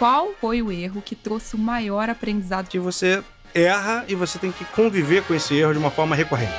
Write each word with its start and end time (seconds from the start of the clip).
qual 0.00 0.32
foi 0.40 0.62
o 0.62 0.72
erro 0.72 1.02
que 1.02 1.14
trouxe 1.14 1.54
o 1.54 1.58
maior 1.58 2.08
aprendizado? 2.08 2.68
Que 2.68 2.78
você 2.78 3.22
erra 3.54 4.06
e 4.08 4.14
você 4.14 4.38
tem 4.38 4.50
que 4.50 4.64
conviver 4.64 5.22
com 5.24 5.34
esse 5.34 5.54
erro 5.54 5.74
de 5.74 5.78
uma 5.78 5.90
forma 5.90 6.16
recorrente. 6.16 6.54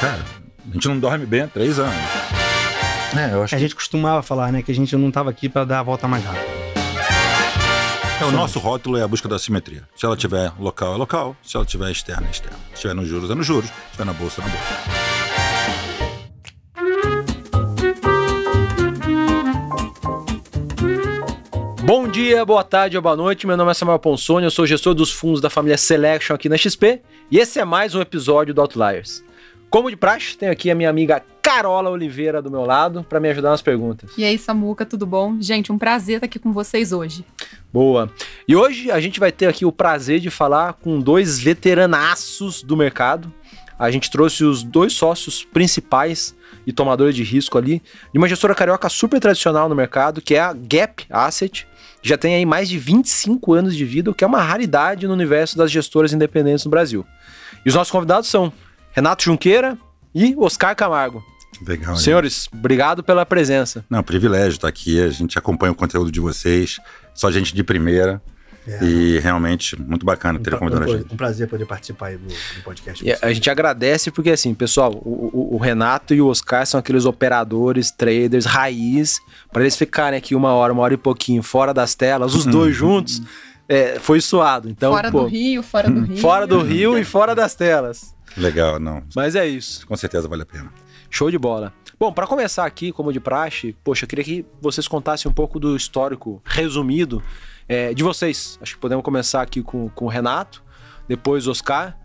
Cara, 0.00 0.24
a 0.68 0.74
gente 0.74 0.88
não 0.88 0.98
dorme 0.98 1.24
bem 1.24 1.42
há 1.42 1.46
três 1.46 1.78
anos. 1.78 1.94
É, 3.16 3.32
eu 3.32 3.44
acho 3.44 3.54
a 3.54 3.58
que... 3.58 3.62
gente 3.62 3.76
costumava 3.76 4.24
falar, 4.24 4.50
né, 4.50 4.60
que 4.60 4.72
a 4.72 4.74
gente 4.74 4.96
não 4.96 5.06
estava 5.06 5.30
aqui 5.30 5.48
para 5.48 5.64
dar 5.64 5.78
a 5.78 5.82
volta 5.84 6.08
mais 6.08 6.24
rápida. 6.24 6.58
É, 8.20 8.24
o 8.24 8.32
nosso 8.32 8.58
rótulo 8.58 8.96
é 8.96 9.04
a 9.04 9.08
busca 9.08 9.28
da 9.28 9.38
simetria. 9.38 9.84
Se 9.94 10.04
ela 10.04 10.16
tiver 10.16 10.52
local, 10.58 10.94
é 10.94 10.96
local. 10.96 11.36
Se 11.44 11.56
ela 11.56 11.64
tiver 11.64 11.92
externa, 11.92 12.26
é 12.26 12.30
externa. 12.30 12.58
Se 12.74 12.80
tiver 12.80 12.94
nos 12.94 13.06
juros, 13.06 13.30
é 13.30 13.36
nos 13.36 13.46
juros. 13.46 13.70
Se 13.70 13.92
tiver 13.92 14.04
na 14.04 14.12
bolsa, 14.12 14.42
é 14.42 14.44
na 14.44 14.50
bolsa. 14.50 15.07
Bom 21.88 22.06
dia, 22.06 22.44
boa 22.44 22.62
tarde 22.62 22.98
ou 22.98 23.02
boa 23.02 23.16
noite. 23.16 23.46
Meu 23.46 23.56
nome 23.56 23.70
é 23.70 23.72
Samuel 23.72 23.98
Ponsoni, 23.98 24.44
eu 24.44 24.50
sou 24.50 24.66
gestor 24.66 24.92
dos 24.92 25.10
fundos 25.10 25.40
da 25.40 25.48
família 25.48 25.78
Selection 25.78 26.34
aqui 26.34 26.46
na 26.46 26.58
XP 26.58 27.00
e 27.30 27.38
esse 27.38 27.58
é 27.58 27.64
mais 27.64 27.94
um 27.94 28.02
episódio 28.02 28.52
do 28.52 28.60
Outliers. 28.60 29.24
Como 29.70 29.88
de 29.88 29.96
praxe, 29.96 30.36
tenho 30.36 30.52
aqui 30.52 30.70
a 30.70 30.74
minha 30.74 30.90
amiga 30.90 31.24
Carola 31.40 31.88
Oliveira 31.88 32.42
do 32.42 32.50
meu 32.50 32.66
lado 32.66 33.06
para 33.08 33.18
me 33.18 33.30
ajudar 33.30 33.48
nas 33.48 33.62
perguntas. 33.62 34.10
E 34.18 34.22
aí, 34.22 34.36
Samuca, 34.36 34.84
tudo 34.84 35.06
bom? 35.06 35.40
Gente, 35.40 35.72
um 35.72 35.78
prazer 35.78 36.16
estar 36.16 36.26
aqui 36.26 36.38
com 36.38 36.52
vocês 36.52 36.92
hoje. 36.92 37.24
Boa. 37.72 38.12
E 38.46 38.54
hoje 38.54 38.90
a 38.90 39.00
gente 39.00 39.18
vai 39.18 39.32
ter 39.32 39.46
aqui 39.46 39.64
o 39.64 39.72
prazer 39.72 40.20
de 40.20 40.28
falar 40.28 40.74
com 40.74 41.00
dois 41.00 41.40
veteranaços 41.40 42.62
do 42.62 42.76
mercado. 42.76 43.32
A 43.78 43.90
gente 43.90 44.10
trouxe 44.10 44.44
os 44.44 44.62
dois 44.62 44.92
sócios 44.92 45.42
principais 45.42 46.36
e 46.66 46.72
tomadores 46.72 47.16
de 47.16 47.22
risco 47.22 47.56
ali 47.56 47.82
de 48.12 48.18
uma 48.18 48.28
gestora 48.28 48.54
carioca 48.54 48.90
super 48.90 49.18
tradicional 49.18 49.70
no 49.70 49.74
mercado, 49.74 50.20
que 50.20 50.34
é 50.34 50.40
a 50.40 50.52
Gap 50.52 51.06
Asset 51.08 51.66
já 52.02 52.16
tem 52.16 52.34
aí 52.34 52.46
mais 52.46 52.68
de 52.68 52.78
25 52.78 53.52
anos 53.52 53.76
de 53.76 53.84
vida, 53.84 54.10
o 54.10 54.14
que 54.14 54.24
é 54.24 54.26
uma 54.26 54.42
raridade 54.42 55.06
no 55.06 55.12
universo 55.12 55.56
das 55.56 55.70
gestoras 55.70 56.12
independentes 56.12 56.64
no 56.64 56.70
Brasil. 56.70 57.04
E 57.64 57.68
os 57.68 57.74
nossos 57.74 57.90
convidados 57.90 58.28
são 58.28 58.52
Renato 58.92 59.24
Junqueira 59.24 59.76
e 60.14 60.34
Oscar 60.36 60.74
Camargo. 60.74 61.22
Legal. 61.66 61.96
Senhores, 61.96 62.48
obrigado 62.52 63.02
pela 63.02 63.26
presença. 63.26 63.84
Não, 63.90 64.02
privilégio 64.02 64.56
estar 64.56 64.68
aqui. 64.68 65.00
A 65.02 65.08
gente 65.08 65.38
acompanha 65.38 65.72
o 65.72 65.74
conteúdo 65.74 66.10
de 66.12 66.20
vocês, 66.20 66.78
só 67.14 67.30
gente 67.30 67.54
de 67.54 67.64
primeira. 67.64 68.22
É. 68.68 68.84
E 68.84 69.18
realmente, 69.18 69.80
muito 69.80 70.04
bacana 70.04 70.38
ter 70.38 70.54
um, 70.54 70.58
convidado 70.58 70.82
um, 70.82 70.94
a 70.94 70.98
gente. 70.98 71.14
Um 71.14 71.16
prazer 71.16 71.48
poder 71.48 71.64
participar 71.64 72.08
aí 72.08 72.18
do, 72.18 72.28
do 72.28 72.62
podcast. 72.62 73.02
E 73.02 73.10
a 73.10 73.32
gente 73.32 73.48
agradece 73.48 74.10
porque, 74.10 74.28
assim, 74.30 74.52
pessoal, 74.52 74.92
o, 74.92 75.30
o, 75.32 75.54
o, 75.54 75.58
Renato 75.58 76.12
e 76.12 76.20
o 76.20 76.26
Oscar 76.26 76.66
são 76.66 76.78
aqueles 76.78 77.06
operadores, 77.06 77.90
traders, 77.90 78.44
raiz, 78.44 79.20
para 79.50 79.62
eles 79.62 79.74
ficarem 79.74 80.18
aqui 80.18 80.34
uma 80.34 80.52
hora, 80.52 80.70
uma 80.70 80.82
hora 80.82 80.92
e 80.92 80.98
pouquinho 80.98 81.42
fora 81.42 81.72
das 81.72 81.94
telas, 81.94 82.34
os 82.34 82.44
dois 82.44 82.76
juntos, 82.76 83.22
é, 83.66 83.98
foi 83.98 84.20
suado. 84.20 84.68
Então, 84.68 84.92
fora 84.92 85.10
pô, 85.10 85.22
do 85.22 85.28
Rio, 85.28 85.62
fora 85.62 85.90
do 85.90 86.00
Rio. 86.04 86.16
Fora 86.18 86.46
do 86.46 86.60
Rio 86.60 86.98
e 86.98 87.04
fora 87.04 87.34
das 87.34 87.54
telas. 87.54 88.14
Legal, 88.36 88.78
não. 88.78 89.02
Mas 89.16 89.34
é 89.34 89.46
isso. 89.46 89.86
Com 89.86 89.96
certeza 89.96 90.28
vale 90.28 90.42
a 90.42 90.46
pena. 90.46 90.70
Show 91.08 91.30
de 91.30 91.38
bola. 91.38 91.72
Bom, 91.98 92.12
para 92.12 92.26
começar 92.26 92.66
aqui, 92.66 92.92
como 92.92 93.12
de 93.12 93.18
praxe, 93.18 93.74
poxa, 93.82 94.04
eu 94.04 94.08
queria 94.08 94.24
que 94.24 94.46
vocês 94.60 94.86
contassem 94.86 95.28
um 95.28 95.34
pouco 95.34 95.58
do 95.58 95.74
histórico 95.74 96.40
resumido 96.44 97.22
é, 97.68 97.92
de 97.92 98.02
vocês. 98.02 98.58
Acho 98.62 98.74
que 98.74 98.80
podemos 98.80 99.04
começar 99.04 99.42
aqui 99.42 99.62
com, 99.62 99.88
com 99.90 100.06
o 100.06 100.08
Renato, 100.08 100.64
depois 101.06 101.46
o 101.46 101.50
Oscar. 101.50 101.96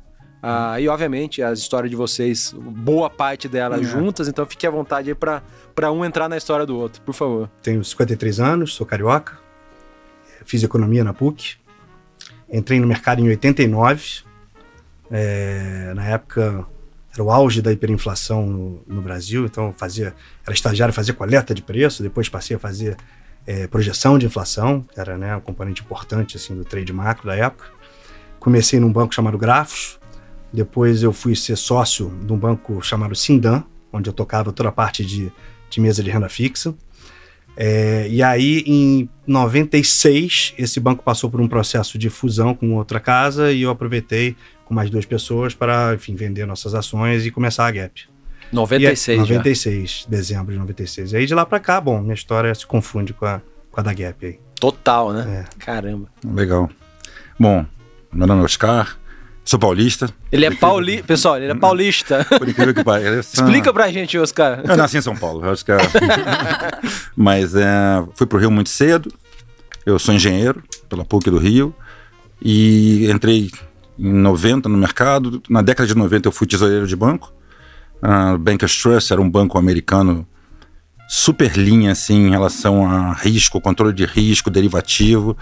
Ah, 0.45 0.77
e, 0.77 0.89
obviamente, 0.89 1.41
as 1.41 1.59
histórias 1.59 1.89
de 1.89 1.95
vocês, 1.95 2.53
boa 2.53 3.09
parte 3.09 3.47
delas 3.47 3.79
é. 3.79 3.83
juntas, 3.85 4.27
então 4.27 4.45
fique 4.45 4.67
à 4.67 4.69
vontade 4.69 5.09
aí 5.09 5.15
para 5.15 5.89
um 5.89 6.03
entrar 6.03 6.27
na 6.27 6.35
história 6.35 6.65
do 6.65 6.77
outro, 6.77 7.01
por 7.01 7.13
favor. 7.13 7.49
Tenho 7.61 7.81
53 7.81 8.41
anos, 8.41 8.73
sou 8.73 8.85
carioca, 8.85 9.39
fiz 10.45 10.61
economia 10.61 11.01
na 11.01 11.13
PUC, 11.13 11.55
entrei 12.51 12.77
no 12.77 12.85
mercado 12.85 13.21
em 13.21 13.29
89. 13.29 14.23
É, 15.09 15.93
na 15.95 16.05
época 16.09 16.65
era 17.13 17.23
o 17.23 17.31
auge 17.31 17.61
da 17.61 17.71
hiperinflação 17.71 18.45
no, 18.45 18.83
no, 18.85 19.01
Brasil, 19.01 19.45
então 19.45 19.73
fazia, 19.77 20.13
era 20.45 20.53
estagiário, 20.53 20.93
fazia 20.93 21.13
coleta 21.13 21.53
de 21.53 21.61
preço, 21.61 22.03
depois 22.03 22.27
passei 22.27 22.57
a 22.57 22.59
fazer 22.59 22.97
é, 23.45 23.67
projeção 23.67 24.17
de 24.17 24.25
inflação, 24.25 24.85
que 24.93 24.99
era 24.99 25.17
né, 25.17 25.35
um 25.35 25.41
componente 25.41 25.81
importante 25.81 26.37
assim, 26.37 26.55
do 26.55 26.63
trade 26.63 26.91
macro 26.93 27.27
da 27.27 27.35
época. 27.35 27.65
Comecei 28.39 28.79
num 28.79 28.91
banco 28.91 29.13
chamado 29.13 29.37
Grafos, 29.37 29.99
depois 30.51 31.01
eu 31.01 31.11
fui 31.11 31.35
ser 31.35 31.55
sócio 31.55 32.13
de 32.25 32.31
um 32.31 32.37
banco 32.37 32.81
chamado 32.81 33.15
Sindan, 33.15 33.63
onde 33.91 34.09
eu 34.09 34.13
tocava 34.13 34.51
toda 34.51 34.69
a 34.69 34.71
parte 34.71 35.05
de, 35.05 35.31
de 35.69 35.81
mesa 35.81 36.03
de 36.03 36.11
renda 36.11 36.29
fixa. 36.29 36.75
É, 37.55 38.07
e 38.09 38.23
aí, 38.23 38.63
em 38.65 39.09
96, 39.27 40.55
esse 40.57 40.79
banco 40.79 41.03
passou 41.03 41.29
por 41.29 41.39
um 41.39 41.47
processo 41.47 41.97
de 41.97 42.09
fusão 42.09 42.55
com 42.55 42.73
outra 42.75 42.99
casa 42.99 43.51
e 43.51 43.61
eu 43.61 43.69
aproveitei 43.69 44.35
com 44.65 44.73
mais 44.73 44.89
duas 44.89 45.05
pessoas 45.05 45.53
para, 45.53 45.93
enfim, 45.93 46.15
vender 46.15 46.45
nossas 46.45 46.73
ações 46.73 47.25
e 47.25 47.31
começar 47.31 47.67
a 47.67 47.71
Gap. 47.71 48.12
96, 48.53 49.17
e, 49.17 49.21
96, 49.21 49.99
já. 50.03 50.09
dezembro 50.09 50.53
de 50.53 50.59
96. 50.59 51.13
E 51.13 51.17
aí 51.17 51.25
de 51.25 51.33
lá 51.33 51.45
para 51.45 51.59
cá, 51.59 51.81
bom, 51.81 52.01
minha 52.01 52.13
história 52.13 52.53
se 52.53 52.65
confunde 52.65 53.13
com 53.13 53.25
a, 53.25 53.41
com 53.71 53.79
a 53.79 53.83
da 53.83 53.93
Gap 53.93 54.25
aí. 54.25 54.39
Total, 54.59 55.11
né? 55.11 55.45
É. 55.45 55.57
Caramba. 55.65 56.07
Legal. 56.23 56.69
Bom, 57.39 57.65
meu 58.11 58.27
nome 58.27 58.41
é 58.41 58.45
Oscar, 58.45 58.97
sou 59.43 59.59
paulista. 59.59 60.09
Ele 60.31 60.45
é 60.45 60.51
paulista, 60.51 61.03
pessoal, 61.03 61.37
ele 61.37 61.51
é 61.51 61.55
paulista. 61.55 62.25
Por 62.37 62.47
incrível 62.47 62.73
que 62.73 62.83
pareça. 62.83 63.35
Explica 63.35 63.73
pra 63.73 63.91
gente, 63.91 64.17
Oscar. 64.17 64.61
Eu 64.63 64.77
nasci 64.77 64.97
em 64.97 65.01
São 65.01 65.15
Paulo, 65.15 65.45
Oscar. 65.47 65.79
Mas 67.15 67.55
é, 67.55 68.03
fui 68.15 68.27
pro 68.27 68.39
Rio 68.39 68.51
muito 68.51 68.69
cedo. 68.69 69.11
Eu 69.85 69.99
sou 69.99 70.13
engenheiro 70.13 70.63
pela 70.87 71.03
PUC 71.03 71.29
do 71.29 71.37
Rio 71.37 71.75
e 72.41 73.09
entrei 73.11 73.51
em 73.99 74.13
90 74.13 74.69
no 74.69 74.77
mercado. 74.77 75.41
Na 75.49 75.61
década 75.61 75.87
de 75.87 75.95
90 75.95 76.27
eu 76.27 76.31
fui 76.31 76.47
tesoureiro 76.47 76.87
de 76.87 76.95
banco. 76.95 77.33
Uh, 78.03 78.37
Bankers 78.37 78.77
Trust 78.77 79.13
era 79.13 79.21
um 79.21 79.29
banco 79.29 79.57
americano 79.57 80.27
super 81.07 81.55
linha 81.57 81.93
assim 81.93 82.27
em 82.27 82.29
relação 82.31 82.85
a 82.85 83.13
risco, 83.13 83.61
controle 83.61 83.93
de 83.93 84.05
risco, 84.05 84.49
derivativo. 84.49 85.37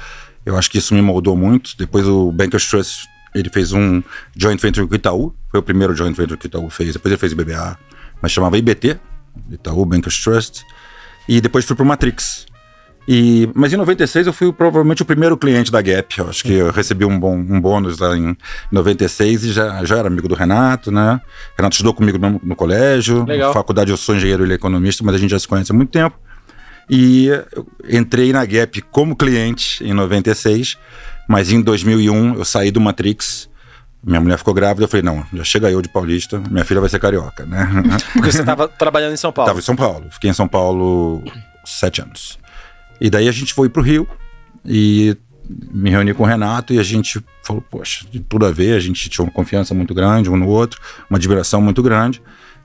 Eu 0.45 0.55
acho 0.55 0.69
que 0.69 0.77
isso 0.77 0.93
me 0.93 1.01
moldou 1.01 1.35
muito. 1.35 1.75
Depois 1.75 2.07
o 2.07 2.31
Bankers 2.31 2.69
Trust 2.69 3.07
ele 3.33 3.49
fez 3.49 3.73
um 3.73 4.03
joint 4.35 4.61
venture 4.61 4.85
com 4.85 4.93
o 4.93 4.95
Itaú, 4.95 5.33
foi 5.49 5.59
o 5.59 5.63
primeiro 5.63 5.95
joint 5.95 6.15
venture 6.15 6.37
que 6.37 6.45
o 6.45 6.49
Itaú 6.49 6.69
fez. 6.69 6.93
Depois 6.93 7.11
ele 7.11 7.19
fez 7.19 7.33
o 7.33 7.35
BBA, 7.35 7.79
mas 8.21 8.31
chamava 8.31 8.57
IBT, 8.57 8.99
Itaú 9.49 9.83
Bankers 9.85 10.21
Trust. 10.23 10.63
E 11.27 11.41
depois 11.41 11.65
fui 11.65 11.75
para 11.75 11.83
o 11.83 11.87
Matrix, 11.87 12.45
e, 13.07 13.49
mas 13.55 13.73
em 13.73 13.77
96 13.77 14.27
eu 14.27 14.33
fui 14.33 14.53
provavelmente 14.53 15.01
o 15.01 15.05
primeiro 15.05 15.35
cliente 15.35 15.71
da 15.71 15.81
Gap. 15.81 16.19
Eu 16.19 16.29
acho 16.29 16.43
que 16.43 16.53
eu 16.53 16.71
recebi 16.71 17.03
um, 17.03 17.19
bom, 17.19 17.35
um 17.35 17.59
bônus 17.59 17.97
lá 17.99 18.15
em 18.15 18.37
96 18.71 19.43
e 19.45 19.51
já, 19.51 19.83
já 19.83 19.97
era 19.97 20.07
amigo 20.07 20.27
do 20.27 20.35
Renato, 20.35 20.91
né? 20.91 21.19
Renato 21.57 21.73
estudou 21.73 21.93
comigo 21.93 22.17
no, 22.17 22.39
no 22.43 22.55
colégio. 22.55 23.25
Legal. 23.25 23.49
Na 23.49 23.53
faculdade 23.53 23.91
eu 23.91 23.97
sou 23.97 24.15
engenheiro 24.15 24.45
e 24.45 24.53
economista, 24.53 25.03
mas 25.03 25.15
a 25.15 25.17
gente 25.17 25.31
já 25.31 25.39
se 25.39 25.47
conhece 25.47 25.71
há 25.71 25.75
muito 25.75 25.89
tempo. 25.89 26.15
E 26.89 27.29
entrei 27.89 28.31
na 28.33 28.45
Gap 28.45 28.81
como 28.91 29.15
cliente 29.15 29.83
em 29.83 29.93
96, 29.93 30.77
mas 31.27 31.51
em 31.51 31.61
2001 31.61 32.35
eu 32.35 32.45
saí 32.45 32.69
do 32.69 32.81
Matrix. 32.81 33.49
Minha 34.03 34.19
mulher 34.19 34.37
ficou 34.37 34.53
grávida, 34.53 34.85
eu 34.85 34.87
falei, 34.87 35.03
não, 35.03 35.23
já 35.31 35.43
chega 35.43 35.69
eu 35.69 35.79
de 35.79 35.87
paulista, 35.87 36.41
minha 36.49 36.65
filha 36.65 36.81
vai 36.81 36.89
ser 36.89 36.99
carioca, 36.99 37.45
né? 37.45 37.69
Porque 38.13 38.31
você 38.31 38.39
estava 38.39 38.67
trabalhando 38.67 39.13
em 39.13 39.17
São 39.17 39.31
Paulo. 39.31 39.47
Estava 39.47 39.59
em 39.59 39.63
São 39.63 39.75
Paulo, 39.75 40.05
fiquei 40.09 40.29
em 40.31 40.33
São 40.33 40.47
Paulo 40.47 41.23
sete 41.63 42.01
anos. 42.01 42.40
E 43.01 43.09
daí 43.09 43.27
a 43.27 43.31
gente 43.31 43.51
foi 43.51 43.67
pro 43.67 43.81
Rio 43.81 44.07
e 44.63 45.17
me 45.73 45.89
reuni 45.89 46.13
com 46.13 46.23
o 46.23 46.25
Renato 46.25 46.71
e 46.71 46.79
a 46.79 46.83
gente 46.83 47.19
falou, 47.43 47.63
poxa, 47.69 48.05
de 48.09 48.19
tudo 48.19 48.45
a 48.45 48.51
ver, 48.51 48.75
a 48.75 48.79
gente 48.79 49.09
tinha 49.09 49.25
uma 49.25 49.31
confiança 49.31 49.73
muito 49.73 49.93
grande 49.93 50.29
um 50.29 50.37
no 50.37 50.47
outro, 50.47 50.79
uma 51.09 51.17
admiração 51.17 51.59
muito 51.59 51.81
grande. 51.81 52.21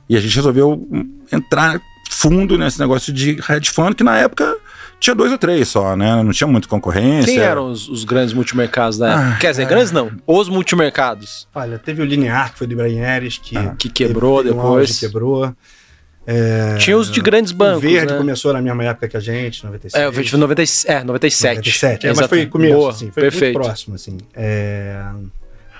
E 0.08 0.16
a 0.16 0.20
gente 0.20 0.36
resolveu 0.36 0.86
entrar 1.32 1.80
fundo 2.10 2.56
nesse 2.56 2.78
negócio 2.78 3.12
de 3.12 3.38
hedge 3.48 3.70
fund, 3.70 3.94
que 3.94 4.04
na 4.04 4.16
época 4.18 4.56
tinha 5.00 5.14
dois 5.14 5.32
ou 5.32 5.38
três 5.38 5.68
só, 5.68 5.96
né? 5.96 6.22
Não 6.22 6.32
tinha 6.32 6.46
muita 6.46 6.68
concorrência. 6.68 7.32
Quem 7.32 7.42
eram 7.42 7.70
os, 7.70 7.88
os 7.88 8.04
grandes 8.04 8.32
multimercados 8.32 8.98
da 8.98 9.08
época? 9.08 9.28
Ah, 9.28 9.38
Quer 9.38 9.50
dizer, 9.50 9.62
é... 9.62 9.66
grandes 9.66 9.92
não, 9.92 10.10
os 10.26 10.48
multimercados. 10.48 11.48
Olha, 11.54 11.78
teve 11.78 12.02
o 12.02 12.04
Linear, 12.04 12.52
que 12.52 12.58
foi 12.58 12.66
do 12.66 12.74
Ibrahim 12.74 12.98
Eres, 12.98 13.38
que, 13.38 13.56
ah, 13.56 13.74
que 13.78 13.88
quebrou 13.88 14.42
teve, 14.42 14.54
depois. 14.54 14.96
Um 14.96 15.00
quebrou. 15.00 15.54
É, 16.26 16.76
Tinha 16.78 16.96
os 16.96 17.10
de 17.10 17.20
grandes 17.20 17.52
bancos. 17.52 17.78
O 17.78 17.80
Verde 17.80 18.12
né? 18.12 18.18
começou 18.18 18.52
na 18.52 18.60
mesma 18.60 18.84
época 18.84 19.06
que 19.06 19.16
a 19.16 19.20
gente, 19.20 19.64
96. 19.64 20.02
É, 20.02 20.08
o 20.08 20.12
Verde 20.12 20.30
foi 20.30 20.40
90, 20.40 20.62
é, 20.86 21.04
97. 21.04 21.56
97, 21.56 22.06
é, 22.06 22.14
mas 22.14 22.26
foi 22.26 22.46
começo, 22.46 22.74
Boa, 22.74 22.90
assim, 22.90 23.10
foi 23.12 23.22
perfeito. 23.22 23.54
muito 23.54 23.64
próximo, 23.64 23.94
assim. 23.94 24.18
É... 24.34 25.04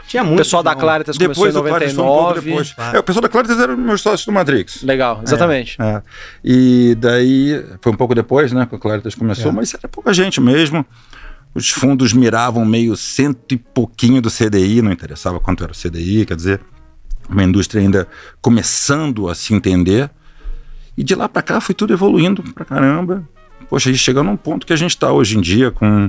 Tinha 0.07 0.23
muito. 0.23 0.35
O 0.35 0.43
pessoal 0.45 0.63
da 0.63 0.75
Claritas 0.75 1.19
começou 1.19 1.47
depois 1.47 1.55
em 1.55 1.97
99. 1.97 2.39
Um 2.39 2.45
depois. 2.45 2.75
É, 2.95 2.99
o 2.99 3.03
pessoal 3.03 3.23
da 3.23 3.29
Claritas 3.29 3.59
era 3.59 3.77
meus 3.77 4.01
sócios 4.01 4.25
do 4.25 4.31
Matrix. 4.31 4.83
Legal, 4.83 5.21
exatamente. 5.25 5.77
É, 5.81 5.85
é. 5.85 6.03
E 6.45 6.97
daí, 6.97 7.65
foi 7.81 7.93
um 7.93 7.97
pouco 7.97 8.15
depois, 8.15 8.53
né, 8.53 8.67
que 8.67 8.75
a 8.77 8.79
Claritas 8.79 9.17
começou, 9.17 9.51
é. 9.51 9.55
mas 9.55 9.75
era 9.75 9.89
pouca 9.89 10.15
gente 10.15 10.41
mesmo. 10.41 10.87
Os 11.53 11.71
fundos 11.71 12.13
miravam 12.13 12.65
meio 12.65 12.95
cento 12.97 13.53
e 13.53 13.57
pouquinho 13.57 14.21
do 14.21 14.31
CDI, 14.31 14.81
não 14.81 14.93
interessava 14.93 15.41
quanto 15.41 15.65
era 15.65 15.73
o 15.73 15.75
CDI, 15.75 16.27
quer 16.27 16.37
dizer, 16.37 16.61
uma 17.29 17.43
indústria 17.43 17.81
ainda 17.81 18.07
começando 18.41 19.29
a 19.29 19.35
se 19.35 19.55
entender. 19.55 20.11
E 20.97 21.05
de 21.05 21.15
lá 21.15 21.29
para 21.29 21.43
cá 21.43 21.61
foi 21.61 21.75
tudo 21.75 21.93
evoluindo 21.93 22.43
pra 22.55 22.65
caramba. 22.65 23.29
poxa, 23.69 23.91
aí 23.91 23.97
chegando 23.99 24.27
num 24.29 24.37
ponto 24.37 24.65
que 24.67 24.73
a 24.73 24.77
gente 24.77 24.91
está 24.91 25.11
hoje 25.13 25.37
em 25.37 25.41
dia 25.41 25.71
com 25.73 26.09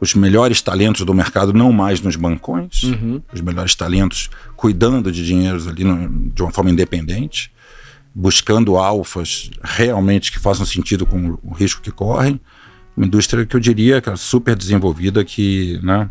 os 0.00 0.14
melhores 0.14 0.60
talentos 0.60 1.02
do 1.06 1.14
mercado, 1.14 1.52
não 1.52 1.70
mais 1.72 2.00
nos 2.00 2.16
bancões, 2.16 2.82
Uhum. 2.82 3.22
os 3.32 3.40
melhores 3.40 3.74
talentos 3.76 4.28
cuidando 4.56 5.12
de 5.12 5.24
dinheiros 5.24 5.68
ali 5.68 5.84
no- 5.84 6.08
de 6.30 6.42
uma 6.42 6.50
forma 6.50 6.70
independente, 6.70 7.52
buscando 8.12 8.76
alfas 8.76 9.50
realmente 9.62 10.32
que 10.32 10.40
façam 10.40 10.66
sentido 10.66 11.06
com 11.06 11.38
o 11.42 11.52
risco 11.52 11.80
que 11.80 11.92
correm. 11.92 12.40
Uma 12.96 13.06
indústria 13.06 13.46
que 13.46 13.54
eu 13.54 13.60
diria 13.60 14.00
que 14.00 14.10
é 14.10 14.16
super 14.16 14.56
desenvolvida, 14.56 15.24
que, 15.24 15.78
né, 15.84 16.10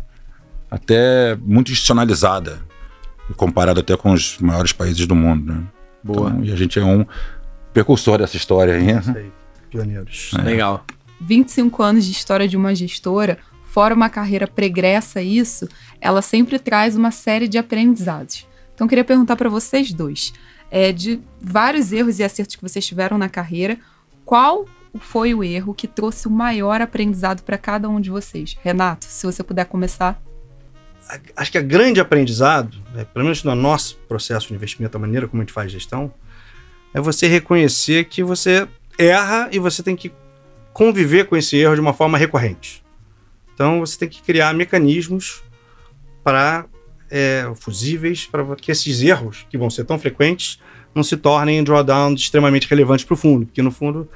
até 0.70 1.36
muito 1.36 1.70
institucionalizada, 1.70 2.60
comparado 3.36 3.80
até 3.80 3.94
com 3.96 4.12
os 4.12 4.38
maiores 4.38 4.72
países 4.72 5.06
do 5.06 5.14
mundo. 5.14 5.52
Né? 5.52 5.62
Boa. 6.02 6.30
Então, 6.30 6.44
e 6.44 6.50
a 6.52 6.56
gente 6.56 6.78
é 6.78 6.84
um 6.84 7.04
precursor 7.72 8.18
dessa 8.18 8.36
história 8.36 8.74
aí. 8.74 8.90
Isso 8.98 9.10
aí, 9.10 9.32
pioneiros. 9.70 10.32
Legal. 10.42 10.84
25 11.20 11.82
anos 11.82 12.04
de 12.04 12.12
história 12.12 12.48
de 12.48 12.56
uma 12.56 12.74
gestora, 12.74 13.38
fora 13.64 13.94
uma 13.94 14.10
carreira 14.10 14.46
pregressa 14.46 15.20
a 15.20 15.22
isso, 15.22 15.68
ela 16.00 16.20
sempre 16.20 16.58
traz 16.58 16.96
uma 16.96 17.10
série 17.10 17.48
de 17.48 17.58
aprendizados. 17.58 18.46
Então, 18.74 18.86
eu 18.86 18.88
queria 18.88 19.04
perguntar 19.04 19.36
para 19.36 19.48
vocês 19.48 19.92
dois, 19.92 20.32
é, 20.70 20.90
de 20.92 21.20
vários 21.40 21.92
erros 21.92 22.18
e 22.18 22.24
acertos 22.24 22.56
que 22.56 22.62
vocês 22.62 22.84
tiveram 22.84 23.16
na 23.16 23.28
carreira, 23.28 23.78
qual 24.24 24.66
foi 25.00 25.34
o 25.34 25.42
erro 25.42 25.74
que 25.74 25.86
trouxe 25.86 26.26
o 26.26 26.30
maior 26.30 26.80
aprendizado 26.80 27.42
para 27.42 27.56
cada 27.56 27.88
um 27.88 28.00
de 28.00 28.10
vocês? 28.10 28.56
Renato, 28.62 29.04
se 29.04 29.24
você 29.24 29.42
puder 29.42 29.64
começar. 29.66 30.20
Acho 31.36 31.52
que 31.52 31.58
a 31.58 31.62
grande 31.62 32.00
aprendizado, 32.00 32.76
né, 32.94 33.04
pelo 33.04 33.24
menos 33.24 33.42
no 33.42 33.54
nosso 33.54 33.96
processo 34.08 34.48
de 34.48 34.54
investimento, 34.54 34.96
a 34.96 35.00
maneira 35.00 35.26
como 35.26 35.42
a 35.42 35.44
gente 35.44 35.52
faz 35.52 35.70
gestão, 35.70 36.12
é 36.94 37.00
você 37.00 37.26
reconhecer 37.26 38.04
que 38.04 38.22
você 38.22 38.66
erra 38.98 39.48
e 39.52 39.58
você 39.58 39.82
tem 39.82 39.96
que 39.96 40.12
conviver 40.72 41.26
com 41.26 41.36
esse 41.36 41.56
erro 41.56 41.74
de 41.74 41.80
uma 41.80 41.92
forma 41.92 42.16
recorrente. 42.18 42.82
Então 43.54 43.80
você 43.80 43.98
tem 43.98 44.08
que 44.08 44.22
criar 44.22 44.52
mecanismos 44.54 45.42
para 46.24 46.66
é, 47.10 47.50
fusíveis 47.56 48.26
para 48.26 48.56
que 48.56 48.70
esses 48.72 49.02
erros, 49.02 49.46
que 49.50 49.58
vão 49.58 49.68
ser 49.68 49.84
tão 49.84 49.98
frequentes, 49.98 50.58
não 50.94 51.02
se 51.02 51.16
tornem 51.16 51.62
drawdowns 51.62 52.20
extremamente 52.20 52.66
relevantes 52.68 53.04
para 53.04 53.14
o 53.14 53.16
fundo. 53.16 53.46
Porque 53.46 53.62
no 53.62 53.70
fundo 53.70 54.08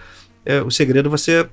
é, 0.44 0.62
o 0.62 0.70
segredo 0.70 1.08
é 1.08 1.10
você 1.10 1.48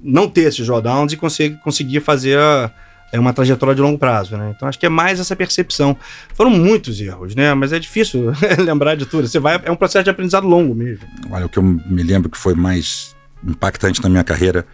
não 0.00 0.28
ter 0.28 0.42
esses 0.42 0.66
drawdowns 0.66 1.12
e 1.12 1.16
conseguir, 1.16 1.56
conseguir 1.62 2.00
fazer 2.00 2.38
a- 2.38 2.72
é 3.12 3.20
uma 3.20 3.32
trajetória 3.32 3.74
de 3.74 3.80
longo 3.80 3.98
prazo, 3.98 4.36
né? 4.36 4.52
Então 4.54 4.68
acho 4.68 4.78
que 4.78 4.86
é 4.86 4.88
mais 4.88 5.20
essa 5.20 5.34
percepção. 5.36 5.96
Foram 6.34 6.50
muitos 6.50 7.00
erros, 7.00 7.34
né? 7.34 7.54
Mas 7.54 7.72
é 7.72 7.78
difícil 7.78 8.32
lembrar 8.58 8.96
de 8.96 9.06
tudo. 9.06 9.26
Você 9.28 9.38
vai, 9.38 9.60
é 9.64 9.70
um 9.70 9.76
processo 9.76 10.04
de 10.04 10.10
aprendizado 10.10 10.46
longo 10.46 10.74
mesmo. 10.74 11.06
Olha, 11.30 11.46
o 11.46 11.48
que 11.48 11.58
eu 11.58 11.62
me 11.62 12.02
lembro 12.02 12.28
que 12.28 12.38
foi 12.38 12.54
mais 12.54 13.14
impactante 13.44 14.02
na 14.02 14.08
minha 14.08 14.24
carreira, 14.24 14.66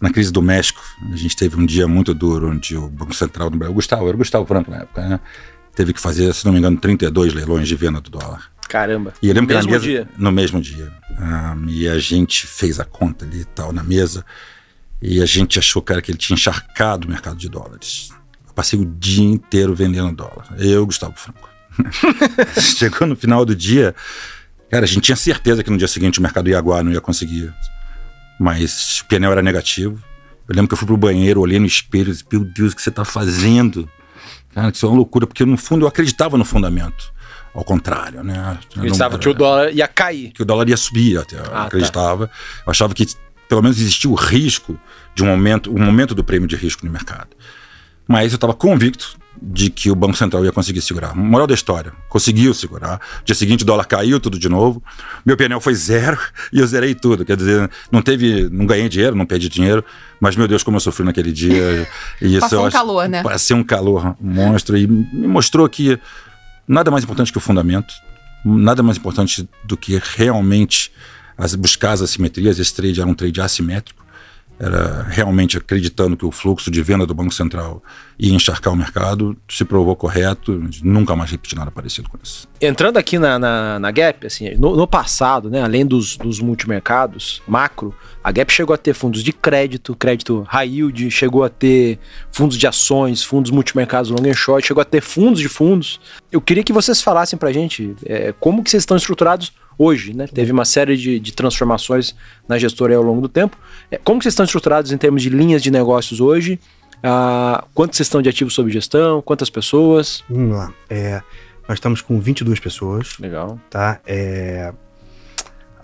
na 0.00 0.10
crise 0.10 0.32
do 0.32 0.42
México, 0.42 0.80
a 1.12 1.16
gente 1.16 1.36
teve 1.36 1.56
um 1.56 1.64
dia 1.64 1.86
muito 1.86 2.12
duro 2.12 2.50
onde 2.50 2.76
o 2.76 2.88
Banco 2.88 3.14
Central 3.14 3.48
do 3.50 3.56
Brasil, 3.56 3.74
Gustavo, 3.74 4.06
era 4.06 4.14
o 4.14 4.18
Gustavo 4.18 4.46
Franco 4.46 4.70
na 4.70 4.78
época, 4.78 5.08
né? 5.08 5.20
Teve 5.74 5.92
que 5.92 6.00
fazer, 6.00 6.34
se 6.34 6.44
não 6.44 6.52
me 6.52 6.58
engano, 6.58 6.76
32 6.76 7.32
leilões 7.32 7.66
de 7.66 7.74
venda 7.74 8.00
do 8.00 8.10
dólar. 8.10 8.50
Caramba. 8.68 9.12
E 9.22 9.28
eu 9.28 9.34
lembro 9.34 9.48
que 9.48 9.54
Mesmo 9.54 9.70
na 9.70 9.78
mesa, 9.78 9.86
dia? 9.86 10.08
no 10.16 10.32
mesmo 10.32 10.60
dia. 10.60 10.92
Ah, 11.18 11.56
e 11.68 11.88
a 11.88 11.98
gente 11.98 12.46
fez 12.46 12.80
a 12.80 12.84
conta 12.84 13.24
ali 13.24 13.40
e 13.40 13.44
tal 13.44 13.72
na 13.72 13.82
mesa. 13.82 14.24
E 15.02 15.20
a 15.20 15.26
gente 15.26 15.58
achou, 15.58 15.82
cara, 15.82 16.00
que 16.00 16.12
ele 16.12 16.18
tinha 16.18 16.34
encharcado 16.34 17.08
o 17.08 17.10
mercado 17.10 17.36
de 17.36 17.48
dólares. 17.48 18.10
Eu 18.46 18.54
passei 18.54 18.78
o 18.78 18.84
dia 18.84 19.24
inteiro 19.24 19.74
vendendo 19.74 20.14
dólar. 20.14 20.46
Eu, 20.58 20.86
Gustavo 20.86 21.14
Franco. 21.16 21.48
Chegou 22.78 23.06
no 23.08 23.16
final 23.16 23.44
do 23.44 23.56
dia, 23.56 23.94
cara, 24.70 24.84
a 24.84 24.86
gente 24.86 25.02
tinha 25.02 25.16
certeza 25.16 25.64
que 25.64 25.70
no 25.70 25.76
dia 25.76 25.88
seguinte 25.88 26.20
o 26.20 26.22
mercado 26.22 26.48
ia 26.48 26.56
aguar, 26.56 26.84
não 26.84 26.92
ia 26.92 27.00
conseguir. 27.00 27.52
Mas 28.38 29.00
o 29.00 29.06
pneu 29.06 29.32
era 29.32 29.42
negativo. 29.42 30.00
Eu 30.48 30.54
lembro 30.54 30.68
que 30.68 30.74
eu 30.74 30.78
fui 30.78 30.86
pro 30.86 30.96
banheiro, 30.96 31.40
olhei 31.40 31.58
no 31.58 31.66
espelho 31.66 32.10
e 32.10 32.12
disse, 32.12 32.24
meu 32.30 32.44
Deus, 32.44 32.72
o 32.72 32.76
que 32.76 32.82
você 32.82 32.90
tá 32.90 33.04
fazendo? 33.04 33.88
Cara, 34.54 34.70
isso 34.70 34.86
é 34.86 34.88
uma 34.88 34.96
loucura, 34.96 35.26
porque 35.26 35.44
no 35.44 35.56
fundo 35.56 35.84
eu 35.84 35.88
acreditava 35.88 36.36
no 36.36 36.44
fundamento. 36.44 37.12
Ao 37.54 37.64
contrário, 37.64 38.22
né? 38.22 38.58
Eu 38.76 38.82
pensava 38.82 39.18
que 39.18 39.28
o 39.28 39.34
dólar 39.34 39.72
ia 39.72 39.86
cair. 39.86 40.30
que 40.32 40.42
o 40.42 40.44
dólar 40.44 40.68
ia 40.68 40.76
subir 40.76 41.18
até, 41.18 41.38
eu 41.38 41.42
tá. 41.42 41.64
acreditava. 41.64 42.30
Eu 42.66 42.70
achava 42.70 42.94
que 42.94 43.06
pelo 43.52 43.60
menos 43.60 43.78
existia 43.78 44.08
o 44.08 44.14
risco 44.14 44.80
de 45.14 45.22
um 45.22 45.26
momento, 45.26 45.70
um 45.70 45.78
momento 45.78 46.14
do 46.14 46.24
prêmio 46.24 46.48
de 46.48 46.56
risco 46.56 46.86
no 46.86 46.90
mercado. 46.90 47.28
Mas 48.08 48.32
eu 48.32 48.36
estava 48.36 48.54
convicto 48.54 49.18
de 49.42 49.68
que 49.68 49.90
o 49.90 49.94
Banco 49.94 50.16
Central 50.16 50.42
ia 50.42 50.50
conseguir 50.50 50.80
segurar. 50.80 51.14
Moral 51.14 51.46
da 51.46 51.52
história, 51.52 51.92
conseguiu 52.08 52.54
segurar. 52.54 52.98
Dia 53.26 53.34
seguinte 53.34 53.62
o 53.62 53.66
dólar 53.66 53.84
caiu 53.84 54.18
tudo 54.18 54.38
de 54.38 54.48
novo. 54.48 54.82
Meu 55.22 55.36
PNL 55.36 55.60
foi 55.60 55.74
zero 55.74 56.18
e 56.50 56.60
eu 56.60 56.66
zerei 56.66 56.94
tudo. 56.94 57.26
Quer 57.26 57.36
dizer, 57.36 57.70
não 57.90 58.00
teve, 58.00 58.48
não 58.50 58.64
ganhei 58.64 58.88
dinheiro, 58.88 59.14
não 59.14 59.26
perdi 59.26 59.50
dinheiro, 59.50 59.84
mas 60.18 60.34
meu 60.34 60.48
Deus, 60.48 60.62
como 60.62 60.78
eu 60.78 60.80
sofri 60.80 61.04
naquele 61.04 61.30
dia. 61.30 61.86
E 62.22 62.40
Passou 62.40 62.62
um 62.62 62.66
acho- 62.66 62.76
calor, 62.76 63.06
né? 63.06 63.22
Passei 63.22 63.54
um 63.54 63.62
calor 63.62 64.16
monstro 64.18 64.78
e 64.78 64.86
me 64.86 65.28
mostrou 65.28 65.68
que 65.68 65.98
nada 66.66 66.90
mais 66.90 67.04
importante 67.04 67.30
que 67.30 67.36
o 67.36 67.40
fundamento, 67.40 67.92
nada 68.42 68.82
mais 68.82 68.96
importante 68.96 69.46
do 69.62 69.76
que 69.76 70.00
realmente 70.16 70.90
as, 71.42 71.54
buscar 71.54 71.92
as 71.92 72.02
assimetrias. 72.02 72.58
Esse 72.58 72.74
trade 72.74 73.00
era 73.00 73.08
um 73.08 73.14
trade 73.14 73.40
assimétrico, 73.40 74.02
era 74.58 75.02
realmente 75.08 75.56
acreditando 75.56 76.16
que 76.16 76.24
o 76.24 76.30
fluxo 76.30 76.70
de 76.70 76.80
venda 76.82 77.04
do 77.04 77.12
Banco 77.12 77.34
Central 77.34 77.82
ia 78.16 78.32
encharcar 78.32 78.72
o 78.72 78.76
mercado, 78.76 79.36
se 79.48 79.64
provou 79.64 79.96
correto, 79.96 80.62
nunca 80.84 81.16
mais 81.16 81.32
repeti 81.32 81.56
nada 81.56 81.70
parecido 81.70 82.08
com 82.08 82.16
isso. 82.22 82.46
Entrando 82.60 82.96
aqui 82.96 83.18
na, 83.18 83.40
na, 83.40 83.80
na 83.80 83.90
Gap, 83.90 84.24
assim, 84.24 84.54
no, 84.54 84.76
no 84.76 84.86
passado, 84.86 85.50
né, 85.50 85.60
além 85.60 85.84
dos, 85.84 86.16
dos 86.16 86.38
multimercados 86.38 87.42
macro, 87.48 87.92
a 88.22 88.30
Gap 88.30 88.52
chegou 88.52 88.72
a 88.72 88.78
ter 88.78 88.94
fundos 88.94 89.24
de 89.24 89.32
crédito, 89.32 89.96
crédito 89.96 90.46
high 90.48 90.68
yield, 90.68 91.10
chegou 91.10 91.42
a 91.42 91.48
ter 91.48 91.98
fundos 92.30 92.56
de 92.56 92.66
ações, 92.66 93.24
fundos 93.24 93.50
multimercados 93.50 94.10
long 94.10 94.30
and 94.30 94.34
short, 94.34 94.64
chegou 94.64 94.80
a 94.80 94.84
ter 94.84 95.00
fundos 95.00 95.40
de 95.40 95.48
fundos. 95.48 96.00
Eu 96.30 96.40
queria 96.40 96.62
que 96.62 96.72
vocês 96.72 97.02
falassem 97.02 97.36
pra 97.36 97.50
gente 97.50 97.96
é, 98.06 98.32
como 98.38 98.62
que 98.62 98.70
vocês 98.70 98.82
estão 98.82 98.96
estruturados 98.96 99.52
hoje, 99.78 100.14
né? 100.14 100.26
Teve 100.26 100.52
uma 100.52 100.64
série 100.64 100.96
de, 100.96 101.18
de 101.18 101.32
transformações 101.32 102.14
na 102.48 102.58
gestora 102.58 102.96
ao 102.96 103.02
longo 103.02 103.20
do 103.20 103.28
tempo. 103.28 103.56
É, 103.90 103.98
como 103.98 104.18
que 104.18 104.24
vocês 104.24 104.32
estão 104.32 104.44
estruturados 104.44 104.92
em 104.92 104.96
termos 104.96 105.22
de 105.22 105.30
linhas 105.30 105.62
de 105.62 105.70
negócios 105.70 106.20
hoje? 106.20 106.58
Ah, 107.02 107.64
quantos 107.74 107.96
vocês 107.96 108.06
estão 108.06 108.22
de 108.22 108.28
ativos 108.28 108.54
sob 108.54 108.70
gestão? 108.70 109.20
Quantas 109.22 109.50
pessoas? 109.50 110.22
Vamos 110.28 110.56
lá. 110.56 110.72
É, 110.88 111.20
nós 111.68 111.76
estamos 111.76 112.00
com 112.00 112.20
22 112.20 112.60
pessoas. 112.60 113.18
Legal. 113.18 113.58
tá? 113.68 114.00
É, 114.06 114.72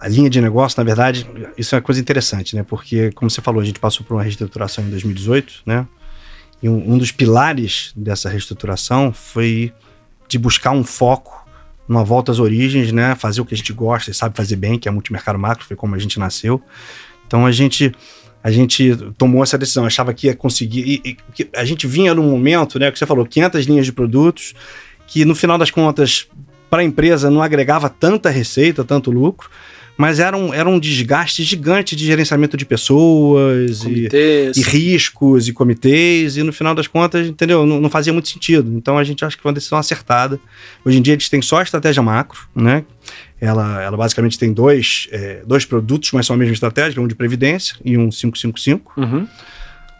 a 0.00 0.06
linha 0.06 0.30
de 0.30 0.40
negócio, 0.40 0.78
na 0.78 0.84
verdade, 0.84 1.28
isso 1.56 1.74
é 1.74 1.76
uma 1.76 1.82
coisa 1.82 2.00
interessante, 2.00 2.54
né? 2.54 2.62
Porque, 2.62 3.10
como 3.12 3.28
você 3.28 3.40
falou, 3.40 3.60
a 3.60 3.64
gente 3.64 3.80
passou 3.80 4.06
por 4.06 4.14
uma 4.14 4.22
reestruturação 4.22 4.84
em 4.84 4.90
2018, 4.90 5.62
né? 5.66 5.86
E 6.62 6.68
um, 6.68 6.92
um 6.92 6.98
dos 6.98 7.10
pilares 7.10 7.92
dessa 7.96 8.28
reestruturação 8.28 9.12
foi 9.12 9.72
de 10.28 10.38
buscar 10.38 10.70
um 10.70 10.84
foco 10.84 11.47
numa 11.88 12.04
volta 12.04 12.30
às 12.30 12.38
origens, 12.38 12.92
né? 12.92 13.14
Fazer 13.14 13.40
o 13.40 13.44
que 13.44 13.54
a 13.54 13.56
gente 13.56 13.72
gosta 13.72 14.10
e 14.10 14.14
sabe 14.14 14.36
fazer 14.36 14.56
bem, 14.56 14.78
que 14.78 14.88
é 14.88 14.90
multimercado 14.90 15.38
macro, 15.38 15.64
foi 15.64 15.76
como 15.76 15.94
a 15.94 15.98
gente 15.98 16.18
nasceu. 16.18 16.62
Então 17.26 17.46
a 17.46 17.50
gente 17.50 17.92
a 18.42 18.50
gente 18.50 18.96
tomou 19.16 19.42
essa 19.42 19.58
decisão, 19.58 19.84
achava 19.84 20.14
que 20.14 20.28
ia 20.28 20.34
conseguir. 20.34 21.02
E, 21.04 21.16
e 21.38 21.48
a 21.56 21.64
gente 21.64 21.86
vinha 21.86 22.14
num 22.14 22.30
momento, 22.30 22.78
né? 22.78 22.90
Que 22.90 22.98
você 22.98 23.06
falou, 23.06 23.26
500 23.26 23.66
linhas 23.66 23.86
de 23.86 23.92
produtos, 23.92 24.54
que 25.06 25.24
no 25.24 25.34
final 25.34 25.58
das 25.58 25.70
contas, 25.70 26.28
para 26.70 26.82
a 26.82 26.84
empresa 26.84 27.30
não 27.30 27.42
agregava 27.42 27.88
tanta 27.88 28.30
receita, 28.30 28.84
tanto 28.84 29.10
lucro, 29.10 29.50
mas 29.98 30.20
era 30.20 30.36
um, 30.36 30.54
era 30.54 30.68
um 30.68 30.78
desgaste 30.78 31.42
gigante 31.42 31.96
de 31.96 32.06
gerenciamento 32.06 32.56
de 32.56 32.64
pessoas 32.64 33.82
e, 33.82 34.08
e 34.56 34.62
riscos 34.62 35.48
e 35.48 35.52
comitês, 35.52 36.36
e 36.36 36.44
no 36.44 36.52
final 36.52 36.72
das 36.72 36.86
contas, 36.86 37.26
entendeu? 37.26 37.66
Não, 37.66 37.80
não 37.80 37.90
fazia 37.90 38.12
muito 38.12 38.28
sentido. 38.28 38.70
Então 38.76 38.96
a 38.96 39.02
gente 39.02 39.24
acha 39.24 39.36
que 39.36 39.42
foi 39.42 39.50
uma 39.50 39.54
decisão 39.54 39.76
acertada. 39.76 40.38
Hoje 40.84 40.98
em 40.98 41.02
dia 41.02 41.14
a 41.14 41.18
gente 41.18 41.28
tem 41.28 41.42
só 41.42 41.58
a 41.58 41.62
estratégia 41.64 42.00
macro, 42.00 42.38
né? 42.54 42.84
Ela, 43.40 43.82
ela 43.82 43.96
basicamente 43.96 44.38
tem 44.38 44.52
dois, 44.52 45.08
é, 45.10 45.42
dois 45.44 45.64
produtos, 45.64 46.12
mas 46.12 46.26
são 46.26 46.34
a 46.34 46.38
mesma 46.38 46.54
estratégia, 46.54 47.02
um 47.02 47.08
de 47.08 47.16
previdência 47.16 47.76
e 47.84 47.98
um 47.98 48.08
555. 48.08 48.92
Uhum. 48.96 49.26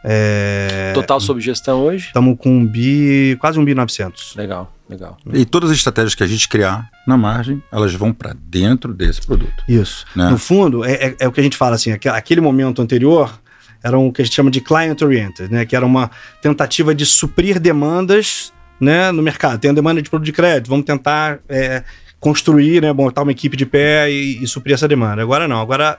É, 0.05 0.93
Total 0.95 1.21
sob 1.21 1.41
gestão 1.41 1.81
hoje? 1.83 2.07
Estamos 2.07 2.37
com 2.39 2.51
um 2.51 2.67
bi, 2.67 3.37
quase 3.41 3.59
um 3.59 3.65
bi 3.65 3.75
900. 3.75 4.35
Legal, 4.37 4.73
legal. 4.89 5.17
E 5.33 5.45
todas 5.45 5.71
as 5.71 5.77
estratégias 5.77 6.15
que 6.15 6.23
a 6.23 6.27
gente 6.27 6.49
criar 6.49 6.89
na 7.07 7.17
margem, 7.17 7.63
elas 7.73 7.93
vão 7.95 8.13
para 8.13 8.35
dentro 8.39 8.95
desse 8.95 9.21
produto. 9.27 9.63
Isso. 9.69 10.07
Né? 10.15 10.31
No 10.31 10.39
fundo, 10.39 10.85
é, 10.85 10.93
é- 10.93 11.17
é 11.21 11.29
o 11.29 11.33
que 11.33 11.41
a 11.41 11.43
gente 11.43 11.57
fala 11.57 11.75
assim, 11.75 11.93
aque- 11.93 12.09
aquele 12.09 12.41
momento 12.41 12.81
anterior 12.81 13.39
era 13.83 13.99
o 13.99 14.13
que 14.13 14.23
a 14.23 14.25
gente 14.25 14.35
chama 14.35 14.51
de 14.51 14.61
client-oriented, 14.61 15.53
né? 15.53 15.65
Que 15.65 15.77
era 15.77 15.87
uma 15.87 16.11
tentativa 16.43 16.95
de 16.95 17.07
suprir 17.07 17.61
demandas 17.61 18.53
né, 18.81 19.11
no 19.13 19.23
mercado. 19.23 19.59
Tem 19.61 19.71
a 19.71 19.75
demanda 19.75 20.01
de 20.03 20.09
produto 20.09 20.27
de 20.27 20.33
crédito, 20.33 20.69
vamos 20.69 20.85
tentar 20.85 21.39
é, 21.49 21.83
construir, 22.21 22.83
né, 22.83 22.93
botar 22.93 23.23
uma 23.23 23.31
equipe 23.33 23.57
de 23.57 23.65
pé 23.65 24.11
e, 24.11 24.43
e 24.43 24.47
suprir 24.49 24.75
essa 24.75 24.89
demanda. 24.89 25.23
Agora 25.23 25.47
não, 25.47 25.61
agora 25.61 25.99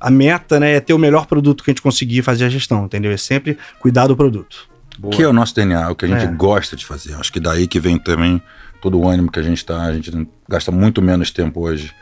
a 0.00 0.10
meta 0.10 0.58
né, 0.58 0.74
é 0.76 0.80
ter 0.80 0.94
o 0.94 0.98
melhor 0.98 1.26
produto 1.26 1.62
que 1.62 1.70
a 1.70 1.72
gente 1.72 1.82
conseguir 1.82 2.22
fazer 2.22 2.44
a 2.46 2.48
gestão, 2.48 2.86
entendeu? 2.86 3.12
É 3.12 3.16
sempre 3.16 3.58
cuidar 3.80 4.06
do 4.06 4.16
produto. 4.16 4.68
Que 5.12 5.22
é 5.22 5.28
o 5.28 5.32
nosso 5.32 5.54
DNA, 5.54 5.90
o 5.90 5.94
que 5.94 6.04
a 6.04 6.08
gente 6.08 6.24
É. 6.24 6.32
gosta 6.32 6.76
de 6.76 6.86
fazer. 6.86 7.14
Acho 7.14 7.32
que 7.32 7.40
daí 7.40 7.66
que 7.66 7.80
vem 7.80 7.98
também 7.98 8.40
todo 8.80 8.98
o 8.98 9.08
ânimo 9.08 9.30
que 9.30 9.38
a 9.40 9.42
gente 9.42 9.64
tá. 9.64 9.82
A 9.82 9.92
gente 9.92 10.10
gasta 10.48 10.70
muito 10.70 11.02
menos 11.02 11.30
tempo 11.30 11.60
hoje 11.60 11.92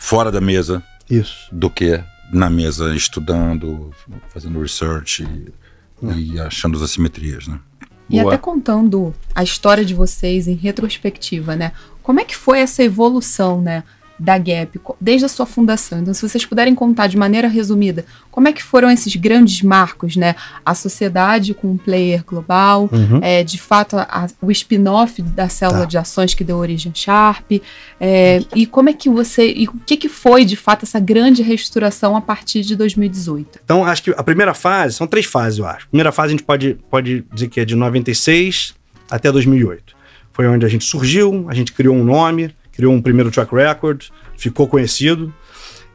fora 0.00 0.32
da 0.32 0.40
mesa 0.40 0.82
Isso. 1.08 1.48
do 1.52 1.70
que 1.70 2.02
na 2.32 2.50
mesa 2.50 2.94
estudando, 2.94 3.90
fazendo 4.28 4.60
research 4.60 5.22
e, 5.22 6.06
É. 6.08 6.12
e 6.16 6.40
achando 6.40 6.76
as 6.76 6.82
assimetrias, 6.82 7.46
né? 7.46 7.60
E 8.08 8.20
Boa. 8.20 8.32
até 8.34 8.38
contando 8.42 9.14
a 9.32 9.42
história 9.44 9.84
de 9.84 9.94
vocês 9.94 10.48
em 10.48 10.54
retrospectiva, 10.54 11.54
né? 11.54 11.70
Como 12.10 12.18
é 12.20 12.24
que 12.24 12.36
foi 12.36 12.58
essa 12.58 12.82
evolução, 12.82 13.62
né? 13.62 13.84
Da 14.22 14.36
Gap, 14.36 14.78
desde 15.00 15.24
a 15.24 15.28
sua 15.30 15.46
fundação. 15.46 16.00
Então, 16.00 16.12
se 16.12 16.20
vocês 16.28 16.44
puderem 16.44 16.74
contar 16.74 17.06
de 17.06 17.16
maneira 17.16 17.48
resumida, 17.48 18.04
como 18.30 18.48
é 18.48 18.52
que 18.52 18.62
foram 18.62 18.90
esses 18.90 19.16
grandes 19.16 19.62
marcos, 19.62 20.14
né? 20.14 20.34
A 20.66 20.74
sociedade 20.74 21.54
com 21.54 21.68
um 21.70 21.76
player 21.78 22.22
global, 22.22 22.90
Uhum. 22.92 23.20
é, 23.22 23.42
de 23.42 23.58
fato, 23.58 23.96
a- 23.96 24.02
a- 24.10 24.26
o 24.42 24.50
spin-off 24.50 25.22
da 25.22 25.48
célula 25.48 25.80
Tá. 25.80 25.84
de 25.86 25.96
ações 25.98 26.34
que 26.34 26.44
deu 26.44 26.58
origem 26.58 26.92
à 26.92 26.94
Sharp, 26.94 27.50
é, 27.98 28.40
e 28.54 28.66
como 28.66 28.90
é 28.90 28.92
que 28.92 29.08
você, 29.08 29.50
e 29.56 29.66
o 29.66 29.72
que, 29.86 29.96
que 29.96 30.08
foi, 30.10 30.44
de 30.44 30.56
fato, 30.56 30.82
essa 30.84 31.00
grande 31.00 31.40
reestruturação 31.42 32.14
a 32.14 32.20
partir 32.20 32.60
de 32.60 32.76
2018? 32.76 33.58
Então, 33.64 33.86
acho 33.86 34.02
que 34.02 34.10
a 34.10 34.22
primeira 34.22 34.52
fase, 34.52 34.96
são 34.96 35.06
três 35.06 35.24
fases, 35.24 35.60
eu 35.60 35.66
acho. 35.66 35.86
A 35.86 35.88
primeira 35.88 36.12
fase 36.12 36.26
a 36.26 36.30
gente 36.32 36.42
pode, 36.42 36.76
pode 36.90 37.24
dizer 37.32 37.48
que 37.48 37.58
é 37.60 37.64
de 37.64 37.74
96 37.74 38.74
até 39.10 39.32
2008. 39.32 39.98
Foi 40.32 40.46
onde 40.46 40.64
a 40.64 40.68
gente 40.68 40.84
surgiu, 40.84 41.46
a 41.48 41.54
gente 41.54 41.72
criou 41.72 41.94
um 41.96 42.04
nome, 42.04 42.54
criou 42.72 42.92
um 42.94 43.02
primeiro 43.02 43.30
track 43.30 43.54
record, 43.54 44.04
ficou 44.36 44.66
conhecido. 44.68 45.32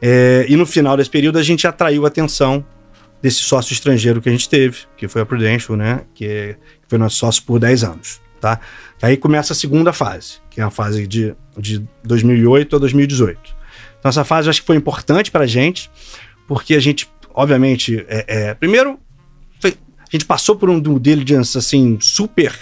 É, 0.00 0.44
e 0.48 0.56
no 0.56 0.66
final 0.66 0.96
desse 0.96 1.10
período 1.10 1.38
a 1.38 1.42
gente 1.42 1.66
atraiu 1.66 2.04
a 2.04 2.08
atenção 2.08 2.64
desse 3.22 3.38
sócio 3.38 3.72
estrangeiro 3.72 4.20
que 4.20 4.28
a 4.28 4.32
gente 4.32 4.48
teve, 4.48 4.80
que 4.96 5.08
foi 5.08 5.22
a 5.22 5.26
Prudential, 5.26 5.76
né? 5.76 6.02
Que, 6.14 6.26
é- 6.26 6.52
que 6.54 6.88
foi 6.88 6.98
nosso 6.98 7.16
sócio 7.16 7.42
por 7.44 7.58
10 7.58 7.82
anos, 7.82 8.20
tá? 8.40 8.60
Aí 9.02 9.16
começa 9.16 9.52
a 9.52 9.56
segunda 9.56 9.92
fase, 9.92 10.34
que 10.50 10.60
é 10.60 10.64
a 10.64 10.70
fase 10.70 11.06
de, 11.06 11.34
de 11.58 11.82
2008 12.04 12.76
a 12.76 12.78
2018. 12.78 13.56
Então 13.98 14.08
essa 14.10 14.22
fase 14.24 14.46
eu 14.48 14.50
acho 14.50 14.60
que 14.60 14.66
foi 14.66 14.76
importante 14.76 15.30
para 15.30 15.44
a 15.44 15.46
gente, 15.46 15.90
porque 16.46 16.74
a 16.74 16.80
gente, 16.80 17.08
obviamente, 17.34 18.04
é, 18.06 18.24
é, 18.28 18.54
primeiro, 18.54 19.00
foi- 19.60 19.76
a 19.98 20.08
gente 20.12 20.26
passou 20.26 20.54
por 20.56 20.68
um 20.70 20.78
due 20.78 21.00
diligence, 21.00 21.56
assim, 21.56 21.96
super 22.00 22.54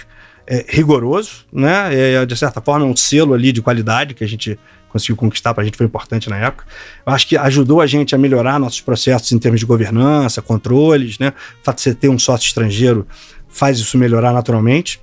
é, 0.47 0.65
rigoroso, 0.69 1.45
né? 1.53 2.15
É, 2.15 2.27
de 2.27 2.37
certa 2.37 2.61
forma, 2.61 2.85
é 2.85 2.89
um 2.89 2.97
selo 2.97 3.35
ali 3.35 3.53
de 3.53 3.63
qualidade 3.63 4.15
que 4.15 4.25
a 4.25 4.29
gente 4.29 4.59
conseguiu 4.89 5.17
conquistar, 5.17 5.53
para 5.53 5.63
a 5.63 5.65
gente 5.65 5.77
foi 5.77 5.87
importante 5.87 6.31
na 6.31 6.37
época. 6.37 6.65
Eu 7.05 7.13
acho 7.13 7.27
que 7.27 7.37
ajudou 7.37 7.81
a 7.81 7.87
gente 7.87 8.15
a 8.15 8.19
melhorar 8.19 8.61
nossos 8.61 8.81
processos 8.81 9.33
em 9.33 9.39
termos 9.39 9.59
de 9.59 9.67
governança, 9.67 10.41
controles, 10.41 11.19
né? 11.19 11.33
O 11.61 11.65
fato 11.65 11.77
de 11.77 11.83
você 11.83 11.95
ter 11.95 12.09
um 12.09 12.19
sócio 12.19 12.47
estrangeiro 12.47 13.07
faz 13.49 13.79
isso 13.79 13.99
melhorar 13.99 14.33
naturalmente. 14.33 15.01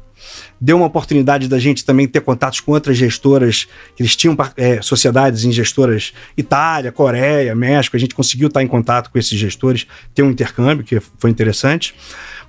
Deu 0.59 0.77
uma 0.77 0.85
oportunidade 0.85 1.47
da 1.47 1.59
gente 1.59 1.83
também 1.83 2.07
ter 2.07 2.21
contatos 2.21 2.59
com 2.59 2.71
outras 2.71 2.95
gestoras, 2.95 3.67
que 3.95 4.03
eles 4.03 4.15
tinham 4.15 4.37
é, 4.55 4.81
sociedades 4.81 5.43
em 5.43 5.51
gestoras 5.51 6.13
Itália, 6.37 6.91
Coreia, 6.91 7.55
México. 7.55 7.97
A 7.97 7.99
gente 7.99 8.15
conseguiu 8.15 8.47
estar 8.47 8.61
em 8.61 8.67
contato 8.67 9.09
com 9.09 9.17
esses 9.17 9.37
gestores, 9.37 9.87
ter 10.13 10.21
um 10.21 10.29
intercâmbio, 10.29 10.85
que 10.85 10.99
foi 11.17 11.29
interessante. 11.29 11.95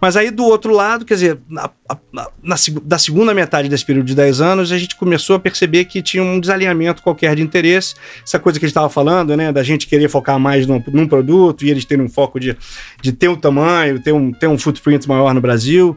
Mas 0.03 0.17
aí 0.17 0.33
do 0.33 0.45
outro 0.45 0.75
lado, 0.75 1.05
quer 1.05 1.15
dizer, 1.15 1.39
na, 1.49 1.71
na, 2.13 2.29
na, 2.43 2.57
da 2.83 2.99
segunda 2.99 3.33
metade 3.33 3.69
desse 3.69 3.87
período 3.87 4.07
de 4.07 4.17
10 4.17 4.41
anos, 4.41 4.73
a 4.73 4.77
gente 4.77 4.97
começou 4.97 5.37
a 5.37 5.39
perceber 5.39 5.85
que 5.85 6.03
tinha 6.03 6.25
um 6.25 6.41
desalinhamento 6.41 7.01
qualquer 7.01 7.37
de 7.37 7.43
interesse. 7.43 7.95
Essa 8.21 8.41
coisa 8.41 8.59
que 8.59 8.65
a 8.65 8.69
gente 8.69 8.73
estava 8.73 8.91
falando, 8.91 9.37
né, 9.37 9.53
da 9.53 9.63
gente 9.63 9.87
querer 9.87 10.09
focar 10.09 10.41
mais 10.41 10.67
num, 10.67 10.83
num, 10.89 11.07
produto 11.07 11.65
e 11.65 11.71
eles 11.71 11.85
terem 11.85 12.05
um 12.05 12.09
foco 12.09 12.41
de, 12.41 12.57
de 13.01 13.13
ter 13.13 13.29
um 13.29 13.37
tamanho, 13.37 14.03
ter 14.03 14.11
um, 14.11 14.33
ter 14.33 14.49
um 14.49 14.59
footprint 14.59 15.07
maior 15.07 15.33
no 15.33 15.41
Brasil. 15.41 15.97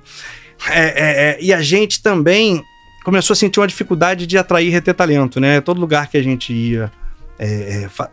É, 0.70 0.82
é, 0.82 1.30
é, 1.30 1.38
e 1.42 1.52
a 1.52 1.64
gente 1.64 2.04
também 2.04 2.64
começou 3.04 3.34
a 3.34 3.36
sentir 3.36 3.60
uma 3.60 3.68
dificuldade 3.68 4.28
de 4.28 4.38
atrair 4.38 4.68
e 4.68 4.70
reter 4.70 4.94
talento, 4.94 5.40
né? 5.40 5.62
Todo 5.62 5.82
lugar 5.82 6.12
que 6.12 6.18
a 6.18 6.24
gente 6.24 6.54
ia 6.54 6.92
é, 7.38 7.88
fa 7.90 8.10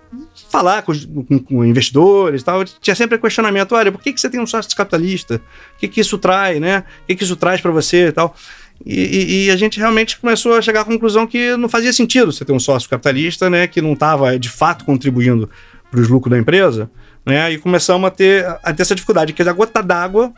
falar 0.50 0.82
com, 0.82 0.92
com, 1.24 1.38
com, 1.38 1.64
investidores 1.64 2.42
e 2.42 2.44
tal, 2.44 2.64
tinha 2.64 2.94
sempre 2.94 3.18
questionamento, 3.18 3.74
olha, 3.74 3.90
por 3.92 4.00
que, 4.00 4.12
que 4.12 4.20
você 4.20 4.28
tem 4.28 4.40
um 4.40 4.46
sócio 4.46 4.74
capitalista? 4.76 5.40
O 5.76 5.78
que, 5.78 5.88
que 5.88 6.00
isso 6.00 6.18
traz, 6.18 6.60
né? 6.60 6.84
O 7.02 7.06
que, 7.06 7.16
que 7.16 7.24
isso 7.24 7.36
traz 7.36 7.60
para 7.60 7.70
você 7.70 8.08
e 8.08 8.12
tal? 8.12 8.34
E, 8.84 9.00
e, 9.00 9.46
e, 9.46 9.50
a 9.50 9.56
gente 9.56 9.78
realmente 9.78 10.18
começou 10.18 10.54
a 10.54 10.62
chegar 10.62 10.80
à 10.80 10.84
conclusão 10.84 11.26
que 11.26 11.56
não 11.56 11.68
fazia 11.68 11.92
sentido 11.92 12.32
você 12.32 12.44
ter 12.44 12.52
um 12.52 12.58
sócio 12.58 12.90
capitalista, 12.90 13.48
né? 13.48 13.66
Que 13.66 13.80
não 13.80 13.92
estava, 13.92 14.38
de 14.38 14.48
fato, 14.48 14.84
contribuindo 14.84 15.48
para 15.90 16.00
os 16.00 16.08
lucros 16.08 16.30
da 16.30 16.38
empresa, 16.38 16.90
né? 17.24 17.52
E 17.52 17.58
começamos 17.58 18.06
a 18.06 18.10
ter, 18.10 18.44
a 18.62 18.72
ter 18.72 18.82
essa 18.82 18.94
dificuldade, 18.94 19.32
que 19.32 19.42
a 19.42 19.52
gota 19.52 19.82
d'água 19.82 20.32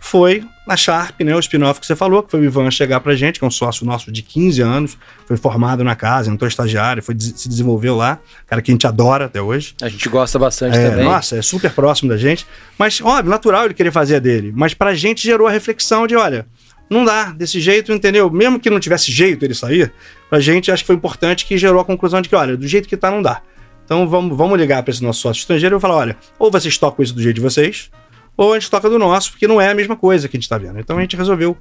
foi 0.00 0.44
na 0.66 0.76
Sharp, 0.76 1.20
né, 1.20 1.34
o 1.34 1.38
spin-off 1.38 1.78
que 1.78 1.86
você 1.86 1.94
falou, 1.94 2.22
que 2.24 2.30
foi 2.30 2.40
o 2.40 2.44
Ivan 2.44 2.70
chegar 2.72 2.98
pra 2.98 3.14
gente, 3.14 3.38
que 3.38 3.44
é 3.44 3.48
um 3.48 3.50
sócio 3.50 3.86
nosso 3.86 4.10
de 4.10 4.20
15 4.20 4.60
anos, 4.62 4.98
foi 5.24 5.36
formado 5.36 5.84
na 5.84 5.94
casa, 5.94 6.28
entrou 6.28 6.48
estagiário, 6.48 7.02
foi, 7.02 7.14
se 7.18 7.48
desenvolveu 7.48 7.94
lá, 7.94 8.18
cara 8.46 8.60
que 8.60 8.72
a 8.72 8.74
gente 8.74 8.86
adora 8.86 9.26
até 9.26 9.40
hoje. 9.40 9.74
A 9.80 9.88
gente 9.88 10.08
gosta 10.08 10.38
bastante 10.38 10.76
é, 10.76 10.90
também. 10.90 11.04
Nossa, 11.04 11.36
é 11.36 11.42
super 11.42 11.70
próximo 11.70 12.08
da 12.08 12.16
gente, 12.16 12.44
mas, 12.76 13.00
óbvio, 13.00 13.30
natural 13.30 13.66
ele 13.66 13.74
querer 13.74 13.92
fazer 13.92 14.16
a 14.16 14.18
dele, 14.18 14.52
mas 14.56 14.74
pra 14.74 14.92
gente 14.92 15.22
gerou 15.22 15.46
a 15.46 15.50
reflexão 15.50 16.04
de, 16.04 16.16
olha, 16.16 16.46
não 16.90 17.04
dá 17.04 17.26
desse 17.26 17.60
jeito, 17.60 17.92
entendeu? 17.92 18.28
Mesmo 18.28 18.58
que 18.58 18.68
não 18.68 18.80
tivesse 18.80 19.12
jeito 19.12 19.44
ele 19.44 19.54
sair, 19.54 19.92
pra 20.28 20.40
gente 20.40 20.72
acho 20.72 20.82
que 20.82 20.86
foi 20.88 20.96
importante 20.96 21.46
que 21.46 21.56
gerou 21.56 21.80
a 21.80 21.84
conclusão 21.84 22.20
de 22.20 22.28
que, 22.28 22.34
olha, 22.34 22.56
do 22.56 22.66
jeito 22.66 22.88
que 22.88 22.96
tá 22.96 23.08
não 23.08 23.22
dá. 23.22 23.40
Então 23.84 24.08
vamos, 24.08 24.36
vamos 24.36 24.58
ligar 24.58 24.82
para 24.82 24.90
esse 24.90 25.02
nosso 25.02 25.20
sócio 25.20 25.40
estrangeiro 25.40 25.76
e 25.76 25.80
falar, 25.80 25.94
olha, 25.94 26.16
ou 26.40 26.50
vocês 26.50 26.76
tocam 26.76 27.04
isso 27.04 27.14
do 27.14 27.22
jeito 27.22 27.36
de 27.36 27.40
vocês, 27.40 27.88
ou 28.36 28.52
a 28.52 28.58
gente 28.58 28.70
toca 28.70 28.90
do 28.90 28.98
nosso, 28.98 29.30
porque 29.30 29.48
não 29.48 29.60
é 29.60 29.70
a 29.70 29.74
mesma 29.74 29.96
coisa 29.96 30.28
que 30.28 30.36
a 30.36 30.38
gente 30.38 30.44
está 30.44 30.58
vendo. 30.58 30.78
Então 30.78 30.98
a 30.98 31.00
gente 31.00 31.16
resolveu, 31.16 31.56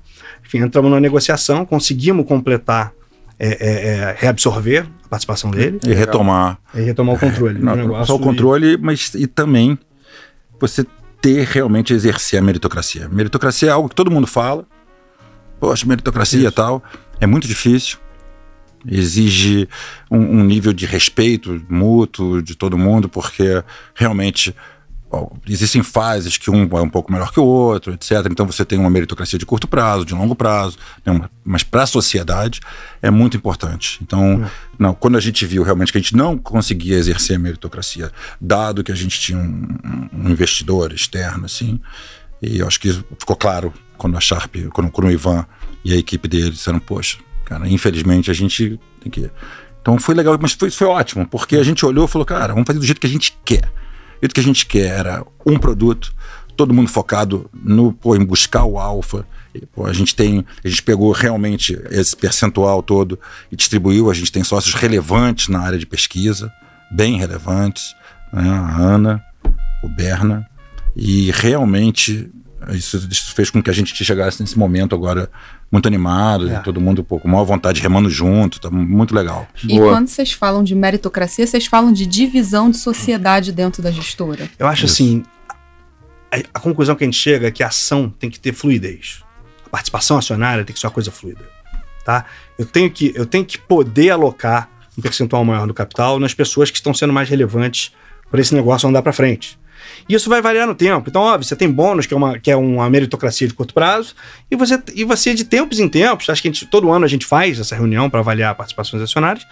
enfim, 0.46 0.60
entramos 0.60 0.90
numa 0.90 1.00
negociação, 1.00 1.66
conseguimos 1.66 2.26
completar, 2.28 2.92
é, 3.40 3.48
é, 3.48 3.88
é, 3.88 4.16
reabsorver 4.18 4.86
a 5.06 5.08
participação 5.08 5.52
dele. 5.52 5.80
E 5.86 5.94
retomar. 5.94 6.58
E 6.74 6.82
retomar 6.82 7.16
o 7.16 7.20
controle 7.20 7.60
não, 7.60 7.74
do 7.74 7.78
negócio. 7.80 8.06
Só 8.08 8.16
o 8.16 8.20
controle, 8.20 8.74
e... 8.74 8.78
mas 8.78 9.14
e 9.14 9.26
também 9.26 9.78
você 10.60 10.86
ter 11.22 11.46
realmente 11.48 11.94
exercer 11.94 12.40
a 12.40 12.42
meritocracia. 12.42 13.08
Meritocracia 13.10 13.70
é 13.70 13.72
algo 13.72 13.90
que 13.90 13.96
todo 13.96 14.12
mundo 14.12 14.28
fala. 14.28 14.66
Poxa, 15.60 15.86
meritocracia 15.86 16.48
e 16.48 16.52
tal. 16.52 16.84
É 17.20 17.26
muito 17.26 17.48
difícil. 17.48 17.98
Exige 18.88 19.68
um, 20.12 20.20
um 20.20 20.44
nível 20.44 20.72
de 20.72 20.86
respeito 20.86 21.60
mútuo 21.68 22.42
de 22.44 22.56
todo 22.56 22.78
mundo, 22.78 23.10
porque 23.10 23.64
realmente 23.96 24.56
existem 25.48 25.82
fases 25.84 26.38
que 26.38 26.50
um 26.50 26.64
é 26.78 26.82
um 26.82 26.90
pouco 26.90 27.12
melhor 27.12 27.32
que 27.32 27.40
o 27.40 27.44
outro, 27.44 27.94
etc. 27.94 28.12
Então 28.30 28.46
você 28.46 28.66
tem 28.66 28.78
uma 28.78 28.90
meritocracia 28.90 29.40
de 29.40 29.46
curto 29.46 29.68
prazo, 29.68 30.06
de 30.06 30.14
longo 30.14 30.36
prazo, 30.36 30.78
né? 31.06 31.30
mas 31.44 31.64
para 31.64 31.84
a 31.84 31.88
sociedade 31.88 32.60
é 33.02 33.10
muito 33.10 33.38
importante. 33.38 34.00
Então, 34.02 34.44
é. 34.44 34.52
não, 34.78 34.94
quando 34.94 35.18
a 35.18 35.22
gente 35.22 35.46
viu 35.46 35.64
realmente 35.64 35.92
que 35.92 35.98
a 35.98 36.02
gente 36.02 36.16
não 36.16 36.38
conseguia 36.38 36.98
exercer 36.98 37.36
a 37.36 37.40
meritocracia, 37.40 38.12
dado 38.40 38.84
que 38.84 38.92
a 38.92 38.96
gente 38.96 39.20
tinha 39.20 39.38
um, 39.38 40.10
um 40.14 40.30
investidor 40.30 40.92
externo, 40.92 41.46
assim, 41.46 41.80
e 42.42 42.60
eu 42.60 42.68
acho 42.68 42.80
que 42.80 42.92
ficou 43.18 43.36
claro 43.36 43.74
quando 43.98 44.18
a 44.18 44.20
Sharp, 44.20 44.56
quando, 44.74 44.92
quando 44.92 45.08
o 45.08 45.12
Ivan 45.12 45.46
e 45.84 45.94
a 45.94 45.98
equipe 45.98 46.28
dele 46.28 46.52
disseram, 46.52 46.80
poxa, 46.80 47.18
cara, 47.46 47.68
infelizmente 47.68 48.30
a 48.30 48.34
gente 48.34 48.80
tem 49.02 49.12
que. 49.12 49.30
Então 49.82 50.00
foi 50.00 50.16
legal, 50.16 50.38
mas 50.42 50.54
foi, 50.54 50.70
foi 50.72 50.88
ótimo, 50.88 51.28
porque 51.28 51.56
a 51.56 51.64
gente 51.64 51.86
olhou 51.86 52.06
e 52.06 52.08
falou, 52.08 52.26
cara, 52.26 52.54
vamos 52.54 52.66
fazer 52.66 52.80
do 52.80 52.86
jeito 52.86 53.00
que 53.00 53.08
a 53.08 53.10
gente 53.10 53.38
quer. 53.46 53.72
O 54.22 54.28
que 54.28 54.40
a 54.40 54.44
gente 54.44 54.66
quer 54.66 55.00
era 55.00 55.26
um 55.46 55.58
produto, 55.58 56.14
todo 56.56 56.74
mundo 56.74 56.90
focado 56.90 57.50
no, 57.54 57.94
pô, 57.94 58.16
em 58.16 58.26
buscar 58.26 58.64
o 58.66 58.80
alfa. 58.80 59.26
A 59.86 59.94
gente 59.94 60.16
tem, 60.16 60.46
a 60.64 60.68
gente 60.68 60.84
pegou 60.84 61.12
realmente 61.12 61.80
esse 61.90 62.16
percentual 62.16 62.84
todo 62.84 63.20
e 63.52 63.56
distribuiu. 63.56 64.10
A 64.10 64.14
gente 64.14 64.32
tem 64.32 64.44
sócios 64.44 64.74
relevantes 64.74 65.48
na 65.48 65.60
área 65.60 65.78
de 65.78 65.86
pesquisa, 65.86 66.52
bem 66.92 67.18
relevantes, 67.18 67.96
né? 68.34 68.50
a 68.50 68.78
Ana, 68.78 69.24
o 69.84 69.88
Berna, 69.88 70.46
e 70.96 71.32
realmente 71.32 72.30
isso, 72.72 73.08
isso, 73.12 73.34
fez 73.36 73.50
com 73.50 73.62
que 73.62 73.70
a 73.70 73.74
gente 73.74 73.94
chegasse 74.04 74.42
nesse 74.42 74.58
momento 74.58 74.96
agora 74.96 75.30
muito 75.72 75.88
animado, 75.88 76.50
é. 76.50 76.60
todo 76.60 76.80
mundo 76.80 77.04
pô, 77.04 77.20
com 77.20 77.28
maior 77.28 77.44
vontade 77.44 77.82
remando 77.82 78.10
junto, 78.10 78.60
tá 78.60 78.70
muito 78.70 79.14
legal. 79.14 79.48
E 79.64 79.78
Boa. 79.78 79.94
quando 79.94 80.08
vocês 80.08 80.32
falam 80.32 80.64
de 80.64 80.74
meritocracia, 80.74 81.46
vocês 81.46 81.66
falam 81.66 81.92
de 81.92 82.06
divisão 82.06 82.70
de 82.70 82.78
sociedade 82.78 83.52
dentro 83.52 83.82
da 83.82 83.92
gestora. 83.92 84.50
Eu 84.58 84.68
acho 84.68 84.86
Isso. 84.86 84.94
assim, 84.94 85.24
a, 86.32 86.38
a, 86.54 86.60
conclusão 86.60 86.96
que 86.96 87.04
a 87.04 87.08
gente 87.08 87.18
chega 87.18 87.48
é 87.48 87.52
que 87.52 87.64
a 87.64 87.68
ação 87.68 88.10
tem 88.10 88.30
que 88.30 88.40
ter 88.40 88.54
fluidez. 88.54 89.24
A 89.66 89.70
participação 89.70 90.18
acionária 90.18 90.64
tem 90.64 90.74
que 90.74 90.80
ser 90.80 90.88
uma 90.88 90.94
coisa 90.94 91.12
fluida, 91.12 91.42
tá? 92.06 92.26
Eu 92.58 92.66
tenho 92.66 92.90
que, 92.90 93.12
eu 93.16 93.26
tenho 93.26 93.44
que 93.44 93.58
poder 93.58 94.12
alocar 94.12 94.70
um 94.98 95.02
percentual 95.02 95.44
maior 95.44 95.68
do 95.68 95.74
capital 95.74 96.20
nas 96.20 96.34
pessoas 96.34 96.72
que 96.72 96.78
estão 96.78 96.94
sendo 96.94 97.12
mais 97.12 97.28
relevantes 97.28 97.92
para 98.32 98.40
esse 98.40 98.56
negócio 98.56 98.88
andar 98.88 99.02
para 99.02 99.12
frente. 99.12 99.60
E 100.08 100.14
isso 100.14 100.30
vai 100.30 100.42
variar 100.42 100.68
no 100.68 100.76
tempo. 100.76 101.10
Então, 101.10 101.22
óbvio, 101.22 101.48
você 101.48 101.56
tem 101.56 101.70
bônus, 101.70 102.06
que 102.06 102.14
é 102.14 102.18
uma, 102.18 102.40
que 102.40 102.52
é 102.52 102.56
uma 102.56 102.88
meritocracia 102.90 103.48
de 103.48 103.54
curto 103.54 103.74
prazo, 103.74 104.14
e 104.50 104.56
você, 104.56 104.82
e 104.94 105.04
você 105.04 105.34
de 105.34 105.44
tempos 105.44 105.80
em 105.80 105.90
tempos, 105.90 106.30
acho 106.30 106.42
que 106.42 106.48
gente, 106.48 106.68
todo 106.68 106.92
ano 106.92 107.06
a 107.06 107.08
gente 107.08 107.26
faz 107.26 107.60
essa 107.60 107.76
reunião 107.76 108.10
para 108.10 108.20
avaliar 108.20 108.54
participações 108.54 109.02
acionárias, 109.02 109.46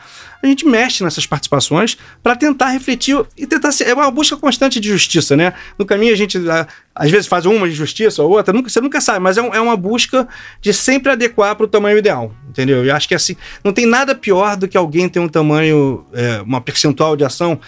a 0.43 0.47
gente 0.47 0.65
mexe 0.65 1.03
nessas 1.03 1.25
participações 1.25 1.97
para 2.21 2.35
tentar 2.35 2.69
refletir 2.69 3.19
e 3.35 3.47
tentar 3.47 3.71
ser. 3.71 3.87
É 3.87 3.93
uma 3.93 4.11
busca 4.11 4.37
constante 4.37 4.79
de 4.79 4.89
justiça, 4.89 5.35
né? 5.35 5.53
No 5.79 5.85
caminho 5.85 6.13
a 6.13 6.17
gente 6.17 6.37
às 6.93 7.09
vezes 7.09 7.27
faz 7.27 7.45
uma 7.45 7.67
de 7.67 7.73
justiça 7.73 8.21
ou 8.21 8.31
outra, 8.31 8.53
nunca, 8.53 8.69
você 8.69 8.79
nunca 8.79 9.01
sabe, 9.01 9.19
mas 9.19 9.37
é, 9.37 9.41
um, 9.41 9.53
é 9.53 9.59
uma 9.59 9.75
busca 9.75 10.27
de 10.61 10.71
sempre 10.73 11.11
adequar 11.11 11.55
para 11.55 11.65
o 11.65 11.67
tamanho 11.67 11.97
ideal, 11.97 12.31
entendeu? 12.47 12.85
Eu 12.85 12.95
acho 12.95 13.07
que 13.07 13.15
assim, 13.15 13.35
não 13.63 13.73
tem 13.73 13.85
nada 13.85 14.13
pior 14.13 14.55
do 14.55 14.67
que 14.67 14.77
alguém 14.77 15.09
ter 15.09 15.19
um 15.19 15.27
tamanho, 15.27 16.05
é, 16.13 16.41
uma 16.41 16.61
percentual 16.61 17.15
de 17.15 17.23
ação 17.23 17.59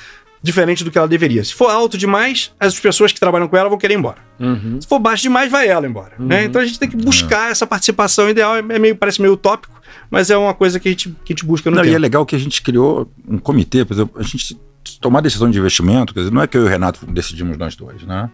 diferente 0.46 0.84
do 0.84 0.92
que 0.92 0.98
ela 0.98 1.08
deveria. 1.08 1.44
Se 1.44 1.56
for 1.56 1.72
alto 1.72 1.98
demais, 1.98 2.54
as 2.60 2.80
pessoas 2.80 3.12
que 3.12 3.20
trabalham 3.20 3.48
com 3.48 3.58
ela 3.58 3.68
vão 3.68 3.80
querer 3.80 3.96
ir 3.96 3.98
embora. 3.98 4.20
Uhum. 4.40 4.80
Se 4.80 4.88
for 4.88 5.00
baixo 5.00 5.24
demais, 5.24 5.52
vai 5.52 5.68
ela 5.68 5.88
embora. 5.88 6.14
Né? 6.20 6.46
Então 6.46 6.62
a 6.62 6.66
gente 6.66 6.78
tem 6.78 6.88
que 6.88 6.96
buscar 6.96 7.50
essa 7.50 7.66
participação 7.66 8.30
ideal. 8.30 8.56
É 8.56 8.62
meio, 8.62 8.96
parece 8.96 9.20
meio 9.20 9.34
utópico, 9.34 9.82
mas 10.10 10.30
é 10.30 10.38
uma 10.38 10.54
coisa 10.54 10.80
que 10.80 10.88
a 10.88 10.92
gente, 10.92 11.10
que 11.26 11.34
a 11.34 11.36
gente 11.36 11.44
busca 11.44 11.72
no 11.72 11.78
Não, 11.78 11.84
tempo. 11.84 11.94
e 11.94 11.96
é 11.96 12.00
legal 12.00 12.24
que 12.28 12.36
a 12.36 12.40
gente 12.40 12.62
criou 12.62 13.12
um 13.28 13.40
comitê, 13.40 13.84
por 13.84 13.96
exemplo, 13.96 14.20
a 14.20 14.24
gente 14.24 14.56
tomar 15.02 15.22
decisão 15.22 15.50
de 15.50 15.58
investimento, 15.58 16.14
quer 16.14 16.20
dizer, 16.20 16.32
não 16.32 16.44
é 16.44 16.48
que 16.48 16.56
eu 16.56 16.62
e 16.62 16.66
o 16.66 16.70
Renato 16.70 17.04
decidimos 17.08 17.58
nós 17.58 17.76
dois, 17.76 18.04
né? 18.04 18.30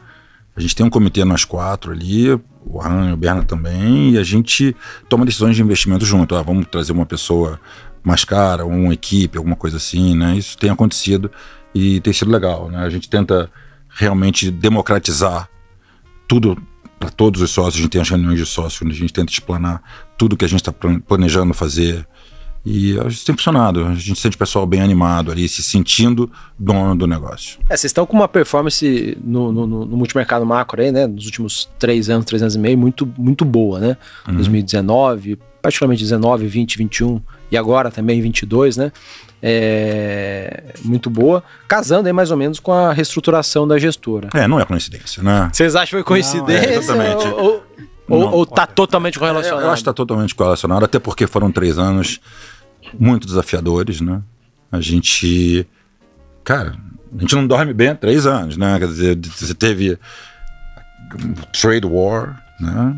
A 0.54 0.60
gente 0.60 0.76
tem 0.76 0.86
um 0.86 0.90
comitê 0.90 1.24
nós 1.24 1.46
quatro 1.46 1.94
ali, 1.94 2.30
o 2.66 2.82
Han 2.82 3.12
e 3.12 3.14
o 3.14 3.18
Berna 3.18 3.44
também, 3.44 4.12
e 4.12 4.18
a 4.18 4.24
gente 4.24 4.76
toma 5.08 5.26
decisões 5.26 5.56
de 5.56 5.62
investimento 5.62 6.06
junto. 6.06 6.36
Ah, 6.36 6.42
vamos 6.42 6.66
trazer 6.70 6.92
uma 6.92 7.06
pessoa 7.06 7.58
mais 8.04 8.26
cara, 8.26 8.66
uma 8.66 8.94
equipe, 8.94 9.38
alguma 9.38 9.56
coisa 9.56 9.78
assim, 9.78 10.14
né? 10.14 10.36
Isso 10.36 10.58
tem 10.58 10.70
acontecido 10.70 11.32
e 11.74 12.00
tem 12.02 12.14
sido 12.14 12.32
legal, 12.32 12.70
né? 12.70 12.80
A 12.80 12.90
gente 12.90 13.10
tenta 13.10 13.50
realmente 13.90 14.50
democratizar 14.52 15.50
tudo 16.28 16.58
para 17.00 17.10
todos 17.10 17.42
os 17.42 17.52
sócios. 17.52 17.76
A 17.76 17.78
gente 17.80 17.90
tem 17.90 18.02
as 18.02 18.10
reuniões 18.10 18.38
de 18.38 18.46
sócios, 18.46 18.82
onde 18.82 18.96
a 18.96 18.98
gente 18.98 19.12
tenta 19.12 19.32
explanar 19.32 19.82
tudo 20.18 20.38
que 20.38 20.46
a 20.46 20.48
gente 20.48 20.62
está 20.62 20.72
planejando 20.72 21.54
fazer. 21.54 22.08
E 22.64 22.98
a 23.00 23.10
gente 23.10 23.26
tem 23.26 23.36
funcionado. 23.36 23.86
A 23.86 23.96
gente 23.96 24.20
sente 24.20 24.36
o 24.36 24.40
pessoal 24.40 24.68
bem 24.68 24.82
animado 24.82 25.32
ali, 25.32 25.50
se 25.50 25.64
sentindo 25.64 26.32
dono 26.60 26.96
do 26.96 27.08
negócio. 27.08 27.60
É, 27.70 27.76
vocês 27.76 27.90
estão 27.90 28.06
com 28.06 28.16
uma 28.16 28.28
performance 28.28 29.18
no, 29.24 29.52
no, 29.52 29.66
no 29.66 29.98
multimercado 29.98 30.46
macro 30.46 30.80
aí, 30.80 30.92
né? 30.92 31.08
Nos 31.08 31.26
últimos 31.26 31.70
três 31.80 32.10
anos, 32.10 32.26
três 32.26 32.42
anos 32.42 32.56
e 32.56 32.60
meio, 32.60 32.78
muito, 32.78 33.12
muito 33.18 33.44
boa, 33.44 33.80
né? 33.80 33.98
Uhum. 34.28 34.36
2019, 34.36 35.40
particularmente 35.62 36.04
19, 36.04 36.46
20, 36.46 36.78
21 36.78 37.22
e 37.52 37.58
agora 37.58 37.90
também 37.90 38.22
22, 38.22 38.78
né? 38.78 38.92
É, 39.44 40.74
muito 40.84 41.10
boa, 41.10 41.44
casando 41.68 42.08
aí 42.08 42.14
mais 42.14 42.30
ou 42.30 42.38
menos 42.38 42.60
com 42.60 42.72
a 42.72 42.94
reestruturação 42.94 43.68
da 43.68 43.80
gestora. 43.80 44.30
É, 44.36 44.48
não 44.48 44.60
é 44.60 44.66
coincidência, 44.66 45.24
né? 45.24 45.50
Vocês 45.52 45.76
acham 45.76 45.86
que 45.86 45.92
foi 45.92 46.04
coincidência? 46.04 46.68
Não, 46.68 46.74
é, 46.74 46.78
exatamente. 46.78 47.28
Ou, 47.28 47.64
ou, 48.08 48.20
Não. 48.20 48.32
ou 48.34 48.46
tá 48.46 48.68
totalmente 48.68 49.18
correlacionado? 49.18 49.64
Eu 49.64 49.70
acho 49.70 49.78
que 49.78 49.90
está 49.90 49.94
totalmente 49.94 50.36
correlacionado, 50.36 50.86
até 50.86 51.00
porque 51.00 51.26
foram 51.26 51.52
três 51.52 51.80
anos 51.80 52.20
muito 53.00 53.26
desafiadores, 53.26 54.02
né? 54.02 54.22
A 54.72 54.82
gente. 54.82 55.68
Cara, 56.44 56.76
a 57.16 57.22
gente 57.22 57.36
não 57.36 57.48
dorme 57.48 57.74
bem 57.74 57.90
há 57.90 57.96
três 57.96 58.26
anos, 58.26 58.58
né? 58.58 58.78
Quer 58.80 58.88
dizer, 58.88 59.20
você 59.26 59.54
teve 59.54 59.98
trade 61.54 61.86
war, 61.86 62.44
né? 62.60 62.96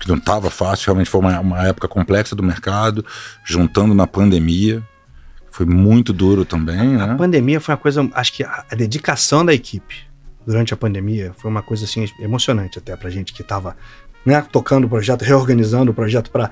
Que 0.00 0.08
não 0.08 0.16
estava 0.16 0.50
fácil, 0.50 0.86
realmente 0.86 1.10
foi 1.10 1.20
uma, 1.20 1.38
uma 1.40 1.66
época 1.66 1.86
complexa 1.86 2.34
do 2.34 2.42
mercado, 2.42 3.04
juntando 3.44 3.94
na 3.94 4.06
pandemia. 4.06 4.82
Foi 5.56 5.64
muito 5.64 6.12
duro 6.12 6.44
também, 6.44 6.96
A 6.96 7.06
né? 7.06 7.14
pandemia 7.16 7.58
foi 7.62 7.72
uma 7.72 7.78
coisa, 7.78 8.06
acho 8.12 8.30
que 8.34 8.44
a, 8.44 8.62
a 8.70 8.74
dedicação 8.74 9.42
da 9.42 9.54
equipe 9.54 9.94
durante 10.46 10.74
a 10.74 10.76
pandemia 10.76 11.32
foi 11.34 11.50
uma 11.50 11.62
coisa 11.62 11.86
assim 11.86 12.06
emocionante 12.20 12.78
até 12.78 12.94
pra 12.94 13.08
gente 13.08 13.32
que 13.32 13.42
tava 13.42 13.74
né, 14.22 14.44
tocando 14.52 14.84
o 14.84 14.88
projeto, 14.90 15.22
reorganizando 15.22 15.92
o 15.92 15.94
projeto 15.94 16.30
pra, 16.30 16.50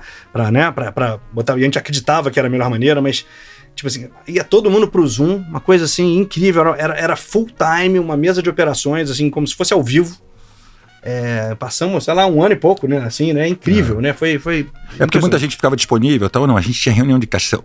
né, 0.51 0.71
pra, 0.71 0.91
pra 0.91 1.19
botar. 1.31 1.55
E 1.55 1.61
a 1.61 1.65
gente 1.65 1.77
acreditava 1.77 2.31
que 2.31 2.39
era 2.39 2.47
a 2.47 2.51
melhor 2.51 2.67
maneira, 2.67 2.99
mas 2.99 3.27
tipo 3.75 3.87
assim, 3.87 4.09
ia 4.27 4.43
todo 4.43 4.71
mundo 4.71 4.87
pro 4.87 5.07
Zoom, 5.07 5.35
uma 5.35 5.59
coisa 5.59 5.85
assim 5.85 6.17
incrível, 6.17 6.73
era, 6.73 6.95
era, 6.95 7.15
full 7.15 7.45
time, 7.45 7.99
uma 7.99 8.17
mesa 8.17 8.41
de 8.41 8.49
operações, 8.49 9.11
assim, 9.11 9.29
como 9.29 9.45
se 9.45 9.53
fosse 9.53 9.71
ao 9.71 9.83
vivo. 9.83 10.17
É, 11.03 11.53
passamos, 11.53 12.05
sei 12.05 12.13
lá, 12.15 12.25
um 12.25 12.41
ano 12.41 12.53
e 12.53 12.57
pouco, 12.57 12.87
né? 12.87 12.97
Assim, 13.05 13.33
né? 13.33 13.47
Incrível, 13.47 14.01
né? 14.01 14.13
Foi. 14.13 14.39
foi 14.39 14.67
É 14.99 15.05
porque 15.05 15.19
muita 15.19 15.37
gente 15.37 15.55
ficava 15.55 15.75
disponível, 15.75 16.27
tal, 16.27 16.47
não. 16.47 16.57
A 16.57 16.61
gente 16.61 16.81
tinha 16.81 16.95
reunião 16.95 17.19
de 17.19 17.27
caixa. 17.27 17.59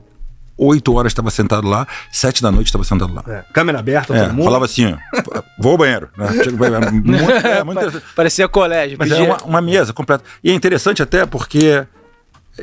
Oito 0.62 0.94
horas 0.94 1.10
estava 1.12 1.30
sentado 1.30 1.66
lá, 1.66 1.86
sete 2.12 2.42
da 2.42 2.50
noite 2.50 2.66
estava 2.66 2.84
sentado 2.84 3.14
lá. 3.14 3.24
É, 3.26 3.44
câmera 3.52 3.78
aberta, 3.78 4.14
É, 4.14 4.24
todo 4.24 4.34
mundo. 4.34 4.44
falava 4.44 4.64
assim, 4.66 4.92
ó, 4.92 5.42
vou 5.58 5.72
ao 5.72 5.78
banheiro. 5.78 6.08
Né? 6.16 6.26
É 6.44 6.90
muito, 6.90 7.30
é, 7.46 7.64
muito 7.64 7.78
interessante. 7.78 8.04
Parecia 8.14 8.46
colégio. 8.48 8.96
Mas 8.98 9.08
pedia- 9.08 9.24
é 9.24 9.26
uma, 9.28 9.38
uma 9.44 9.60
mesa 9.62 9.92
completa. 9.92 10.22
E 10.44 10.50
é 10.50 10.54
interessante 10.54 11.02
até 11.02 11.24
porque 11.24 11.86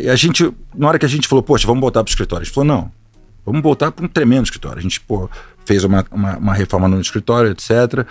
a 0.08 0.16
gente, 0.16 0.54
na 0.76 0.88
hora 0.88 1.00
que 1.00 1.06
a 1.06 1.10
gente 1.10 1.28
falou, 1.28 1.42
poxa, 1.42 1.66
vamos 1.66 1.82
voltar 1.82 2.04
para 2.04 2.10
o 2.10 2.12
escritório, 2.12 2.44
a 2.44 2.46
gente 2.46 2.54
falou, 2.54 2.68
não, 2.68 2.92
vamos 3.46 3.62
voltar 3.64 3.92
para 3.92 4.06
um 4.06 4.08
tremendo 4.08 4.46
escritório. 4.46 4.78
A 4.78 4.82
gente 4.82 5.00
pô, 5.02 5.28
fez 5.66 5.84
uma, 5.84 6.06
uma, 6.12 6.38
uma 6.38 6.54
reforma 6.54 6.88
no 6.88 7.02
escritório, 7.02 7.50
etc. 7.52 8.06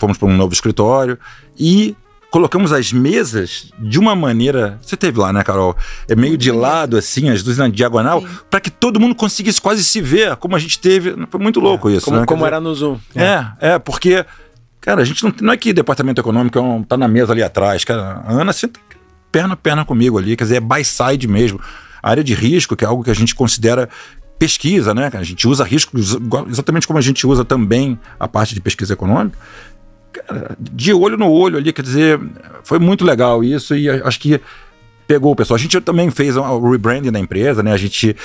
Fomos 0.00 0.18
para 0.18 0.26
um 0.28 0.36
novo 0.36 0.52
escritório 0.52 1.16
e 1.58 1.94
colocamos 2.30 2.72
as 2.72 2.92
mesas 2.92 3.70
de 3.78 3.98
uma 3.98 4.14
maneira. 4.14 4.78
Você 4.80 4.96
teve 4.96 5.18
lá, 5.18 5.32
né, 5.32 5.42
Carol? 5.42 5.76
É 6.08 6.14
meio 6.14 6.38
de 6.38 6.50
lado, 6.50 6.96
assim, 6.96 7.28
as 7.28 7.42
duas 7.42 7.58
na 7.58 7.68
diagonal, 7.68 8.24
para 8.48 8.60
que 8.60 8.70
todo 8.70 9.00
mundo 9.00 9.14
conseguisse 9.14 9.60
quase 9.60 9.82
se 9.84 10.00
ver, 10.00 10.36
como 10.36 10.54
a 10.54 10.58
gente 10.58 10.78
teve. 10.78 11.14
Foi 11.28 11.40
muito 11.40 11.58
louco 11.60 11.90
isso. 11.90 12.04
como 12.06 12.20
né? 12.20 12.26
como 12.26 12.42
Quer 12.42 12.46
era 12.48 12.60
no 12.60 12.74
Zoom. 12.74 12.98
é, 13.14 13.46
é, 13.60 13.78
porque, 13.78 14.24
cara, 14.80 15.02
a 15.02 15.04
gente 15.04 15.22
não, 15.24 15.34
não 15.42 15.52
é 15.52 15.56
que 15.56 15.72
departamento 15.72 16.20
econômico 16.20 16.58
é 16.58 16.62
um- 16.62 16.82
tá 16.82 16.96
na 16.96 17.08
mesa 17.08 17.32
ali 17.32 17.42
atrás, 17.42 17.84
cara. 17.84 18.22
A 18.24 18.32
Ana 18.32 18.52
senta 18.52 18.78
perna 19.32 19.54
a 19.54 19.56
perna 19.56 19.84
comigo 19.84 20.18
ali, 20.18 20.36
quer 20.36 20.44
dizer, 20.44 20.56
é 20.56 20.60
by 20.60 20.84
side 20.84 21.26
mesmo. 21.26 21.60
A 22.02 22.10
área 22.10 22.24
de 22.24 22.34
risco, 22.34 22.74
que 22.76 22.84
é 22.84 22.88
algo 22.88 23.04
que 23.04 23.10
a 23.10 23.14
gente 23.14 23.34
considera 23.34 23.88
pesquisa, 24.38 24.94
né? 24.94 25.10
A 25.12 25.22
gente 25.22 25.46
usa 25.46 25.62
risco 25.64 25.98
exatamente 26.48 26.86
como 26.86 26.98
a 26.98 27.02
gente 27.02 27.26
usa 27.26 27.44
também 27.44 27.98
a 28.18 28.26
parte 28.26 28.54
de 28.54 28.60
pesquisa 28.60 28.94
econômica. 28.94 29.38
Cara, 30.12 30.56
de 30.58 30.92
olho 30.92 31.16
no 31.16 31.30
olho 31.30 31.56
ali, 31.56 31.72
quer 31.72 31.82
dizer, 31.82 32.20
foi 32.64 32.78
muito 32.78 33.04
legal 33.04 33.44
isso 33.44 33.74
e 33.76 33.88
acho 33.88 34.18
que 34.18 34.40
pegou 35.06 35.32
o 35.32 35.36
pessoal. 35.36 35.56
A 35.56 35.60
gente 35.60 35.80
também 35.80 36.10
fez 36.10 36.36
um- 36.36 36.42
o 36.42 36.70
rebranding 36.70 37.10
da 37.12 37.18
empresa, 37.20 37.62
né? 37.62 37.72
A 37.72 37.76
gente 37.76 38.16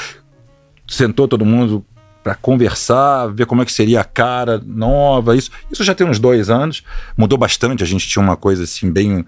sentou 0.87 1.27
todo 1.27 1.45
mundo 1.45 1.83
para 2.23 2.33
conversar, 2.35 3.27
ver 3.27 3.45
como 3.45 3.61
é 3.61 3.65
que 3.65 3.71
seria 3.73 4.01
a 4.01 4.03
cara 4.03 4.59
nova. 4.65 5.35
Isso, 5.35 5.51
isso 5.71 5.83
já 5.83 5.93
tem 5.93 6.07
uns 6.07 6.17
dois 6.19 6.49
anos, 6.49 6.83
mudou 7.15 7.37
bastante. 7.37 7.83
A 7.83 7.87
gente 7.87 8.07
tinha 8.07 8.21
uma 8.23 8.35
coisa 8.35 8.63
assim 8.63 8.91
bem, 8.91 9.23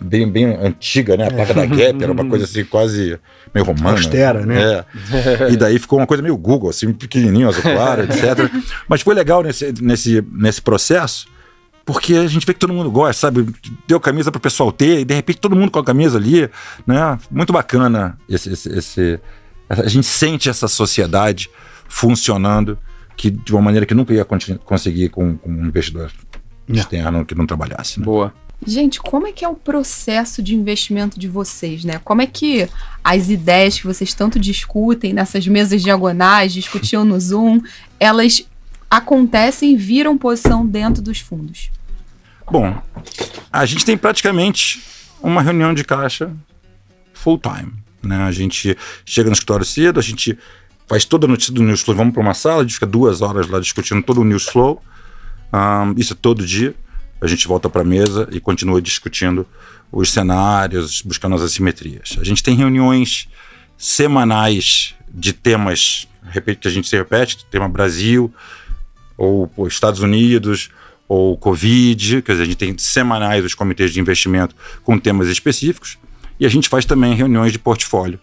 bem, 0.00 0.26
bem 0.30 0.44
antiga, 0.56 1.16
né? 1.16 1.26
A 1.28 1.30
placa 1.30 1.52
da 1.54 1.64
Gap 1.66 2.02
era 2.02 2.12
uma 2.12 2.24
coisa 2.26 2.44
assim 2.46 2.64
quase 2.64 3.18
meio 3.54 3.66
romana. 3.66 3.90
Austera, 3.98 4.44
né? 4.46 4.84
É. 5.42 5.52
E 5.52 5.56
daí 5.56 5.78
ficou 5.78 5.98
uma 5.98 6.06
coisa 6.06 6.22
meio 6.22 6.36
Google, 6.36 6.70
assim, 6.70 6.92
pequenininho, 6.94 7.48
azul 7.48 7.62
claro, 7.62 8.04
etc. 8.08 8.50
Mas 8.88 9.02
foi 9.02 9.14
legal 9.14 9.42
nesse, 9.42 9.72
nesse, 9.82 10.24
nesse 10.32 10.62
processo. 10.62 11.26
Porque 11.84 12.14
a 12.14 12.26
gente 12.26 12.46
vê 12.46 12.54
que 12.54 12.60
todo 12.60 12.72
mundo 12.72 12.90
gosta, 12.90 13.14
sabe? 13.28 13.46
Deu 13.88 13.98
camisa 13.98 14.30
para 14.30 14.38
o 14.38 14.42
pessoal 14.42 14.70
ter, 14.70 15.00
e 15.00 15.04
de 15.04 15.14
repente 15.14 15.40
todo 15.40 15.56
mundo 15.56 15.70
com 15.70 15.78
a 15.80 15.84
camisa 15.84 16.16
ali, 16.18 16.48
né? 16.86 17.18
Muito 17.30 17.52
bacana 17.52 18.16
esse, 18.28 18.52
esse, 18.52 18.68
esse- 18.68 19.20
a 19.68 19.88
gente 19.88 20.06
sente 20.06 20.48
essa 20.48 20.68
sociedade 20.68 21.50
funcionando 21.88 22.78
que 23.16 23.30
de 23.30 23.52
uma 23.52 23.60
maneira 23.62 23.84
que 23.86 23.94
nunca 23.94 24.12
ia 24.14 24.24
conseguir 24.64 25.08
com, 25.10 25.36
com 25.36 25.50
um 25.50 25.66
investidor 25.66 26.10
Não. 26.66 26.76
externo 26.76 27.24
que 27.24 27.34
não 27.34 27.46
trabalhasse. 27.46 27.98
Né? 28.00 28.04
Boa. 28.06 28.32
Gente, 28.64 29.00
como 29.00 29.26
é 29.26 29.32
que 29.32 29.44
é 29.44 29.48
o 29.48 29.54
processo 29.56 30.40
de 30.40 30.54
investimento 30.54 31.18
de 31.18 31.26
vocês, 31.26 31.84
né? 31.84 32.00
Como 32.04 32.22
é 32.22 32.26
que 32.26 32.68
as 33.02 33.28
ideias 33.28 33.78
que 33.80 33.86
vocês 33.86 34.14
tanto 34.14 34.38
discutem 34.38 35.12
nessas 35.12 35.46
mesas 35.48 35.82
diagonais, 35.82 36.52
discutiam 36.52 37.04
no 37.04 37.18
Zoom, 37.18 37.60
elas 37.98 38.46
acontecem 38.92 39.72
e 39.72 39.76
viram 39.76 40.18
posição 40.18 40.66
dentro 40.66 41.00
dos 41.00 41.18
fundos? 41.18 41.70
Bom, 42.50 42.76
a 43.50 43.64
gente 43.64 43.86
tem 43.86 43.96
praticamente 43.96 44.82
uma 45.22 45.40
reunião 45.40 45.72
de 45.72 45.82
caixa 45.82 46.30
full 47.14 47.38
time. 47.38 47.72
Né? 48.02 48.16
A 48.22 48.30
gente 48.30 48.76
chega 49.06 49.30
no 49.30 49.32
escritório 49.32 49.64
cedo, 49.64 49.98
a 49.98 50.02
gente 50.02 50.38
faz 50.86 51.06
toda 51.06 51.26
a 51.26 51.28
notícia 51.28 51.54
do 51.54 51.62
news 51.62 51.80
flow, 51.80 51.96
vamos 51.96 52.12
para 52.12 52.20
uma 52.22 52.34
sala, 52.34 52.58
a 52.58 52.62
gente 52.64 52.74
fica 52.74 52.84
duas 52.84 53.22
horas 53.22 53.48
lá 53.48 53.58
discutindo 53.58 54.02
todo 54.02 54.20
o 54.20 54.24
news 54.24 54.44
flow. 54.44 54.82
Ahn, 55.50 55.94
isso 55.96 56.12
é 56.12 56.16
todo 56.20 56.44
dia. 56.44 56.74
A 57.18 57.26
gente 57.26 57.48
volta 57.48 57.70
para 57.70 57.80
a 57.80 57.84
mesa 57.84 58.28
e 58.30 58.40
continua 58.40 58.82
discutindo 58.82 59.46
os 59.90 60.10
cenários, 60.10 61.00
buscando 61.00 61.34
as 61.34 61.40
assimetrias. 61.40 62.18
A 62.20 62.24
gente 62.24 62.42
tem 62.42 62.54
reuniões 62.54 63.26
semanais 63.78 64.94
de 65.08 65.32
temas 65.32 66.06
que 66.60 66.68
a 66.68 66.70
gente 66.70 66.88
se 66.88 66.96
repete, 66.96 67.44
tema 67.50 67.68
Brasil, 67.68 68.32
ou 69.24 69.66
Estados 69.68 70.00
Unidos, 70.00 70.70
ou 71.08 71.36
Covid, 71.36 72.22
quer 72.22 72.32
dizer, 72.32 72.42
a 72.42 72.46
gente 72.46 72.56
tem 72.56 72.76
semanais 72.78 73.44
os 73.44 73.54
comitês 73.54 73.92
de 73.92 74.00
investimento 74.00 74.54
com 74.82 74.98
temas 74.98 75.28
específicos, 75.28 75.98
e 76.40 76.46
a 76.46 76.48
gente 76.48 76.68
faz 76.68 76.84
também 76.84 77.14
reuniões 77.14 77.52
de 77.52 77.58
portfólio, 77.58 78.18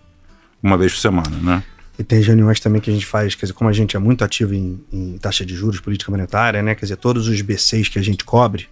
uma 0.61 0.77
vez 0.77 0.91
por 0.93 0.99
semana, 0.99 1.37
né? 1.41 1.63
E 1.97 2.03
tem 2.03 2.21
reuniões 2.21 2.59
também 2.59 2.81
que 2.81 2.89
a 2.89 2.93
gente 2.93 3.05
faz, 3.05 3.35
quer 3.35 3.45
dizer, 3.45 3.53
como 3.53 3.69
a 3.69 3.73
gente 3.73 3.95
é 3.95 3.99
muito 3.99 4.23
ativo 4.23 4.53
em, 4.53 4.81
em 4.91 5.17
taxa 5.17 5.45
de 5.45 5.53
juros, 5.55 5.79
política 5.81 6.09
monetária, 6.11 6.61
né? 6.61 6.73
Quer 6.73 6.85
dizer, 6.85 6.95
todos 6.97 7.27
os 7.27 7.41
B6 7.41 7.89
que 7.89 7.99
a 7.99 8.01
gente 8.01 8.23
cobre, 8.23 8.67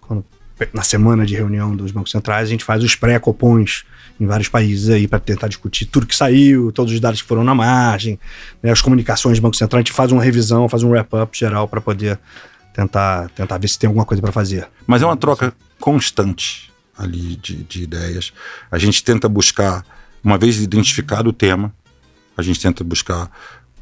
quando- 0.00 0.24
na 0.72 0.82
semana 0.82 1.26
de 1.26 1.34
reunião 1.34 1.74
dos 1.74 1.90
bancos 1.90 2.10
centrais, 2.10 2.48
a 2.48 2.50
gente 2.50 2.64
faz 2.64 2.82
os 2.82 2.94
pré-copons 2.94 3.84
em 4.20 4.26
vários 4.26 4.48
países 4.48 4.88
aí 4.88 5.08
para 5.08 5.18
tentar 5.18 5.48
discutir 5.48 5.86
tudo 5.86 6.06
que 6.06 6.14
saiu, 6.14 6.70
todos 6.70 6.92
os 6.92 7.00
dados 7.00 7.20
que 7.20 7.28
foram 7.28 7.42
na 7.42 7.54
margem, 7.54 8.18
né, 8.62 8.70
as 8.70 8.80
comunicações 8.80 9.38
do 9.38 9.42
Banco 9.42 9.56
Central, 9.56 9.78
a 9.78 9.82
gente 9.82 9.92
faz 9.92 10.12
uma 10.12 10.22
revisão, 10.22 10.68
faz 10.68 10.82
um 10.82 10.90
wrap-up 10.90 11.36
geral 11.36 11.66
para 11.66 11.80
poder 11.80 12.18
tentar, 12.72 13.28
tentar 13.30 13.58
ver 13.58 13.68
se 13.68 13.78
tem 13.78 13.88
alguma 13.88 14.04
coisa 14.04 14.20
para 14.20 14.30
fazer. 14.30 14.68
Mas 14.86 15.02
é 15.02 15.06
uma 15.06 15.16
troca 15.16 15.52
constante 15.80 16.72
ali 16.96 17.36
de, 17.36 17.64
de 17.64 17.82
ideias. 17.82 18.32
A 18.70 18.78
gente 18.78 19.02
tenta 19.02 19.28
buscar, 19.28 19.84
uma 20.22 20.38
vez 20.38 20.60
identificado 20.60 21.30
o 21.30 21.32
tema, 21.32 21.74
a 22.36 22.42
gente 22.42 22.60
tenta 22.60 22.84
buscar 22.84 23.30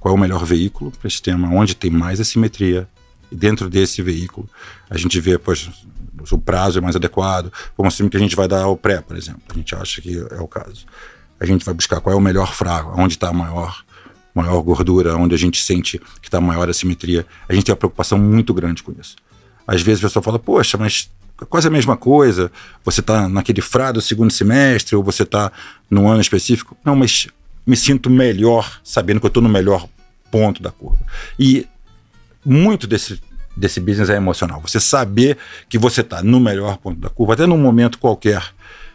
qual 0.00 0.14
é 0.14 0.16
o 0.16 0.20
melhor 0.20 0.44
veículo 0.44 0.90
para 0.90 1.08
esse 1.08 1.20
tema, 1.20 1.48
onde 1.48 1.76
tem 1.76 1.90
mais 1.90 2.20
assimetria 2.20 2.88
dentro 3.32 3.68
desse 3.68 4.02
veículo 4.02 4.48
a 4.90 4.96
gente 4.98 5.18
vê, 5.20 5.38
poxa, 5.38 5.72
o 6.30 6.38
prazo 6.38 6.78
é 6.78 6.80
mais 6.80 6.94
adequado. 6.94 7.52
Vamos 7.76 7.94
assumir 7.94 8.10
que 8.10 8.16
a 8.16 8.20
gente 8.20 8.36
vai 8.36 8.46
dar 8.46 8.66
o 8.68 8.76
pré, 8.76 9.00
por 9.00 9.16
exemplo. 9.16 9.42
A 9.48 9.54
gente 9.54 9.74
acha 9.74 10.00
que 10.00 10.18
é 10.30 10.40
o 10.40 10.46
caso. 10.46 10.84
A 11.40 11.46
gente 11.46 11.64
vai 11.64 11.74
buscar 11.74 12.00
qual 12.00 12.14
é 12.14 12.16
o 12.16 12.20
melhor 12.20 12.54
frago, 12.54 12.92
onde 12.96 13.14
está 13.14 13.30
a 13.30 13.32
maior, 13.32 13.82
maior 14.34 14.60
gordura, 14.62 15.16
onde 15.16 15.34
a 15.34 15.38
gente 15.38 15.62
sente 15.62 15.98
que 16.20 16.28
está 16.28 16.40
maior 16.40 16.68
assimetria. 16.68 17.26
A 17.48 17.54
gente 17.54 17.64
tem 17.64 17.72
uma 17.72 17.78
preocupação 17.78 18.18
muito 18.18 18.54
grande 18.54 18.82
com 18.82 18.92
isso. 19.00 19.16
Às 19.66 19.82
vezes 19.82 20.04
a 20.04 20.08
pessoa 20.08 20.22
fala, 20.22 20.38
poxa, 20.38 20.76
mas 20.76 21.10
é 21.40 21.44
quase 21.44 21.66
a 21.66 21.70
mesma 21.70 21.96
coisa. 21.96 22.52
Você 22.84 23.00
está 23.00 23.28
naquele 23.28 23.60
frado 23.60 24.00
segundo 24.00 24.30
semestre 24.30 24.94
ou 24.94 25.02
você 25.02 25.24
está 25.24 25.50
no 25.90 26.06
ano 26.08 26.20
específico. 26.20 26.76
Não, 26.84 26.94
mas 26.94 27.26
me 27.66 27.76
sinto 27.76 28.10
melhor 28.10 28.80
sabendo 28.84 29.20
que 29.20 29.26
eu 29.26 29.28
estou 29.28 29.42
no 29.42 29.48
melhor 29.48 29.88
ponto 30.30 30.62
da 30.62 30.70
curva. 30.70 31.04
E 31.38 31.66
muito 32.44 32.86
desse, 32.86 33.20
desse 33.56 33.80
business 33.80 34.10
é 34.10 34.16
emocional. 34.16 34.60
Você 34.60 34.80
saber 34.80 35.38
que 35.68 35.78
você 35.78 36.00
está 36.00 36.22
no 36.22 36.40
melhor 36.40 36.76
ponto 36.78 37.00
da 37.00 37.08
curva, 37.08 37.34
até 37.34 37.46
num 37.46 37.58
momento 37.58 37.98
qualquer 37.98 38.52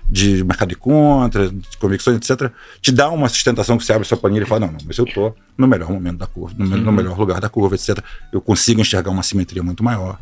de 0.09 0.43
mercado 0.43 0.69
de 0.69 0.75
contra, 0.75 1.49
de 1.49 1.77
convicções, 1.77 2.17
etc., 2.17 2.49
te 2.81 2.91
dá 2.91 3.09
uma 3.09 3.27
sustentação 3.27 3.77
que 3.77 3.83
você 3.83 3.91
abre 3.91 4.07
sua 4.07 4.17
planilha 4.17 4.43
e 4.43 4.47
fala, 4.47 4.61
não, 4.61 4.71
não, 4.71 4.79
mas 4.85 4.97
eu 4.97 5.03
estou 5.03 5.35
no 5.57 5.67
melhor 5.67 5.91
momento 5.91 6.17
da 6.17 6.27
curva, 6.27 6.55
no, 6.57 6.65
uhum. 6.65 6.81
no 6.81 6.91
melhor 6.91 7.19
lugar 7.19 7.41
da 7.41 7.49
curva, 7.49 7.75
etc. 7.75 7.99
Eu 8.31 8.39
consigo 8.39 8.79
enxergar 8.79 9.11
uma 9.11 9.23
simetria 9.23 9.61
muito 9.61 9.83
maior. 9.83 10.17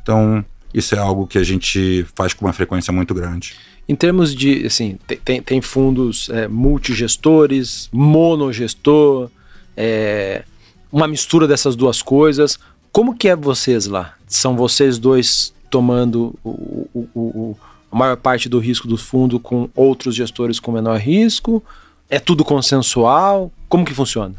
Então, 0.00 0.44
isso 0.72 0.94
é 0.94 0.98
algo 0.98 1.26
que 1.26 1.38
a 1.38 1.42
gente 1.42 2.06
faz 2.14 2.32
com 2.32 2.44
uma 2.44 2.52
frequência 2.52 2.92
muito 2.92 3.12
grande. 3.12 3.54
Em 3.88 3.94
termos 3.94 4.34
de, 4.34 4.66
assim, 4.66 4.98
tem, 5.24 5.42
tem 5.42 5.60
fundos 5.60 6.28
é, 6.30 6.46
multigestores, 6.46 7.88
monogestor, 7.92 9.28
é, 9.76 10.44
uma 10.90 11.08
mistura 11.08 11.46
dessas 11.46 11.76
duas 11.76 12.02
coisas. 12.02 12.58
Como 12.92 13.16
que 13.16 13.28
é 13.28 13.36
vocês 13.36 13.86
lá? 13.86 14.14
São 14.26 14.56
vocês 14.56 14.98
dois 14.98 15.52
tomando 15.70 16.34
o, 16.42 16.88
o, 16.94 17.08
o, 17.14 17.56
a 17.90 17.96
maior 17.96 18.16
parte 18.16 18.48
do 18.48 18.58
risco 18.58 18.88
do 18.88 18.96
fundo 18.96 19.38
com 19.38 19.68
outros 19.74 20.14
gestores 20.14 20.58
com 20.58 20.72
menor 20.72 20.98
risco? 20.98 21.62
É 22.08 22.18
tudo 22.18 22.44
consensual? 22.44 23.52
Como 23.68 23.84
que 23.84 23.92
funciona? 23.92 24.34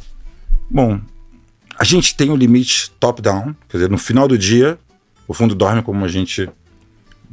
Bom, 0.69 0.99
a 1.77 1.83
gente 1.83 2.15
tem 2.15 2.29
o 2.29 2.33
um 2.33 2.35
limite 2.35 2.91
top-down, 2.99 3.55
quer 3.69 3.77
dizer, 3.77 3.89
no 3.89 3.97
final 3.97 4.27
do 4.27 4.37
dia, 4.37 4.79
o 5.27 5.33
fundo 5.33 5.53
dorme 5.53 5.81
como 5.83 6.03
a 6.03 6.07
gente 6.07 6.49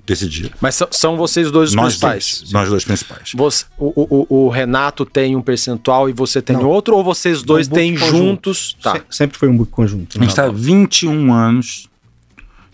decidir. 0.06 0.52
Mas 0.60 0.74
são, 0.74 0.88
são 0.90 1.16
vocês 1.16 1.50
dois 1.50 1.70
os 1.70 1.74
nós 1.74 1.86
principais? 1.86 2.38
Dois, 2.40 2.52
nós 2.52 2.68
dois 2.68 2.84
principais. 2.84 3.32
Você, 3.34 3.64
o, 3.78 4.26
o, 4.28 4.44
o, 4.44 4.48
Renato 4.48 5.04
tem 5.04 5.34
um 5.34 5.42
percentual 5.42 6.08
e 6.08 6.12
você 6.12 6.42
tem 6.42 6.56
Não. 6.56 6.68
outro? 6.68 6.96
Ou 6.96 7.02
vocês 7.02 7.42
dois 7.42 7.66
têm 7.66 7.96
juntos? 7.96 8.76
Tá. 8.82 8.96
Se, 8.96 9.18
sempre 9.18 9.38
foi 9.38 9.48
um 9.48 9.56
book 9.56 9.70
conjunto. 9.70 10.18
A 10.18 10.20
gente 10.20 10.30
está 10.30 10.44
há 10.44 10.50
21 10.50 11.32
anos 11.32 11.88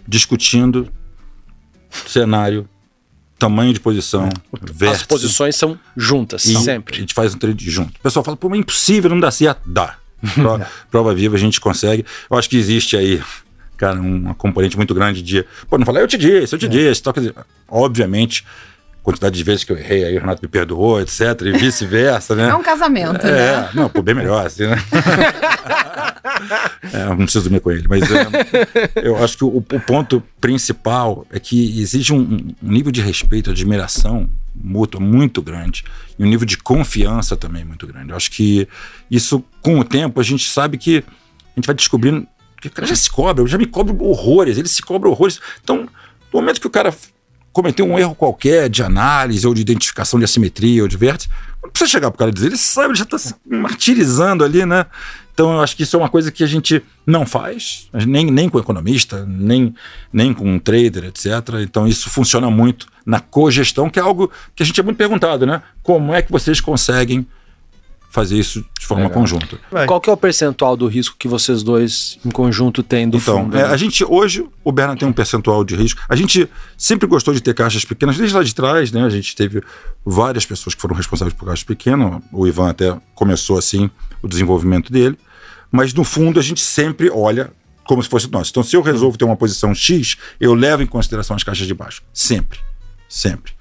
discutindo 0.06 0.88
cenário, 2.06 2.68
tamanho 3.38 3.72
de 3.72 3.80
posição, 3.80 4.26
é. 4.26 4.30
vértice. 4.72 5.02
As 5.02 5.06
posições 5.06 5.56
são 5.56 5.78
juntas, 5.96 6.44
e 6.44 6.56
sempre. 6.56 6.96
A 6.96 7.00
gente 7.00 7.14
faz 7.14 7.34
um 7.34 7.38
trade 7.38 7.70
junto. 7.70 7.96
O 7.96 8.02
pessoal 8.02 8.24
fala, 8.24 8.36
pô, 8.36 8.52
é 8.54 8.58
impossível, 8.58 9.10
não 9.10 9.20
dá 9.20 9.30
certo. 9.30 9.60
Dá. 9.66 9.96
Prova, 10.34 10.68
prova 10.90 11.14
viva, 11.14 11.36
a 11.36 11.38
gente 11.38 11.58
consegue. 11.58 12.04
Eu 12.30 12.36
acho 12.36 12.50
que 12.50 12.58
existe 12.58 12.94
aí 12.94 13.22
cara, 13.80 13.98
uma 13.98 14.34
componente 14.34 14.76
muito 14.76 14.94
grande 14.94 15.22
de. 15.22 15.44
Pô, 15.68 15.78
não 15.78 15.86
falei, 15.86 16.02
eu 16.02 16.06
te 16.06 16.18
disse, 16.18 16.54
eu 16.54 16.58
te 16.58 16.66
é. 16.66 16.68
disse. 16.68 17.00
Então, 17.00 17.14
dizer, 17.14 17.34
obviamente, 17.66 18.44
quantidade 19.02 19.34
de 19.34 19.42
vezes 19.42 19.64
que 19.64 19.72
eu 19.72 19.78
errei, 19.78 20.04
aí 20.04 20.18
o 20.18 20.20
Renato 20.20 20.42
me 20.42 20.48
perdoou, 20.48 21.00
etc. 21.00 21.20
E 21.46 21.52
vice-versa, 21.52 22.36
né? 22.36 22.50
É 22.50 22.54
um 22.54 22.62
casamento, 22.62 23.26
é, 23.26 23.62
né? 23.62 23.70
Não, 23.72 23.88
pô, 23.88 24.02
bem 24.02 24.14
melhor, 24.14 24.44
assim, 24.44 24.66
né? 24.66 24.76
é, 26.92 27.06
não 27.06 27.16
preciso 27.16 27.44
dormir 27.44 27.60
com 27.60 27.70
ele, 27.70 27.86
mas 27.88 28.02
é, 28.02 28.90
eu 28.96 29.16
acho 29.24 29.38
que 29.38 29.44
o, 29.44 29.56
o, 29.56 29.62
ponto 29.62 30.22
principal 30.38 31.26
é 31.32 31.40
que 31.40 31.80
exige 31.80 32.12
um, 32.12 32.54
um, 32.62 32.70
nível 32.70 32.92
de 32.92 33.00
respeito, 33.00 33.50
admiração 33.50 34.28
mútua 34.54 35.00
muito 35.00 35.40
grande 35.40 35.84
e 36.18 36.22
um 36.22 36.26
nível 36.26 36.44
de 36.44 36.58
confiança 36.58 37.34
também 37.34 37.64
muito 37.64 37.86
grande. 37.86 38.10
Eu 38.10 38.16
acho 38.16 38.30
que 38.30 38.68
isso, 39.10 39.42
com 39.62 39.78
o 39.78 39.84
tempo, 39.84 40.20
a 40.20 40.22
gente 40.22 40.50
sabe 40.50 40.76
que 40.76 40.98
a 40.98 41.54
gente 41.56 41.66
vai 41.66 41.74
descobrindo 41.74 42.26
porque 42.60 42.68
o 42.68 42.72
cara 42.72 42.86
já 42.86 42.94
se 42.94 43.10
cobra, 43.10 43.46
já 43.46 43.56
me 43.56 43.64
cobra 43.64 43.96
horrores, 44.04 44.58
ele 44.58 44.68
se 44.68 44.82
cobra 44.82 45.08
horrores. 45.08 45.40
Então, 45.64 45.88
no 46.30 46.40
momento 46.40 46.60
que 46.60 46.66
o 46.66 46.70
cara 46.70 46.94
cometeu 47.54 47.86
um 47.86 47.98
erro 47.98 48.14
qualquer 48.14 48.68
de 48.68 48.82
análise 48.82 49.46
ou 49.46 49.54
de 49.54 49.62
identificação 49.62 50.18
de 50.18 50.26
assimetria 50.26 50.82
ou 50.82 50.88
de 50.88 50.96
vértice, 50.96 51.30
não 51.62 51.70
precisa 51.70 51.90
chegar 51.90 52.10
pro 52.10 52.18
cara 52.18 52.30
dizer, 52.30 52.48
ele 52.48 52.58
sabe, 52.58 52.88
ele 52.88 52.98
já 52.98 53.04
está 53.04 53.18
se 53.18 53.34
martirizando 53.48 54.44
ali, 54.44 54.66
né? 54.66 54.84
Então 55.32 55.54
eu 55.54 55.62
acho 55.62 55.74
que 55.74 55.84
isso 55.84 55.96
é 55.96 55.98
uma 55.98 56.10
coisa 56.10 56.30
que 56.30 56.44
a 56.44 56.46
gente 56.46 56.82
não 57.06 57.24
faz, 57.24 57.88
nem, 58.06 58.30
nem 58.30 58.46
com 58.46 58.58
economista, 58.58 59.24
nem, 59.26 59.74
nem 60.12 60.34
com 60.34 60.44
um 60.44 60.58
trader, 60.58 61.04
etc. 61.04 61.26
Então 61.62 61.88
isso 61.88 62.10
funciona 62.10 62.50
muito 62.50 62.86
na 63.06 63.20
cogestão, 63.20 63.88
que 63.88 63.98
é 63.98 64.02
algo 64.02 64.30
que 64.54 64.62
a 64.62 64.66
gente 64.66 64.78
é 64.78 64.82
muito 64.82 64.98
perguntado, 64.98 65.46
né? 65.46 65.62
Como 65.82 66.12
é 66.12 66.20
que 66.20 66.30
vocês 66.30 66.60
conseguem 66.60 67.26
fazer 68.10 68.36
isso 68.36 68.64
de 68.78 68.84
forma 68.84 69.04
Legal. 69.04 69.20
conjunta. 69.20 69.58
Vai. 69.70 69.86
Qual 69.86 70.00
que 70.00 70.10
é 70.10 70.12
o 70.12 70.16
percentual 70.16 70.76
do 70.76 70.88
risco 70.88 71.14
que 71.16 71.28
vocês 71.28 71.62
dois 71.62 72.18
em 72.24 72.30
conjunto 72.30 72.82
têm 72.82 73.08
do 73.08 73.18
então, 73.18 73.44
fundo? 73.44 73.56
É, 73.56 73.62
a 73.62 73.76
gente 73.76 74.04
hoje 74.04 74.44
o 74.64 74.72
Berna 74.72 74.96
tem 74.96 75.08
um 75.08 75.12
percentual 75.12 75.64
de 75.64 75.76
risco. 75.76 76.02
A 76.08 76.16
gente 76.16 76.50
sempre 76.76 77.06
gostou 77.06 77.32
de 77.32 77.40
ter 77.40 77.54
caixas 77.54 77.84
pequenas 77.84 78.18
desde 78.18 78.36
lá 78.36 78.42
de 78.42 78.52
trás, 78.52 78.90
né? 78.90 79.04
A 79.04 79.08
gente 79.08 79.34
teve 79.36 79.62
várias 80.04 80.44
pessoas 80.44 80.74
que 80.74 80.82
foram 80.82 80.96
responsáveis 80.96 81.32
por 81.32 81.46
caixas 81.46 81.62
pequenas. 81.62 82.20
O 82.32 82.48
Ivan 82.48 82.70
até 82.70 83.00
começou 83.14 83.56
assim 83.56 83.88
o 84.20 84.26
desenvolvimento 84.26 84.92
dele, 84.92 85.16
mas 85.70 85.94
no 85.94 86.02
fundo 86.02 86.40
a 86.40 86.42
gente 86.42 86.60
sempre 86.60 87.08
olha 87.10 87.52
como 87.84 88.02
se 88.02 88.08
fosse 88.08 88.30
nosso. 88.30 88.50
Então, 88.50 88.62
se 88.62 88.76
eu 88.76 88.82
resolvo 88.82 89.16
ter 89.16 89.24
uma 89.24 89.36
posição 89.36 89.72
X, 89.72 90.16
eu 90.40 90.52
levo 90.52 90.82
em 90.82 90.86
consideração 90.86 91.36
as 91.36 91.44
caixas 91.44 91.66
de 91.66 91.74
baixo. 91.74 92.02
Sempre. 92.12 92.58
Sempre 93.08 93.59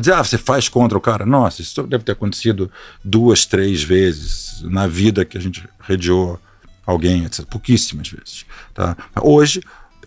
dizer, 0.00 0.14
ah, 0.14 0.24
você 0.24 0.38
faz 0.38 0.68
contra 0.68 0.96
o 0.96 1.00
cara. 1.00 1.24
Nossa, 1.24 1.62
isso 1.62 1.82
deve 1.84 2.04
ter 2.04 2.12
acontecido 2.12 2.70
duas, 3.04 3.46
três 3.46 3.82
vezes 3.82 4.62
na 4.62 4.86
vida 4.86 5.24
que 5.24 5.36
a 5.38 5.40
gente 5.40 5.66
rediou 5.80 6.38
alguém, 6.86 7.24
etc. 7.24 7.44
Pouquíssimas 7.46 8.08
vezes. 8.08 8.44
Tá? 8.74 8.96
Hoje, 9.22 9.60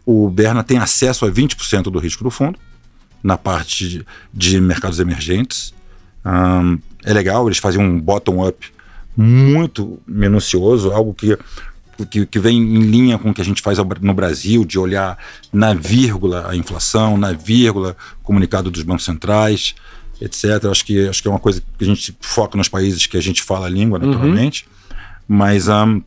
o 0.06 0.30
Berna 0.30 0.64
tem 0.64 0.78
acesso 0.78 1.26
a 1.26 1.32
20% 1.32 1.84
do 1.84 2.00
risco 2.00 2.24
do 2.24 2.30
fundo, 2.30 2.60
na 3.24 3.38
parte 3.38 3.88
de, 3.88 4.06
de 4.34 4.60
mercados 4.60 5.00
emergentes. 5.00 5.74
É 7.06 7.14
legal, 7.14 7.48
eles 7.48 7.58
fazem 7.58 7.82
um 7.82 8.00
bottom-up 8.00 8.72
muito 9.16 10.02
minucioso, 10.08 10.92
algo 10.92 11.14
que 11.14 11.38
que, 12.10 12.26
que, 12.26 12.40
vem 12.40 12.58
em 12.58 12.80
linha 12.82 13.18
com 13.18 13.30
o 13.30 13.34
que 13.34 13.42
a 13.42 13.46
gente 13.46 13.62
faz 13.62 13.78
no 14.02 14.14
Brasil, 14.14 14.66
de 14.66 14.80
olhar 14.80 15.18
na 15.52 15.74
vírgula 15.74 16.50
a 16.50 16.56
inflação, 16.56 17.18
na 17.18 17.32
vírgula 17.32 17.96
o 18.22 18.24
comunicado 18.24 18.72
dos 18.72 18.82
bancos 18.82 19.06
centrais, 19.06 19.76
etc. 20.20 20.66
Acho 20.70 20.86
que, 20.86 21.08
acho 21.08 21.22
que 21.22 21.28
é 21.28 21.32
uma 21.32 21.40
coisa 21.40 21.62
que 21.78 21.84
a 21.84 21.88
gente 21.88 22.16
foca 22.20 22.58
nos 22.58 22.68
países 22.68 23.06
que 23.06 23.18
a 23.18 23.22
gente 23.22 23.42
fala 23.42 23.68
a 23.68 23.70
língua, 23.70 24.00
uhum. 24.00 24.08
naturalmente. 24.08 24.66
Uhum. 24.66 24.96
Mas 25.28 25.68
um, 25.68 26.02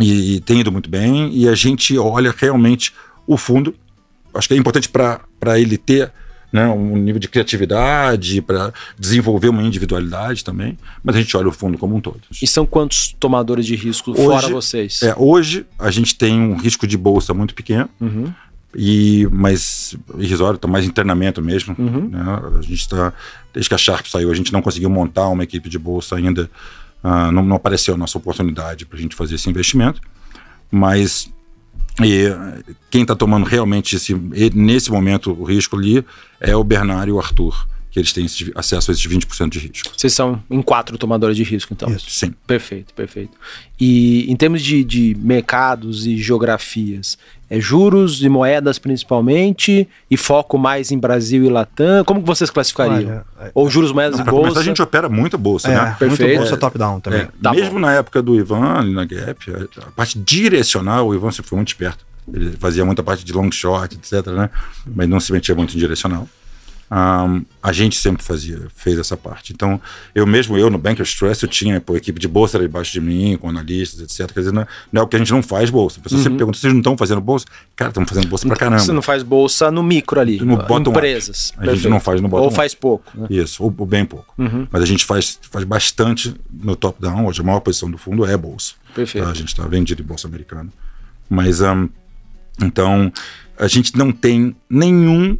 e, 0.00 0.36
e, 0.36 0.40
tem 0.40 0.60
ido 0.60 0.72
muito 0.72 0.90
bem, 0.90 1.30
e 1.32 1.48
a 1.48 1.54
gente 1.54 1.96
olha 1.98 2.34
realmente 2.36 2.92
o 3.26 3.36
fundo. 3.36 3.74
Acho 4.34 4.48
que 4.48 4.54
é 4.54 4.56
importante 4.56 4.88
para 4.88 5.60
ele 5.60 5.78
ter 5.78 6.12
né, 6.54 6.68
um 6.68 6.96
nível 6.96 7.18
de 7.18 7.26
criatividade, 7.26 8.40
para 8.40 8.72
desenvolver 8.96 9.48
uma 9.48 9.60
individualidade 9.60 10.44
também, 10.44 10.78
mas 11.02 11.16
a 11.16 11.18
gente 11.18 11.36
olha 11.36 11.48
o 11.48 11.52
fundo 11.52 11.76
como 11.76 11.96
um 11.96 12.00
todo. 12.00 12.20
E 12.40 12.46
são 12.46 12.64
quantos 12.64 13.12
tomadores 13.18 13.66
de 13.66 13.74
risco 13.74 14.12
hoje, 14.12 14.22
fora 14.22 14.48
vocês? 14.50 15.02
É, 15.02 15.12
hoje 15.18 15.66
a 15.76 15.90
gente 15.90 16.14
tem 16.14 16.40
um 16.40 16.56
risco 16.56 16.86
de 16.86 16.96
bolsa 16.96 17.34
muito 17.34 17.56
pequeno, 17.56 17.88
uhum. 18.00 18.32
e 18.72 19.26
mais 19.32 19.96
irrisório, 20.16 20.54
está 20.54 20.68
mais 20.68 20.84
internamento 20.84 21.42
mesmo. 21.42 21.74
Uhum. 21.76 22.08
Né? 22.08 22.22
A 22.56 22.62
gente 22.62 22.74
está, 22.74 23.12
desde 23.52 23.68
que 23.68 23.74
a 23.74 23.78
Sharp 23.78 24.06
saiu, 24.06 24.30
a 24.30 24.34
gente 24.34 24.52
não 24.52 24.62
conseguiu 24.62 24.88
montar 24.88 25.26
uma 25.26 25.42
equipe 25.42 25.68
de 25.68 25.76
bolsa 25.76 26.14
ainda, 26.14 26.48
uh, 27.02 27.32
não, 27.32 27.42
não 27.42 27.56
apareceu 27.56 27.94
a 27.94 27.98
nossa 27.98 28.16
oportunidade 28.16 28.86
para 28.86 28.96
a 28.96 29.02
gente 29.02 29.16
fazer 29.16 29.34
esse 29.34 29.50
investimento, 29.50 30.00
mas 30.70 31.28
e 32.02 32.26
quem 32.90 33.02
está 33.02 33.14
tomando 33.14 33.44
realmente 33.44 33.94
esse, 33.94 34.14
nesse 34.54 34.90
momento 34.90 35.30
o 35.32 35.44
risco 35.44 35.76
ali 35.76 36.04
é 36.40 36.54
o 36.56 36.64
Bernardo 36.64 37.08
e 37.08 37.12
o 37.12 37.20
Arthur, 37.20 37.68
que 37.90 38.00
eles 38.00 38.12
têm 38.12 38.24
esse, 38.24 38.50
acesso 38.56 38.90
a 38.90 38.92
esses 38.92 39.06
20% 39.06 39.48
de 39.48 39.60
risco. 39.60 39.92
Vocês 39.96 40.12
são 40.12 40.42
em 40.50 40.60
quatro 40.60 40.98
tomadores 40.98 41.36
de 41.36 41.44
risco, 41.44 41.72
então? 41.72 41.88
Isso, 41.88 42.10
sim. 42.10 42.34
Perfeito, 42.46 42.92
perfeito. 42.94 43.32
E 43.78 44.30
em 44.30 44.34
termos 44.34 44.60
de, 44.60 44.82
de 44.82 45.16
mercados 45.20 46.04
e 46.04 46.16
geografias, 46.16 47.16
é 47.48 47.60
juros 47.60 48.22
e 48.22 48.28
moedas 48.28 48.78
principalmente, 48.78 49.88
e 50.10 50.16
foco 50.16 50.56
mais 50.58 50.90
em 50.90 50.98
Brasil 50.98 51.44
e 51.44 51.48
Latam? 51.48 52.04
Como 52.04 52.20
que 52.20 52.26
vocês 52.26 52.50
classificariam? 52.50 53.10
Olha, 53.10 53.24
é, 53.40 53.50
Ou 53.54 53.68
juros, 53.68 53.92
moedas 53.92 54.18
não, 54.18 54.26
e 54.26 54.30
bolsa? 54.30 54.60
a 54.60 54.62
gente 54.62 54.80
opera 54.80 55.08
muita 55.08 55.36
bolsa, 55.36 55.68
é, 55.68 55.74
né? 55.74 55.96
Perfeito. 55.98 56.22
Muita 56.22 56.40
bolsa 56.40 56.56
top-down 56.56 57.00
também. 57.00 57.20
É, 57.20 57.28
tá 57.42 57.52
mesmo 57.52 57.74
bom. 57.74 57.78
na 57.80 57.92
época 57.92 58.22
do 58.22 58.34
Ivan, 58.34 58.78
ali 58.78 58.92
na 58.92 59.04
Gap, 59.04 59.38
a 59.78 59.90
parte 59.90 60.18
direcional, 60.18 61.08
o 61.08 61.14
Ivan 61.14 61.30
sempre 61.30 61.48
foi 61.48 61.56
muito 61.56 61.68
esperto. 61.68 62.04
Ele 62.32 62.56
fazia 62.58 62.84
muita 62.84 63.02
parte 63.02 63.24
de 63.24 63.32
long 63.32 63.50
short, 63.50 63.96
etc, 63.96 64.26
né? 64.32 64.50
Mas 64.86 65.08
não 65.08 65.20
se 65.20 65.30
metia 65.30 65.54
muito 65.54 65.74
em 65.74 65.78
direcional. 65.78 66.26
Um, 66.90 67.44
a 67.62 67.72
gente 67.72 67.98
sempre 67.98 68.22
fazia, 68.22 68.60
fez 68.76 68.98
essa 68.98 69.16
parte. 69.16 69.52
Então, 69.52 69.80
eu 70.14 70.26
mesmo, 70.26 70.56
eu 70.56 70.68
no 70.70 70.78
Banker 70.78 71.04
Stress, 71.04 71.42
eu 71.42 71.48
tinha 71.48 71.80
pô, 71.80 71.96
equipe 71.96 72.20
de 72.20 72.28
bolsa 72.28 72.58
debaixo 72.58 72.92
de 72.92 73.00
mim, 73.00 73.36
com 73.40 73.48
analistas, 73.48 74.00
etc. 74.00 74.32
Quer 74.32 74.40
dizer, 74.40 74.52
não 74.52 74.62
é, 74.62 74.66
não 74.92 75.02
é 75.02 75.04
o 75.04 75.08
que 75.08 75.16
a 75.16 75.18
gente 75.18 75.32
não 75.32 75.42
faz 75.42 75.70
bolsa. 75.70 75.98
A 75.98 76.02
pessoa 76.02 76.18
Uhum. 76.18 76.22
sempre 76.24 76.38
pergunta, 76.38 76.58
vocês 76.58 76.72
não 76.72 76.80
estão 76.80 76.96
fazendo 76.96 77.20
bolsa? 77.20 77.46
Cara, 77.74 77.88
estamos 77.90 78.08
fazendo 78.08 78.28
bolsa 78.28 78.46
pra 78.46 78.56
caramba. 78.56 78.78
Você 78.82 78.92
não 78.92 79.02
faz 79.02 79.22
bolsa 79.22 79.70
no 79.70 79.82
micro 79.82 80.20
ali, 80.20 80.38
No 80.40 80.56
bottom-up. 80.58 80.90
empresas. 80.90 81.52
A 81.56 81.74
gente 81.74 81.88
não 81.88 81.98
faz 82.00 82.20
no 82.20 82.28
bottom 82.28 82.42
Ou 82.44 82.48
up. 82.48 82.56
faz 82.56 82.74
pouco. 82.74 83.10
né? 83.14 83.26
Isso, 83.30 83.62
ou, 83.64 83.74
ou 83.76 83.86
bem 83.86 84.04
pouco. 84.04 84.32
Uhum. 84.38 84.68
Mas 84.70 84.82
a 84.82 84.86
gente 84.86 85.04
faz, 85.04 85.38
faz 85.50 85.64
bastante 85.64 86.34
no 86.52 86.76
top-down. 86.76 87.26
Hoje 87.26 87.40
a 87.40 87.44
maior 87.44 87.60
posição 87.60 87.90
do 87.90 87.98
fundo 87.98 88.24
é 88.26 88.36
bolsa. 88.36 88.74
Perfeito. 88.94 89.24
Tá? 89.24 89.30
A 89.30 89.34
gente 89.34 89.48
está 89.48 89.66
vendido 89.66 90.02
em 90.02 90.06
bolsa 90.06 90.28
americana. 90.28 90.68
Mas, 91.28 91.62
ahn, 91.62 91.88
então, 92.60 93.12
a 93.58 93.66
gente 93.66 93.96
não 93.96 94.12
tem 94.12 94.54
nenhum, 94.68 95.36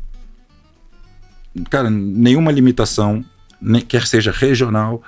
cara, 1.71 1.91
nenhuma 1.91 2.51
limitação, 2.53 3.25
nem- 3.61 3.83
quer 3.83 4.07
seja 4.07 4.31
regional, 4.33 5.03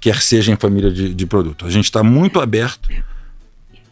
quer 0.00 0.20
seja 0.20 0.52
em 0.52 0.56
família 0.56 0.90
de, 0.90 1.14
de 1.14 1.26
produto. 1.26 1.66
A 1.66 1.70
gente 1.70 1.84
está 1.84 2.02
muito 2.02 2.40
aberto 2.40 2.88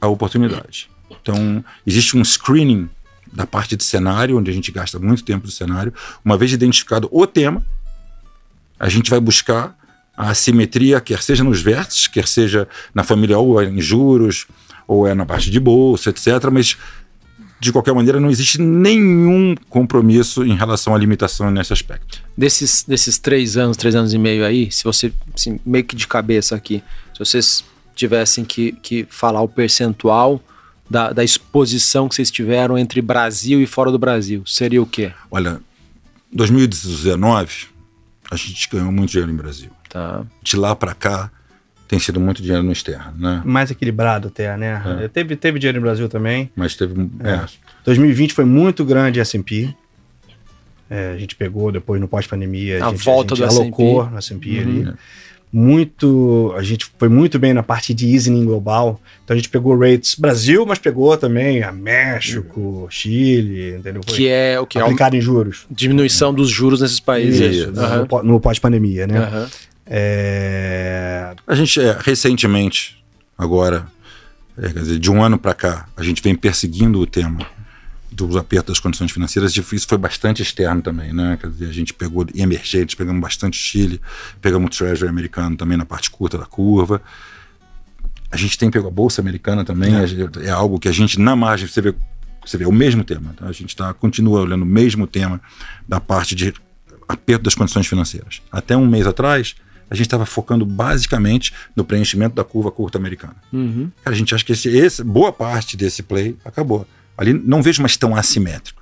à 0.00 0.08
oportunidade. 0.08 0.90
Então, 1.10 1.64
existe 1.86 2.16
um 2.16 2.24
screening 2.24 2.88
da 3.32 3.46
parte 3.46 3.76
de 3.76 3.84
cenário, 3.84 4.36
onde 4.38 4.50
a 4.50 4.54
gente 4.54 4.72
gasta 4.72 4.98
muito 4.98 5.22
tempo 5.24 5.46
do 5.46 5.52
cenário. 5.52 5.92
Uma 6.24 6.36
vez 6.36 6.52
identificado 6.52 7.08
o 7.12 7.26
tema, 7.26 7.64
a 8.78 8.88
gente 8.88 9.10
vai 9.10 9.20
buscar 9.20 9.76
a 10.16 10.30
assimetria, 10.30 11.00
quer 11.00 11.22
seja 11.22 11.44
nos 11.44 11.62
vértices, 11.62 12.06
quer 12.08 12.26
seja 12.26 12.66
na 12.94 13.04
família 13.04 13.38
ou 13.38 13.60
é 13.60 13.66
em 13.66 13.80
juros, 13.80 14.46
ou 14.86 15.06
é 15.06 15.14
na 15.14 15.24
parte 15.24 15.50
de 15.50 15.60
bolsa, 15.60 16.10
etc. 16.10 16.26
Mas, 16.50 16.76
de 17.60 17.70
qualquer 17.72 17.92
maneira, 17.94 18.18
não 18.18 18.30
existe 18.30 18.60
nenhum 18.60 19.54
compromisso 19.68 20.44
em 20.44 20.56
relação 20.56 20.94
à 20.94 20.98
limitação 20.98 21.50
nesse 21.50 21.72
aspecto. 21.72 22.22
Desses, 22.36 22.82
desses 22.84 23.18
três 23.18 23.56
anos, 23.58 23.76
três 23.76 23.94
anos 23.94 24.14
e 24.14 24.18
meio 24.18 24.44
aí, 24.44 24.72
se 24.72 24.82
você, 24.82 25.12
assim, 25.34 25.60
meio 25.64 25.84
que 25.84 25.94
de 25.94 26.08
cabeça 26.08 26.56
aqui, 26.56 26.82
se 27.12 27.18
vocês 27.18 27.62
tivessem 27.94 28.46
que, 28.46 28.72
que 28.72 29.06
falar 29.10 29.42
o 29.42 29.48
percentual 29.48 30.40
da, 30.88 31.12
da 31.12 31.22
exposição 31.22 32.08
que 32.08 32.14
vocês 32.14 32.30
tiveram 32.30 32.78
entre 32.78 33.02
Brasil 33.02 33.60
e 33.60 33.66
fora 33.66 33.92
do 33.92 33.98
Brasil, 33.98 34.42
seria 34.46 34.80
o 34.80 34.86
quê? 34.86 35.12
Olha, 35.30 35.60
2019, 36.32 37.66
a 38.30 38.36
gente 38.36 38.68
ganhou 38.70 38.90
muito 38.90 39.10
dinheiro 39.10 39.30
em 39.30 39.36
Brasil. 39.36 39.70
Tá. 39.88 40.24
De 40.42 40.56
lá 40.56 40.74
para 40.74 40.94
cá, 40.94 41.30
tem 41.90 41.98
sido 41.98 42.20
muito 42.20 42.40
dinheiro 42.40 42.62
no 42.62 42.70
externo, 42.70 43.12
né? 43.18 43.42
Mais 43.44 43.68
equilibrado 43.70 44.28
até, 44.28 44.56
né? 44.56 44.80
É. 45.02 45.08
Teve, 45.08 45.34
teve 45.34 45.58
dinheiro 45.58 45.78
no 45.80 45.82
Brasil 45.84 46.08
também. 46.08 46.48
Mas 46.54 46.76
teve. 46.76 46.94
É. 47.24 47.44
2020 47.84 48.32
foi 48.32 48.44
muito 48.44 48.84
grande 48.84 49.18
S&P. 49.18 49.74
É, 50.88 51.12
a 51.14 51.18
gente 51.18 51.34
pegou 51.34 51.72
depois 51.72 52.00
no 52.00 52.06
pós-pandemia. 52.06 52.84
A 52.84 52.90
gente, 52.90 53.04
volta 53.04 53.34
a 53.34 53.36
gente 53.36 53.48
do 53.48 53.60
alocou 53.60 54.02
S&P. 54.02 54.12
no 54.12 54.18
S&P 54.18 54.50
Uhum. 54.50 54.60
ali. 54.60 54.94
Muito, 55.52 56.54
a 56.56 56.62
gente 56.62 56.86
foi 56.96 57.08
muito 57.08 57.36
bem 57.36 57.52
na 57.52 57.62
parte 57.64 57.92
de 57.92 58.06
easing 58.06 58.44
global. 58.44 59.00
Então 59.24 59.34
a 59.34 59.36
gente 59.36 59.48
pegou 59.48 59.76
rates 59.76 60.14
Brasil, 60.14 60.64
mas 60.64 60.78
pegou 60.78 61.16
também 61.16 61.64
a 61.64 61.72
México, 61.72 62.86
Chile, 62.88 63.74
entendeu? 63.76 64.00
Foi 64.06 64.16
Que 64.16 64.28
é 64.28 64.60
o 64.60 64.66
que 64.66 64.78
é 64.78 64.80
a 64.80 64.84
aplicado 64.84 65.16
em 65.16 65.20
juros. 65.20 65.66
diminuição 65.68 66.32
dos 66.32 66.48
juros 66.48 66.80
nesses 66.80 67.00
países. 67.00 67.40
Isso, 67.56 67.72
no- 67.72 67.80
Aham. 67.82 68.06
no 68.12 68.22
no 68.34 68.40
pós-pandemia, 68.40 69.08
né? 69.08 69.18
Aham. 69.18 69.48
É, 69.92 71.34
A 71.48 71.54
gente, 71.56 71.80
é, 71.80 71.98
recentemente, 72.00 73.02
agora, 73.36 73.86
é, 74.56 74.68
dizer, 74.68 74.98
de 75.00 75.10
um 75.10 75.22
ano 75.22 75.36
para 75.36 75.52
cá, 75.52 75.88
a 75.96 76.02
gente 76.04 76.22
vem 76.22 76.34
perseguindo 76.34 77.00
o 77.00 77.06
tema 77.06 77.44
dos 78.12 78.36
apertos 78.36 78.74
das 78.74 78.80
condições 78.80 79.10
financeiras. 79.10 79.56
Isso 79.56 79.86
foi 79.88 79.98
bastante 79.98 80.42
externo 80.42 80.80
também, 80.80 81.12
né? 81.12 81.36
Quer 81.40 81.50
dizer, 81.50 81.68
a 81.68 81.72
gente 81.72 81.92
pegou 81.92 82.24
em 82.34 82.42
emergentes, 82.42 82.94
pegamos 82.94 83.20
bastante 83.20 83.56
Chile, 83.56 84.00
pegamos 84.40 84.68
o 84.74 84.78
Treasury 84.78 85.08
americano 85.08 85.56
também 85.56 85.76
na 85.76 85.84
parte 85.84 86.08
curta 86.10 86.38
da 86.38 86.46
curva. 86.46 87.02
A 88.30 88.36
gente 88.36 88.56
tem 88.56 88.70
pego 88.70 88.86
a 88.86 88.90
Bolsa 88.92 89.20
Americana 89.20 89.64
também, 89.64 90.06
gente- 90.06 90.40
é, 90.40 90.50
algo 90.50 90.78
que 90.78 90.88
a 90.88 90.92
gente, 90.92 91.18
na 91.18 91.34
margem, 91.34 91.66
você 91.66 91.80
vê, 91.80 91.94
você 92.44 92.56
vê 92.56 92.64
é 92.64 92.68
o 92.68 92.72
mesmo 92.72 93.02
tema. 93.02 93.34
tá? 93.36 93.46
A 93.46 93.52
gente 93.52 93.74
tá, 93.74 93.92
continua 93.92 94.40
olhando 94.40 94.62
o 94.62 94.66
mesmo 94.66 95.04
tema 95.06 95.40
da 95.88 96.00
parte 96.00 96.34
de 96.36 96.54
aperto 97.08 97.42
das 97.42 97.56
condições 97.56 97.88
financeiras. 97.88 98.40
Até 98.52 98.76
um 98.76 98.86
mês 98.86 99.04
atrás, 99.06 99.56
a 99.90 99.94
gente 99.94 100.06
estava 100.06 100.24
focando 100.24 100.64
basicamente 100.64 101.52
no 101.74 101.84
preenchimento 101.84 102.34
da 102.36 102.44
curva 102.44 102.70
curta 102.70 102.96
americana. 102.96 103.34
Uhum. 103.52 103.90
Cara, 104.04 104.14
a 104.14 104.18
gente 104.18 104.34
acha 104.34 104.44
que 104.44 104.52
esse, 104.52 104.68
esse- 104.68 105.02
boa 105.02 105.32
parte 105.32 105.76
desse 105.76 106.02
play 106.02 106.36
acabou. 106.44 106.86
Ali 107.18 107.32
não 107.32 107.62
vejo 107.62 107.82
mais 107.82 107.96
tão 107.96 108.14
assimétrico. 108.16 108.80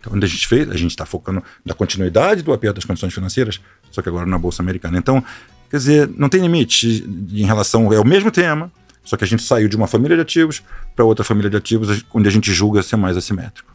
Então, 0.00 0.12
onde 0.14 0.24
a 0.26 0.28
gente 0.28 0.46
fez, 0.46 0.68
a 0.70 0.76
gente 0.76 0.90
está 0.90 1.06
focando 1.06 1.42
na 1.64 1.74
continuidade 1.74 2.42
do 2.42 2.52
aperto 2.52 2.74
das 2.76 2.84
condições 2.84 3.14
financeiras, 3.14 3.60
só 3.90 4.02
que 4.02 4.08
agora 4.08 4.26
na 4.26 4.36
Bolsa 4.38 4.62
Americana. 4.62 4.98
Então, 4.98 5.24
quer 5.70 5.76
dizer, 5.76 6.10
não 6.16 6.28
tem 6.28 6.40
limite 6.42 7.04
em 7.32 7.44
relação. 7.46 7.92
É 7.92 7.98
o 8.00 8.04
mesmo 8.04 8.30
tema, 8.30 8.70
só 9.04 9.16
que 9.16 9.24
a 9.24 9.26
gente 9.26 9.42
saiu 9.42 9.68
de 9.68 9.76
uma 9.76 9.86
família 9.86 10.16
de 10.16 10.22
ativos 10.22 10.62
para 10.94 11.04
outra 11.04 11.24
família 11.24 11.48
de 11.48 11.56
ativos, 11.56 12.04
onde 12.12 12.28
a 12.28 12.32
gente 12.32 12.52
julga 12.52 12.82
ser 12.82 12.96
mais 12.96 13.16
assimétrico. 13.16 13.71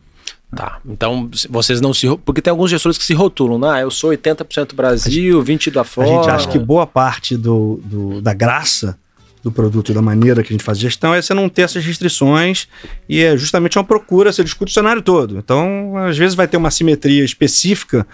Tá. 0.56 0.80
Então, 0.86 1.30
vocês 1.50 1.82
não 1.82 1.94
se. 1.94 2.08
Porque 2.24 2.42
tem 2.42 2.52
alguns 2.52 2.70
gestores 2.72 2.98
que 2.98 3.04
se 3.04 3.14
rotulam, 3.14 3.60
né? 3.60 3.68
Ah, 3.70 3.82
eu 3.82 3.92
sou 3.92 4.12
80% 4.12 4.74
Brasil, 4.74 5.44
20% 5.44 5.72
da 5.74 5.82
a 5.82 5.84
fora. 5.84 6.08
gente 6.08 6.30
acha 6.30 6.48
que 6.48 6.58
boa 6.58 6.88
parte 6.88 7.36
do, 7.36 7.82
do- 7.84 8.22
da 8.22 8.34
graça 8.34 8.98
do 9.44 9.52
produto, 9.52 9.94
da 9.94 10.02
maneira 10.02 10.42
que 10.42 10.50
a 10.50 10.54
gente 10.54 10.64
faz 10.64 10.80
gestão, 10.80 11.14
é 11.14 11.22
você 11.22 11.34
não 11.34 11.48
ter 11.50 11.64
essas 11.64 11.84
restrições 11.86 12.68
e 13.08 13.22
é 13.22 13.36
justamente 13.38 13.78
uma 13.78 13.84
procura, 13.84 14.32
você 14.32 14.44
discute 14.44 14.72
o 14.72 14.74
cenário 14.74 15.02
todo. 15.02 15.38
Então, 15.38 15.96
às 15.98 16.18
vezes 16.18 16.34
vai 16.34 16.48
ter 16.48 16.58
uma 16.58 16.72
simetria 16.72 17.24
específica 17.24 18.08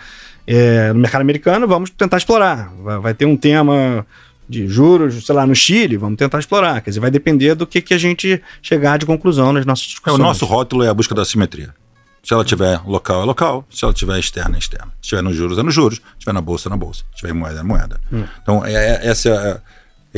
é, 0.46 0.92
no 0.92 1.00
mercado 1.00 1.22
americano, 1.22 1.68
vamos 1.68 1.90
tentar 1.92 2.18
explorar. 2.18 2.74
Vai, 2.84 3.00
vai 3.00 3.14
ter 3.14 3.26
um 3.26 3.38
tema 3.38 4.06
de 4.50 4.68
juros, 4.68 5.26
sei 5.26 5.34
lá, 5.36 5.46
no 5.48 5.56
Chile, 5.56 5.98
vamos 5.98 6.18
tentar 6.18 6.40
explorar. 6.40 6.82
Quer 6.82 6.90
dizer, 6.90 7.00
vai 7.00 7.10
depender 7.12 7.56
do 7.56 7.66
que, 7.66 7.80
que 7.82 7.94
a 7.94 7.98
gente 7.98 8.42
chegar 8.62 8.98
de 8.98 9.06
conclusão 9.06 9.54
nas 9.54 9.66
nossas 9.66 9.86
É, 9.86 9.90
discussões. 9.90 10.20
o 10.20 10.22
nosso 10.24 10.46
rótulo 10.46 10.84
é 10.84 10.90
a 10.90 10.94
busca 10.94 11.16
da 11.16 11.24
simetria. 11.24 11.74
Se 12.24 12.34
ela 12.34 12.46
tiver 12.46 12.80
local, 12.88 13.22
é 13.22 13.26
local. 13.26 13.68
Se 13.70 13.84
ela 13.84 13.94
tiver 13.94 14.18
externa, 14.18 14.56
é 14.56 14.60
externa. 14.60 14.92
Se 15.02 15.10
tiver 15.10 15.22
nos 15.22 15.36
juros, 15.36 15.58
é 15.58 15.64
nos 15.64 15.74
juros. 15.74 15.98
Se 15.98 16.20
tiver 16.20 16.34
na 16.34 16.42
bolsa, 16.42 16.70
é 16.70 16.72
na 16.72 16.78
bolsa. 16.78 17.04
Se 17.12 17.18
tiver 17.18 17.32
em 17.34 17.38
moeda, 17.38 17.60
é 17.60 17.64
moeda. 17.64 18.00
Então, 18.42 18.66
é, 18.66 18.72
é- 18.74 19.08
essa 19.08 19.30
é, 19.30 19.52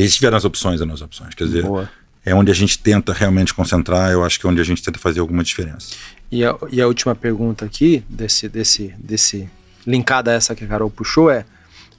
a- 0.03 0.07
se 0.07 0.15
tiver 0.15 0.31
nas 0.31 0.45
opções, 0.45 0.79
é 0.81 0.85
nas 0.85 1.01
opções. 1.01 1.33
Quer 1.33 1.45
dizer, 1.45 1.63
Boa. 1.63 1.89
é 2.23 2.35
onde 2.35 2.51
a 2.51 2.53
gente 2.53 2.77
tenta 2.77 3.11
realmente 3.11 3.53
concentrar. 3.55 4.11
Eu 4.11 4.23
acho 4.23 4.39
que 4.39 4.45
é 4.45 4.49
onde 4.49 4.61
a 4.61 4.63
gente 4.63 4.83
tenta 4.83 4.99
fazer 4.99 5.19
alguma 5.19 5.43
diferença. 5.43 5.95
E 6.31 6.45
a, 6.45 6.55
e 6.71 6.79
a 6.79 6.87
última 6.87 7.15
pergunta 7.15 7.65
aqui, 7.65 8.03
desse, 8.07 8.47
desse, 8.47 8.93
desse. 8.99 9.49
linkada 9.85 10.29
a 10.31 10.33
essa 10.35 10.53
que 10.55 10.63
a 10.63 10.67
Carol 10.67 10.89
puxou, 10.91 11.31
é: 11.31 11.43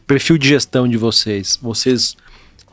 perfil 0.07 0.39
de 0.39 0.49
gestão 0.49 0.87
de 0.89 0.97
vocês. 0.97 1.59
Vocês 1.61 2.17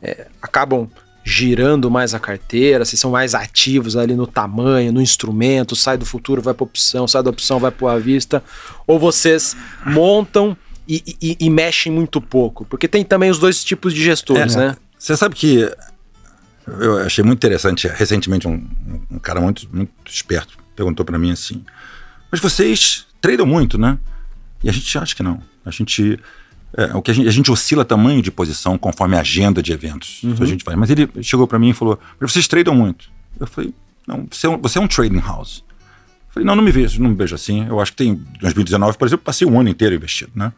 é, 0.04 0.28
acabam 0.42 0.88
girando 1.24 1.90
mais 1.90 2.14
a 2.14 2.20
carteira, 2.20 2.84
vocês 2.84 3.00
são 3.00 3.12
mais 3.12 3.34
ativos 3.34 3.96
ali 3.96 4.16
no 4.16 4.28
tamanho, 4.28 4.92
no 4.92 5.02
instrumento, 5.02 5.76
sai 5.76 5.98
do 5.98 6.06
futuro, 6.06 6.42
vai 6.42 6.54
para 6.54 6.64
opção, 6.66 7.08
sai 7.08 7.24
da 7.24 7.30
opção, 7.30 7.60
vai 7.60 7.72
para 7.72 7.94
a 7.94 7.98
vista, 8.00 8.44
ou 8.86 9.00
vocês 9.00 9.56
montam 9.86 10.56
e, 10.88 11.02
e- 11.22 11.38
e 11.40 11.50
mexem 11.50 11.92
muito 11.92 12.20
pouco? 12.20 12.66
Porque 12.66 12.88
tem 12.90 13.04
também 13.06 13.30
os 13.30 13.40
dois 13.40 13.64
tipos 13.64 13.94
de 13.94 14.04
gestores, 14.04 14.56
É, 14.56 14.60
né? 14.68 14.78
Você 15.00 15.16
sabe 15.16 15.34
que 15.36 15.70
eu 16.68 16.98
achei 17.00 17.24
muito 17.24 17.40
interessante, 17.40 17.88
recentemente 17.88 18.48
um, 18.48 18.66
um 19.12 19.20
cara 19.20 19.40
muito, 19.40 19.68
muito 19.72 19.92
esperto 20.06 20.58
perguntou 20.76 21.06
para 21.06 21.20
mim 21.20 21.32
assim, 21.32 21.64
mas 22.32 22.42
vocês 22.42 23.06
tradam 23.22 23.46
muito, 23.46 23.78
né? 23.78 23.98
E 24.64 24.70
a 24.70 24.74
gente 24.74 24.98
acha 24.98 25.16
que 25.16 25.22
não. 25.22 25.40
A 25.64 25.70
gente, 25.72 26.20
é, 26.76 26.96
o 26.96 27.02
que 27.02 27.12
a 27.12 27.14
gente, 27.14 27.28
a 27.28 27.32
gente 27.32 27.52
oscila 27.52 27.86
tamanho 27.86 28.22
de 28.22 28.32
posição 28.32 28.78
conforme 28.78 29.16
a 29.16 29.20
agenda 29.20 29.62
de 29.62 29.72
eventos. 29.72 30.22
Isso 30.24 30.42
a 30.42 30.46
gente 30.46 30.64
faz. 30.64 30.78
Mas 30.78 30.90
ele 30.90 31.10
chegou 31.22 31.48
para 31.48 31.60
mim 31.60 31.70
e 31.70 31.74
falou, 31.74 32.00
mas 32.20 32.32
vocês 32.32 32.48
tradam 32.48 32.74
muito. 32.74 33.10
Eu 33.40 33.48
falei, 33.48 33.74
não, 34.08 34.28
você 34.30 34.48
é 34.48 34.50
um, 34.50 34.58
você 34.58 34.80
é 34.80 34.82
um 34.82 34.88
trading 34.88 35.20
house. 35.20 35.64
Eu 36.30 36.34
falei, 36.34 36.48
não, 36.48 36.56
não 36.56 36.64
me 36.64 36.72
vejo, 36.72 37.02
não 37.02 37.12
me 37.12 37.16
vejo 37.16 37.36
assim. 37.36 37.66
Eu 37.68 37.80
acho 37.80 37.92
que 37.92 37.98
tem, 37.98 38.10
em 38.10 38.40
2019, 38.40 38.98
por 38.98 39.08
exemplo, 39.08 39.24
passei 39.24 39.48
um 39.48 39.60
ano 39.60 39.70
inteiro 39.70 39.96
investido, 39.96 40.32
né? 40.36 40.52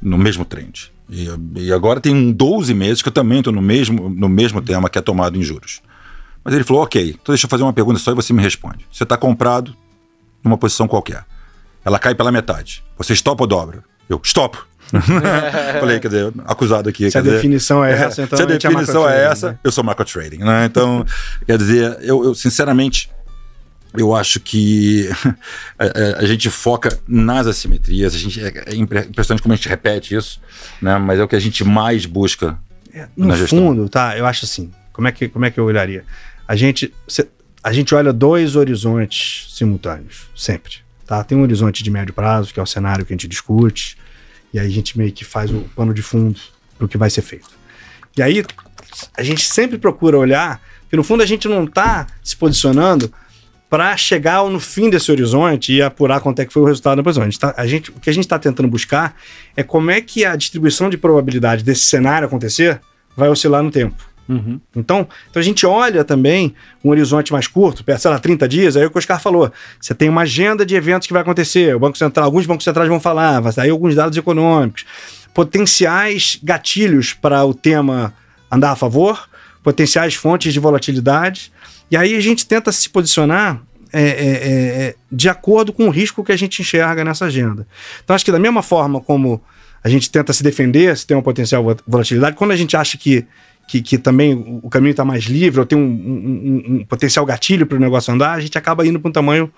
no 0.00 0.16
mesmo 0.16 0.44
trend. 0.44 0.92
E, 1.08 1.28
e 1.56 1.72
agora 1.72 2.00
tem 2.00 2.32
12 2.32 2.72
meses 2.72 3.02
que 3.02 3.08
eu 3.08 3.12
também 3.12 3.38
estou 3.38 3.52
no 3.52 3.60
mesmo, 3.60 4.08
no 4.08 4.28
mesmo 4.28 4.62
tema 4.62 4.88
que 4.88 4.98
é 4.98 5.02
tomado 5.02 5.36
em 5.36 5.42
juros. 5.42 5.82
Mas 6.42 6.54
ele 6.54 6.64
falou, 6.64 6.82
ok, 6.82 7.10
então 7.10 7.32
deixa 7.32 7.46
eu 7.46 7.50
fazer 7.50 7.62
uma 7.62 7.72
pergunta 7.72 7.98
só 7.98 8.12
e 8.12 8.14
você 8.14 8.32
me 8.32 8.42
responde. 8.42 8.86
Você 8.90 9.02
está 9.02 9.16
comprado 9.16 9.76
numa 10.42 10.56
posição 10.56 10.88
qualquer. 10.88 11.24
Ela 11.84 11.98
cai 11.98 12.14
pela 12.14 12.32
metade. 12.32 12.82
Você 12.96 13.12
estopa 13.12 13.42
ou 13.42 13.46
dobra? 13.46 13.84
Eu, 14.08 14.20
estopo. 14.22 14.66
Falei, 15.80 16.00
quer 16.00 16.08
dizer, 16.08 16.32
acusado 16.46 16.88
aqui. 16.88 17.10
Se 17.10 17.18
a 17.18 17.20
dizer, 17.20 17.34
definição 17.36 17.84
é 17.84 17.92
essa, 17.92 18.22
então 18.22 18.36
Se 18.36 18.42
a 18.42 18.46
é 18.46 18.48
definição 18.58 19.08
é 19.08 19.24
essa, 19.24 19.50
né? 19.52 19.58
eu 19.62 19.70
sou 19.72 19.84
macro 19.84 20.04
trading, 20.04 20.38
né? 20.38 20.64
Então, 20.66 21.04
quer 21.46 21.58
dizer, 21.58 21.98
eu, 22.02 22.24
eu, 22.24 22.34
sinceramente, 22.34 23.10
eu 23.96 24.14
acho 24.14 24.40
que 24.40 25.08
a, 25.78 25.84
a- 25.84 26.18
a 26.20 26.26
gente 26.26 26.48
foca 26.50 26.98
nas 27.06 27.46
assimetrias, 27.46 28.14
a 28.14 28.18
gente, 28.18 28.40
é, 28.42 28.64
é 28.66 28.74
impre- 28.74 29.00
impressionante 29.08 29.42
como 29.42 29.52
a 29.52 29.56
gente 29.56 29.68
repete 29.68 30.14
isso, 30.14 30.40
né? 30.80 30.98
Mas 30.98 31.18
é 31.18 31.22
o 31.22 31.28
que 31.28 31.36
a 31.36 31.40
gente 31.40 31.64
mais 31.64 32.06
busca 32.06 32.58
No 33.16 33.28
na 33.28 33.36
gestão. 33.36 33.58
fundo, 33.58 33.88
tá? 33.88 34.16
Eu 34.16 34.26
acho 34.26 34.44
assim. 34.44 34.70
Como 34.92 35.08
é 35.08 35.12
que, 35.12 35.28
como 35.28 35.44
é 35.44 35.50
que 35.50 35.58
eu 35.58 35.64
olharia? 35.64 36.04
A 36.46 36.54
gente, 36.56 36.92
a 37.62 37.72
gente 37.72 37.94
olha 37.94 38.12
dois 38.12 38.54
horizontes 38.56 39.46
simultâneos, 39.54 40.22
sempre. 40.36 40.74
Tá? 41.06 41.24
Tem 41.24 41.38
um 41.38 41.42
horizonte 41.42 41.82
de 41.82 41.90
médio 41.90 42.12
prazo, 42.12 42.52
que 42.52 42.60
é 42.60 42.62
o 42.62 42.66
cenário 42.66 43.04
que 43.06 43.12
a 43.12 43.14
gente 43.14 43.26
discute, 43.26 43.96
E 44.52 44.58
aí 44.58 44.66
a 44.66 44.70
gente 44.70 44.98
meio 44.98 45.12
que 45.12 45.24
faz 45.24 45.50
o 45.50 45.60
pano 45.76 45.94
de 45.94 46.02
fundo 46.02 46.38
para 46.76 46.84
o 46.84 46.88
que 46.88 46.98
vai 46.98 47.10
ser 47.10 47.22
feito. 47.22 47.50
E 48.16 48.22
aí 48.22 48.44
a 49.16 49.22
gente 49.22 49.44
sempre 49.44 49.78
procura 49.78 50.18
olhar, 50.18 50.60
que 50.88 50.96
no 50.96 51.04
fundo 51.04 51.22
a 51.22 51.26
gente 51.26 51.48
não 51.48 51.64
está 51.64 52.06
se 52.22 52.36
posicionando 52.36 53.12
para 53.68 53.96
chegar 53.96 54.44
no 54.50 54.58
fim 54.58 54.90
desse 54.90 55.12
horizonte 55.12 55.72
e 55.72 55.80
apurar 55.80 56.20
quanto 56.20 56.40
é 56.40 56.44
que 56.44 56.52
foi 56.52 56.62
o 56.62 56.66
resultado 56.66 56.96
da 56.96 57.02
posição. 57.04 57.22
A 57.22 57.26
gente 57.26 57.38
tá, 57.38 57.54
a 57.56 57.66
gente, 57.66 57.90
o 57.90 58.00
que 58.00 58.10
a 58.10 58.12
gente 58.12 58.24
está 58.24 58.36
tentando 58.36 58.68
buscar 58.68 59.16
é 59.56 59.62
como 59.62 59.92
é 59.92 60.00
que 60.00 60.24
a 60.24 60.34
distribuição 60.34 60.90
de 60.90 60.98
probabilidade 60.98 61.62
desse 61.62 61.82
cenário 61.82 62.26
acontecer 62.26 62.80
vai 63.16 63.28
oscilar 63.28 63.62
no 63.62 63.70
tempo. 63.70 64.09
Uhum. 64.30 64.60
Então, 64.76 65.08
então 65.28 65.40
a 65.40 65.42
gente 65.42 65.66
olha 65.66 66.04
também 66.04 66.54
um 66.84 66.90
horizonte 66.90 67.32
mais 67.32 67.48
curto, 67.48 67.84
sei 67.98 68.10
lá, 68.10 68.16
30 68.16 68.48
dias, 68.48 68.76
aí 68.76 68.86
o 68.86 68.90
que 68.90 68.96
o 68.96 69.00
Oscar 69.00 69.20
falou, 69.20 69.50
você 69.80 69.92
tem 69.92 70.08
uma 70.08 70.22
agenda 70.22 70.64
de 70.64 70.76
eventos 70.76 71.08
que 71.08 71.12
vai 71.12 71.22
acontecer, 71.22 71.74
o 71.74 71.80
Banco 71.80 71.98
Central, 71.98 72.26
alguns 72.26 72.46
bancos 72.46 72.62
centrais 72.62 72.88
vão 72.88 73.00
falar, 73.00 73.40
vai 73.40 73.50
sair 73.50 73.70
alguns 73.70 73.96
dados 73.96 74.16
econômicos, 74.16 74.84
potenciais 75.34 76.38
gatilhos 76.44 77.12
para 77.12 77.44
o 77.44 77.52
tema 77.52 78.14
andar 78.48 78.70
a 78.70 78.76
favor, 78.76 79.28
potenciais 79.64 80.14
fontes 80.14 80.52
de 80.52 80.60
volatilidade, 80.60 81.52
e 81.90 81.96
aí 81.96 82.14
a 82.14 82.20
gente 82.20 82.46
tenta 82.46 82.70
se 82.70 82.88
posicionar 82.88 83.60
é, 83.92 84.02
é, 84.02 84.06
é, 84.06 84.94
de 85.10 85.28
acordo 85.28 85.72
com 85.72 85.88
o 85.88 85.90
risco 85.90 86.22
que 86.22 86.30
a 86.30 86.36
gente 86.36 86.62
enxerga 86.62 87.04
nessa 87.04 87.24
agenda. 87.24 87.66
Então, 88.04 88.14
acho 88.14 88.24
que 88.24 88.30
da 88.30 88.38
mesma 88.38 88.62
forma 88.62 89.00
como 89.00 89.42
a 89.82 89.88
gente 89.88 90.08
tenta 90.08 90.32
se 90.32 90.44
defender, 90.44 90.96
se 90.96 91.04
tem 91.04 91.16
uma 91.16 91.22
potencial 91.22 91.64
volatilidade, 91.84 92.36
quando 92.36 92.52
a 92.52 92.56
gente 92.56 92.76
acha 92.76 92.96
que 92.96 93.26
que, 93.70 93.80
que 93.80 93.98
também 93.98 94.60
o 94.64 94.68
caminho 94.68 94.90
está 94.90 95.04
mais 95.04 95.24
livre, 95.24 95.60
ou 95.60 95.64
tem 95.64 95.78
um, 95.78 95.82
um, 95.82 96.74
um 96.74 96.84
potencial 96.84 97.24
gatilho 97.24 97.64
para 97.64 97.76
o 97.76 97.80
negócio 97.80 98.12
andar, 98.12 98.32
a 98.32 98.40
gente 98.40 98.58
acaba 98.58 98.84
indo 98.84 98.98
para 98.98 99.08
um 99.08 99.12
tamanho 99.12 99.48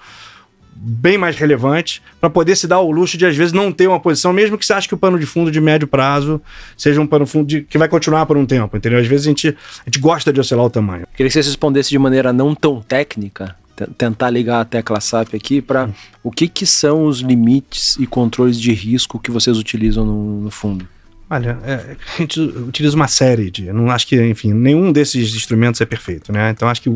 bem 0.77 1.17
mais 1.17 1.35
relevante 1.37 2.03
para 2.21 2.29
poder 2.29 2.55
se 2.55 2.67
dar 2.67 2.81
o 2.81 2.91
luxo 2.91 3.17
de 3.17 3.25
às 3.25 3.35
vezes 3.35 3.55
não 3.55 3.73
ter 3.73 3.87
uma 3.87 3.99
posição, 3.99 4.31
mesmo 4.31 4.59
que 4.59 4.67
você 4.67 4.75
ache 4.75 4.87
que 4.87 4.95
o 4.95 4.99
pano 4.99 5.19
de 5.19 5.25
fundo 5.25 5.51
de 5.51 5.63
médio 5.63 5.89
prazo 5.89 6.43
seja 6.77 7.01
um 7.01 7.07
pano 7.07 7.27
fundo 7.27 7.47
de, 7.47 7.63
que 7.63 7.79
vai 7.79 7.89
continuar 7.89 8.27
por 8.27 8.37
um 8.37 8.45
tempo, 8.45 8.77
entendeu? 8.77 8.99
Às 8.99 9.07
vezes 9.07 9.27
a 9.27 9.31
gente, 9.31 9.49
a 9.49 9.85
gente 9.87 9.99
gosta 9.99 10.31
de 10.31 10.39
oscilar 10.39 10.67
o 10.67 10.71
tamanho. 10.71 11.07
Queria 11.17 11.31
que 11.31 11.33
você 11.33 11.49
respondesse 11.49 11.89
de 11.89 11.99
maneira 11.99 12.35
não 12.35 12.55
tão 12.55 12.83
técnica, 12.83 13.57
tentar 13.97 14.29
ligar 14.29 14.61
a 14.61 14.65
tecla 14.67 15.01
SAP 15.01 15.35
aqui 15.35 15.63
para 15.63 15.89
o 16.23 16.31
que, 16.31 16.49
que 16.49 16.67
são 16.67 17.07
os 17.07 17.21
limites 17.21 17.97
e 17.99 18.07
controles 18.07 18.61
de 18.61 18.75
risco 18.75 19.19
que 19.19 19.31
vocês 19.31 19.57
utilizam 19.57 20.05
no, 20.05 20.41
no 20.43 20.51
fundo. 20.51 20.87
Olha, 21.33 21.59
é, 21.65 21.97
a 22.15 22.19
gente 22.19 22.39
utiliza 22.39 22.95
uma 22.95 23.09
série 23.09 23.51
de. 23.51 23.73
Não 23.73 23.91
acho 23.91 24.07
que, 24.07 24.23
enfim, 24.23 24.53
nenhum 24.53 24.93
desses 24.93 25.35
instrumentos 25.35 25.81
é 25.81 25.87
perfeito, 25.87 26.31
né? 26.31 26.51
Então 26.51 26.69
acho 26.69 26.83
que 26.83 26.91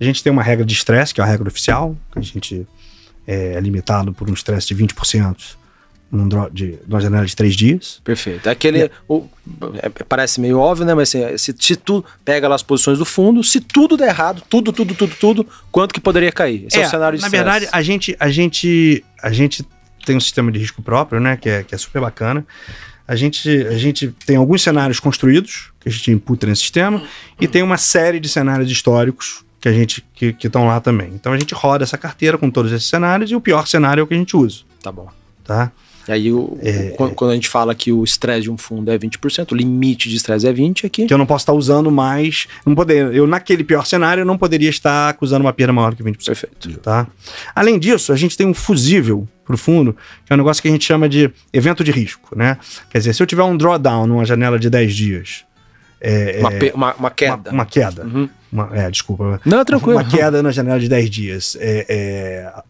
a 0.00 0.04
gente 0.04 0.22
tem 0.22 0.32
uma 0.32 0.44
regra 0.44 0.64
de 0.64 0.72
estresse, 0.72 1.12
que 1.12 1.20
é 1.20 1.24
a 1.24 1.26
regra 1.26 1.48
oficial, 1.48 1.96
que 2.12 2.20
a 2.20 2.22
gente 2.22 2.64
é 3.26 3.58
limitado 3.58 4.12
por 4.12 4.30
um 4.30 4.32
estresse 4.32 4.68
de 4.68 4.76
20% 4.76 5.36
num 6.08 6.28
de, 6.52 6.78
numa 6.86 7.00
janela 7.00 7.26
de 7.26 7.34
três 7.34 7.56
dias. 7.56 8.00
Perfeito. 8.04 8.48
Aquele. 8.48 8.82
É. 8.82 8.90
O, 9.08 9.26
é, 9.82 9.88
parece 10.08 10.40
meio 10.40 10.60
óbvio, 10.60 10.86
né? 10.86 10.94
Mas 10.94 11.08
assim, 11.08 11.36
se, 11.36 11.52
se 11.58 11.74
tu 11.74 12.04
pega 12.24 12.46
lá 12.46 12.54
as 12.54 12.62
posições 12.62 12.96
do 12.96 13.04
fundo, 13.04 13.42
se 13.42 13.60
tudo 13.60 13.96
der 13.96 14.10
errado, 14.10 14.40
tudo, 14.48 14.72
tudo, 14.72 14.94
tudo, 14.94 15.16
tudo, 15.18 15.46
quanto 15.72 15.92
que 15.92 16.00
poderia 16.00 16.30
cair? 16.30 16.66
Esse 16.68 16.78
é, 16.78 16.82
é 16.82 16.86
o 16.86 16.90
cenário 16.90 17.18
de 17.18 17.22
Na 17.22 17.26
stress. 17.26 17.44
verdade, 17.44 17.68
a 17.72 17.82
gente, 17.82 18.16
a 18.20 18.30
gente, 18.30 19.04
a 19.20 19.32
gente 19.32 19.66
tem 20.06 20.16
um 20.16 20.20
sistema 20.20 20.52
de 20.52 20.60
risco 20.60 20.80
próprio, 20.80 21.20
né? 21.20 21.36
Que 21.36 21.48
é, 21.48 21.62
que 21.64 21.74
é 21.74 21.78
super 21.78 22.00
bacana 22.00 22.46
a 23.10 23.16
gente, 23.16 23.50
a 23.66 23.76
gente 23.76 24.14
tem 24.24 24.36
alguns 24.36 24.62
cenários 24.62 25.00
construídos 25.00 25.72
que 25.80 25.88
a 25.88 25.92
gente 25.92 26.12
imputa 26.12 26.46
nesse 26.46 26.60
sistema 26.60 27.02
e 27.40 27.48
tem 27.48 27.60
uma 27.60 27.76
série 27.76 28.20
de 28.20 28.28
cenários 28.28 28.70
históricos 28.70 29.44
que 29.60 29.68
a 29.68 29.72
gente 29.72 30.04
que 30.14 30.36
estão 30.40 30.68
lá 30.68 30.80
também. 30.80 31.10
Então 31.12 31.32
a 31.32 31.38
gente 31.38 31.52
roda 31.52 31.82
essa 31.82 31.98
carteira 31.98 32.38
com 32.38 32.48
todos 32.48 32.70
esses 32.70 32.88
cenários 32.88 33.28
e 33.28 33.34
o 33.34 33.40
pior 33.40 33.66
cenário 33.66 34.00
é 34.00 34.04
o 34.04 34.06
que 34.06 34.14
a 34.14 34.16
gente 34.16 34.36
usa. 34.36 34.60
Tá 34.80 34.92
bom. 34.92 35.08
Tá? 35.42 35.72
E 36.06 36.12
aí, 36.12 36.32
o, 36.32 36.56
é, 36.62 36.90
quando, 36.96 37.14
quando, 37.14 37.30
a 37.32 37.34
gente 37.34 37.48
fala 37.48 37.74
que 37.74 37.92
o 37.92 38.04
estresse 38.04 38.42
de 38.42 38.50
um 38.50 38.56
fundo 38.56 38.92
é 38.92 38.96
20%, 38.96 39.50
o 39.50 39.56
limite 39.56 40.08
de 40.08 40.14
estresse 40.14 40.46
é 40.46 40.52
20% 40.52 40.86
aqui. 40.86 41.06
Que 41.06 41.12
eu 41.12 41.18
não 41.18 41.26
posso 41.26 41.42
estar 41.42 41.52
usando 41.52 41.90
mais. 41.90 42.46
Não 42.64 42.76
poder, 42.76 43.12
eu, 43.12 43.26
naquele 43.26 43.64
pior 43.64 43.84
cenário, 43.84 44.20
eu 44.20 44.24
não 44.24 44.38
poderia 44.38 44.70
estar 44.70 45.08
acusando 45.08 45.44
uma 45.44 45.52
perda 45.52 45.72
maior 45.72 45.96
que 45.96 46.02
20%. 46.02 46.26
Perfeito. 46.26 46.78
Tá? 46.78 47.08
Além 47.56 47.76
disso, 47.76 48.12
a 48.12 48.16
gente 48.16 48.36
tem 48.36 48.46
um 48.46 48.54
fusível 48.54 49.28
para 49.50 49.54
o 49.54 49.58
fundo, 49.58 49.96
que 50.24 50.32
é 50.32 50.34
um 50.34 50.36
negócio 50.36 50.62
que 50.62 50.68
a 50.68 50.70
gente 50.70 50.84
chama 50.84 51.08
de 51.08 51.30
evento 51.52 51.82
de 51.82 51.90
risco. 51.90 52.36
Né? 52.36 52.56
Quer 52.88 52.98
dizer, 52.98 53.14
se 53.14 53.22
eu 53.22 53.26
tiver 53.26 53.42
um 53.42 53.56
drawdown 53.56 54.06
numa 54.06 54.24
janela 54.24 54.58
de 54.58 54.70
10 54.70 54.94
dias. 54.94 55.44
É, 56.00 56.38
uma, 56.40 56.52
é, 56.52 56.72
uma, 56.72 56.94
uma, 56.94 57.10
queda. 57.10 57.50
Uma, 57.50 57.58
uma 57.58 57.66
queda. 57.66 58.04
Uhum. 58.04 58.28
Uma, 58.50 58.70
é, 58.72 58.90
desculpa. 58.90 59.40
Não, 59.44 59.64
tranquilo. 59.64 59.98
Uma 59.98 60.04
queda 60.04 60.42
na 60.42 60.50
janela 60.50 60.78
de 60.78 60.88
10 60.88 61.10
dias. 61.10 61.56
É, 61.60 61.86
é 61.88 62.62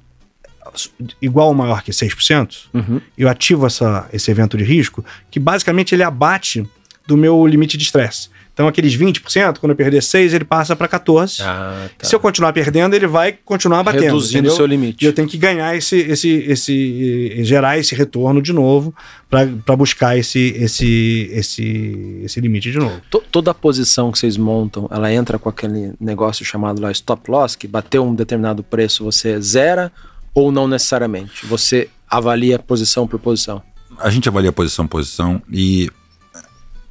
igual 1.21 1.49
ou 1.49 1.55
maior 1.55 1.83
que 1.83 1.91
6%, 1.91 2.67
uhum. 2.73 3.01
eu 3.19 3.29
ativo 3.29 3.67
essa, 3.67 4.09
esse 4.13 4.31
evento 4.31 4.57
de 4.57 4.63
risco, 4.63 5.05
que 5.29 5.41
basicamente 5.41 5.95
ele 5.95 6.05
abate 6.05 6.65
do 7.07 7.17
meu 7.17 7.45
limite 7.45 7.77
de 7.77 7.83
estresse. 7.83 8.29
Então, 8.61 8.69
aqueles 8.69 8.95
20%, 8.95 9.57
quando 9.57 9.71
eu 9.71 9.77
perder 9.77 10.03
6, 10.03 10.35
ele 10.35 10.45
passa 10.45 10.77
para 10.77 10.87
14. 10.87 11.41
Ah, 11.41 11.89
tá. 11.97 12.07
Se 12.07 12.15
eu 12.15 12.21
continuar 12.21 12.53
perdendo, 12.53 12.95
ele 12.95 13.07
vai 13.07 13.33
continuar 13.33 13.83
batendo. 13.83 14.05
Reduzindo 14.05 14.51
o 14.51 14.53
seu 14.55 14.67
limite. 14.67 15.03
E 15.03 15.09
eu 15.09 15.15
tenho 15.15 15.27
que 15.27 15.39
ganhar 15.39 15.75
esse, 15.75 15.97
esse, 15.97 16.29
esse 16.29 17.43
gerar 17.43 17.79
esse 17.79 17.95
retorno 17.95 18.43
de 18.43 18.53
novo 18.53 18.95
para 19.31 19.75
buscar 19.75 20.19
esse, 20.19 20.55
esse, 20.59 21.31
esse, 21.33 22.21
esse 22.23 22.39
limite 22.39 22.71
de 22.71 22.77
novo. 22.77 23.01
Toda 23.33 23.53
a 23.53 23.55
posição 23.55 24.13
que 24.13 24.19
vocês 24.19 24.37
montam, 24.37 24.87
ela 24.91 25.11
entra 25.11 25.39
com 25.39 25.49
aquele 25.49 25.95
negócio 25.99 26.45
chamado 26.45 26.83
lá 26.83 26.93
stop 26.93 27.31
loss, 27.31 27.57
que 27.57 27.67
bateu 27.67 28.05
um 28.05 28.15
determinado 28.15 28.63
preço, 28.63 29.03
você 29.05 29.41
zera 29.41 29.91
ou 30.35 30.53
não 30.53 30.69
necessariamente? 30.69 31.47
Você 31.47 31.89
avalia 32.07 32.59
posição 32.59 33.09
por 33.09 33.19
posição? 33.19 33.63
A 33.99 34.11
gente 34.11 34.29
avalia 34.29 34.53
posição 34.53 34.87
por 34.87 34.99
posição 34.99 35.41
e 35.51 35.89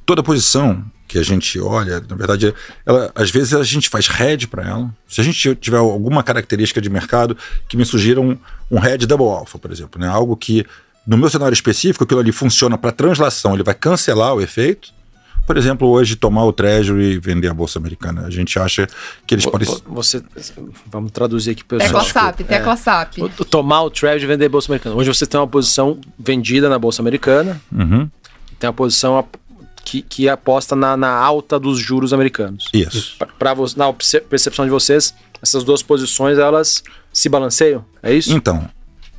toda 0.04 0.20
posição 0.20 0.84
que 1.10 1.18
a 1.18 1.24
gente 1.24 1.58
olha, 1.58 2.00
na 2.08 2.14
verdade, 2.14 2.54
ela, 2.86 3.10
às 3.16 3.32
vezes 3.32 3.52
a 3.52 3.64
gente 3.64 3.88
faz 3.88 4.06
head 4.06 4.46
para 4.46 4.62
ela. 4.62 4.94
Se 5.08 5.20
a 5.20 5.24
gente 5.24 5.56
tiver 5.56 5.78
alguma 5.78 6.22
característica 6.22 6.80
de 6.80 6.88
mercado 6.88 7.36
que 7.68 7.76
me 7.76 7.84
sugira 7.84 8.20
um, 8.20 8.38
um 8.70 8.78
head 8.78 9.04
double 9.08 9.26
alpha, 9.26 9.58
por 9.58 9.72
exemplo, 9.72 10.00
né? 10.00 10.06
algo 10.06 10.36
que 10.36 10.64
no 11.04 11.16
meu 11.16 11.28
cenário 11.28 11.52
específico, 11.52 12.04
aquilo 12.04 12.20
ali 12.20 12.30
funciona 12.30 12.78
para 12.78 12.92
translação, 12.92 13.54
ele 13.54 13.64
vai 13.64 13.74
cancelar 13.74 14.34
o 14.34 14.40
efeito 14.40 14.92
por 15.46 15.56
exemplo, 15.56 15.88
hoje 15.88 16.14
tomar 16.14 16.44
o 16.44 16.52
Treasury 16.52 17.14
e 17.14 17.18
vender 17.18 17.48
a 17.48 17.54
Bolsa 17.54 17.80
Americana. 17.80 18.24
A 18.24 18.30
gente 18.30 18.56
acha 18.56 18.86
que 19.26 19.34
eles 19.34 19.44
podem. 19.44 19.66
Você, 19.86 20.22
vamos 20.86 21.10
traduzir 21.10 21.50
aqui 21.50 21.64
pessoal. 21.64 22.04
Tecla 22.04 22.04
SAP, 22.04 22.40
tecla 22.46 22.76
SAP. 22.76 23.18
É, 23.18 23.44
tomar 23.46 23.82
o 23.82 23.90
Treasury 23.90 24.22
e 24.22 24.26
vender 24.28 24.46
a 24.46 24.48
Bolsa 24.48 24.70
Americana. 24.70 24.94
Hoje 24.94 25.12
você 25.12 25.26
tem 25.26 25.40
uma 25.40 25.48
posição 25.48 25.98
vendida 26.16 26.68
na 26.68 26.78
Bolsa 26.78 27.02
Americana, 27.02 27.60
uhum. 27.72 28.08
tem 28.60 28.68
uma 28.68 28.74
posição 28.74 29.26
que, 29.84 30.02
que 30.02 30.28
aposta 30.28 30.76
na, 30.76 30.96
na 30.96 31.10
alta 31.10 31.58
dos 31.58 31.78
juros 31.78 32.12
americanos. 32.12 32.68
Isso. 32.72 33.16
Para 33.38 33.54
na 33.76 33.92
percepção 34.28 34.64
de 34.64 34.70
vocês, 34.70 35.14
essas 35.42 35.64
duas 35.64 35.82
posições 35.82 36.38
elas 36.38 36.82
se 37.12 37.28
balanceiam? 37.28 37.84
É 38.02 38.12
isso? 38.12 38.32
Então, 38.32 38.68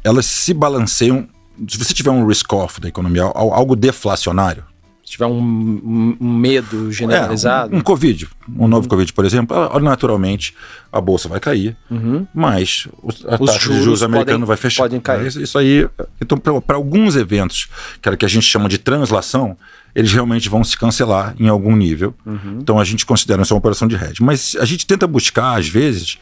elas 0.03 0.25
se 0.25 0.53
balanceiam. 0.53 1.27
Se 1.67 1.77
você 1.77 1.93
tiver 1.93 2.11
um 2.11 2.25
risk-off 2.25 2.79
da 2.79 2.87
economia, 2.87 3.23
algo 3.23 3.75
deflacionário, 3.75 4.63
tiver 5.11 5.25
um, 5.25 6.17
um 6.19 6.33
medo 6.33 6.91
generalizado. 6.91 7.73
É, 7.73 7.75
um, 7.75 7.79
um, 7.79 7.81
Covid, 7.81 8.29
um 8.57 8.67
novo 8.67 8.87
Covid, 8.87 9.11
por 9.11 9.25
exemplo, 9.25 9.55
naturalmente 9.79 10.55
a 10.91 11.01
bolsa 11.01 11.27
vai 11.27 11.39
cair, 11.39 11.75
uhum. 11.89 12.25
mas 12.33 12.87
a 13.27 13.35
Os 13.35 13.51
taxa 13.51 13.59
juros 13.59 13.79
de 13.79 13.83
juros 13.83 14.03
americano 14.03 14.45
vai 14.45 14.55
fechar. 14.55 14.83
Podem 14.83 15.01
cair. 15.01 15.27
Isso, 15.27 15.41
isso 15.41 15.57
aí, 15.57 15.87
então, 16.21 16.37
para 16.37 16.77
alguns 16.77 17.17
eventos, 17.17 17.67
que 18.01 18.07
era 18.07 18.15
que 18.15 18.25
a 18.25 18.29
gente 18.29 18.45
chama 18.45 18.69
de 18.69 18.77
translação, 18.77 19.57
eles 19.93 20.11
realmente 20.11 20.49
vão 20.49 20.63
se 20.63 20.77
cancelar 20.77 21.35
em 21.39 21.47
algum 21.47 21.75
nível. 21.75 22.13
Uhum. 22.25 22.59
Então 22.61 22.79
a 22.79 22.83
gente 22.83 23.05
considera 23.05 23.41
essa 23.41 23.53
uma 23.53 23.59
operação 23.59 23.87
de 23.87 23.95
hedge. 23.95 24.23
Mas 24.23 24.55
a 24.59 24.65
gente 24.65 24.85
tenta 24.85 25.05
buscar, 25.05 25.59
às 25.59 25.67
vezes, 25.67 26.17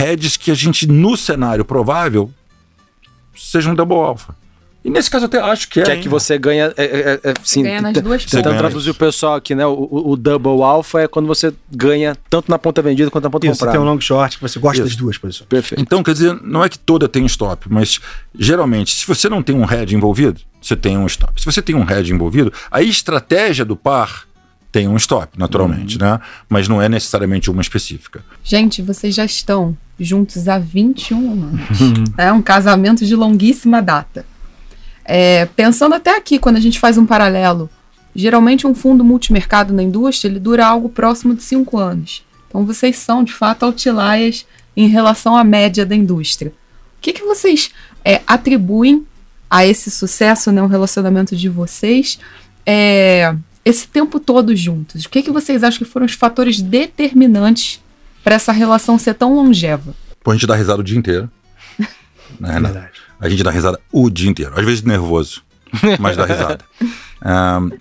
hedges 0.00 0.36
que 0.36 0.50
a 0.50 0.54
gente, 0.54 0.86
no 0.86 1.16
cenário 1.16 1.64
provável, 1.64 2.30
sejam 3.34 3.74
double 3.74 3.96
alpha. 3.96 4.34
E 4.86 4.90
nesse 4.90 5.10
caso 5.10 5.24
até 5.24 5.40
acho 5.40 5.68
que 5.68 5.80
é. 5.80 5.82
Que 5.82 5.90
é 5.90 5.96
que 5.96 6.08
você 6.08 6.38
ganha. 6.38 6.72
É, 6.76 6.84
é, 6.84 7.20
é, 7.30 7.34
sim, 7.42 7.64
ganha 7.64 7.82
nas 7.82 7.92
duas 7.94 8.24
Tentando 8.24 8.56
traduzir 8.56 8.90
o 8.90 8.94
pessoal 8.94 9.34
aqui, 9.34 9.52
né? 9.52 9.66
O, 9.66 10.10
o, 10.12 10.16
double 10.16 10.62
alpha 10.62 11.00
é 11.00 11.08
quando 11.08 11.26
você 11.26 11.52
ganha 11.68 12.16
tanto 12.30 12.48
na 12.48 12.56
ponta 12.56 12.80
vendida 12.82 13.10
quanto 13.10 13.24
na 13.24 13.30
ponta 13.30 13.46
Isso, 13.48 13.54
comprada. 13.54 13.72
Você 13.72 13.82
tem 13.82 13.84
um 13.84 13.92
long 13.92 14.00
short 14.00 14.36
que 14.36 14.42
você 14.42 14.60
gosta 14.60 14.78
Isso. 14.78 14.90
das 14.90 14.96
duas 14.96 15.18
posições. 15.18 15.48
Perfeito. 15.48 15.82
Então, 15.82 16.04
quer 16.04 16.12
dizer, 16.12 16.40
não 16.40 16.62
é 16.62 16.68
que 16.68 16.78
toda 16.78 17.08
tem 17.08 17.26
stop, 17.26 17.66
mas 17.68 17.98
geralmente, 18.38 18.94
se 18.94 19.04
você 19.04 19.28
não 19.28 19.42
tem 19.42 19.56
um 19.56 19.64
head 19.64 19.92
envolvido, 19.92 20.40
você 20.66 20.76
tem 20.76 20.98
um 20.98 21.06
stop. 21.06 21.40
Se 21.40 21.44
você 21.44 21.62
tem 21.62 21.74
um 21.74 21.84
head 21.84 22.12
envolvido, 22.12 22.52
a 22.70 22.82
estratégia 22.82 23.64
do 23.64 23.76
par 23.76 24.26
tem 24.72 24.88
um 24.88 24.96
stop, 24.96 25.38
naturalmente, 25.38 25.96
uhum. 25.96 26.04
né? 26.04 26.20
Mas 26.48 26.68
não 26.68 26.82
é 26.82 26.88
necessariamente 26.88 27.50
uma 27.50 27.62
específica. 27.62 28.24
Gente, 28.42 28.82
vocês 28.82 29.14
já 29.14 29.24
estão 29.24 29.76
juntos 29.98 30.48
há 30.48 30.58
21 30.58 31.32
anos. 31.32 31.60
é 32.18 32.32
um 32.32 32.42
casamento 32.42 33.06
de 33.06 33.14
longuíssima 33.14 33.80
data. 33.80 34.26
É, 35.04 35.46
pensando 35.46 35.94
até 35.94 36.16
aqui, 36.16 36.38
quando 36.38 36.56
a 36.56 36.60
gente 36.60 36.80
faz 36.80 36.98
um 36.98 37.06
paralelo, 37.06 37.70
geralmente 38.14 38.66
um 38.66 38.74
fundo 38.74 39.04
multimercado 39.04 39.72
na 39.72 39.82
indústria 39.82 40.28
ele 40.28 40.40
dura 40.40 40.66
algo 40.66 40.88
próximo 40.88 41.34
de 41.34 41.42
cinco 41.42 41.78
anos. 41.78 42.24
Então 42.48 42.66
vocês 42.66 42.96
são 42.96 43.22
de 43.22 43.32
fato 43.32 43.64
outliers 43.64 44.44
em 44.76 44.88
relação 44.88 45.36
à 45.36 45.44
média 45.44 45.86
da 45.86 45.94
indústria. 45.94 46.50
O 46.98 47.00
que, 47.00 47.12
que 47.12 47.22
vocês 47.22 47.70
é, 48.04 48.20
atribuem 48.26 49.06
a 49.50 49.66
esse 49.66 49.90
sucesso, 49.90 50.50
né, 50.50 50.62
o 50.62 50.66
relacionamento 50.66 51.36
de 51.36 51.48
vocês, 51.48 52.18
é, 52.64 53.34
esse 53.64 53.88
tempo 53.88 54.20
todo 54.20 54.54
juntos. 54.54 55.04
O 55.04 55.08
que, 55.08 55.22
que 55.22 55.30
vocês 55.30 55.62
acham 55.62 55.78
que 55.78 55.84
foram 55.84 56.06
os 56.06 56.12
fatores 56.12 56.60
determinantes 56.60 57.80
para 58.22 58.34
essa 58.34 58.52
relação 58.52 58.98
ser 58.98 59.14
tão 59.14 59.34
longeva? 59.34 59.94
Pô, 60.22 60.30
a 60.30 60.34
gente 60.34 60.46
dá 60.46 60.56
risada 60.56 60.80
o 60.80 60.84
dia 60.84 60.98
inteiro. 60.98 61.30
né, 62.40 62.56
É 62.56 62.60
verdade. 62.60 62.90
A 63.18 63.28
gente 63.28 63.42
dá 63.42 63.50
risada 63.50 63.80
o 63.90 64.10
dia 64.10 64.28
inteiro. 64.28 64.52
Às 64.58 64.64
vezes 64.64 64.82
nervoso, 64.82 65.42
mas 65.98 66.16
dá 66.16 66.26
risada. 66.26 66.64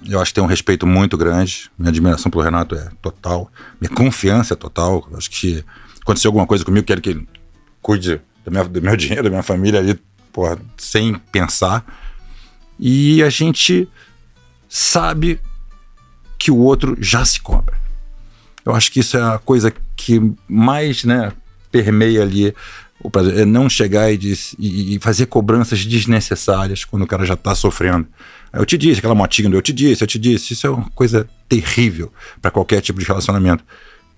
Eu 0.08 0.22
acho 0.22 0.32
que 0.32 0.36
tem 0.36 0.44
um 0.44 0.48
respeito 0.48 0.88
muito 0.88 1.18
grande. 1.18 1.70
Minha 1.78 1.90
admiração 1.90 2.32
pelo 2.32 2.44
Renato 2.44 2.74
é 2.76 2.90
total. 3.02 3.52
Minha 3.80 3.94
confiança 3.94 4.54
é 4.54 4.58
total. 4.58 5.08
Eu 5.12 5.18
acho 5.18 5.30
que 5.30 5.64
aconteceu 6.02 6.30
alguma 6.30 6.48
coisa 6.48 6.64
comigo, 6.64 6.86
quero 6.86 7.02
que 7.02 7.10
ele 7.10 7.28
cuide 7.82 8.22
do 8.44 8.52
meu, 8.52 8.68
do 8.68 8.82
meu 8.82 8.96
dinheiro, 8.96 9.24
da 9.24 9.30
minha 9.30 9.44
família 9.44 9.80
ali, 9.80 10.00
porra, 10.36 10.60
sem 10.78 11.14
pensar. 11.32 11.86
E 12.78 13.24
a 13.24 13.30
gente 13.30 13.88
sabe 14.68 15.40
que 16.38 16.52
o 16.52 16.58
outro 16.58 16.98
já 17.00 17.24
se 17.24 17.40
cobra. 17.40 17.78
Eu 18.66 18.76
acho 18.76 18.92
que 18.92 19.00
isso 19.00 19.16
é 19.16 19.22
a 19.24 19.40
coisa 19.40 19.74
que 19.96 20.22
mais 20.46 21.06
né, 21.06 21.32
permeia 21.72 22.22
ali 22.22 22.54
o 23.00 23.10
prazer. 23.10 23.38
É 23.40 23.46
não 23.46 23.70
chegar 23.70 24.12
e, 24.12 24.18
diz- 24.18 24.54
e- 24.60 24.96
e 24.96 25.00
fazer 25.00 25.28
cobranças 25.28 25.86
desnecessárias 25.86 26.84
quando 26.84 27.04
o 27.04 27.08
cara 27.08 27.26
já 27.26 27.38
tá 27.38 27.56
sofrendo. 27.56 28.06
Eu 28.52 28.66
te 28.66 28.78
disse, 28.78 29.00
aquela 29.00 29.16
motinha 29.16 29.50
do 29.50 29.56
eu 29.56 29.62
te 29.62 29.72
disse, 29.72 30.04
eu 30.04 30.08
te 30.08 30.20
disse. 30.20 30.52
Isso 30.54 30.68
é 30.68 30.70
uma 30.70 30.90
coisa 30.90 31.30
terrível 31.48 32.12
para 32.42 32.52
qualquer 32.52 32.82
tipo 32.82 33.00
de 33.00 33.06
relacionamento. 33.06 33.64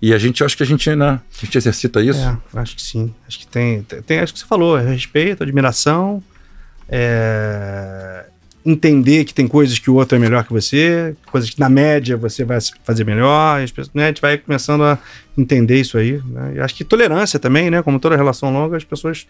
E 0.01 0.13
a 0.13 0.17
gente, 0.17 0.43
acho 0.43 0.55
que 0.55 0.63
a 0.63 0.65
gente, 0.65 0.95
né, 0.95 1.19
a 1.19 1.45
gente 1.45 1.57
exercita 1.57 2.01
isso. 2.01 2.19
É, 2.19 2.37
acho 2.59 2.75
que 2.75 2.81
sim. 2.81 3.13
Acho 3.27 3.39
que 3.39 3.47
tem, 3.47 3.81
tem, 3.81 4.19
acho 4.19 4.33
que 4.33 4.39
você 4.39 4.45
falou, 4.45 4.77
é 4.77 4.87
respeito, 4.87 5.41
admiração, 5.41 6.21
é, 6.87 8.25
entender 8.63 9.25
que 9.25 9.33
tem 9.33 9.47
coisas 9.47 9.79
que 9.79 9.89
o 9.89 9.95
outro 9.95 10.15
é 10.15 10.19
melhor 10.19 10.43
que 10.43 10.53
você, 10.53 11.15
coisas 11.31 11.49
que 11.49 11.59
na 11.59 11.69
média 11.69 12.15
você 12.15 12.43
vai 12.43 12.59
fazer 12.83 13.03
melhor, 13.05 13.61
as 13.61 13.71
pessoas, 13.71 13.93
né, 13.93 14.05
a 14.05 14.07
gente 14.07 14.21
vai 14.21 14.37
começando 14.37 14.83
a 14.83 14.99
entender 15.35 15.79
isso 15.79 15.97
aí. 15.97 16.21
Né? 16.25 16.53
E 16.57 16.59
acho 16.59 16.75
que 16.75 16.83
tolerância 16.83 17.39
também, 17.39 17.71
né? 17.71 17.81
Como 17.81 17.99
toda 17.99 18.15
relação 18.15 18.53
longa, 18.53 18.77
as 18.77 18.83
pessoas 18.83 19.25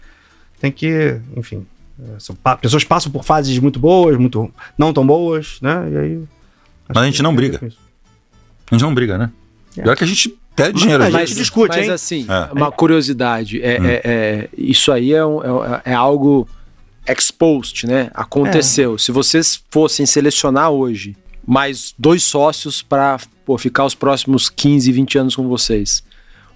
têm 0.59 0.71
que, 0.71 1.17
enfim, 1.35 1.65
é, 1.99 2.19
são 2.19 2.35
pessoas 2.59 2.83
passam 2.83 3.11
por 3.11 3.23
fases 3.23 3.57
muito 3.59 3.79
boas, 3.79 4.17
muito 4.17 4.51
não 4.77 4.91
tão 4.91 5.05
boas, 5.05 5.59
né? 5.61 5.89
E 5.91 5.97
aí. 5.97 6.23
Mas 6.89 6.97
a 6.97 7.05
gente 7.05 7.23
não 7.23 7.35
briga. 7.35 7.57
A 7.57 8.75
gente 8.75 8.81
não 8.81 8.93
briga, 8.93 9.17
né? 9.17 9.31
É. 9.77 9.81
Pior 9.83 9.95
que 9.95 10.03
a 10.03 10.07
gente 10.07 10.37
pede 10.57 10.79
dinheiro. 10.79 11.03
Mas 11.03 11.15
a 11.15 11.19
gente 11.25 11.35
discute, 11.35 11.75
mas 11.77 11.85
hein? 11.85 11.91
assim, 11.91 12.25
É. 12.29 12.51
uma 12.51 12.69
curiosidade. 12.71 13.61
É, 13.61 13.79
Hum. 13.79 13.85
é- 13.85 14.01
é- 14.03 14.49
isso 14.57 14.91
aí 14.91 15.13
é, 15.13 15.25
um- 15.25 15.41
é- 15.41 15.81
é 15.85 15.93
algo 15.93 16.45
exposed, 17.07 17.85
né? 17.87 18.09
Aconteceu. 18.13 18.97
Se 18.97 19.11
vocês 19.11 19.61
fossem 19.71 20.05
selecionar 20.05 20.69
hoje 20.71 21.15
mais 21.45 21.93
dois 21.97 22.23
sócios 22.23 22.81
para 22.81 23.17
ficar 23.59 23.85
os 23.85 23.95
próximos 23.95 24.49
15, 24.49 24.91
20 24.91 25.17
anos 25.17 25.33
com 25.35 25.47
vocês. 25.47 26.03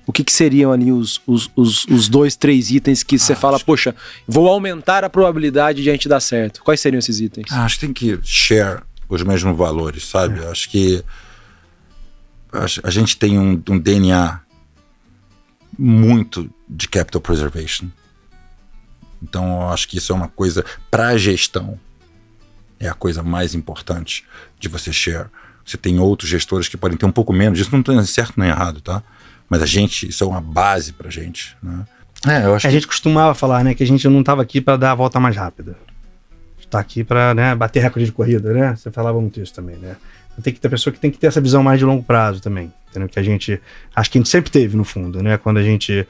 O 0.05 0.11
que, 0.11 0.23
que 0.23 0.33
seriam 0.33 0.71
ali 0.73 0.91
os, 0.91 1.21
os, 1.25 1.49
os, 1.55 1.85
os 1.85 2.09
dois, 2.09 2.35
três 2.35 2.69
itens 2.71 3.01
que 3.03 3.17
você 3.17 3.31
Ah, 3.31 3.35
fala, 3.37 3.59
poxa, 3.59 3.95
vou 4.27 4.49
aumentar 4.49 5.05
a 5.05 5.09
probabilidade 5.09 5.81
de 5.83 5.89
a 5.89 5.93
gente 5.93 6.09
dar 6.09 6.19
certo? 6.19 6.61
Quais 6.63 6.81
seriam 6.81 6.99
esses 6.99 7.21
itens? 7.21 7.45
Ah, 7.51 7.63
acho 7.63 7.75
que 7.79 7.85
tem 7.85 7.93
que 7.93 8.19
share 8.23 8.81
os 9.07 9.23
mesmos 9.23 9.55
valores, 9.55 10.03
sabe? 10.05 10.43
Acho 10.45 10.69
que 10.69 11.01
a 12.51 12.89
gente 12.89 13.17
tem 13.17 13.39
um, 13.39 13.61
um 13.69 13.79
DNA 13.79 14.41
muito 15.77 16.49
de 16.67 16.87
capital 16.87 17.21
preservation. 17.21 17.87
Então, 19.21 19.61
eu 19.61 19.69
acho 19.69 19.87
que 19.87 19.97
isso 19.97 20.11
é 20.11 20.15
uma 20.15 20.27
coisa 20.27 20.65
para 20.89 21.09
a 21.09 21.17
gestão 21.17 21.79
é 22.81 22.89
a 22.89 22.93
coisa 22.93 23.21
mais 23.21 23.53
importante 23.53 24.25
de 24.59 24.67
você 24.67 24.91
share. 24.91 25.27
Você 25.63 25.77
tem 25.77 25.99
outros 25.99 26.29
gestores 26.29 26.67
que 26.67 26.75
podem 26.75 26.97
ter 26.97 27.05
um 27.05 27.11
pouco 27.11 27.31
menos. 27.31 27.59
Isso 27.59 27.71
não 27.71 27.83
tem 27.83 28.03
certo 28.03 28.39
nem 28.39 28.49
errado, 28.49 28.81
tá? 28.81 29.03
Mas 29.47 29.61
a 29.61 29.65
gente, 29.67 30.09
isso 30.09 30.23
é 30.23 30.27
uma 30.27 30.41
base 30.41 30.91
pra 30.91 31.09
gente, 31.09 31.55
né? 31.61 31.85
É, 32.27 32.45
eu 32.45 32.55
acho 32.55 32.67
A 32.67 32.69
que 32.69 32.75
gente 32.75 32.87
costumava 32.87 33.33
falar, 33.33 33.63
né, 33.63 33.73
que 33.73 33.83
a 33.83 33.87
gente 33.87 34.07
não 34.07 34.19
estava 34.19 34.41
aqui 34.41 34.61
para 34.61 34.77
dar 34.77 34.91
a 34.91 34.95
volta 34.95 35.19
mais 35.19 35.35
rápida. 35.35 35.75
Está 36.59 36.79
aqui 36.79 37.03
para 37.03 37.33
né, 37.33 37.55
bater 37.55 37.81
recorde 37.81 38.05
de 38.05 38.11
corrida, 38.11 38.53
né? 38.53 38.75
Você 38.75 38.91
falava 38.91 39.19
muito 39.19 39.39
isso 39.39 39.53
também, 39.53 39.77
né? 39.77 39.95
Tem 40.41 40.53
que 40.53 40.59
ter 40.59 40.69
pessoa 40.69 40.93
que 40.93 40.99
tem 40.99 41.11
que 41.11 41.17
ter 41.17 41.27
essa 41.27 41.41
visão 41.41 41.61
mais 41.63 41.79
de 41.79 41.85
longo 41.85 42.03
prazo 42.03 42.41
também, 42.41 42.71
entendeu? 42.89 43.07
Que 43.09 43.19
a 43.19 43.23
gente 43.23 43.59
acho 43.95 44.09
que 44.11 44.17
a 44.17 44.21
gente 44.21 44.29
sempre 44.29 44.49
teve 44.51 44.75
no 44.77 44.83
fundo, 44.83 45.21
né? 45.21 45.37
Quando 45.37 45.57
a 45.57 45.63
gente 45.63 46.07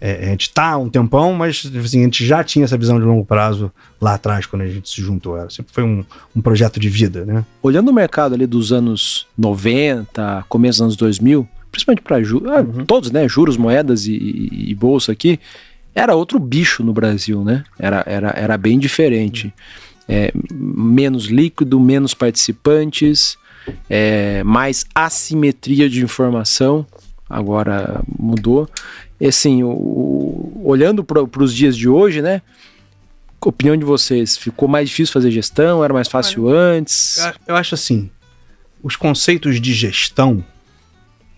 é, 0.00 0.26
a 0.26 0.30
gente 0.30 0.50
tá 0.52 0.76
um 0.76 0.88
tempão, 0.90 1.32
mas 1.32 1.70
assim, 1.82 2.00
a 2.00 2.04
gente 2.04 2.24
já 2.26 2.44
tinha 2.44 2.64
essa 2.66 2.76
visão 2.76 2.98
de 2.98 3.04
longo 3.04 3.24
prazo 3.24 3.72
lá 4.00 4.14
atrás 4.14 4.44
quando 4.46 4.62
a 4.62 4.68
gente 4.68 4.88
se 4.88 5.00
juntou. 5.00 5.36
Era, 5.38 5.48
sempre 5.50 5.72
foi 5.72 5.82
um, 5.84 6.04
um 6.34 6.40
projeto 6.40 6.78
de 6.78 6.88
vida, 6.88 7.24
né? 7.24 7.44
Olhando 7.62 7.88
o 7.90 7.94
mercado 7.94 8.34
ali 8.34 8.46
dos 8.46 8.72
anos 8.72 9.26
90, 9.36 10.44
começo 10.48 10.78
dos 10.78 10.82
anos 10.82 10.96
2000, 10.96 11.48
principalmente 11.72 12.02
para 12.02 12.22
juros, 12.22 12.50
todos, 12.86 13.10
né? 13.10 13.28
Juros, 13.28 13.56
moedas 13.56 14.06
e, 14.06 14.12
e- 14.12 14.70
e 14.70 14.74
bolsa 14.74 15.12
aqui, 15.12 15.40
era 15.94 16.14
outro 16.14 16.38
bicho 16.38 16.82
no 16.84 16.92
Brasil, 16.92 17.42
né? 17.42 17.64
Era, 17.78 18.02
era, 18.06 18.30
era 18.36 18.58
bem 18.58 18.78
diferente. 18.78 19.52
É, 20.08 20.30
menos 20.52 21.24
líquido, 21.26 21.80
menos 21.80 22.14
participantes, 22.14 23.36
é, 23.88 24.42
mais 24.44 24.84
assimetria 24.94 25.88
de 25.88 26.02
informação. 26.02 26.86
Agora 27.28 28.00
mudou. 28.18 28.68
E 29.20 29.26
assim, 29.26 29.62
o- 29.62 29.68
o- 29.68 30.62
olhando 30.64 31.02
para 31.02 31.22
os 31.42 31.52
dias 31.54 31.76
de 31.76 31.88
hoje, 31.88 32.22
né? 32.22 32.42
Opinião 33.44 33.76
de 33.76 33.84
vocês, 33.84 34.36
ficou 34.36 34.68
mais 34.68 34.88
difícil 34.88 35.12
fazer 35.12 35.30
gestão? 35.30 35.82
Era 35.84 35.94
mais 35.94 36.08
fácil 36.08 36.48
antes? 36.48 37.18
Eu- 37.18 37.34
Eu 37.48 37.56
acho 37.56 37.74
assim, 37.76 38.10
os 38.82 38.96
conceitos 38.96 39.60
de 39.60 39.72
gestão, 39.72 40.44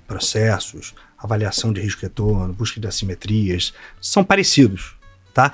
processos, 0.07 0.95
avaliação 1.19 1.73
de 1.73 1.81
risco 1.81 2.03
retorno, 2.03 2.53
busca 2.53 2.81
de 2.81 2.87
assimetrias, 2.87 3.73
são 4.01 4.25
parecidos, 4.25 4.95
tá? 5.35 5.53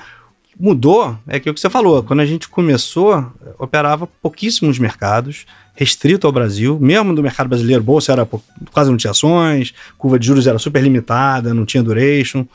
Mudou, 0.58 1.18
é 1.26 1.40
que 1.40 1.50
o 1.50 1.54
que 1.54 1.58
você 1.60 1.68
falou, 1.70 2.02
quando 2.04 2.20
a 2.20 2.26
gente 2.26 2.48
começou, 2.48 3.32
operava 3.58 4.06
pouquíssimos 4.06 4.78
mercados, 4.78 5.46
restrito 5.74 6.26
ao 6.26 6.32
Brasil, 6.32 6.78
mesmo 6.80 7.14
do 7.14 7.22
mercado 7.22 7.48
brasileiro, 7.48 7.82
bolsa 7.82 8.12
era 8.12 8.26
quase 8.72 8.90
não 8.90 8.96
tinha 8.96 9.10
ações, 9.10 9.74
curva 9.98 10.18
de 10.18 10.26
juros 10.26 10.46
era 10.46 10.58
super 10.58 10.82
limitada, 10.82 11.52
não 11.52 11.66
tinha 11.66 11.82
duration, 11.82 12.46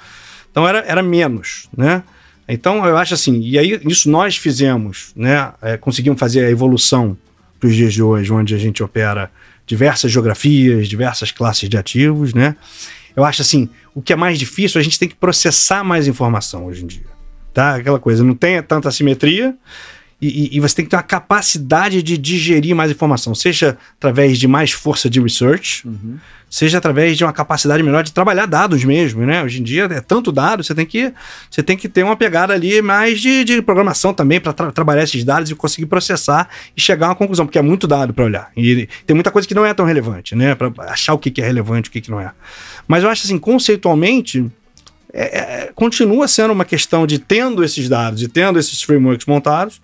então 0.52 0.68
era, 0.68 0.80
era 0.80 1.04
menos, 1.04 1.68
né? 1.76 2.04
Então 2.48 2.86
eu 2.86 2.98
acho 2.98 3.14
assim, 3.14 3.40
e 3.42 3.60
aí 3.60 3.80
isso 3.86 4.10
nós 4.10 4.38
fizemos, 4.38 5.12
né? 5.16 5.52
É, 5.62 5.78
conseguimos 5.78 6.20
fazer 6.20 6.46
a 6.46 6.50
evolução 6.50 7.16
para 7.60 7.68
os 7.68 7.76
dias 7.76 7.94
de 7.94 8.02
hoje, 8.02 8.32
onde 8.32 8.56
a 8.56 8.58
gente 8.58 8.82
opera 8.82 9.30
diversas 9.68 10.12
geografias, 10.12 10.88
diversas 10.88 11.32
classes 11.32 11.70
de 11.70 11.78
ativos, 11.78 12.34
né? 12.34 12.56
Eu 13.16 13.26
acho 13.26 13.42
assim, 13.42 13.70
o 13.94 14.02
que 14.02 14.14
é 14.14 14.16
mais 14.16 14.40
difícil, 14.40 14.80
a 14.80 14.84
gente 14.84 14.98
tem 14.98 15.10
que 15.10 15.16
processar 15.16 15.84
mais 15.84 16.08
informação 16.08 16.66
hoje 16.68 16.84
em 16.84 16.88
dia, 16.88 17.06
tá? 17.54 17.76
Aquela 17.76 18.00
coisa, 18.00 18.24
não 18.24 18.34
tem 18.34 18.62
tanta 18.64 18.88
assimetria 18.88 19.56
e, 20.22 20.58
e- 20.58 20.60
você 20.60 20.76
tem 20.76 20.86
que 20.86 20.92
ter 20.92 20.98
uma 20.98 21.04
capacidade 21.04 22.04
de 22.04 22.18
digerir 22.18 22.76
mais 22.76 22.92
informação, 22.92 23.34
seja 23.34 23.78
através 23.98 24.38
de 24.38 24.48
mais 24.48 24.72
força 24.72 25.10
de 25.10 25.20
research, 25.22 25.88
seja 26.50 26.78
através 26.80 27.18
de 27.18 27.24
uma 27.24 27.32
capacidade 27.32 27.82
melhor 27.84 28.04
de 28.04 28.12
trabalhar 28.12 28.46
dados 28.48 28.84
mesmo, 28.84 29.26
né? 29.26 29.44
Hoje 29.44 29.60
em 29.62 29.64
dia 29.64 29.84
é 29.86 30.02
tanto 30.02 30.32
dado, 30.32 30.64
você 30.64 30.74
tem 30.76 30.86
que, 30.86 31.14
você 31.50 31.62
tem 31.64 31.78
que 31.78 31.88
ter 31.88 32.04
uma 32.04 32.18
pegada 32.18 32.54
ali 32.54 32.82
mais 32.82 33.22
de, 33.22 33.44
de 33.44 33.62
programação 33.62 34.14
também 34.14 34.42
para 34.42 34.52
trabalhar 34.72 35.04
esses 35.04 35.24
dados 35.24 35.50
e 35.52 35.56
conseguir 35.56 35.86
processar 35.86 36.50
e 36.76 36.82
chegar 36.82 37.06
a 37.06 37.10
uma 37.10 37.16
conclusão, 37.16 37.46
porque 37.46 37.60
é 37.60 37.62
muito 37.62 37.86
dado 37.88 38.14
para 38.14 38.26
olhar. 38.26 38.52
E 38.58 38.90
tem 39.06 39.14
muita 39.14 39.32
coisa 39.32 39.48
que 39.48 39.54
não 39.54 39.66
é 39.66 39.74
tão 39.74 39.86
relevante, 39.86 40.36
né? 40.36 40.56
Para 40.56 40.72
achar 40.92 41.14
o 41.14 41.20
que, 41.20 41.30
que 41.32 41.42
é 41.42 41.46
relevante, 41.46 41.88
o 41.88 41.92
que, 41.92 42.02
que 42.02 42.10
não 42.12 42.20
é. 42.20 42.32
Mas 42.88 43.04
eu 43.04 43.10
acho 43.10 43.26
assim, 43.26 43.38
conceitualmente, 43.38 44.46
é- 45.14 45.40
é- 45.68 45.72
continua 45.76 46.28
sendo 46.28 46.52
uma 46.52 46.66
questão 46.66 47.06
de 47.08 47.20
tendo 47.20 47.64
esses 47.64 47.88
dados 47.88 48.22
e 48.22 48.28
tendo 48.28 48.58
esses 48.60 48.82
frameworks 48.82 49.26
montados, 49.28 49.80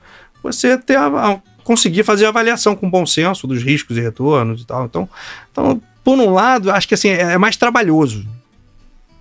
você 0.53 0.77
ter 0.77 0.95
a, 0.97 1.07
a- 1.07 1.41
conseguir 1.63 2.03
fazer 2.03 2.25
a 2.25 2.29
avaliação 2.29 2.75
com 2.75 2.89
bom 2.89 3.05
senso 3.05 3.47
dos 3.47 3.63
riscos 3.63 3.97
e 3.97 4.01
retornos 4.01 4.61
e 4.61 4.65
tal. 4.65 4.85
Então, 4.85 5.09
então 5.51 5.81
por 6.03 6.17
um 6.19 6.31
lado, 6.31 6.69
acho 6.71 6.87
que 6.87 6.93
assim, 6.93 7.09
é, 7.09 7.33
é 7.33 7.37
mais 7.37 7.57
trabalhoso. 7.57 8.25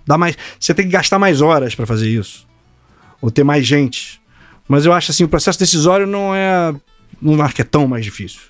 Dá 0.05 0.17
mais, 0.17 0.37
você 0.59 0.73
tem 0.73 0.85
que 0.85 0.91
gastar 0.91 1.17
mais 1.17 1.41
horas 1.41 1.73
para 1.73 1.85
fazer 1.87 2.09
isso. 2.09 2.45
Ou 3.21 3.31
ter 3.31 3.43
mais 3.43 3.65
gente. 3.65 4.21
Mas 4.67 4.85
eu 4.85 4.93
acho 4.93 5.11
assim, 5.11 5.23
o 5.23 5.27
processo 5.27 5.57
decisório 5.57 6.05
não 6.05 6.33
é. 6.35 6.73
Não 7.21 7.41
acho 7.41 7.55
que 7.55 7.61
é 7.61 7.65
tão 7.65 7.87
mais 7.87 8.03
difícil. 8.05 8.41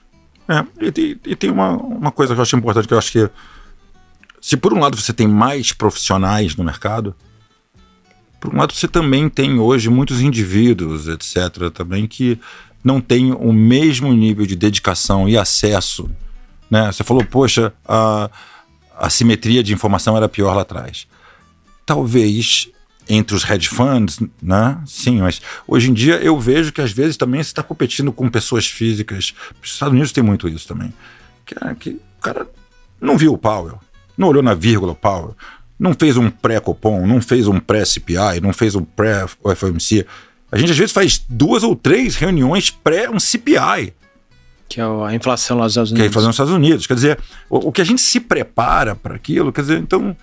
É, 0.47 0.65
e, 0.81 1.17
e 1.25 1.35
tem 1.35 1.49
uma, 1.49 1.71
uma 1.77 2.11
coisa 2.11 2.33
que 2.33 2.39
eu 2.39 2.43
acho 2.43 2.55
importante, 2.55 2.87
que 2.87 2.93
eu 2.93 2.97
acho 2.97 3.11
que 3.11 3.29
se 4.41 4.57
por 4.57 4.73
um 4.73 4.79
lado 4.79 4.95
você 4.95 5.13
tem 5.13 5.27
mais 5.27 5.71
profissionais 5.71 6.55
no 6.55 6.63
mercado, 6.63 7.15
por 8.45 8.53
um 8.53 8.57
lado 8.59 8.73
você 8.73 8.87
também 8.87 9.27
tem 9.27 9.59
hoje 9.59 9.89
muitos 9.89 10.21
indivíduos, 10.21 11.07
etc., 11.07 11.69
também 11.73 12.05
que 12.05 12.39
não 12.83 13.01
têm 13.01 13.33
o 13.33 13.51
mesmo 13.51 14.13
nível 14.13 14.45
de 14.45 14.55
dedicação 14.55 15.27
e 15.27 15.35
acesso. 15.35 16.09
Né? 16.69 16.91
Você 16.91 17.03
falou, 17.03 17.25
poxa, 17.25 17.73
a, 17.83 18.29
a 18.97 19.09
simetria 19.09 19.63
de 19.63 19.73
informação 19.73 20.15
era 20.15 20.29
pior 20.29 20.53
lá 20.53 20.61
atrás. 20.61 21.07
Talvez 21.85 22.69
entre 23.09 23.35
os 23.35 23.47
hedge 23.47 23.67
funds, 23.67 24.19
né? 24.41 24.81
Sim, 24.85 25.21
mas 25.21 25.41
hoje 25.67 25.89
em 25.89 25.93
dia 25.93 26.15
eu 26.15 26.39
vejo 26.39 26.71
que 26.71 26.81
às 26.81 26.91
vezes 26.91 27.17
também 27.17 27.41
você 27.41 27.49
está 27.49 27.61
competindo 27.61 28.11
com 28.11 28.29
pessoas 28.29 28.65
físicas. 28.67 29.33
Os 29.63 29.71
Estados 29.71 29.93
Unidos 29.93 30.11
tem 30.11 30.23
muito 30.23 30.47
isso 30.47 30.67
também. 30.67 30.93
Que, 31.45 31.55
é 31.63 31.75
que 31.75 31.89
o 31.89 32.21
cara 32.21 32.47
não 32.99 33.17
viu 33.17 33.33
o 33.33 33.37
Powell, 33.37 33.79
não 34.17 34.27
olhou 34.27 34.41
na 34.41 34.55
vírgula 34.55 34.93
o 34.93 34.95
Powell, 34.95 35.35
não 35.79 35.93
fez 35.93 36.17
um 36.17 36.29
pré-Copom, 36.29 37.05
não 37.05 37.21
fez 37.21 37.47
um 37.47 37.59
pré-CPI, 37.59 38.39
não 38.41 38.53
fez 38.53 38.75
um 38.75 38.83
pré-FOMC. 38.83 40.05
A 40.51 40.57
gente 40.57 40.71
às 40.71 40.77
vezes 40.77 40.93
faz 40.93 41.23
duas 41.27 41.63
ou 41.63 41.75
três 41.75 42.15
reuniões 42.15 42.69
pré 42.69 43.09
um 43.09 43.19
CPI. 43.19 43.93
Que 44.69 44.79
é 44.79 44.83
a 44.83 45.13
inflação 45.13 45.57
lá 45.57 45.63
nos 45.63 45.73
Estados 45.73 45.91
Que 45.91 45.97
é 45.97 45.99
a 45.99 46.01
Unidos. 46.01 46.11
inflação 46.11 46.27
nos 46.29 46.35
Estados 46.35 46.53
Unidos. 46.53 46.87
Quer 46.87 46.93
dizer, 46.95 47.19
o, 47.49 47.67
o 47.67 47.71
que 47.71 47.81
a 47.81 47.85
gente 47.85 48.01
se 48.01 48.19
prepara 48.19 48.95
para 48.95 49.15
aquilo, 49.15 49.51
quer 49.51 49.61
dizer, 49.61 49.79
então, 49.79 50.15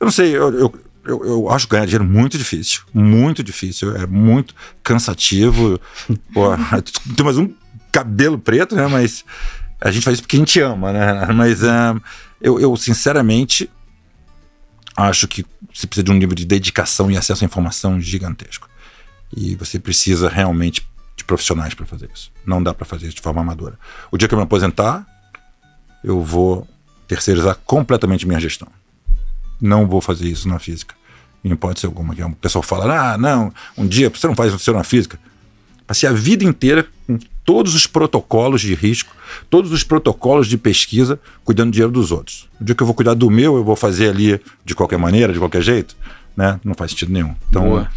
eu 0.00 0.04
não 0.04 0.10
sei, 0.10 0.36
eu, 0.36 0.52
eu, 0.52 0.74
eu, 1.04 1.24
eu 1.24 1.50
acho 1.50 1.68
ganhar 1.68 1.84
dinheiro 1.84 2.04
muito 2.04 2.36
difícil. 2.38 2.82
Muito 2.92 3.42
difícil. 3.42 3.94
É 3.96 4.06
muito 4.06 4.54
cansativo. 4.82 5.78
Pô, 6.32 6.48
tem 7.16 7.24
mais 7.24 7.38
um 7.38 7.50
cabelo 7.92 8.38
preto, 8.38 8.74
né? 8.74 8.86
Mas 8.86 9.24
a 9.80 9.90
gente 9.90 10.02
faz 10.02 10.14
isso 10.14 10.22
porque 10.22 10.36
a 10.36 10.40
gente 10.40 10.60
ama, 10.60 10.92
né? 10.92 11.26
Mas 11.34 11.62
ah, 11.62 11.94
eu, 12.40 12.58
eu, 12.58 12.76
sinceramente, 12.76 13.70
acho 15.06 15.28
que 15.28 15.44
você 15.72 15.86
precisa 15.86 16.02
de 16.02 16.10
um 16.10 16.14
nível 16.14 16.34
de 16.34 16.44
dedicação 16.44 17.10
e 17.10 17.16
acesso 17.16 17.44
à 17.44 17.46
informação 17.46 18.00
gigantesco. 18.00 18.68
E 19.34 19.54
você 19.54 19.78
precisa 19.78 20.28
realmente 20.28 20.86
de 21.16 21.24
profissionais 21.24 21.74
para 21.74 21.86
fazer 21.86 22.10
isso. 22.12 22.32
Não 22.44 22.62
dá 22.62 22.74
para 22.74 22.84
fazer 22.84 23.06
isso 23.06 23.16
de 23.16 23.22
forma 23.22 23.40
amadora. 23.40 23.78
O 24.10 24.18
dia 24.18 24.26
que 24.26 24.34
eu 24.34 24.38
me 24.38 24.44
aposentar, 24.44 25.06
eu 26.02 26.20
vou 26.20 26.66
terceirizar 27.06 27.56
completamente 27.64 28.26
minha 28.26 28.40
gestão. 28.40 28.68
Não 29.60 29.86
vou 29.86 30.00
fazer 30.00 30.26
isso 30.26 30.48
na 30.48 30.58
física. 30.58 30.94
Em 31.44 31.52
hipótese 31.52 31.86
alguma. 31.86 32.14
Que 32.14 32.22
o 32.22 32.30
pessoal 32.34 32.62
fala, 32.62 33.12
ah, 33.12 33.18
não, 33.18 33.52
um 33.76 33.86
dia 33.86 34.10
você 34.10 34.26
não 34.26 34.34
faz 34.34 34.52
isso 34.52 34.72
na 34.72 34.82
física. 34.82 35.18
Passei 35.86 36.08
a 36.08 36.12
vida 36.12 36.44
inteira 36.44 36.86
com 37.06 37.18
todos 37.48 37.74
os 37.74 37.86
protocolos 37.86 38.60
de 38.60 38.74
risco, 38.74 39.10
todos 39.48 39.72
os 39.72 39.82
protocolos 39.82 40.46
de 40.46 40.58
pesquisa, 40.58 41.18
cuidando 41.42 41.70
do 41.70 41.72
dinheiro 41.72 41.90
dos 41.90 42.12
outros. 42.12 42.46
O 42.60 42.64
dia 42.64 42.74
que 42.74 42.82
eu 42.82 42.86
vou 42.86 42.94
cuidar 42.94 43.14
do 43.14 43.30
meu, 43.30 43.56
eu 43.56 43.64
vou 43.64 43.74
fazer 43.74 44.10
ali 44.10 44.38
de 44.66 44.74
qualquer 44.74 44.98
maneira, 44.98 45.32
de 45.32 45.38
qualquer 45.38 45.62
jeito, 45.62 45.96
né? 46.36 46.60
Não 46.62 46.74
faz 46.74 46.90
sentido 46.90 47.10
nenhum. 47.10 47.34
Então, 47.48 47.62
Boa. 47.62 47.88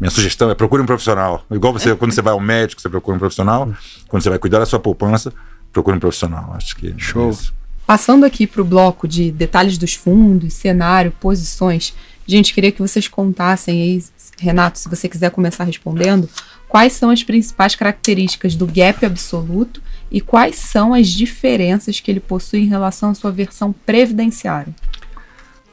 minha 0.00 0.12
sugestão 0.12 0.48
é 0.48 0.54
procure 0.54 0.80
um 0.80 0.86
profissional. 0.86 1.44
Igual 1.50 1.72
você, 1.72 1.92
quando 1.96 2.12
você 2.12 2.22
vai 2.22 2.32
ao 2.32 2.38
médico, 2.38 2.80
você 2.80 2.88
procura 2.88 3.16
um 3.16 3.18
profissional. 3.18 3.72
Quando 4.06 4.22
você 4.22 4.30
vai 4.30 4.38
cuidar 4.38 4.60
da 4.60 4.66
sua 4.66 4.78
poupança, 4.78 5.32
procure 5.72 5.96
um 5.96 6.00
profissional. 6.00 6.52
Acho 6.54 6.76
que 6.76 6.90
é 6.90 6.94
Show. 6.96 7.30
isso. 7.30 7.52
Passando 7.84 8.24
aqui 8.24 8.46
para 8.46 8.62
o 8.62 8.64
bloco 8.64 9.08
de 9.08 9.32
detalhes 9.32 9.76
dos 9.76 9.94
fundos, 9.94 10.54
cenário, 10.54 11.12
posições, 11.18 11.92
gente, 12.24 12.54
queria 12.54 12.70
que 12.70 12.80
vocês 12.80 13.08
contassem 13.08 13.82
aí, 13.82 14.04
Renato, 14.38 14.78
se 14.78 14.88
você 14.88 15.08
quiser 15.08 15.32
começar 15.32 15.64
respondendo, 15.64 16.28
quais 16.70 16.92
são 16.92 17.10
as 17.10 17.24
principais 17.24 17.74
características 17.74 18.54
do 18.54 18.64
gap 18.64 19.04
absoluto 19.04 19.82
e 20.08 20.20
quais 20.20 20.54
são 20.54 20.94
as 20.94 21.08
diferenças 21.08 21.98
que 21.98 22.08
ele 22.08 22.20
possui 22.20 22.60
em 22.60 22.68
relação 22.68 23.10
à 23.10 23.14
sua 23.14 23.32
versão 23.32 23.72
previdenciária. 23.72 24.72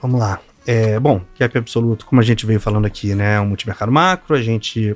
Vamos 0.01 0.19
lá. 0.19 0.41
É, 0.65 0.99
bom, 0.99 1.21
gap 1.39 1.55
absoluto, 1.55 2.05
como 2.05 2.19
a 2.19 2.23
gente 2.23 2.47
veio 2.47 2.59
falando 2.59 2.85
aqui, 2.85 3.13
né? 3.13 3.35
É 3.35 3.39
um 3.39 3.45
multimercado 3.45 3.91
macro, 3.91 4.35
a 4.35 4.41
gente 4.41 4.95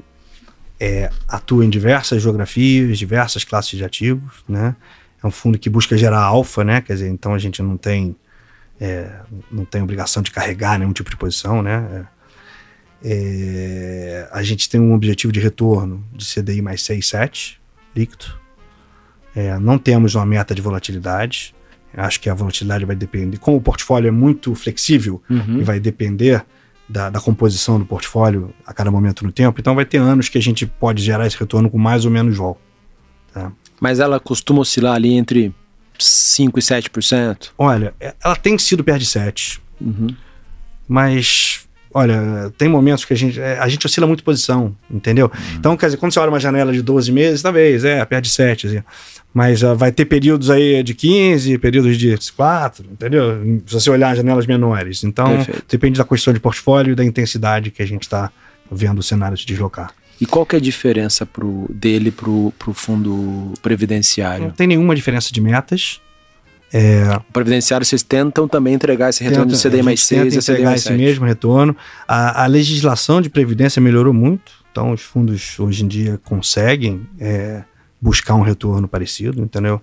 é, 0.80 1.12
atua 1.28 1.64
em 1.64 1.70
diversas 1.70 2.22
geografias, 2.22 2.98
diversas 2.98 3.44
classes 3.44 3.78
de 3.78 3.86
ativos, 3.86 4.44
né? 4.50 4.76
É 5.24 5.28
um 5.28 5.32
fundo 5.32 5.60
que 5.60 5.70
busca 5.70 5.96
gerar 5.96 6.24
alfa, 6.24 6.64
né? 6.64 6.82
Quer 6.82 6.94
dizer, 6.94 7.10
então 7.10 7.36
a 7.36 7.38
gente 7.38 7.62
não 7.62 7.78
tem, 7.78 8.16
é, 8.80 9.20
não 9.52 9.66
tem 9.66 9.84
obrigação 9.84 10.24
de 10.24 10.32
carregar 10.32 10.80
nenhum 10.80 10.94
tipo 10.94 11.12
de 11.12 11.16
posição, 11.16 11.62
né? 11.62 11.88
É, 11.94 12.21
a 14.32 14.44
gente 14.44 14.70
tem 14.70 14.80
um 14.80 14.94
objetivo 14.94 15.32
de 15.34 15.40
retorno 15.40 16.04
de 16.14 16.26
CDI 16.26 16.62
mais 16.62 16.84
6, 16.84 17.08
7, 17.08 17.62
líquido. 17.96 18.26
É, 19.36 19.58
não 19.60 19.78
temos 19.78 20.16
uma 20.16 20.26
meta 20.26 20.54
de 20.54 20.62
volatilidade. 20.62 21.56
Acho 21.94 22.20
que 22.22 22.30
a 22.30 22.34
volatilidade 22.34 22.86
vai 22.86 22.96
depender. 22.96 23.38
Como 23.38 23.58
o 23.58 23.62
portfólio 23.62 24.08
é 24.08 24.12
muito 24.12 24.54
flexível 24.56 25.22
Uhum. 25.30 25.60
e 25.60 25.64
vai 25.64 25.80
depender 25.80 26.46
da, 26.88 27.10
da 27.10 27.20
composição 27.20 27.80
do 27.80 27.86
portfólio 27.86 28.54
a 28.66 28.74
cada 28.74 28.92
momento 28.92 29.24
no 29.26 29.32
tempo, 29.32 29.60
então 29.60 29.74
vai 29.76 29.86
ter 29.86 29.98
anos 29.98 30.28
que 30.30 30.38
a 30.38 30.42
gente 30.42 30.66
pode 30.66 31.02
gerar 31.02 31.26
esse 31.26 31.38
retorno 31.38 31.70
com 31.70 31.78
mais 31.78 32.04
ou 32.06 32.12
menos 32.12 32.36
vol. 32.38 32.60
Mas 33.80 34.00
ela 34.00 34.20
costuma 34.20 34.60
oscilar 34.60 34.96
ali 34.96 35.14
entre 35.14 35.54
5% 35.98 36.58
e 36.58 36.62
7%. 36.62 37.52
Olha, 37.58 37.94
é- 38.00 38.14
ela 38.24 38.36
tem 38.36 38.58
sido 38.58 38.84
perto 38.84 39.00
de 39.00 39.06
7, 39.06 39.62
Uhum. 39.80 40.08
mas 40.88 41.66
olha, 41.94 42.52
tem 42.58 42.68
momentos 42.68 43.06
que 43.06 43.14
a 43.14 43.18
gente, 43.18 43.40
é, 43.40 43.60
a 43.60 43.68
gente 43.68 43.86
oscila 43.86 44.08
muito 44.08 44.24
posição, 44.24 44.76
entendeu? 44.90 45.32
Então, 45.56 45.76
quer 45.78 45.88
dizer, 45.88 45.98
quando 45.98 46.14
você 46.14 46.20
olha 46.20 46.30
uma 46.30 46.40
janela 46.40 46.72
de 46.72 46.82
12 46.82 47.12
meses, 47.12 47.42
talvez, 47.42 47.84
é, 47.84 48.04
perto 48.06 48.26
de 48.26 48.32
7, 48.32 48.68
assim. 48.68 48.84
Mas 49.34 49.64
ah, 49.64 49.74
vai 49.74 49.92
ter 49.92 50.06
períodos 50.06 50.50
aí 50.50 50.84
de 50.84 50.94
15, 50.94 51.58
períodos 51.58 51.98
de 51.98 52.16
4, 52.36 52.86
entendeu? 52.92 53.62
Se 53.66 53.74
você 53.74 53.90
olhar 53.90 54.16
janelas 54.16 54.46
menores. 54.46 55.04
Então, 55.04 55.28
Perfeito. 55.28 55.64
depende 55.70 55.98
da 55.98 56.04
construção 56.04 56.34
de 56.34 56.40
portfólio 56.40 56.92
e 56.92 56.96
da 56.96 57.06
intensidade 57.06 57.72
que 57.72 57.82
a 57.82 57.88
gente 57.88 58.04
está 58.04 58.32
vendo 58.70 59.00
o 59.00 59.04
cenário 59.04 59.38
se 59.38 59.46
deslocar. 59.46 59.94
E 60.20 60.26
qual 60.26 60.46
que 60.46 60.56
é 60.56 60.60
a 60.60 60.62
diferença 60.62 61.26
pro, 61.26 61.66
dele 61.74 62.12
pro, 62.12 62.54
pro 62.60 62.74
fundo 62.74 63.54
previdenciário? 63.62 64.46
Não 64.46 64.52
tem 64.52 64.68
nenhuma 64.68 64.96
diferença 64.96 65.32
de 65.32 65.42
metas. 65.42 66.00
O 67.30 67.34
previdenciário 67.34 67.86
vocês 67.86 68.02
tentam 68.02 68.48
também 68.48 68.74
entregar 68.74 69.10
esse 69.10 69.24
retorno 69.24 69.52
Tenta- 69.52 69.58
de 69.58 69.62
CDI 69.70 69.84
mais 69.84 70.00
gente 70.00 70.08
6 70.08 70.22
tenta 70.22 70.28
e 70.28 70.32
CDI 70.42 70.52
entregar 70.52 70.70
mais 70.70 70.80
esse 70.82 70.90
7. 70.90 70.98
mesmo 70.98 71.26
retorno. 71.26 71.76
A, 72.08 72.44
a 72.44 72.48
legislação 72.48 73.22
de 73.22 73.30
previdência 73.30 73.82
melhorou 73.82 74.14
muito, 74.14 74.52
então 74.72 74.92
os 74.94 75.02
fundos 75.02 75.60
hoje 75.60 75.84
em 75.84 75.88
dia 75.88 76.20
conseguem 76.24 77.02
é, 77.20 77.64
buscar 78.00 78.36
um 78.36 78.42
retorno 78.42 78.88
parecido, 78.88 79.42
entendeu? 79.42 79.82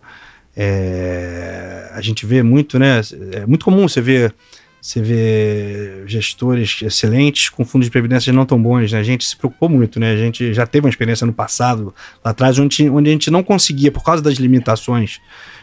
É, 0.57 1.91
a 1.93 2.01
gente 2.01 2.26
vê 2.26 2.43
muito, 2.43 2.78
né? 2.78 3.01
É 3.32 3.47
muito 3.47 3.64
comum 3.64 3.89
você 3.89 4.01
ver 4.01 4.34
você 4.80 5.02
vê 5.02 6.02
gestores 6.06 6.80
excelentes 6.82 7.48
com 7.48 7.64
fundos 7.64 7.86
de 7.86 7.90
previdência 7.90 8.32
não 8.32 8.46
tão 8.46 8.60
bons, 8.62 8.92
né? 8.92 8.98
A 8.98 9.02
gente 9.02 9.24
se 9.24 9.36
preocupou 9.36 9.68
muito, 9.68 9.98
né? 9.98 10.12
A 10.12 10.16
gente 10.16 10.52
já 10.54 10.66
teve 10.66 10.86
uma 10.86 10.90
experiência 10.90 11.26
no 11.26 11.32
passado, 11.32 11.94
lá 12.24 12.30
atrás, 12.30 12.58
onde, 12.58 12.88
onde 12.88 13.10
a 13.10 13.12
gente 13.12 13.30
não 13.30 13.42
conseguia, 13.42 13.90
por 13.90 14.04
causa 14.04 14.22
das 14.22 14.34
limitações 14.34 15.20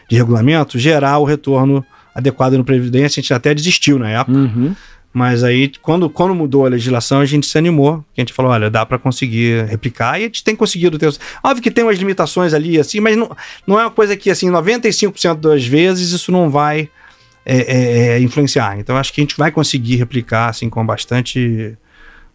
de 0.08 0.16
regulamento, 0.16 0.78
gerar 0.78 1.18
o 1.18 1.24
retorno 1.24 1.84
adequado 2.14 2.54
no 2.54 2.64
Previdência. 2.64 3.20
A 3.20 3.22
gente 3.22 3.34
até 3.34 3.54
desistiu 3.54 3.98
na 3.98 4.10
época. 4.10 4.38
Uhum. 4.38 4.74
Mas 5.12 5.42
aí, 5.42 5.72
quando, 5.80 6.10
quando 6.10 6.34
mudou 6.34 6.66
a 6.66 6.68
legislação, 6.68 7.20
a 7.20 7.24
gente 7.24 7.46
se 7.46 7.56
animou. 7.56 8.04
A 8.16 8.20
gente 8.20 8.34
falou: 8.34 8.52
olha, 8.52 8.68
dá 8.68 8.84
para 8.84 8.98
conseguir 8.98 9.64
replicar. 9.64 10.20
E 10.20 10.24
a 10.24 10.26
gente 10.26 10.44
tem 10.44 10.54
conseguido 10.54 10.98
ter. 10.98 11.10
Óbvio 11.42 11.62
que 11.62 11.70
tem 11.70 11.84
umas 11.84 11.98
limitações 11.98 12.52
ali, 12.52 12.78
assim, 12.78 13.00
mas 13.00 13.16
não, 13.16 13.34
não 13.66 13.80
é 13.80 13.84
uma 13.84 13.90
coisa 13.90 14.14
que, 14.14 14.30
assim, 14.30 14.50
95% 14.50 15.36
das 15.36 15.66
vezes 15.66 16.12
isso 16.12 16.30
não 16.30 16.50
vai 16.50 16.90
é, 17.46 17.58
é, 17.58 18.08
é, 18.08 18.20
influenciar. 18.20 18.78
Então, 18.78 18.96
acho 18.96 19.12
que 19.12 19.20
a 19.20 19.24
gente 19.24 19.36
vai 19.36 19.52
conseguir 19.52 19.94
replicar, 19.96 20.48
assim, 20.50 20.68
com 20.68 20.84
bastante. 20.84 21.78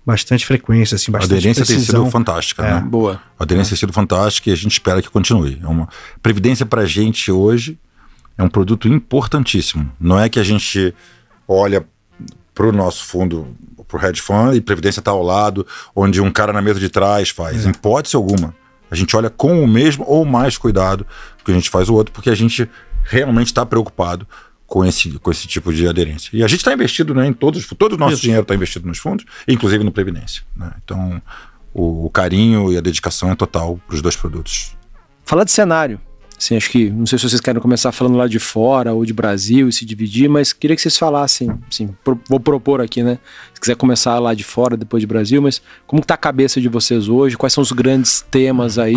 Bastante 0.04 0.48
frequência, 0.48 0.96
assim, 0.96 1.12
A 1.12 1.20
bastante 1.20 1.34
aderência 1.38 1.64
tem 1.64 1.76
precisão. 1.76 2.06
sido 2.06 2.12
fantástica, 2.12 2.66
É. 2.66 2.74
né? 2.74 2.80
Boa. 2.82 3.22
A 3.38 3.44
aderência 3.44 3.70
tem 3.70 3.80
sido 3.82 3.94
fantástica 3.94 4.50
e 4.50 4.54
a 4.54 4.56
gente 4.56 4.72
espera 4.72 5.00
que 5.00 5.08
continue. 5.08 5.60
É 5.62 5.68
uma 5.68 5.88
previdência 6.24 6.66
para 6.66 6.82
a 6.82 6.86
gente 6.88 7.32
hoje 7.32 7.78
é 8.36 8.42
um 8.42 8.50
produto 8.50 8.88
importantíssimo. 8.88 9.92
Não 10.00 10.20
é 10.20 10.28
que 10.28 10.40
a 10.40 10.44
gente 10.44 10.92
olha 11.48 11.86
para 12.56 12.66
o 12.66 12.72
nosso 12.72 13.04
fundo, 13.06 13.56
para 13.88 14.04
o 14.04 14.06
hedge 14.10 14.22
fund 14.22 14.56
e 14.56 14.62
previdência 14.62 15.02
está 15.02 15.12
ao 15.12 15.22
lado, 15.22 15.68
onde 15.96 16.20
um 16.20 16.32
cara 16.32 16.52
na 16.52 16.64
mesa 16.64 16.80
de 16.80 16.90
trás 16.90 17.30
faz. 17.30 17.64
Em 17.68 17.70
hipótese 17.70 18.16
alguma. 18.16 18.56
A 18.90 18.96
gente 18.96 19.16
olha 19.16 19.30
com 19.30 19.64
o 19.64 19.68
mesmo 19.68 20.04
ou 20.08 20.26
mais 20.26 20.58
cuidado 20.58 21.06
que 21.46 21.52
a 21.52 21.54
gente 21.54 21.70
faz 21.70 21.90
o 21.90 21.94
outro, 21.94 22.12
porque 22.12 22.32
a 22.32 22.36
gente 22.36 22.68
realmente 23.04 23.48
está 23.48 23.64
preocupado 23.68 24.28
com 24.72 24.86
esse, 24.86 25.20
com 25.20 25.30
esse 25.30 25.50
tipo 25.50 25.74
de 25.74 25.86
aderência. 25.86 26.30
E 26.32 26.42
a 26.42 26.48
gente 26.48 26.60
está 26.60 26.72
investido 26.74 27.14
né, 27.14 27.28
em 27.28 27.34
todos, 27.34 27.68
todo 27.78 27.96
o 27.96 27.98
nosso 27.98 28.14
Isso. 28.14 28.22
dinheiro 28.22 28.44
está 28.44 28.56
investido 28.56 28.88
nos 28.88 29.00
fundos, 29.00 29.26
inclusive 29.46 29.84
no 29.84 29.92
Previdência. 29.92 30.44
né? 30.56 30.72
Então, 30.82 31.22
o, 31.74 32.06
o 32.06 32.10
carinho 32.10 32.72
e 32.72 32.78
a 32.78 32.82
dedicação 32.82 33.30
é 33.30 33.36
total 33.36 33.78
para 33.86 33.96
os 33.96 34.02
dois 34.02 34.16
produtos. 34.16 34.74
Falar 35.26 35.44
de 35.44 35.52
cenário. 35.52 36.00
Assim, 36.44 36.56
acho 36.58 36.72
que, 36.72 36.90
não 36.90 37.06
sei 37.06 37.20
se 37.20 37.30
vocês 37.30 37.40
querem 37.40 37.62
começar 37.62 37.92
falando 37.92 38.18
lá 38.18 38.28
de 38.28 38.40
fora 38.40 38.92
ou 38.94 39.06
de 39.06 39.14
Brasil 39.14 39.70
e 39.70 39.72
se 39.72 39.86
dividir, 39.86 40.28
mas 40.28 40.52
queria 40.52 40.76
que 40.76 40.82
vocês 40.82 40.98
falassem, 40.98 41.52
assim, 41.70 41.90
pro- 42.04 42.20
vou 42.28 42.40
propor 42.40 42.82
aqui, 42.82 43.04
né? 43.04 43.20
Se 43.54 43.62
quiser 43.62 43.76
começar 43.76 44.18
lá 44.18 44.34
de 44.34 44.44
fora, 44.44 44.76
depois 44.76 45.02
de 45.02 45.06
Brasil, 45.06 45.40
mas 45.40 45.62
como 45.86 46.02
que 46.02 46.08
tá 46.08 46.16
a 46.16 46.18
cabeça 46.18 46.60
de 46.60 46.68
vocês 46.68 47.08
hoje? 47.08 47.38
Quais 47.38 47.54
são 47.54 47.62
os 47.62 47.72
grandes 47.72 48.22
temas 48.22 48.80
aí? 48.80 48.96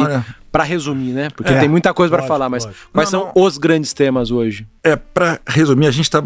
Pra 0.51 0.65
resumir, 0.65 1.13
né? 1.13 1.29
Porque 1.37 1.53
É, 1.53 1.61
tem 1.61 1.69
muita 1.69 1.93
coisa 1.93 2.09
pra 2.11 2.21
lógico, 2.21 2.33
falar, 2.35 2.49
mas 2.49 2.65
lógico. 2.65 2.89
quais 2.95 3.13
Não, 3.13 3.21
são 3.25 3.33
os 3.45 3.59
grandes 3.59 3.93
temas 3.93 4.31
hoje? 4.31 4.67
É, 4.83 4.97
para 4.97 5.39
resumir, 5.47 5.87
a 5.87 5.91
gente 5.91 6.07
está 6.07 6.25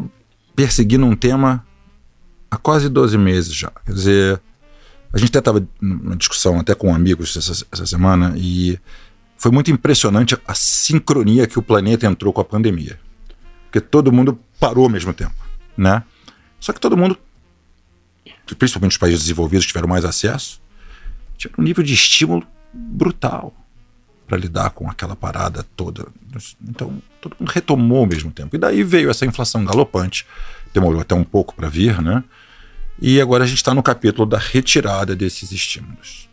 perseguindo 0.54 1.04
um 1.04 1.16
tema 1.16 1.66
há 2.48 2.56
quase 2.56 2.88
12 2.88 3.18
meses 3.18 3.52
já. 3.52 3.72
Quer 3.84 3.92
dizer, 3.92 4.40
a 5.12 5.18
gente 5.18 5.30
até 5.30 5.40
estava 5.40 5.66
numa 5.80 6.14
discussão 6.14 6.60
até 6.60 6.76
com 6.76 6.94
amigos 6.94 7.36
essa, 7.36 7.66
essa 7.72 7.86
semana 7.86 8.34
e 8.36 8.78
foi 9.38 9.50
muito 9.50 9.70
impressionante 9.70 10.36
a 10.46 10.54
sincronia 10.54 11.46
que 11.46 11.58
o 11.58 11.62
planeta 11.62 12.06
entrou 12.06 12.32
com 12.32 12.40
a 12.40 12.44
pandemia. 12.44 13.00
Porque 13.64 13.80
todo 13.80 14.12
mundo 14.12 14.38
parou 14.60 14.84
ao 14.84 14.90
mesmo 14.90 15.14
tempo, 15.14 15.34
né? 15.76 16.02
Só 16.60 16.72
que 16.72 16.80
todo 16.80 16.96
mundo 16.96 17.18
principalmente 18.54 18.92
os 18.92 18.98
países 18.98 19.20
desenvolvidos 19.20 19.66
que 19.66 19.72
tiveram 19.72 19.88
mais 19.88 20.04
acesso, 20.04 20.60
tiveram 21.36 21.62
um 21.62 21.64
nível 21.64 21.84
de 21.84 21.94
estímulo 21.94 22.46
brutal 22.72 23.54
para 24.26 24.36
lidar 24.36 24.70
com 24.70 24.90
aquela 24.90 25.16
parada 25.16 25.64
toda. 25.76 26.06
Então, 26.62 27.00
todo 27.20 27.36
mundo 27.38 27.50
retomou 27.50 28.00
ao 28.00 28.06
mesmo 28.06 28.30
tempo. 28.30 28.54
E 28.54 28.58
daí 28.58 28.82
veio 28.82 29.10
essa 29.10 29.24
inflação 29.24 29.64
galopante, 29.64 30.26
demorou 30.72 31.00
até 31.00 31.14
um 31.14 31.24
pouco 31.24 31.54
para 31.54 31.68
vir, 31.68 32.00
né? 32.02 32.22
E 33.00 33.20
agora 33.20 33.44
a 33.44 33.46
gente 33.46 33.58
está 33.58 33.72
no 33.72 33.82
capítulo 33.82 34.26
da 34.26 34.38
retirada 34.38 35.16
desses 35.16 35.50
estímulos. 35.52 36.27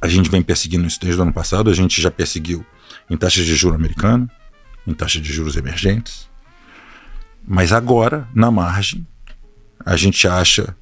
A 0.00 0.08
gente 0.08 0.30
vem 0.30 0.42
perseguindo 0.42 0.86
isso 0.86 0.98
desde 1.00 1.18
o 1.20 1.22
ano 1.22 1.32
passado, 1.32 1.70
a 1.70 1.74
gente 1.74 2.00
já 2.00 2.10
perseguiu 2.10 2.64
em 3.08 3.16
taxas 3.16 3.44
de 3.44 3.54
juros 3.54 3.78
americano, 3.78 4.30
em 4.86 4.94
taxas 4.94 5.20
de 5.20 5.32
juros 5.32 5.56
emergentes. 5.56 6.28
Mas 7.46 7.72
agora, 7.72 8.28
na 8.34 8.50
margem, 8.50 9.06
a 9.84 9.96
gente 9.96 10.26
acha 10.26 10.74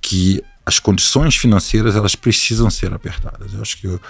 que 0.00 0.42
as 0.64 0.78
condições 0.78 1.36
financeiras 1.36 1.94
elas 1.96 2.14
precisam 2.14 2.70
ser 2.70 2.92
apertadas. 2.92 3.54
Eu 3.54 3.62
acho 3.62 3.78
que 3.78 4.00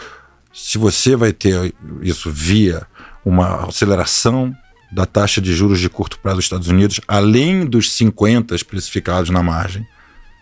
se 0.53 0.79
você 0.79 1.15
vai 1.15 1.33
ter 1.33 1.75
isso 2.01 2.31
via 2.31 2.87
uma 3.25 3.67
aceleração 3.69 4.57
da 4.91 5.05
taxa 5.05 5.41
de 5.41 5.55
juros 5.55 5.81
de 5.81 5.91
curto 5.91 6.19
prazo 6.19 6.37
dos 6.37 6.45
Estados 6.47 6.69
Unidos, 6.69 7.01
além 7.07 7.67
dos 7.67 7.93
50 7.93 8.55
especificados 8.55 9.31
na 9.31 9.43
margem, 9.43 9.87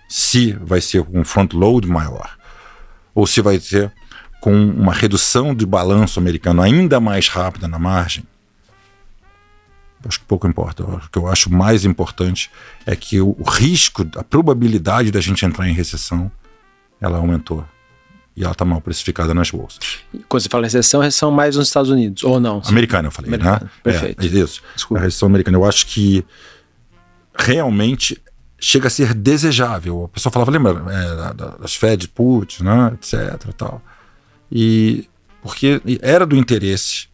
se 0.08 0.52
vai 0.52 0.80
ser 0.80 1.04
um 1.12 1.24
front 1.24 1.52
load 1.52 1.88
maior, 1.88 2.36
ou 3.14 3.26
se 3.26 3.40
vai 3.40 3.58
ser 3.60 3.92
com 4.40 4.54
uma 4.54 4.92
redução 4.92 5.54
de 5.54 5.64
balanço 5.64 6.18
americano 6.18 6.60
ainda 6.60 7.00
mais 7.00 7.28
rápida 7.28 7.66
na 7.66 7.78
margem, 7.78 8.24
acho 10.06 10.20
que 10.20 10.26
pouco 10.26 10.46
importa. 10.46 10.84
O 10.84 11.00
que 11.10 11.18
eu 11.18 11.28
acho 11.28 11.50
mais 11.50 11.84
importante 11.84 12.50
é 12.84 12.94
que 12.94 13.20
o, 13.20 13.36
risco, 13.46 14.06
a 14.16 14.22
probabilidade 14.22 15.10
da 15.10 15.20
gente 15.20 15.44
entrar 15.46 15.68
em 15.68 15.72
recessão, 15.72 16.30
ela 17.00 17.18
aumentou. 17.18 17.64
E 18.36 18.42
ela 18.42 18.52
está 18.52 18.64
mal 18.64 18.80
precificada 18.80 19.32
nas 19.32 19.50
bolsas. 19.50 20.00
Quando 20.28 20.42
você 20.42 20.48
fala 20.48 20.64
recessão, 20.64 21.00
recessão 21.00 21.30
mais 21.30 21.54
nos 21.56 21.68
Estados 21.68 21.88
Unidos, 21.88 22.24
ou 22.24 22.40
não? 22.40 22.60
Americana, 22.66 23.06
eu 23.06 23.12
falei, 23.12 23.30
né? 23.30 23.36
Americana. 23.36 23.64
né? 23.64 23.70
Perfeito. 23.82 24.22
É, 24.22 24.26
isso. 24.26 24.62
Desculpa. 24.74 25.00
A 25.00 25.04
recessão 25.04 25.26
americana. 25.26 25.56
Eu 25.56 25.64
acho 25.64 25.86
que 25.86 26.24
realmente 27.36 28.20
chega 28.64 28.86
a 28.86 28.90
ser 28.90 29.12
desejável. 29.12 30.04
A 30.04 30.08
pessoa 30.08 30.32
falava, 30.32 30.50
lembra, 30.50 30.82
é, 30.90 31.58
das 31.60 31.76
Fed 31.76 32.08
Put, 32.08 32.64
né, 32.64 32.92
etc. 32.94 33.52
Tal. 33.56 33.82
E 34.50 35.06
porque 35.42 35.82
era 36.00 36.24
do 36.24 36.34
interesse 36.34 37.08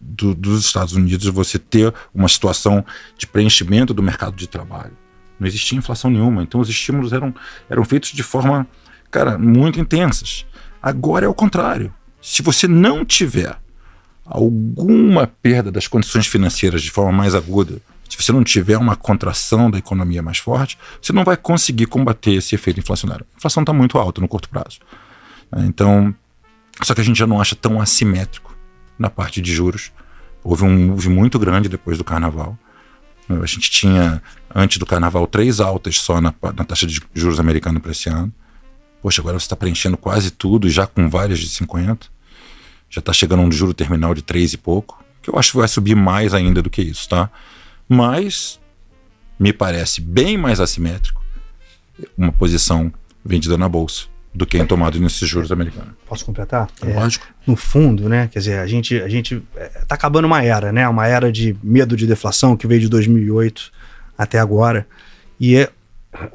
do, 0.00 0.34
dos 0.34 0.64
Estados 0.64 0.94
Unidos 0.94 1.26
você 1.26 1.58
ter 1.58 1.92
uma 2.14 2.28
situação 2.28 2.84
de 3.16 3.26
preenchimento 3.26 3.92
do 3.92 4.02
mercado 4.02 4.36
de 4.36 4.46
trabalho. 4.46 4.96
Não 5.40 5.48
existia 5.48 5.76
inflação 5.76 6.10
nenhuma, 6.10 6.42
então 6.42 6.60
os 6.60 6.68
estímulos 6.68 7.12
eram, 7.12 7.34
eram 7.68 7.84
feitos 7.84 8.10
de 8.10 8.22
forma, 8.22 8.66
cara, 9.10 9.36
muito 9.36 9.80
intensas. 9.80 10.46
Agora 10.80 11.26
é 11.26 11.28
o 11.28 11.34
contrário. 11.34 11.92
Se 12.22 12.40
você 12.40 12.68
não 12.68 13.04
tiver 13.04 13.58
alguma 14.24 15.26
perda 15.26 15.72
das 15.72 15.88
condições 15.88 16.26
financeiras 16.28 16.82
de 16.82 16.90
forma 16.90 17.10
mais 17.10 17.34
aguda, 17.34 17.80
se 18.08 18.16
você 18.16 18.32
não 18.32 18.42
tiver 18.42 18.78
uma 18.78 18.96
contração 18.96 19.70
da 19.70 19.78
economia 19.78 20.22
mais 20.22 20.38
forte, 20.38 20.78
você 21.00 21.12
não 21.12 21.24
vai 21.24 21.36
conseguir 21.36 21.86
combater 21.86 22.32
esse 22.32 22.54
efeito 22.54 22.80
inflacionário. 22.80 23.26
A 23.34 23.38
inflação 23.38 23.62
está 23.62 23.72
muito 23.72 23.98
alta 23.98 24.20
no 24.20 24.28
curto 24.28 24.48
prazo. 24.48 24.78
Então, 25.58 26.14
só 26.82 26.94
que 26.94 27.00
a 27.00 27.04
gente 27.04 27.18
já 27.18 27.26
não 27.26 27.40
acha 27.40 27.54
tão 27.54 27.80
assimétrico 27.80 28.56
na 28.98 29.10
parte 29.10 29.40
de 29.40 29.52
juros. 29.52 29.92
Houve 30.42 30.64
um 30.64 30.86
move 30.88 31.08
muito 31.08 31.38
grande 31.38 31.68
depois 31.68 31.98
do 31.98 32.04
carnaval. 32.04 32.58
A 33.28 33.46
gente 33.46 33.70
tinha, 33.70 34.22
antes 34.54 34.78
do 34.78 34.86
carnaval, 34.86 35.26
três 35.26 35.60
altas 35.60 35.98
só 35.98 36.20
na, 36.20 36.34
na 36.54 36.64
taxa 36.64 36.86
de 36.86 37.00
juros 37.12 37.38
americano 37.38 37.78
para 37.78 37.92
esse 37.92 38.08
ano. 38.08 38.32
Poxa, 39.02 39.20
agora 39.20 39.38
você 39.38 39.44
está 39.44 39.54
preenchendo 39.54 39.96
quase 39.96 40.30
tudo, 40.30 40.68
já 40.68 40.86
com 40.86 41.08
várias 41.10 41.38
de 41.38 41.48
50. 41.48 42.06
Já 42.88 43.00
está 43.00 43.12
chegando 43.12 43.42
um 43.42 43.52
juro 43.52 43.74
terminal 43.74 44.14
de 44.14 44.22
3 44.22 44.54
e 44.54 44.56
pouco, 44.56 45.04
que 45.22 45.28
eu 45.28 45.38
acho 45.38 45.52
que 45.52 45.58
vai 45.58 45.68
subir 45.68 45.94
mais 45.94 46.32
ainda 46.32 46.62
do 46.62 46.70
que 46.70 46.80
isso, 46.80 47.06
tá? 47.08 47.30
Mas 47.88 48.60
me 49.38 49.52
parece 49.52 50.00
bem 50.00 50.36
mais 50.36 50.60
assimétrico 50.60 51.22
uma 52.16 52.32
posição 52.32 52.92
vendida 53.24 53.56
na 53.56 53.68
bolsa 53.68 54.06
do 54.34 54.46
que 54.46 54.58
em 54.58 54.66
tomado 54.66 55.00
nesses 55.00 55.28
juros 55.28 55.50
americanos. 55.50 55.94
Posso 56.06 56.24
completar? 56.24 56.68
É, 56.82 56.94
Lógico. 56.94 57.26
No 57.46 57.56
fundo, 57.56 58.08
né? 58.08 58.28
Quer 58.28 58.38
dizer, 58.38 58.58
a 58.58 58.66
gente 58.66 59.00
a 59.00 59.08
gente 59.08 59.42
está 59.80 59.94
acabando 59.94 60.26
uma 60.26 60.42
era, 60.42 60.70
né? 60.70 60.88
Uma 60.88 61.06
era 61.06 61.32
de 61.32 61.56
medo 61.62 61.96
de 61.96 62.06
deflação 62.06 62.56
que 62.56 62.66
veio 62.66 62.80
de 62.80 62.88
2008 62.88 63.72
até 64.16 64.38
agora 64.38 64.86
e 65.40 65.56
é 65.56 65.70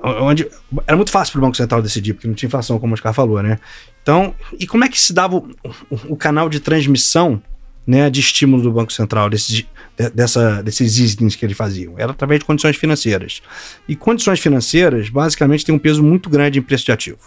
onde 0.04 0.48
era 0.86 0.96
muito 0.96 1.12
fácil 1.12 1.34
para 1.34 1.40
o 1.40 1.42
Banco 1.42 1.58
Central 1.58 1.82
decidir 1.82 2.14
porque 2.14 2.28
não 2.28 2.36
tinha 2.36 2.48
inflação, 2.48 2.80
como 2.80 2.94
o 2.94 2.96
Oscar 2.96 3.14
falou, 3.14 3.42
né? 3.42 3.60
Então, 4.02 4.36
e 4.60 4.68
como 4.68 4.84
é 4.84 4.90
que 4.90 5.00
se 5.00 5.14
dava 5.14 5.38
o, 5.38 5.50
o, 5.90 5.96
o 6.10 6.16
canal 6.16 6.50
de 6.50 6.60
transmissão 6.60 7.42
né, 7.86 8.10
de 8.10 8.20
estímulo 8.20 8.62
do 8.62 8.72
Banco 8.72 8.94
Central, 8.94 9.30
desses, 9.30 9.54
de, 9.54 9.68
dessa, 10.14 10.64
desses 10.64 11.00
easings 11.00 11.36
que 11.36 11.46
eles 11.46 11.58
faziam. 11.58 11.96
Era 11.98 12.12
através 12.12 12.40
de 12.40 12.46
condições 12.46 12.76
financeiras. 12.76 13.42
E 13.88 13.96
condições 13.96 14.40
financeiras, 14.40 15.10
basicamente, 15.10 15.66
têm 15.66 15.76
um 15.76 15.80
peso 15.80 16.04
muito 16.04 16.30
grande 16.30 16.60
em 16.60 16.62
preço 16.62 16.86
de 16.86 16.92
ativo. 16.92 17.20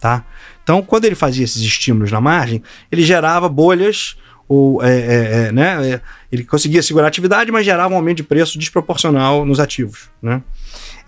Tá? 0.00 0.24
Então, 0.62 0.82
quando 0.82 1.04
ele 1.04 1.14
fazia 1.14 1.44
esses 1.44 1.62
estímulos 1.62 2.12
na 2.12 2.20
margem, 2.20 2.62
ele 2.90 3.02
gerava 3.02 3.48
bolhas, 3.48 4.16
ou, 4.48 4.82
é, 4.82 4.90
é, 4.90 5.46
é, 5.48 5.52
né, 5.52 5.90
é, 5.90 6.00
ele 6.30 6.44
conseguia 6.44 6.82
segurar 6.82 7.06
a 7.06 7.08
atividade, 7.08 7.50
mas 7.50 7.64
gerava 7.64 7.92
um 7.92 7.96
aumento 7.96 8.18
de 8.18 8.22
preço 8.22 8.58
desproporcional 8.58 9.44
nos 9.44 9.58
ativos. 9.58 10.08
Né? 10.22 10.42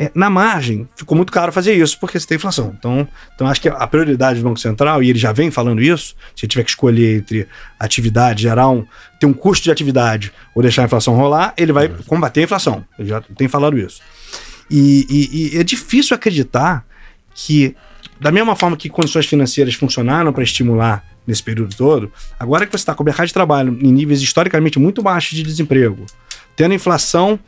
É, 0.01 0.13
na 0.15 0.31
margem, 0.31 0.89
ficou 0.95 1.17
muito 1.17 1.33
caro 1.33 1.51
fazer 1.51 1.75
isso, 1.75 1.99
porque 1.99 2.21
você 2.21 2.27
tem 2.27 2.37
inflação. 2.37 2.73
Então, 2.79 3.09
então, 3.35 3.47
acho 3.49 3.61
que 3.61 3.69
a 3.69 3.87
prioridade 3.87 4.39
do 4.39 4.45
Banco 4.45 4.61
Central, 4.61 5.03
e 5.03 5.11
ele 5.11 5.19
já 5.19 5.33
vem 5.33 5.51
falando 5.51 5.83
isso, 5.83 6.15
se 6.37 6.47
tiver 6.47 6.63
que 6.63 6.71
escolher 6.71 7.19
entre 7.19 7.49
atividade, 7.81 8.43
gerar 8.43 8.69
um, 8.69 8.87
ter 9.19 9.27
um 9.27 9.33
custo 9.33 9.65
de 9.65 9.73
atividade 9.73 10.33
ou 10.55 10.63
deixar 10.63 10.83
a 10.83 10.85
inflação 10.85 11.17
rolar, 11.17 11.53
ele 11.57 11.73
vai 11.73 11.89
combater 12.07 12.41
a 12.41 12.45
inflação. 12.45 12.85
Ele 12.97 13.09
já 13.09 13.21
tem 13.21 13.49
falado 13.49 13.77
isso. 13.77 14.01
E, 14.71 15.07
e, 15.11 15.57
e 15.57 15.59
é 15.59 15.65
difícil 15.65 16.15
acreditar 16.15 16.87
que 17.35 17.75
da 18.21 18.31
mesma 18.31 18.55
forma 18.57 18.77
que 18.77 18.89
condições 18.89 19.27
financeiras 19.27 19.75
funcionaram 19.75 20.33
para 20.33 20.43
estimular 20.43 21.05
nesse 21.27 21.43
período 21.43 21.75
todo, 21.77 22.13
agora 22.39 22.65
que 22.65 22.73
você 22.73 22.83
está 22.83 22.95
com 22.95 23.03
o 23.03 23.07
mercado 23.07 23.27
de 23.27 23.35
trabalho 23.35 23.79
em 23.81 23.93
níveis 23.93 24.23
historicamente 24.23 24.79
muito 24.79 25.03
baixos 25.03 25.37
de 25.37 25.43
desemprego, 25.43 26.07
tendo 26.57 26.75
inflação 26.75 27.39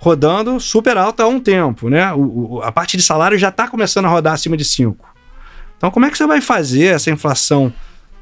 rodando 0.00 0.58
super 0.58 0.96
alta 0.96 1.22
há 1.22 1.26
um 1.28 1.38
tempo, 1.38 1.90
né? 1.90 2.10
O, 2.14 2.54
o, 2.54 2.62
a 2.62 2.72
parte 2.72 2.96
de 2.96 3.02
salário 3.02 3.38
já 3.38 3.50
está 3.50 3.68
começando 3.68 4.06
a 4.06 4.08
rodar 4.08 4.32
acima 4.32 4.56
de 4.56 4.64
5. 4.64 5.06
Então, 5.76 5.90
como 5.90 6.06
é 6.06 6.10
que 6.10 6.16
você 6.16 6.26
vai 6.26 6.40
fazer 6.40 6.86
essa 6.86 7.10
inflação 7.10 7.72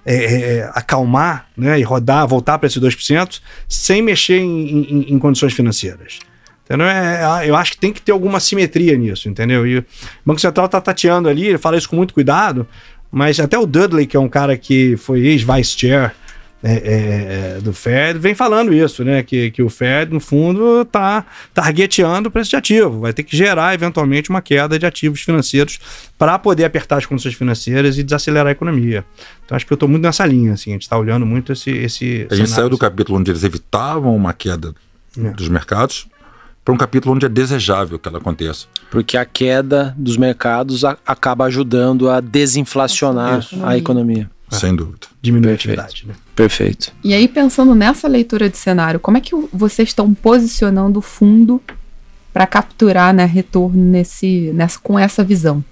é, 0.05 0.15
é, 0.15 0.71
acalmar 0.75 1.47
né, 1.57 1.79
e 1.79 1.83
rodar, 1.85 2.27
voltar 2.27 2.59
para 2.59 2.67
esses 2.67 2.83
2% 2.83 3.41
sem 3.69 4.03
mexer 4.03 4.39
em, 4.39 4.69
em, 4.69 5.15
em 5.15 5.19
condições 5.21 5.53
financeiras? 5.53 6.19
Entendeu? 6.65 6.87
É, 6.89 7.45
é, 7.45 7.49
eu 7.49 7.55
acho 7.55 7.73
que 7.73 7.79
tem 7.79 7.93
que 7.93 8.03
ter 8.03 8.11
alguma 8.11 8.41
simetria 8.41 8.97
nisso, 8.99 9.29
entendeu? 9.29 9.65
E 9.65 9.79
o 9.79 9.87
Banco 10.27 10.41
Central 10.41 10.67
está 10.67 10.81
tateando 10.81 11.29
ali, 11.29 11.47
ele 11.47 11.59
fala 11.59 11.79
isso 11.79 11.89
com 11.89 11.95
muito 11.95 12.13
cuidado, 12.13 12.67
mas 13.09 13.39
até 13.39 13.57
o 13.57 13.65
Dudley, 13.65 14.05
que 14.05 14.17
é 14.17 14.21
um 14.21 14.29
cara 14.29 14.57
que 14.57 14.97
foi 14.97 15.21
ex-vice-chair 15.21 16.13
é, 16.63 16.73
é, 16.73 17.57
é 17.57 17.61
do 17.61 17.73
Fed, 17.73 18.19
vem 18.19 18.35
falando 18.35 18.73
isso, 18.73 19.05
né? 19.05 19.23
Que, 19.23 19.51
que 19.51 19.63
o 19.63 19.69
Fed, 19.69 20.13
no 20.13 20.21
fundo, 20.21 20.83
está 20.83 21.25
targeteando 21.55 22.29
o 22.29 22.33
preço 22.33 22.51
de 22.51 22.57
ativo. 22.57 23.01
Vai 23.01 23.13
ter 23.13 23.23
que 23.23 23.37
gerar, 23.37 23.75
eventualmente, 23.75 24.31
uma 24.31 24.43
queda 24.43 24.79
de 24.79 24.85
ativos 24.85 25.21
financeiros 25.21 25.79
para 26.19 26.39
poder 26.39 26.65
apertar 26.65 26.99
as 26.99 27.07
condições 27.07 27.35
financeiras 27.35 27.97
e 27.97 28.03
desacelerar 28.03 28.49
a 28.49 28.53
economia. 28.53 29.05
Então, 29.45 29.57
acho 29.57 29.67
que 29.67 29.73
eu 29.73 29.77
estou 29.77 29.89
muito 29.89 30.03
nessa 30.03 30.27
linha, 30.27 30.53
assim. 30.55 30.71
A 30.71 30.75
gente 30.75 30.83
está 30.83 30.99
olhando 30.99 31.25
muito 31.25 31.53
esse. 31.53 31.71
esse 31.71 32.27
a 32.31 32.35
gente 32.35 32.51
saiu 32.51 32.69
do 32.69 32.79
capítulo 32.79 33.19
onde 33.19 33.31
eles 33.31 33.45
evitavam 33.45 34.15
uma 34.15 34.33
queda 34.33 34.75
é. 35.17 35.31
dos 35.31 35.49
mercados 35.49 36.09
para 36.69 36.75
um 36.75 36.77
capítulo 36.77 37.15
onde 37.15 37.25
é 37.25 37.31
desejável 37.31 37.99
que 37.99 38.07
ela 38.07 38.19
aconteça. 38.19 38.67
Porque 38.91 39.17
a 39.17 39.25
queda 39.25 39.95
dos 39.97 40.19
mercados 40.19 40.85
a, 40.85 40.99
acaba 41.07 41.47
ajudando 41.47 42.11
a 42.11 42.21
desinflacionar 42.21 43.39
Isso. 43.39 43.65
a 43.65 43.79
economia. 43.79 44.31
Sem 44.51 44.75
dúvida. 44.75 45.07
Diminui 45.21 45.53
a 45.53 45.55
atividade. 45.55 46.07
Né? 46.07 46.15
Perfeito. 46.35 46.93
E 47.05 47.13
aí, 47.13 47.29
pensando 47.29 47.75
nessa 47.75 48.09
leitura 48.09 48.49
de 48.49 48.57
cenário, 48.57 48.99
como 48.99 49.19
é 49.19 49.21
que 49.21 49.35
vocês 49.53 49.89
estão 49.89 50.13
posicionando 50.15 50.99
o 50.99 51.03
fundo 51.03 51.61
para 52.33 52.47
capturar 52.47 53.13
né, 53.13 53.25
retorno 53.25 53.83
nesse, 53.83 54.51
nessa, 54.55 54.79
com 54.79 54.99
essa 54.99 55.23
visão? 55.23 55.63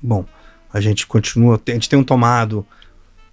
Bom, 0.00 0.24
a 0.72 0.80
gente 0.80 1.06
continua, 1.06 1.60
a 1.66 1.70
gente 1.70 1.88
tem 1.88 1.98
um 1.98 2.04
tomado 2.04 2.66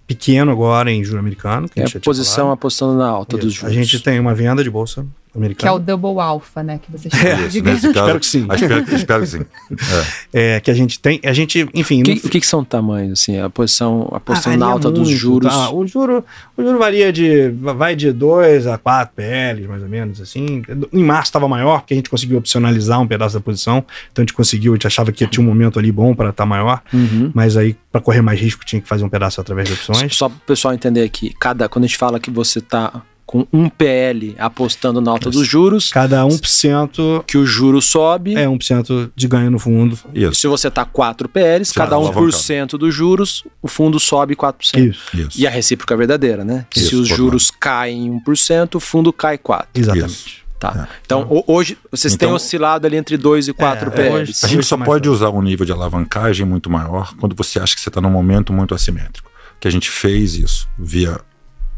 pequeno 0.06 0.50
agora 0.50 0.90
em 0.90 1.02
juro 1.02 1.18
americano. 1.18 1.68
Que 1.68 1.80
é 1.80 1.84
a, 1.84 1.86
a 1.86 2.00
posição 2.00 2.50
apostando 2.50 2.98
na 2.98 3.08
alta 3.08 3.36
Isso. 3.36 3.46
dos 3.46 3.54
juros. 3.54 3.70
A 3.70 3.74
gente 3.74 4.00
tem 4.00 4.20
uma 4.20 4.34
venda 4.34 4.62
de 4.62 4.70
bolsa 4.70 5.06
Que 5.32 5.38
é 5.38 5.40
americano. 5.40 5.74
o 5.76 5.78
double 5.78 6.20
alpha, 6.20 6.62
né? 6.62 6.78
Que 6.84 6.92
você 6.92 7.08
É, 7.08 7.16
chama 7.16 7.48
de 7.48 7.58
Isso, 7.58 7.62
nesse 7.64 7.86
caso, 7.92 7.98
Espero 8.00 8.20
que 8.20 8.26
sim. 8.26 8.46
ah, 8.48 8.54
espero, 8.54 8.94
espero 8.94 9.20
que 9.22 9.28
sim. 9.28 9.40
É. 10.34 10.56
É, 10.56 10.60
que 10.60 10.70
a 10.70 10.74
gente 10.74 10.98
tem. 11.00 11.20
A 11.24 11.32
gente, 11.32 11.66
enfim. 11.74 12.00
O 12.00 12.04
que, 12.04 12.14
no- 12.14 12.20
o 12.24 12.28
que 12.28 12.40
que 12.40 12.46
são 12.46 12.62
tamanhos, 12.64 13.20
assim? 13.20 13.38
A 13.38 13.48
posição, 13.48 14.08
a 14.12 14.20
posição 14.20 14.52
Ah, 14.52 14.56
na 14.56 14.66
varia 14.66 14.74
alta 14.74 14.90
dos 14.90 15.08
muito, 15.08 15.18
juros. 15.18 15.52
tá? 15.52 15.70
O 15.70 15.86
juro, 15.86 16.24
o 16.56 16.62
juro 16.62 16.78
varia 16.78 17.12
de. 17.12 17.48
vai 17.48 17.96
de 17.96 18.12
2 18.12 18.66
a 18.66 18.76
4 18.76 19.14
PLs, 19.16 19.66
mais 19.66 19.82
ou 19.82 19.88
menos, 19.88 20.20
assim. 20.20 20.62
Em 20.92 21.02
março 21.04 21.28
estava 21.30 21.48
maior, 21.48 21.80
porque 21.80 21.94
a 21.94 21.96
gente 21.96 22.10
conseguiu 22.10 22.36
opcionalizar 22.38 23.00
um 23.00 23.06
pedaço 23.06 23.34
da 23.34 23.40
posição. 23.40 23.84
Então 24.10 24.22
a 24.22 24.24
gente 24.24 24.34
conseguiu, 24.34 24.72
a 24.72 24.76
gente 24.76 24.86
achava 24.86 25.10
que 25.12 25.26
tinha 25.26 25.42
um 25.42 25.48
momento 25.48 25.78
ali 25.78 25.90
bom 25.90 26.14
para 26.14 26.30
estar 26.30 26.44
maior. 26.44 26.82
Uhum. 26.92 27.30
Mas 27.34 27.56
aí, 27.56 27.74
para 27.90 28.00
correr 28.00 28.20
mais 28.20 28.38
risco, 28.38 28.64
tinha 28.66 28.80
que 28.82 28.88
fazer 28.88 29.04
um 29.04 29.08
pedaço 29.08 29.40
através 29.40 29.66
de 29.68 29.74
opções. 29.74 30.14
Só 30.14 30.28
para 30.28 30.36
o 30.36 30.40
pessoal 30.46 30.74
entender 30.74 31.02
aqui, 31.04 31.34
cada, 31.40 31.68
quando 31.68 31.84
a 31.84 31.88
gente 31.88 31.96
fala 31.96 32.20
que 32.20 32.30
você 32.30 32.60
tá 32.60 33.02
com 33.32 33.46
um 33.50 33.66
PL 33.66 34.34
apostando 34.38 35.00
na 35.00 35.10
alta 35.10 35.30
dos 35.30 35.46
juros, 35.48 35.90
Cada 35.90 36.22
1% 36.26 37.24
que 37.26 37.38
o 37.38 37.46
juro 37.46 37.80
sobe. 37.80 38.34
é 38.36 38.46
1% 38.46 39.10
de 39.16 39.26
ganho 39.26 39.50
no 39.50 39.58
fundo. 39.58 39.98
Isso, 40.14 40.34
Se 40.34 40.46
você 40.46 40.70
tá 40.70 40.84
4 40.84 41.30
PLs, 41.30 41.70
Sim, 41.70 41.74
cada 41.76 41.96
alavancado. 41.96 42.26
1% 42.26 42.76
dos 42.76 42.94
juros, 42.94 43.42
o 43.62 43.68
fundo 43.68 43.98
sobe 43.98 44.36
4%. 44.36 44.78
Isso, 44.90 45.16
isso. 45.16 45.40
E 45.40 45.46
a 45.46 45.50
recíproca 45.50 45.94
é 45.94 45.96
verdadeira, 45.96 46.44
né? 46.44 46.66
Isso, 46.76 46.88
Se 46.90 46.94
os 46.96 47.08
juros 47.08 47.50
caem 47.50 48.06
em 48.08 48.10
1%, 48.20 48.74
o 48.74 48.80
fundo 48.80 49.10
cai 49.14 49.38
4%. 49.38 49.66
exatamente. 49.74 50.42
Tá. 50.60 50.86
Então, 51.04 51.22
ho- 51.28 51.42
hoje, 51.46 51.78
vocês 51.90 52.14
têm 52.14 52.26
Então- 52.26 52.36
oscilado 52.36 52.86
ali 52.86 52.96
entre 52.98 53.16
2 53.16 53.48
e 53.48 53.54
4 53.54 53.88
É, 53.88 53.90
PLs. 53.90 54.30
hoje- 54.30 54.38
A 54.44 54.46
gente 54.48 54.66
só 54.66 54.76
pode 54.76 55.08
usar 55.08 55.30
um 55.30 55.40
nível 55.40 55.64
de 55.64 55.72
alavancagem 55.72 56.44
muito 56.44 56.68
maior 56.68 57.14
quando 57.18 57.34
você 57.34 57.58
acha 57.58 57.74
que 57.74 57.80
você 57.80 57.88
está 57.88 58.00
num 58.00 58.10
momento 58.10 58.52
muito 58.52 58.74
assimétrico. 58.74 59.30
Que 59.58 59.66
a 59.66 59.70
gente 59.70 59.88
fez 59.90 60.34
isso 60.34 60.68
via 60.78 61.18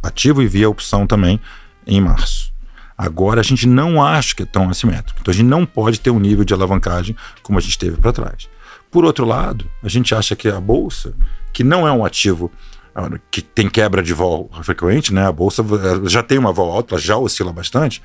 ativo 0.07 0.42
e 0.42 0.46
via 0.46 0.68
opção 0.68 1.07
também 1.07 1.40
em 1.86 2.00
março. 2.00 2.52
Agora 2.96 3.40
a 3.40 3.44
gente 3.44 3.66
não 3.66 4.02
acha 4.02 4.34
que 4.34 4.42
é 4.44 4.46
tão 4.46 4.70
assimétrico. 4.70 5.18
Então 5.20 5.32
a 5.32 5.34
gente 5.34 5.46
não 5.46 5.66
pode 5.66 5.98
ter 6.00 6.11
um 6.11 6.20
nível 6.20 6.44
de 6.44 6.55
alavancagem 6.55 7.16
como 7.42 7.59
a 7.59 7.62
gente 7.62 7.78
teve 7.78 7.96
para 7.96 8.12
trás. 8.12 8.48
Por 8.90 9.05
outro 9.05 9.24
lado, 9.24 9.68
a 9.82 9.88
gente 9.88 10.14
acha 10.14 10.36
que 10.36 10.48
a 10.48 10.61
bolsa, 10.61 11.14
que 11.52 11.64
não 11.64 11.86
é 11.86 11.92
um 11.92 12.05
ativo 12.05 12.50
ah, 12.94 13.11
que 13.28 13.42
tem 13.42 13.68
quebra 13.68 14.00
de 14.00 14.14
vol 14.14 14.48
frequente, 14.62 15.12
né? 15.12 15.26
A 15.26 15.32
bolsa 15.32 15.62
eh, 15.62 16.09
já 16.09 16.22
tem 16.22 16.38
uma 16.38 16.52
vol 16.52 16.70
alta, 16.70 16.96
já 16.96 17.16
oscila 17.16 17.52
bastante. 17.52 18.00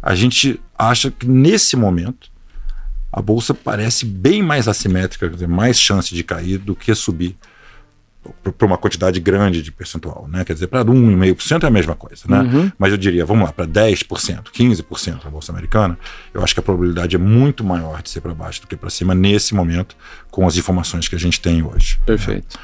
A 0.00 0.14
gente 0.14 0.60
acha 0.78 1.10
que 1.10 1.26
nesse 1.26 1.74
momento 1.74 2.30
a 3.12 3.20
bolsa 3.20 3.52
parece 3.52 4.06
bem 4.06 4.40
mais 4.40 4.68
assimétrica, 4.68 5.28
mais 5.48 5.80
chance 5.80 6.14
de 6.14 6.22
cair 6.22 6.58
do 6.58 6.76
que 6.76 6.94
subir 6.94 7.36
para 8.56 8.66
uma 8.66 8.76
quantidade 8.78 9.20
grande 9.20 9.62
de 9.62 9.70
percentual, 9.72 10.26
né? 10.28 10.44
Quer 10.44 10.54
dizer, 10.54 10.66
para 10.66 10.84
1,5% 10.84 11.64
é 11.64 11.66
a 11.66 11.70
mesma 11.70 11.94
coisa, 11.94 12.22
né? 12.28 12.40
Uhum. 12.40 12.72
Mas 12.78 12.92
eu 12.92 12.98
diria, 12.98 13.24
vamos 13.24 13.44
lá, 13.44 13.52
para 13.52 13.66
10%, 13.66 14.44
15% 14.52 15.26
a 15.26 15.30
bolsa 15.30 15.52
americana, 15.52 15.98
eu 16.32 16.42
acho 16.42 16.54
que 16.54 16.60
a 16.60 16.62
probabilidade 16.62 17.16
é 17.16 17.18
muito 17.18 17.62
maior 17.64 18.02
de 18.02 18.10
ser 18.10 18.20
para 18.20 18.34
baixo 18.34 18.60
do 18.62 18.66
que 18.66 18.76
para 18.76 18.90
cima 18.90 19.14
nesse 19.14 19.54
momento, 19.54 19.96
com 20.30 20.46
as 20.46 20.56
informações 20.56 21.08
que 21.08 21.14
a 21.14 21.18
gente 21.18 21.40
tem 21.40 21.62
hoje. 21.62 21.98
Perfeito. 22.06 22.58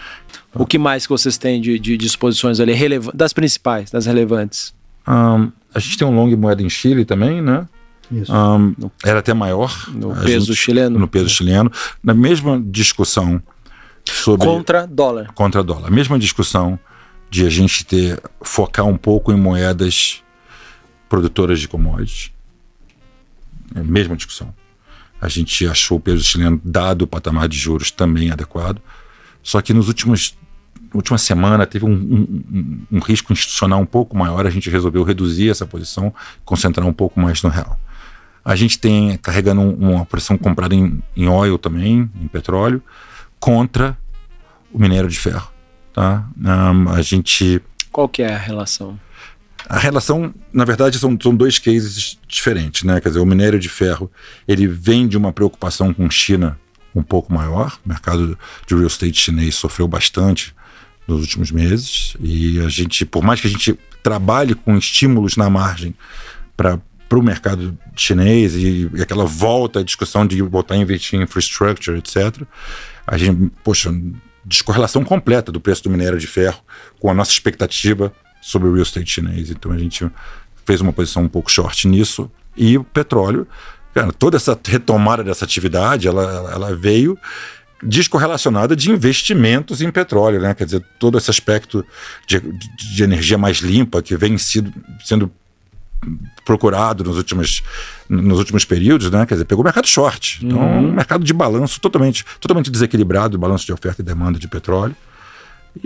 O 0.54 0.64
que 0.66 0.78
mais 0.78 1.06
que 1.06 1.10
vocês 1.10 1.36
têm 1.36 1.60
de, 1.60 1.78
de 1.78 1.96
disposições 1.96 2.60
ali, 2.60 2.74
das 3.12 3.32
principais, 3.32 3.90
das 3.90 4.06
relevantes? 4.06 4.72
Ahn, 5.06 5.48
a 5.74 5.78
gente 5.78 5.98
tem 5.98 6.06
um 6.06 6.14
long 6.14 6.34
moeda 6.36 6.62
em 6.62 6.68
Chile 6.70 7.04
também, 7.04 7.42
né? 7.42 7.66
Isso. 8.10 8.32
Ahn, 8.32 8.72
era 9.04 9.18
até 9.18 9.34
maior. 9.34 9.88
No 9.92 10.14
peso 10.14 10.46
gente- 10.46 10.56
chileno? 10.56 10.98
No 10.98 11.08
peso 11.08 11.28
chileno. 11.28 11.70
Na 12.02 12.14
mesma 12.14 12.62
discussão 12.64 13.42
sobre. 14.12 14.46
Contra 14.46 14.86
dólar. 14.86 15.32
contra 15.34 15.62
dólar. 15.62 15.90
Mesma 15.90 16.18
discussão 16.18 16.78
de 17.30 17.46
a 17.46 17.50
gente 17.50 17.84
ter 17.84 18.20
focar 18.42 18.86
um 18.86 18.96
pouco 18.96 19.32
em 19.32 19.36
moedas 19.36 20.22
produtoras 21.08 21.60
de 21.60 21.68
commodities. 21.68 22.32
É 23.74 23.82
mesma 23.82 24.14
discussão. 24.16 24.54
A 25.20 25.28
gente 25.28 25.66
achou 25.66 25.98
o 25.98 26.00
peso 26.00 26.22
chileno, 26.22 26.60
dado 26.64 27.02
o 27.02 27.06
patamar 27.06 27.48
de 27.48 27.56
juros, 27.56 27.90
também 27.90 28.30
adequado. 28.30 28.80
Só 29.42 29.60
que 29.60 29.72
nos 29.72 29.88
últimos 29.88 30.36
última 30.92 31.18
semana 31.18 31.66
teve 31.66 31.84
um, 31.84 31.90
um- 31.90 32.44
um- 32.52 32.86
um 32.92 32.98
risco 33.00 33.32
institucional 33.32 33.80
um 33.80 33.86
pouco 33.86 34.16
maior, 34.16 34.46
a 34.46 34.50
gente 34.50 34.70
resolveu 34.70 35.02
reduzir 35.02 35.50
essa 35.50 35.66
posição, 35.66 36.14
concentrar 36.44 36.86
um 36.86 36.92
pouco 36.92 37.18
mais 37.18 37.42
no 37.42 37.48
real. 37.50 37.76
A 38.44 38.54
gente 38.54 38.78
tem 38.78 39.16
carregando 39.18 39.60
um- 39.60 39.74
uma 39.74 40.06
posição 40.06 40.38
comprada 40.38 40.72
em, 40.72 41.02
em 41.16 41.26
oil 41.26 41.58
também, 41.58 42.08
em 42.22 42.28
petróleo, 42.28 42.80
contra 43.38 43.96
o 44.72 44.78
minério 44.78 45.08
de 45.08 45.18
ferro. 45.18 45.50
Tá? 45.92 46.26
Ahn, 46.44 46.88
a 46.88 47.00
gente. 47.02 47.62
Qual 47.92 48.08
que 48.08 48.22
é 48.22 48.34
a 48.34 48.38
relação? 48.38 48.98
A 49.68 49.78
relação, 49.78 50.34
na 50.52 50.64
verdade, 50.64 50.98
são, 50.98 51.16
são 51.20 51.34
dois 51.34 51.58
cases 51.58 52.18
diferentes, 52.28 52.82
né? 52.82 53.00
Quer 53.00 53.08
dizer, 53.08 53.20
o 53.20 53.26
minério 53.26 53.58
de 53.58 53.68
ferro, 53.68 54.10
ele 54.46 54.66
vem 54.66 55.08
de 55.08 55.16
uma 55.16 55.32
preocupação 55.32 55.94
com 55.94 56.10
China 56.10 56.58
um 56.94 57.02
pouco 57.02 57.32
maior. 57.32 57.78
O 57.84 57.88
mercado 57.88 58.38
de 58.66 58.74
real 58.74 58.86
estate 58.86 59.18
chinês 59.18 59.54
sofreu 59.54 59.88
bastante 59.88 60.54
nos 61.06 61.20
últimos 61.20 61.50
meses 61.50 62.16
e 62.20 62.60
a 62.60 62.68
gente, 62.68 63.04
por 63.04 63.22
mais 63.22 63.40
que 63.40 63.46
a 63.46 63.50
gente 63.50 63.78
trabalhe 64.02 64.54
com 64.54 64.76
estímulos 64.76 65.36
na 65.36 65.48
margem 65.48 65.94
para 66.56 66.78
o 67.12 67.22
mercado 67.22 67.76
chinês 67.96 68.54
e, 68.54 68.90
e 68.94 69.02
aquela 69.02 69.24
volta 69.24 69.80
à 69.80 69.82
discussão 69.82 70.26
de 70.26 70.40
voltar 70.42 70.74
a 70.74 70.78
investir 70.78 71.18
em 71.18 71.22
infrastructure, 71.22 71.98
etc., 71.98 72.42
a 73.06 73.16
gente, 73.18 73.50
poxa, 73.62 73.92
descorrelação 74.44 75.04
completa 75.04 75.50
do 75.50 75.60
preço 75.60 75.82
do 75.84 75.90
minério 75.90 76.18
de 76.18 76.26
ferro 76.26 76.60
com 76.98 77.10
a 77.10 77.14
nossa 77.14 77.30
expectativa 77.30 78.12
sobre 78.42 78.68
o 78.68 78.72
real 78.72 78.82
estate 78.82 79.10
chinês. 79.10 79.50
Então 79.50 79.72
a 79.72 79.78
gente 79.78 80.08
fez 80.66 80.80
uma 80.80 80.92
posição 80.92 81.22
um 81.22 81.28
pouco 81.28 81.50
short 81.50 81.86
nisso. 81.88 82.30
E 82.56 82.76
o 82.78 82.84
petróleo, 82.84 83.46
cara, 83.94 84.12
toda 84.12 84.36
essa 84.36 84.58
retomada 84.66 85.24
dessa 85.24 85.44
atividade, 85.44 86.06
ela, 86.08 86.50
ela- 86.52 86.76
veio 86.76 87.18
descorrelacionada 87.82 88.74
de 88.74 88.90
investimentos 88.90 89.82
em 89.82 89.90
petróleo, 89.90 90.40
né? 90.40 90.54
Quer 90.54 90.64
dizer, 90.64 90.84
todo 90.98 91.18
esse 91.18 91.30
aspecto 91.30 91.84
de- 92.26 92.40
de 92.94 93.02
energia 93.02 93.36
mais 93.36 93.58
limpa 93.58 94.00
que 94.02 94.16
vem 94.16 94.38
sido, 94.38 94.72
sendo 95.04 95.30
procurado 96.44 97.02
nos 97.04 97.16
últimos, 97.16 97.62
nos 98.08 98.38
últimos 98.38 98.64
períodos, 98.64 99.10
né? 99.10 99.24
Quer 99.26 99.34
dizer, 99.34 99.44
pegou 99.44 99.62
o 99.62 99.64
mercado 99.64 99.86
short. 99.86 100.44
Então, 100.44 100.58
um 100.60 100.92
mercado 100.92 101.24
de 101.24 101.32
balanço 101.32 101.80
totalmente, 101.80 102.24
totalmente 102.40 102.70
desequilibrado, 102.70 103.38
balanço 103.38 103.64
de 103.66 103.72
oferta 103.72 104.02
e 104.02 104.04
demanda 104.04 104.38
de 104.38 104.46
petróleo. 104.48 104.94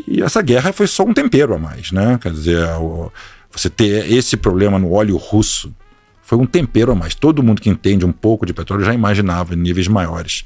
E 0.07 0.23
essa 0.23 0.43
guerra 0.43 0.73
foi 0.73 0.87
só 0.87 1.03
um 1.05 1.15
tempero 1.15 1.55
a 1.55 1.59
mais, 1.59 1.93
né? 1.93 2.19
Quer 2.21 2.33
dizer, 2.33 2.63
o- 2.81 3.11
você 3.51 3.71
ter 3.71 4.13
esse 4.13 4.37
problema 4.37 4.79
no 4.79 4.93
óleo 4.93 5.17
russo 5.17 5.75
foi 6.23 6.37
um 6.37 6.45
tempero 6.45 6.93
a 6.93 6.95
mais. 6.95 7.15
Todo 7.15 7.43
mundo 7.43 7.63
que 7.63 7.71
entende 7.71 8.05
um 8.05 8.13
pouco 8.13 8.45
de 8.45 8.53
petróleo 8.53 8.85
já 8.85 8.93
imaginava 8.93 9.57
níveis 9.57 9.89
maiores 9.89 10.45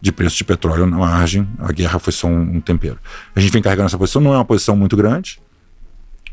de 0.00 0.12
preço 0.12 0.36
de 0.36 0.44
petróleo 0.44 0.86
na 0.86 0.96
margem. 0.96 1.48
A 1.58 1.72
guerra 1.72 1.98
foi 1.98 2.12
só 2.12 2.28
um, 2.28 2.56
um 2.56 2.60
tempero. 2.60 2.98
A 3.34 3.40
gente 3.40 3.50
vem 3.50 3.60
carregando 3.60 3.86
essa 3.86 3.98
posição, 3.98 4.22
não 4.22 4.32
é 4.32 4.36
uma 4.36 4.44
posição 4.44 4.76
muito 4.76 4.96
grande, 4.96 5.40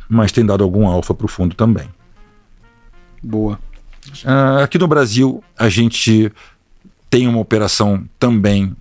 mas 0.07 0.31
tem 0.31 0.45
dado 0.45 0.63
algum 0.63 0.85
alfa 0.87 1.15
para 1.15 1.25
o 1.25 1.27
fundo 1.27 1.55
também. 1.55 1.89
Boa. 3.21 3.59
Ah, 4.25 4.63
aqui 4.63 4.77
no 4.77 4.87
Brasil, 4.87 5.43
a 5.57 5.69
gente 5.69 6.31
tem 7.09 7.27
uma 7.27 7.39
operação 7.39 8.03
também 8.17 8.75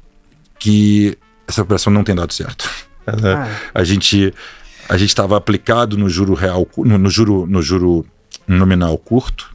que 0.59 1.19
essa 1.47 1.63
operação 1.63 1.93
não 1.93 2.05
tem 2.05 2.15
dado 2.15 2.33
certo. 2.33 2.69
Ah, 3.07 3.49
A 3.75 3.83
gente 3.85 4.33
a 4.89 4.97
gente 4.97 5.09
estava 5.09 5.37
aplicado 5.37 5.97
no 5.97 6.09
juro 6.09 6.35
real, 6.35 6.67
no, 6.77 6.99
no 6.99 7.11
juro 7.11 7.47
no 7.47 7.63
juro 7.63 8.07
nominal 8.47 8.97
curto 8.99 9.55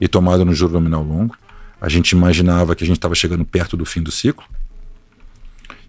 e 0.00 0.08
tomado 0.08 0.44
no 0.44 0.54
juro 0.54 0.72
nominal 0.72 1.02
longo. 1.02 1.36
A 1.80 1.88
gente 1.88 2.10
imaginava 2.12 2.76
que 2.76 2.84
a 2.84 2.86
gente 2.86 2.96
estava 2.96 3.14
chegando 3.14 3.44
perto 3.44 3.76
do 3.76 3.84
fim 3.84 4.02
do 4.02 4.12
ciclo 4.12 4.44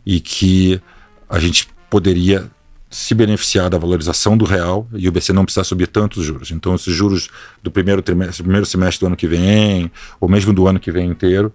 e 0.05 0.19
que 0.19 0.81
a 1.29 1.39
gente 1.39 1.67
poderia 1.89 2.49
se 2.93 3.13
beneficiar 3.15 3.69
da 3.69 3.77
valorização 3.77 4.37
do 4.37 4.45
real 4.45 4.87
e 4.93 5.07
o 5.07 5.11
BC 5.11 5.33
não 5.33 5.43
precisar 5.45 5.63
subir 5.63 5.87
tantos 5.87 6.23
juros. 6.23 6.51
Então, 6.51 6.75
esses 6.75 6.93
juros 6.93 7.29
do 7.61 7.71
primeiro 7.71 8.01
trimestre, 8.01 8.43
primeiro 8.43 8.65
semestre 8.65 8.99
do 9.01 9.07
ano 9.07 9.15
que 9.15 9.27
vem, 9.27 9.91
ou 10.19 10.29
mesmo 10.29 10.53
do 10.53 10.67
ano 10.67 10.79
que 10.79 10.91
vem 10.91 11.09
inteiro, 11.09 11.51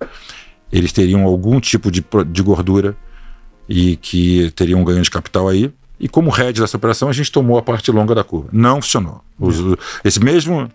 eles 0.73 0.93
teriam 0.93 1.23
algum 1.25 1.61
tipo 1.61 1.91
de, 1.91 2.05
de 2.31 2.43
gordura 2.43 2.97
e 3.69 3.97
que 3.97 4.51
teriam 4.57 4.81
um 4.81 4.85
ganho 4.85 5.03
de 5.03 5.11
capital 5.11 5.49
aí. 5.49 5.71
E 6.01 6.09
como 6.09 6.31
head 6.31 6.61
dessa 6.61 6.77
operação, 6.77 7.09
a 7.09 7.13
gente 7.13 7.31
tomou 7.33 7.59
a 7.59 7.63
parte 7.63 7.91
longa 7.91 8.15
da 8.15 8.23
curva. 8.25 8.49
Não 8.53 8.81
funcionou. 8.81 9.21
Os- 9.39 9.77
esse 10.05 10.21
mesmo 10.21 10.69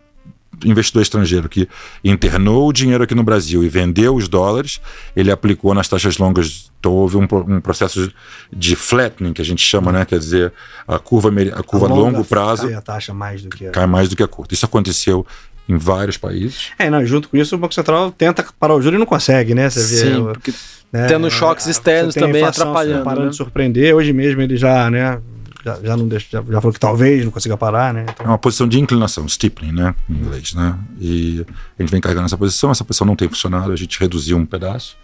investidor 0.65 1.01
estrangeiro 1.01 1.49
que 1.49 1.67
internou 2.03 2.67
o 2.67 2.73
dinheiro 2.73 3.03
aqui 3.03 3.15
no 3.15 3.23
Brasil 3.23 3.63
e 3.63 3.69
vendeu 3.69 4.15
os 4.15 4.27
dólares, 4.27 4.79
ele 5.15 5.31
aplicou 5.31 5.73
nas 5.73 5.87
taxas 5.87 6.17
longas. 6.17 6.71
Então 6.79 6.91
houve 6.91 7.17
um, 7.17 7.27
um 7.47 7.61
processo 7.61 8.11
de 8.51 8.75
flattening, 8.75 9.33
que 9.33 9.41
a 9.41 9.45
gente 9.45 9.63
chama, 9.63 9.91
né? 9.91 10.05
Quer 10.05 10.19
dizer, 10.19 10.53
a 10.87 10.99
curva, 10.99 11.29
a 11.29 11.63
curva 11.63 11.85
a 11.85 11.89
longa 11.89 12.01
longo 12.01 12.25
prazo 12.25 12.67
cai 12.67 12.73
a 12.73 12.81
taxa 12.81 13.13
mais 13.13 13.41
do 13.41 13.49
que 13.49 13.67
a... 13.67 13.71
cai 13.71 13.87
mais 13.87 14.09
do 14.09 14.15
que 14.15 14.23
a 14.23 14.27
curta. 14.27 14.53
Isso 14.53 14.65
aconteceu 14.65 15.25
em 15.67 15.77
vários 15.77 16.17
países. 16.17 16.71
É, 16.77 16.89
não, 16.89 17.05
junto 17.05 17.29
com 17.29 17.37
isso 17.37 17.55
o 17.55 17.57
Banco 17.57 17.73
Central 17.73 18.11
tenta 18.11 18.45
parar 18.59 18.75
o 18.75 18.81
juro 18.81 18.97
e 18.97 18.99
não 18.99 19.05
consegue, 19.05 19.55
né? 19.55 19.69
Você 19.69 19.79
vê, 19.79 20.11
Sim, 20.11 20.23
porque 20.25 20.53
né, 20.91 21.07
tendo 21.07 21.29
choques 21.31 21.67
externos 21.67 22.13
também 22.13 22.41
inflação 22.41 22.69
atrapalhando, 22.69 23.03
Parando 23.03 23.25
né? 23.25 23.29
de 23.29 23.35
surpreender. 23.37 23.95
Hoje 23.95 24.11
mesmo 24.11 24.41
ele 24.41 24.57
já, 24.57 24.89
né? 24.91 25.19
Já, 25.63 25.79
já 25.81 25.97
não 25.97 26.07
deixa, 26.07 26.27
já, 26.29 26.41
já 26.41 26.61
falou 26.61 26.73
que 26.73 26.79
talvez 26.79 27.23
não 27.23 27.31
consiga 27.31 27.55
parar, 27.55 27.93
né? 27.93 28.05
Então, 28.09 28.25
É 28.25 28.29
uma 28.29 28.37
posição 28.37 28.67
de 28.67 28.79
inclinação, 28.79 29.27
stippling, 29.27 29.71
né? 29.71 29.95
Em 30.09 30.13
inglês, 30.13 30.53
né? 30.53 30.77
E 30.99 31.45
a 31.77 31.81
gente 31.81 31.91
vem 31.91 32.01
carregando 32.01 32.25
essa 32.25 32.37
posição, 32.37 32.71
essa 32.71 32.83
posição 32.83 33.07
não 33.07 33.15
tem 33.15 33.29
funcionado, 33.29 33.71
a 33.71 33.75
gente 33.75 33.99
reduziu 33.99 34.37
um 34.37 34.45
pedaço, 34.45 34.97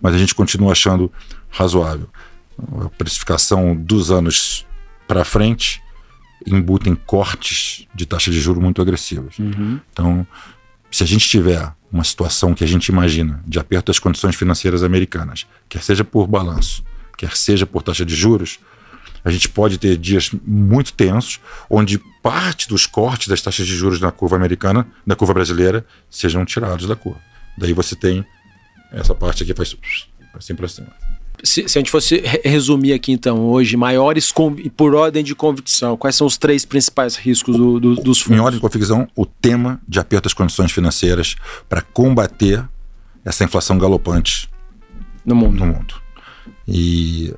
mas 0.00 0.14
a 0.14 0.18
gente 0.18 0.34
continua 0.34 0.72
achando 0.72 1.10
razoável. 1.48 2.08
A 2.84 2.88
precificação 2.90 3.74
dos 3.74 4.10
anos 4.10 4.66
para 5.08 5.24
frente 5.24 5.82
embutem 6.46 6.94
cortes 6.94 7.86
de 7.94 8.04
taxa 8.04 8.30
de 8.30 8.40
juros 8.40 8.62
muito 8.62 8.82
agressivas. 8.82 9.36
Então, 9.92 10.26
se 10.90 11.02
a 11.02 11.06
gente 11.06 11.26
tiver 11.28 11.72
uma 11.90 12.04
situação 12.04 12.54
que 12.54 12.64
a 12.64 12.66
gente 12.66 12.88
imagina 12.88 13.42
de 13.46 13.58
aperto 13.58 13.86
das 13.86 13.98
condições 13.98 14.34
financeiras 14.34 14.82
americanas, 14.82 15.46
quer 15.68 15.82
seja 15.82 16.04
por 16.04 16.26
balanço, 16.26 16.84
quer 17.16 17.36
seja 17.36 17.66
por 17.66 17.82
taxa 17.82 18.04
de 18.04 18.14
juros, 18.14 18.58
a 19.24 19.30
gente 19.30 19.48
pode 19.48 19.78
ter 19.78 19.96
dias 19.96 20.30
muito 20.44 20.92
tensos, 20.92 21.40
onde 21.70 21.98
parte 22.22 22.68
dos 22.68 22.86
cortes 22.86 23.28
das 23.28 23.40
taxas 23.42 23.66
de 23.66 23.74
juros 23.76 24.00
na 24.00 24.10
curva 24.12 24.36
americana, 24.36 24.86
na 25.06 25.14
curva 25.16 25.34
brasileira, 25.34 25.84
sejam 26.10 26.44
tirados 26.44 26.86
da 26.86 26.96
curva. 26.96 27.20
Daí 27.58 27.72
você 27.72 27.94
tem 27.96 28.24
essa 28.92 29.14
parte 29.14 29.42
aqui 29.42 29.54
faz 29.54 29.74
assim 30.34 30.54
para 30.54 30.68
cima. 30.68 30.88
Se, 31.44 31.68
se 31.68 31.76
a 31.76 31.80
gente 31.80 31.90
fosse 31.90 32.18
re- 32.20 32.40
resumir 32.44 32.92
aqui, 32.92 33.10
então, 33.10 33.40
hoje, 33.46 33.76
maiores 33.76 34.32
por 34.76 34.94
ordem 34.94 35.24
de 35.24 35.34
convicção, 35.34 35.96
quais 35.96 36.14
são 36.14 36.26
os 36.26 36.36
três 36.36 36.64
principais 36.64 37.16
riscos 37.16 37.56
do- 37.56 37.80
do- 37.80 37.94
dos 37.96 38.20
Em 38.20 38.24
fundos? 38.24 38.40
ordem 38.40 38.58
de 38.58 38.60
confecção, 38.60 39.08
o 39.16 39.26
tema 39.26 39.80
de 39.88 39.98
aperto 39.98 40.24
das 40.24 40.34
condições 40.34 40.70
financeiras 40.70 41.34
para 41.68 41.82
combater 41.82 42.64
essa 43.24 43.42
inflação 43.42 43.76
galopante 43.76 44.48
no 45.24 45.34
mundo. 45.34 45.58
no 45.58 45.66
mundo. 45.66 45.94
E 46.68 47.34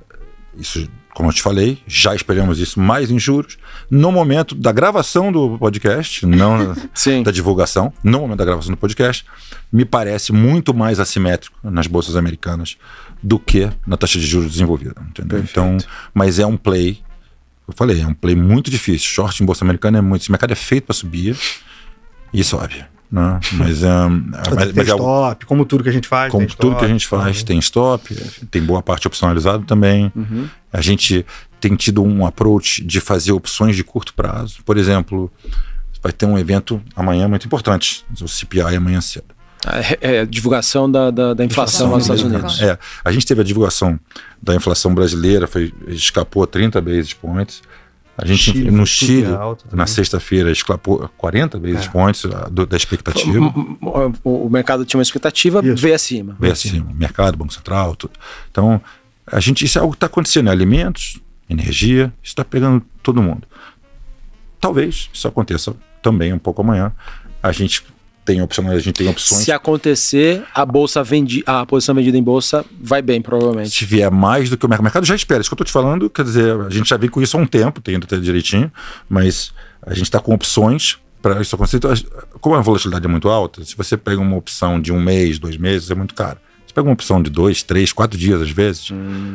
isso, 0.58 0.86
como 1.14 1.28
eu 1.28 1.32
te 1.32 1.40
falei, 1.40 1.78
já 1.86 2.14
esperamos 2.14 2.58
isso 2.58 2.80
mais 2.80 3.10
em 3.10 3.18
juros. 3.18 3.56
No 3.88 4.10
momento 4.10 4.54
da 4.54 4.72
gravação 4.72 5.30
do 5.30 5.56
podcast, 5.56 6.26
não 6.26 6.74
da 7.22 7.30
divulgação, 7.30 7.92
no 8.02 8.20
momento 8.20 8.38
da 8.38 8.44
gravação 8.44 8.72
do 8.72 8.76
podcast, 8.76 9.24
me 9.72 9.84
parece 9.84 10.32
muito 10.32 10.74
mais 10.74 10.98
assimétrico 10.98 11.56
nas 11.62 11.86
bolsas 11.86 12.16
americanas 12.16 12.76
do 13.22 13.38
que 13.38 13.70
na 13.86 13.96
taxa 13.96 14.18
de 14.18 14.26
juros 14.26 14.50
desenvolvida. 14.50 14.94
Entendeu? 15.08 15.38
Então, 15.38 15.76
mas 16.12 16.40
é 16.40 16.46
um 16.46 16.56
play, 16.56 17.00
eu 17.66 17.74
falei, 17.74 18.02
é 18.02 18.06
um 18.06 18.14
play 18.14 18.34
muito 18.34 18.70
difícil. 18.70 19.08
Short 19.08 19.40
em 19.40 19.46
bolsa 19.46 19.64
americana 19.64 19.98
é 19.98 20.00
muito. 20.00 20.22
Esse 20.22 20.32
mercado 20.32 20.50
é 20.50 20.56
feito 20.56 20.84
para 20.84 20.94
subir 20.94 21.38
e 22.32 22.42
sobe. 22.42 22.84
Né? 23.14 23.38
Mas, 23.52 23.84
é, 23.84 24.08
mas, 24.08 24.42
tem 24.42 24.72
mas 24.74 24.88
é 24.88 24.90
stop, 24.90 25.46
como 25.46 25.64
tudo 25.64 25.84
que 25.84 25.88
a 25.88 25.92
gente 25.92 26.08
faz. 26.08 26.32
como 26.32 26.44
tem 26.44 26.56
tudo 26.56 26.70
que 26.70 26.84
a 26.84 26.88
stop, 26.88 26.92
gente 26.92 27.06
faz, 27.06 27.42
tá, 27.42 27.46
tem 27.46 27.58
stop, 27.60 28.14
tem 28.50 28.60
boa 28.60 28.82
parte 28.82 29.06
opcionalizado 29.06 29.64
também. 29.64 30.10
Uhum. 30.16 30.48
A 30.72 30.80
gente 30.80 31.24
tem 31.60 31.76
tido 31.76 32.02
um 32.02 32.26
approach 32.26 32.82
de 32.82 33.00
fazer 33.00 33.30
opções 33.30 33.76
de 33.76 33.84
curto 33.84 34.12
prazo. 34.14 34.64
Por 34.64 34.76
exemplo, 34.76 35.30
vai 36.02 36.10
ter 36.10 36.26
um 36.26 36.36
evento 36.36 36.82
amanhã 36.96 37.28
muito 37.28 37.46
importante, 37.46 38.04
o 38.20 38.26
CPI 38.26 38.74
amanhã 38.74 39.00
cedo. 39.00 39.26
É, 40.00 40.16
é, 40.16 40.26
divulgação 40.26 40.90
da, 40.90 41.12
da, 41.12 41.34
da 41.34 41.44
inflação 41.44 41.90
nos 41.90 42.02
Estados 42.02 42.24
Unidos. 42.24 42.60
É, 42.60 42.76
a 43.04 43.12
gente 43.12 43.24
teve 43.24 43.42
a 43.42 43.44
divulgação 43.44 43.98
da 44.42 44.56
inflação 44.56 44.92
brasileira, 44.92 45.46
foi, 45.46 45.72
escapou 45.86 46.42
a 46.42 46.48
30 46.48 46.80
basis 46.80 47.12
points. 47.12 47.62
A 48.16 48.24
gente 48.24 48.52
Chile 48.52 48.70
no 48.70 48.86
Chile, 48.86 49.26
na 49.72 49.86
sexta-feira, 49.86 50.50
escapou 50.52 51.10
40 51.16 51.58
basis 51.58 51.86
É. 51.86 51.88
points 51.88 52.24
ah, 52.26 52.48
da 52.48 52.76
expectativa. 52.76 53.52
O, 54.22 54.46
o 54.46 54.50
mercado 54.50 54.84
tinha 54.84 54.98
uma 54.98 55.02
expectativa, 55.02 55.60
Isso. 55.64 55.82
veio 55.82 55.94
acima. 55.94 56.36
Veio 56.38 56.52
acima, 56.52 56.92
mercado, 56.94 57.36
Banco 57.36 57.52
Central, 57.52 57.96
tudo. 57.96 58.12
Então, 58.50 58.80
a 59.26 59.40
gente, 59.40 59.64
isso 59.64 59.78
é 59.78 59.80
algo 59.80 59.92
que 59.92 59.96
está 59.96 60.06
acontecendo, 60.06 60.46
né? 60.46 60.52
alimentos, 60.52 61.20
energia, 61.50 62.12
isso 62.22 62.30
está 62.32 62.44
pegando 62.44 62.82
todo 63.02 63.20
mundo. 63.20 63.48
Talvez 64.60 65.10
isso 65.12 65.26
aconteça 65.26 65.74
também 66.00 66.32
um 66.32 66.38
pouco 66.38 66.62
amanhã. 66.62 66.92
A 67.42 67.50
gente 67.52 67.84
tem 68.24 68.40
opções, 68.40 68.70
a 68.70 68.78
gente 68.78 68.94
tem 68.94 69.08
opções. 69.08 69.42
Se 69.42 69.52
acontecer, 69.52 70.42
a 70.54 70.64
bolsa 70.64 71.02
vendi, 71.02 71.42
a 71.46 71.66
posição 71.66 71.94
vendida 71.94 72.16
em 72.16 72.22
bolsa 72.22 72.64
vai 72.80 73.02
bem, 73.02 73.20
provavelmente. 73.20 73.70
Se 73.70 73.84
vier 73.84 74.10
mais 74.10 74.48
do 74.48 74.56
que 74.56 74.64
o 74.64 74.68
mercado, 74.68 74.80
o 74.80 74.84
mercado 74.84 75.06
já 75.06 75.14
espera. 75.14 75.40
Isso 75.40 75.50
que 75.50 75.54
eu 75.54 75.56
estou 75.56 75.66
te 75.66 75.72
falando, 75.72 76.08
quer 76.08 76.24
dizer, 76.24 76.60
a 76.60 76.70
gente 76.70 76.88
já 76.88 76.96
vem 76.96 77.10
com 77.10 77.20
isso 77.20 77.36
há 77.36 77.40
um 77.40 77.46
tempo, 77.46 77.80
tem 77.80 77.94
ainda 77.94 78.06
até 78.06 78.18
direitinho, 78.18 78.72
mas 79.08 79.52
a 79.82 79.92
gente 79.92 80.04
está 80.04 80.20
com 80.20 80.32
opções 80.34 80.98
para 81.20 81.40
isso 81.40 81.54
acontecer. 81.54 81.78
Então, 81.78 81.92
como 82.40 82.54
a 82.54 82.60
volatilidade 82.60 83.06
é 83.06 83.08
muito 83.08 83.28
alta, 83.28 83.64
se 83.64 83.74
você 83.76 83.96
pega 83.96 84.20
uma 84.20 84.36
opção 84.36 84.80
de 84.80 84.92
um 84.92 85.00
mês, 85.00 85.38
dois 85.38 85.56
meses, 85.56 85.90
é 85.90 85.94
muito 85.94 86.14
caro. 86.14 86.38
Você 86.66 86.74
pega 86.74 86.86
uma 86.86 86.92
opção 86.92 87.22
de 87.22 87.30
dois, 87.30 87.62
três, 87.62 87.92
quatro 87.92 88.18
dias, 88.18 88.42
às 88.42 88.50
vezes, 88.50 88.88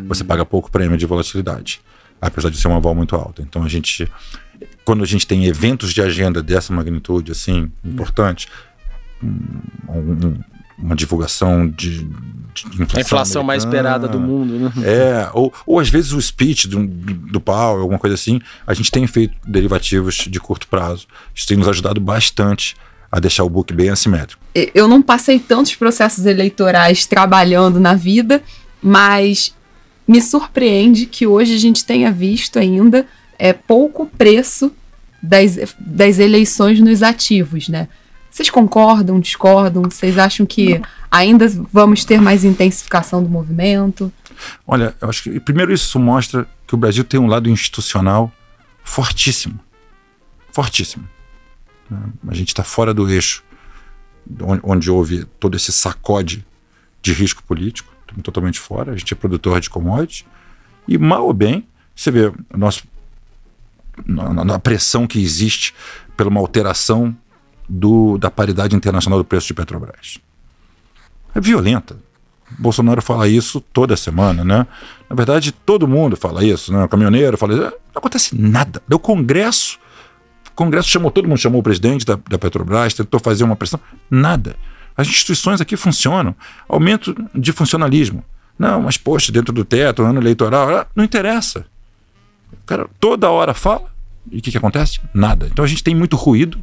você 0.08 0.24
paga 0.24 0.46
pouco 0.46 0.70
prêmio 0.70 0.98
de 0.98 1.06
volatilidade, 1.06 1.82
apesar 2.22 2.50
de 2.50 2.58
ser 2.58 2.68
uma 2.68 2.80
vol 2.80 2.94
muito 2.94 3.16
alta. 3.16 3.42
Então, 3.42 3.64
a 3.64 3.68
gente, 3.68 4.08
quando 4.86 5.04
a 5.04 5.08
gente 5.08 5.26
tem 5.26 5.46
eventos 5.46 5.92
de 5.94 6.02
agenda 6.02 6.44
dessa 6.44 6.72
magnitude, 6.72 7.32
assim, 7.32 7.72
importante, 7.84 8.48
um- 9.24 10.40
uma 10.78 10.96
divulgação 10.96 11.68
de, 11.68 12.04
de 12.06 12.66
inflação, 12.82 12.98
A 12.98 13.02
inflação 13.02 13.44
mais 13.44 13.64
esperada 13.66 14.08
do 14.08 14.18
mundo, 14.20 14.54
né? 14.58 14.72
é, 14.86 15.30
ou, 15.34 15.54
ou 15.66 15.78
às 15.80 15.90
vezes 15.90 16.14
o 16.14 16.22
speech 16.22 16.68
do, 16.70 16.88
do, 16.88 17.14
do 17.14 17.42
Powell, 17.42 17.82
alguma 17.82 18.00
coisa 18.00 18.14
assim, 18.16 18.40
a 18.66 18.74
gente 18.74 18.90
tem 18.90 19.06
feito 19.06 19.36
derivativos 19.46 20.16
de 20.16 20.40
curto 20.40 20.68
prazo. 20.70 21.06
Isso 21.36 21.46
tem 21.48 21.58
nos 21.58 21.68
ajudado 21.68 22.00
bastante 22.00 22.78
a 23.12 23.20
deixar 23.20 23.44
o 23.44 23.50
book 23.50 23.74
bem 23.74 23.90
assimétrico. 23.90 24.42
Eu 24.74 24.88
não 24.88 25.02
passei 25.02 25.38
tantos 25.40 25.76
processos 25.76 26.26
eleitorais 26.26 27.06
trabalhando 27.06 27.78
na 27.80 27.94
vida, 27.96 28.42
mas 28.82 29.54
me 30.08 30.22
surpreende 30.22 31.06
que 31.08 31.28
hoje 31.28 31.54
a 31.56 31.60
gente 31.60 31.84
tenha 31.84 32.12
visto 32.12 32.58
ainda 32.58 33.06
é, 33.38 33.52
pouco 33.52 34.06
preço 34.06 34.72
das, 35.22 35.76
das 35.80 36.20
eleições 36.20 36.80
nos 36.80 37.04
ativos, 37.04 37.68
né? 37.68 37.88
Vocês 38.30 38.50
concordam, 38.50 39.20
discordam? 39.20 39.84
Vocês 39.84 40.18
acham 40.18 40.46
que 40.46 40.82
ainda 41.10 41.48
vamos 41.72 42.06
ter 42.06 42.22
mais 42.22 42.44
intensificação 42.44 43.24
do 43.24 43.30
movimento? 43.30 44.12
Olha, 44.66 44.96
eu 45.02 45.10
acho 45.10 45.24
que 45.24 45.40
primeiro 45.40 45.74
isso 45.74 46.00
mostra 46.00 46.48
que 46.68 46.74
o 46.76 46.78
Brasil 46.78 47.04
tem 47.04 47.20
um 47.20 47.28
lado 47.28 47.50
institucional 47.50 48.32
fortíssimo. 48.84 49.60
Fortíssimo. 50.52 51.08
A 52.28 52.34
gente 52.36 52.50
está 52.50 52.64
fora 52.64 52.94
do 52.94 53.10
eixo 53.10 53.44
onde, 54.42 54.62
onde 54.64 54.92
houve 54.92 55.26
todo 55.40 55.56
esse 55.58 55.72
sacode 55.72 56.46
de 57.02 57.14
risco 57.14 57.42
político, 57.44 57.92
estamos 58.02 58.24
totalmente 58.24 58.60
fora. 58.60 58.92
A 58.94 58.96
gente 58.98 59.12
é 59.14 59.18
produtor 59.18 59.60
de 59.60 59.70
commodities. 59.70 60.26
E 60.88 60.98
mal 60.98 61.26
ou 61.26 61.34
bem, 61.34 61.68
você 61.96 62.12
vê 62.12 62.32
na, 62.56 62.70
na- 64.34 64.46
na 64.46 64.60
pressão 64.60 65.08
que 65.08 65.20
existe 65.22 65.74
pela 66.16 66.30
uma 66.30 66.40
alteração 66.40 67.16
do, 67.70 68.18
da 68.18 68.32
paridade 68.32 68.76
internacional 68.76 69.20
do 69.20 69.26
preço 69.26 69.48
de 69.48 69.54
Petrobras. 69.54 70.18
É 71.36 71.40
violenta. 71.40 71.98
Bolsonaro 72.58 73.02
fala 73.02 73.28
isso 73.28 73.62
toda 73.62 73.96
semana, 73.96 74.44
né? 74.44 74.66
Na 75.08 75.16
verdade, 75.16 75.52
todo 75.52 75.88
mundo 75.88 76.18
fala 76.18 76.44
isso, 76.44 76.74
né? 76.74 76.84
O 76.84 76.90
caminhoneiro 76.90 77.38
fala 77.38 77.54
isso. 77.54 77.62
Não 77.62 77.72
acontece 77.96 78.36
nada. 78.36 78.82
O 78.92 78.98
Congresso, 78.98 79.78
o 80.48 80.52
Congresso 80.56 80.90
chamou, 80.90 81.12
todo 81.12 81.28
mundo 81.28 81.38
chamou 81.38 81.60
o 81.60 81.64
presidente 81.64 82.04
da, 82.04 82.18
da 82.28 82.40
Petrobras, 82.40 82.96
tentou 82.96 83.20
fazer 83.20 83.44
uma 83.44 83.56
pressão. 83.56 83.80
Nada. 84.10 84.56
As 84.98 85.08
instituições 85.08 85.62
aqui 85.62 85.78
funcionam. 85.78 86.36
Aumento 86.68 87.16
de 87.36 87.52
funcionalismo. 87.52 88.24
Não, 88.58 88.82
mas 88.82 88.98
poxa, 88.98 89.32
dentro 89.32 89.54
do 89.54 89.64
teto, 89.64 90.04
ano 90.04 90.20
eleitoral, 90.20 90.70
ah, 90.70 90.88
não 90.96 91.04
interessa. 91.04 91.66
O 92.52 92.66
cara 92.66 92.90
toda 93.00 93.30
hora 93.30 93.54
fala 93.54 93.86
e 94.32 94.40
o 94.40 94.42
que, 94.42 94.52
que 94.52 94.58
acontece? 94.58 95.00
Nada. 95.14 95.48
Então 95.50 95.64
a 95.64 95.68
gente 95.68 95.84
tem 95.84 95.96
muito 95.96 96.18
ruído 96.18 96.62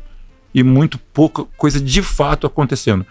e 0.57 0.63
muito 0.63 0.99
pouca 0.99 1.45
coisa 1.59 1.79
de 1.79 2.01
fato 2.01 2.47
acontecendo. 2.47 3.05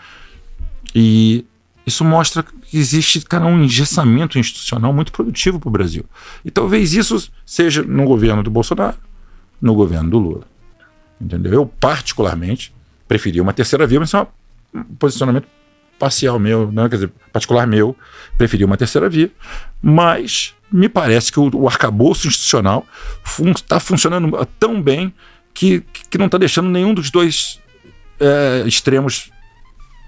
E 0.96 1.46
isso 1.86 2.04
mostra 2.04 2.42
que 2.42 2.76
existe, 2.76 3.22
cara, 3.22 3.46
um 3.46 3.64
engessamento 3.64 4.40
institucional 4.40 4.92
muito 4.92 5.12
produtivo 5.12 5.60
para 5.60 5.70
o 5.70 5.72
Brasil. 5.72 6.04
E 6.44 6.50
talvez 6.50 6.96
isso 6.96 7.32
seja 7.46 7.84
no 7.84 8.04
governo 8.06 8.42
do 8.42 8.50
Bolsonaro, 8.50 8.98
no 9.62 9.76
governo 9.76 10.10
do 10.10 10.18
Lula. 10.18 10.44
Entendeu? 11.22 11.54
Eu, 11.54 11.66
particularmente, 11.68 12.74
preferia 13.08 13.44
uma 13.44 13.54
terceira 13.54 13.86
via, 13.86 14.00
mas 14.00 14.10
isso 14.10 14.18
é 14.18 14.28
um 14.74 14.84
posicionamento 14.98 15.48
parcial 16.00 16.40
meu, 16.40 16.72
né? 16.72 16.90
quer 16.90 16.96
dizer, 16.96 17.12
particular 17.32 17.68
meu, 17.68 17.96
preferia 18.40 18.66
uma 18.66 18.76
terceira 18.76 19.08
via, 19.08 19.32
mas 19.84 20.56
me 20.72 20.90
parece 20.90 21.32
que 21.32 21.40
o, 21.40 21.50
o 21.54 21.68
arcabouço 21.68 22.28
institucional 22.28 22.88
está 23.56 23.80
funcionando 23.80 24.48
tão 24.60 24.82
bem 24.82 25.14
que, 25.56 25.84
que 26.10 26.18
não 26.18 26.28
está 26.28 26.38
deixando 26.38 26.70
nenhum 26.70 26.94
dos 26.94 27.10
dois 27.10 27.60
é, 28.20 28.64
extremos 28.68 29.32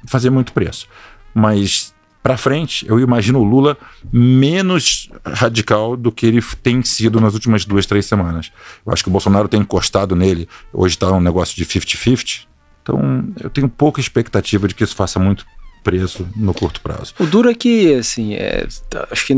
fazer 0.06 0.30
muito 0.30 0.54
preço. 0.54 0.88
Mas 1.34 1.96
para 2.22 2.36
frente, 2.36 2.86
eu 2.90 3.00
imagino 3.00 3.40
o 3.40 3.44
Lula 3.44 3.78
menos 4.12 5.10
radical 5.26 5.96
do 5.96 6.12
que 6.12 6.26
ele 6.26 6.42
tem 6.62 6.84
sido 6.84 7.22
nas 7.22 7.34
últimas 7.34 7.64
duas, 7.64 7.86
três 7.86 8.06
semanas. 8.06 8.52
Eu 8.86 8.92
acho 8.92 9.02
que 9.02 9.10
o 9.10 9.12
Bolsonaro 9.12 9.48
tem 9.48 9.62
encostado 9.62 10.14
nele. 10.14 10.48
Hoje 10.74 10.96
está 10.96 11.10
um 11.12 11.22
negócio 11.22 11.56
de 11.56 11.66
50-50. 11.66 12.46
Então, 12.84 13.34
eu 13.40 13.50
tenho 13.50 13.70
pouca 13.70 14.02
expectativa 14.02 14.68
de 14.68 14.76
que 14.76 14.84
isso 14.84 14.96
faça 14.96 15.20
muito 15.20 15.46
preço 15.84 16.28
no 16.36 16.54
curto 16.54 16.82
prazo. 16.82 17.14
O 17.18 17.26
duro 17.26 17.50
é 17.50 17.56
que, 17.56 17.96
assim, 17.96 18.34
é, 18.34 18.68
tá, 18.90 19.08
acho 19.10 19.26
que 19.26 19.34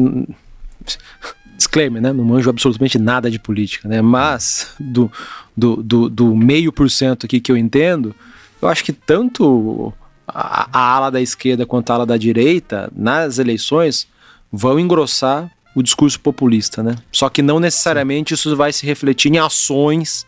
disclaimer, 1.59 2.01
né? 2.01 2.11
Não 2.11 2.23
manjo 2.23 2.49
absolutamente 2.49 2.97
nada 2.97 3.29
de 3.29 3.37
política, 3.37 3.87
né? 3.87 4.01
Mas 4.01 4.73
do, 4.79 5.11
do, 5.59 5.83
do, 5.83 6.09
do 6.09 6.35
meio 6.35 6.71
por 6.71 6.89
cento 6.89 7.25
aqui 7.25 7.39
que 7.39 7.51
eu 7.51 7.57
entendo, 7.57 8.15
eu 8.61 8.67
acho 8.67 8.83
que 8.83 8.93
tanto 8.93 9.93
a, 10.27 10.69
a 10.71 10.95
ala 10.95 11.09
da 11.09 11.21
esquerda 11.21 11.65
quanto 11.65 11.91
a 11.91 11.95
ala 11.95 12.05
da 12.05 12.17
direita, 12.17 12.91
nas 12.95 13.37
eleições, 13.37 14.07
vão 14.51 14.79
engrossar 14.79 15.51
o 15.75 15.83
discurso 15.83 16.19
populista, 16.19 16.81
né? 16.81 16.95
Só 17.11 17.29
que 17.29 17.41
não 17.41 17.59
necessariamente 17.59 18.33
isso 18.33 18.55
vai 18.55 18.73
se 18.73 18.85
refletir 18.85 19.31
em 19.31 19.37
ações 19.37 20.25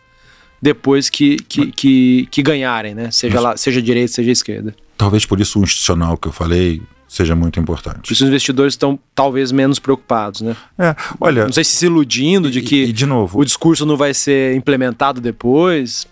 depois 0.60 1.10
que, 1.10 1.36
que, 1.36 1.72
que, 1.72 2.28
que 2.30 2.42
ganharem, 2.42 2.94
né? 2.94 3.10
Seja, 3.10 3.40
lá, 3.40 3.56
seja 3.56 3.82
direita, 3.82 4.12
seja 4.12 4.30
esquerda. 4.30 4.74
Talvez 4.96 5.26
por 5.26 5.40
isso 5.40 5.58
o 5.58 5.64
institucional 5.64 6.16
que 6.16 6.28
eu 6.28 6.32
falei 6.32 6.80
seja 7.14 7.34
muito 7.36 7.54
Por 7.54 7.60
importante. 7.62 8.12
isso 8.12 8.24
os 8.24 8.28
investidores 8.28 8.72
estão 8.74 8.98
talvez 9.14 9.52
menos 9.52 9.78
preocupados, 9.78 10.40
né? 10.40 10.56
É, 10.78 10.96
olha, 11.20 11.44
Não 11.44 11.52
sei 11.52 11.64
se 11.64 11.76
se 11.76 11.86
iludindo 11.86 12.50
de 12.50 12.60
e- 12.60 12.62
que 12.62 12.84
e, 12.84 12.92
de 12.92 13.04
novo, 13.06 13.38
o 13.40 13.44
discurso 13.44 13.84
não 13.84 13.96
vai 13.96 14.14
ser 14.14 14.54
implementado 14.56 15.20
depois. 15.20 16.06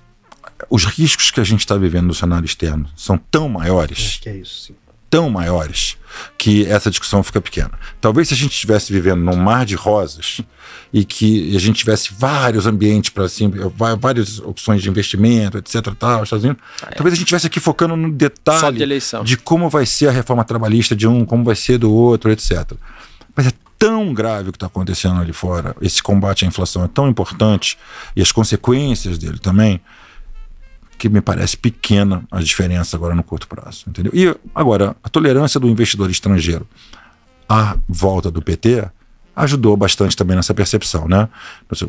os 0.68 0.84
riscos 0.84 1.30
que 1.30 1.40
a 1.40 1.44
gente 1.44 1.60
está 1.60 1.76
vivendo 1.76 2.06
no 2.06 2.14
cenário 2.14 2.44
externo 2.44 2.86
são 2.94 3.16
tão 3.30 3.48
maiores, 3.48 3.98
Acho 3.98 4.20
que 4.22 4.28
é 4.28 4.36
isso, 4.36 4.66
sim. 4.66 4.74
Tão 5.10 5.28
maiores, 5.28 5.96
que 6.38 6.66
essa 6.66 6.90
discussão 6.90 7.22
fica 7.22 7.40
pequena. 7.40 7.72
Talvez 8.00 8.28
se 8.28 8.34
a 8.34 8.36
gente 8.36 8.52
estivesse 8.52 8.92
vivendo 8.92 9.20
num 9.20 9.36
mar 9.36 9.66
de 9.66 9.74
rosas 9.74 10.40
e 10.92 11.04
que 11.04 11.54
a 11.54 11.60
gente 11.60 11.78
tivesse 11.78 12.10
vários 12.16 12.66
ambientes 12.66 13.10
para 13.10 13.24
assim, 13.24 13.50
várias 13.98 14.38
opções 14.38 14.82
de 14.82 14.88
investimento, 14.88 15.58
etc. 15.58 15.94
Tal, 15.98 16.22
Estados 16.22 16.44
Unidos, 16.44 16.62
talvez 16.96 17.12
a 17.12 17.16
gente 17.16 17.26
estivesse 17.26 17.46
aqui 17.46 17.60
focando 17.60 17.96
no 17.96 18.08
de 18.08 18.16
detalhe 18.16 18.82
eleição. 18.82 19.24
de 19.24 19.36
como 19.36 19.68
vai 19.68 19.86
ser 19.86 20.08
a 20.08 20.12
reforma 20.12 20.44
trabalhista 20.44 20.94
de 20.94 21.06
um, 21.06 21.24
como 21.24 21.44
vai 21.44 21.56
ser 21.56 21.78
do 21.78 21.92
outro, 21.92 22.30
etc. 22.30 22.72
Mas 23.34 23.48
é 23.48 23.52
tão 23.78 24.12
grave 24.12 24.50
o 24.50 24.52
que 24.52 24.56
está 24.56 24.66
acontecendo 24.66 25.20
ali 25.20 25.32
fora, 25.32 25.74
esse 25.80 26.02
combate 26.02 26.44
à 26.44 26.48
inflação 26.48 26.84
é 26.84 26.88
tão 26.88 27.08
importante 27.08 27.78
e 28.14 28.20
as 28.20 28.30
consequências 28.30 29.16
dele 29.16 29.38
também, 29.38 29.80
que 31.00 31.08
me 31.08 31.22
parece 31.22 31.56
pequena 31.56 32.22
a 32.30 32.40
diferença 32.40 32.94
agora 32.94 33.14
no 33.14 33.22
curto 33.22 33.48
prazo, 33.48 33.86
entendeu? 33.88 34.12
E 34.14 34.36
agora, 34.54 34.94
a 35.02 35.08
tolerância 35.08 35.58
do 35.58 35.66
investidor 35.66 36.10
estrangeiro 36.10 36.68
à 37.48 37.78
volta 37.88 38.30
do 38.30 38.42
PT 38.42 38.86
ajudou 39.34 39.74
bastante 39.78 40.14
também 40.14 40.36
nessa 40.36 40.52
percepção, 40.52 41.08
né? 41.08 41.26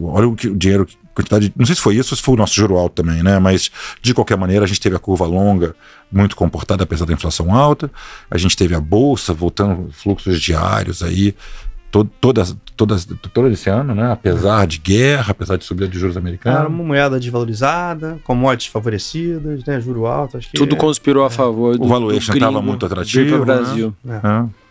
Olha 0.01 0.29
o 0.29 0.35
que 0.35 0.47
o 0.47 0.55
dinheiro, 0.55 0.87
quantidade, 1.13 1.51
não 1.57 1.65
sei 1.65 1.75
se 1.75 1.81
foi 1.81 1.97
isso 1.97 2.15
se 2.15 2.21
foi 2.21 2.35
o 2.35 2.37
nosso 2.37 2.55
juro 2.55 2.77
alto 2.77 3.03
também, 3.03 3.21
né? 3.21 3.37
Mas 3.37 3.69
de 4.01 4.13
qualquer 4.13 4.37
maneira 4.37 4.63
a 4.63 4.67
gente 4.67 4.79
teve 4.79 4.95
a 4.95 4.99
curva 4.99 5.25
longa 5.25 5.75
muito 6.09 6.33
comportada 6.33 6.83
apesar 6.83 7.03
da 7.03 7.11
inflação 7.11 7.53
alta, 7.53 7.91
a 8.29 8.37
gente 8.37 8.55
teve 8.55 8.73
a 8.73 8.79
bolsa 8.79 9.33
voltando 9.33 9.91
fluxos 9.91 10.41
diários 10.41 11.03
aí 11.03 11.35
todo, 11.91 12.09
todas, 12.21 12.55
todas, 12.75 13.05
todo 13.33 13.47
esse 13.49 13.69
ano, 13.69 13.93
né? 13.93 14.11
Apesar 14.11 14.65
de 14.65 14.77
guerra, 14.79 15.31
apesar 15.31 15.57
de 15.57 15.65
subida 15.65 15.87
de 15.87 15.99
juros 15.99 16.15
Era 16.15 16.23
americanos. 16.23 16.69
uma 16.69 16.83
moeda 16.83 17.19
desvalorizada, 17.19 18.17
commodities 18.23 18.71
favorecidas, 18.71 19.63
né, 19.65 19.79
juro 19.81 20.05
alto, 20.05 20.37
acho 20.37 20.49
que 20.49 20.57
Tudo 20.57 20.75
é, 20.75 20.77
conspirou 20.77 21.25
a 21.25 21.29
favor 21.29 21.77
do, 21.77 21.83
O 21.83 21.87
valuation 21.87 22.31
do 22.31 22.39
gringo 22.39 22.45
tava 22.53 22.61
muito 22.61 22.85
atrativo, 22.85 23.29
pro 23.29 23.39
né? 23.39 23.45
Brasil. 23.45 23.95
é. 24.07 24.11
É. 24.13 24.17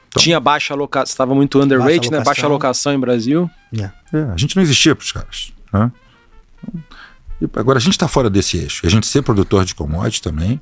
Então- 0.08 0.22
Tinha 0.24 0.40
baixa 0.40 0.74
alocação, 0.74 1.04
estava 1.12 1.34
muito 1.36 1.60
underrate, 1.62 2.10
né? 2.10 2.20
Baixa 2.24 2.44
alocação. 2.44 2.92
em 2.92 2.98
Brasil. 2.98 3.48
É, 3.78 3.90
a 4.32 4.36
gente 4.36 4.56
não 4.56 4.62
existia 4.62 4.96
para 4.96 5.04
os 5.04 5.12
caras. 5.12 5.52
Né? 5.72 5.92
E 7.40 7.48
agora 7.54 7.78
a 7.78 7.80
gente 7.80 7.92
está 7.92 8.08
fora 8.08 8.28
desse 8.28 8.56
eixo. 8.58 8.84
A 8.84 8.90
gente 8.90 9.06
ser 9.06 9.22
produtor 9.22 9.64
de 9.64 9.72
commodities 9.72 10.18
também, 10.20 10.60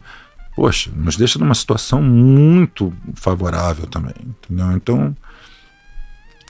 poxa, 0.54 0.90
nos 0.94 1.16
deixa 1.16 1.38
numa 1.38 1.54
situação 1.54 2.02
muito 2.02 2.92
favorável 3.14 3.86
também. 3.86 4.12
Entendeu? 4.44 4.72
Então, 4.72 5.16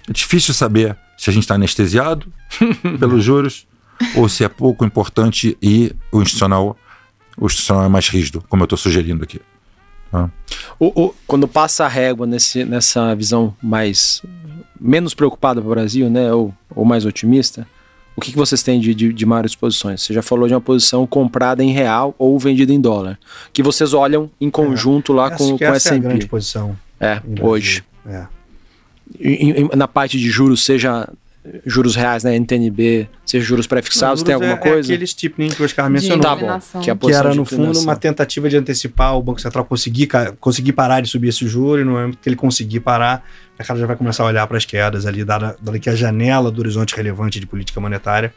é 0.09 0.13
difícil 0.13 0.55
saber 0.55 0.97
se 1.17 1.29
a 1.31 1.33
gente 1.33 1.43
está 1.45 1.55
anestesiado 1.55 2.27
pelos 2.99 3.23
juros 3.25 3.67
ou 4.17 4.29
se 4.29 4.45
é 4.45 4.49
pouco 4.49 4.85
importante 4.85 5.57
e 5.61 5.93
o 6.13 6.23
institucional, 6.23 6.77
o 7.37 7.47
institucional 7.47 7.85
é 7.85 7.89
mais 7.89 8.09
rígido, 8.09 8.43
como 8.49 8.63
eu 8.63 8.67
estou 8.67 8.79
sugerindo 8.79 9.25
aqui. 9.25 9.41
O- 10.81 11.03
o- 11.07 11.15
quando 11.27 11.47
passa 11.47 11.85
a 11.85 11.89
régua 11.89 12.27
nesse, 12.27 12.65
nessa 12.65 13.15
visão 13.15 13.55
mais 13.63 14.23
menos 14.81 15.13
preocupada 15.13 15.61
para 15.61 15.67
o 15.67 15.75
Brasil, 15.75 16.09
né? 16.09 16.33
Ou, 16.33 16.55
ou 16.75 16.85
mais 16.85 17.05
otimista, 17.05 17.67
o 18.17 18.21
que, 18.21 18.31
que 18.31 18.37
vocês 18.39 18.63
têm 18.63 18.81
de, 18.81 18.95
de, 18.95 19.13
de 19.13 19.27
maiores 19.27 19.55
posições? 19.55 20.01
Você 20.03 20.15
já 20.15 20.23
falou 20.23 20.49
de 20.49 20.55
uma 20.55 20.61
posição 20.61 21.07
comprada 21.07 21.63
em 21.63 21.73
real 21.73 22.15
ou 22.19 22.39
vendida 22.39 22.73
em 22.73 22.81
dólar. 22.81 23.19
Que 23.53 23.63
vocês 23.63 23.93
olham 23.93 24.31
em 24.41 24.49
conjunto 24.51 25.13
lá 25.13 25.27
Acho 25.27 25.37
com, 25.39 25.59
com 25.59 25.65
essa 25.65 25.91
é 25.91 25.97
a 25.97 25.99
grande 25.99 26.19
S&P. 26.21 26.29
posição 26.31 26.77
É, 26.99 27.21
hoje. 27.41 27.85
É. 28.07 28.27
Em- 29.21 29.51
em- 29.63 29.69
na 29.77 29.89
parte 29.89 30.19
de 30.19 30.29
juros, 30.31 30.65
seja 30.65 31.09
juros 31.65 31.97
reais, 31.97 32.25
né? 32.25 32.37
NTNB, 32.37 33.09
seja 33.25 33.43
juros 33.45 33.67
pré-fixados, 33.67 34.23
tem 34.23 34.35
alguma 34.35 34.53
é, 34.53 34.57
coisa? 34.57 34.93
É 34.93 34.95
aquele 34.95 35.07
steepening 35.07 35.49
que 35.49 35.63
o 35.63 35.65
Oscar 35.65 35.89
mencionou. 35.89 36.21
Tá 36.21 36.37
bom. 36.37 36.81
Que 36.81 36.91
é 36.91 36.93
a 36.93 36.97
que 36.97 37.13
era, 37.13 37.35
no 37.35 37.45
fundo, 37.45 37.79
uma 37.81 37.97
tentativa 37.97 38.51
de 38.51 38.57
antecipar 38.57 39.17
o 39.17 39.23
Banco 39.23 39.41
Central 39.41 39.65
conseguir, 39.65 40.09
conseguir 40.41 40.73
parar 40.73 41.01
de 41.01 41.09
subir 41.09 41.29
esse 41.29 41.47
juro, 41.49 41.81
e 41.81 41.85
no 41.85 41.93
momento 41.93 42.19
que 42.21 42.29
ele 42.29 42.37
conseguir 42.37 42.81
parar, 42.81 43.25
o 43.55 43.59
mercado 43.59 43.81
já 43.81 43.87
vai 43.87 43.97
começar 43.97 44.25
a 44.25 44.27
olhar 44.27 44.47
para 44.47 44.59
as 44.59 44.65
quedas 44.67 45.07
ali, 45.07 45.25
dada, 45.25 45.57
dada 45.63 45.79
que 45.79 45.89
a 45.89 45.95
janela 45.95 46.51
do 46.51 46.61
horizonte 46.61 46.95
relevante 46.95 47.41
de 47.41 47.47
política 47.47 47.81
monetária 47.81 48.35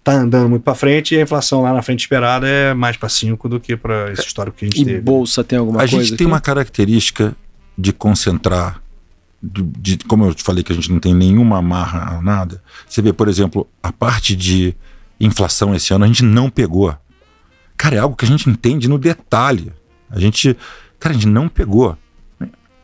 está 0.00 0.12
andando 0.12 0.48
muito 0.48 0.62
para 0.62 0.74
frente 0.74 1.14
e 1.14 1.18
a 1.18 1.22
inflação 1.22 1.62
lá 1.62 1.72
na 1.72 1.82
frente 1.82 2.00
esperada 2.00 2.48
é 2.48 2.72
mais 2.74 2.96
para 2.96 3.08
5 3.08 3.48
do 3.48 3.60
que 3.60 3.76
para 3.76 4.10
esse 4.10 4.22
histórico 4.26 4.56
que 4.56 4.64
a 4.64 4.68
gente 4.68 4.80
E 4.80 4.84
teve. 4.84 5.00
bolsa 5.00 5.44
tem 5.44 5.58
alguma 5.58 5.78
a 5.78 5.80
coisa? 5.88 5.96
gente 5.96 6.16
tem 6.16 6.24
aqui? 6.24 6.32
uma 6.32 6.40
característica 6.40 7.36
de 7.76 7.92
concentrar, 7.92 8.80
de, 9.42 9.62
de- 9.62 9.98
como 10.04 10.24
eu 10.24 10.34
te 10.34 10.42
falei 10.42 10.62
que 10.64 10.72
a 10.72 10.74
gente 10.74 10.90
não 10.90 10.98
tem 11.00 11.14
nenhuma 11.14 11.58
amarra 11.58 12.16
a 12.16 12.22
nada. 12.22 12.62
Você 12.88 13.00
vê, 13.02 13.12
por 13.12 13.28
exemplo, 13.28 13.66
a 13.82 13.92
parte 13.92 14.34
de 14.34 14.74
inflação 15.20 15.74
esse 15.74 15.92
ano 15.92 16.04
a 16.04 16.08
gente 16.08 16.22
não 16.24 16.48
pegou. 16.50 16.94
Cara, 17.76 17.96
é 17.96 17.98
algo 17.98 18.16
que 18.16 18.24
a 18.24 18.28
gente 18.28 18.48
entende 18.50 18.88
no 18.88 18.98
detalhe. 18.98 19.72
A 20.10 20.18
gente, 20.18 20.56
cara, 20.98 21.12
a 21.14 21.18
gente 21.18 21.28
não 21.28 21.48
pegou. 21.48 21.96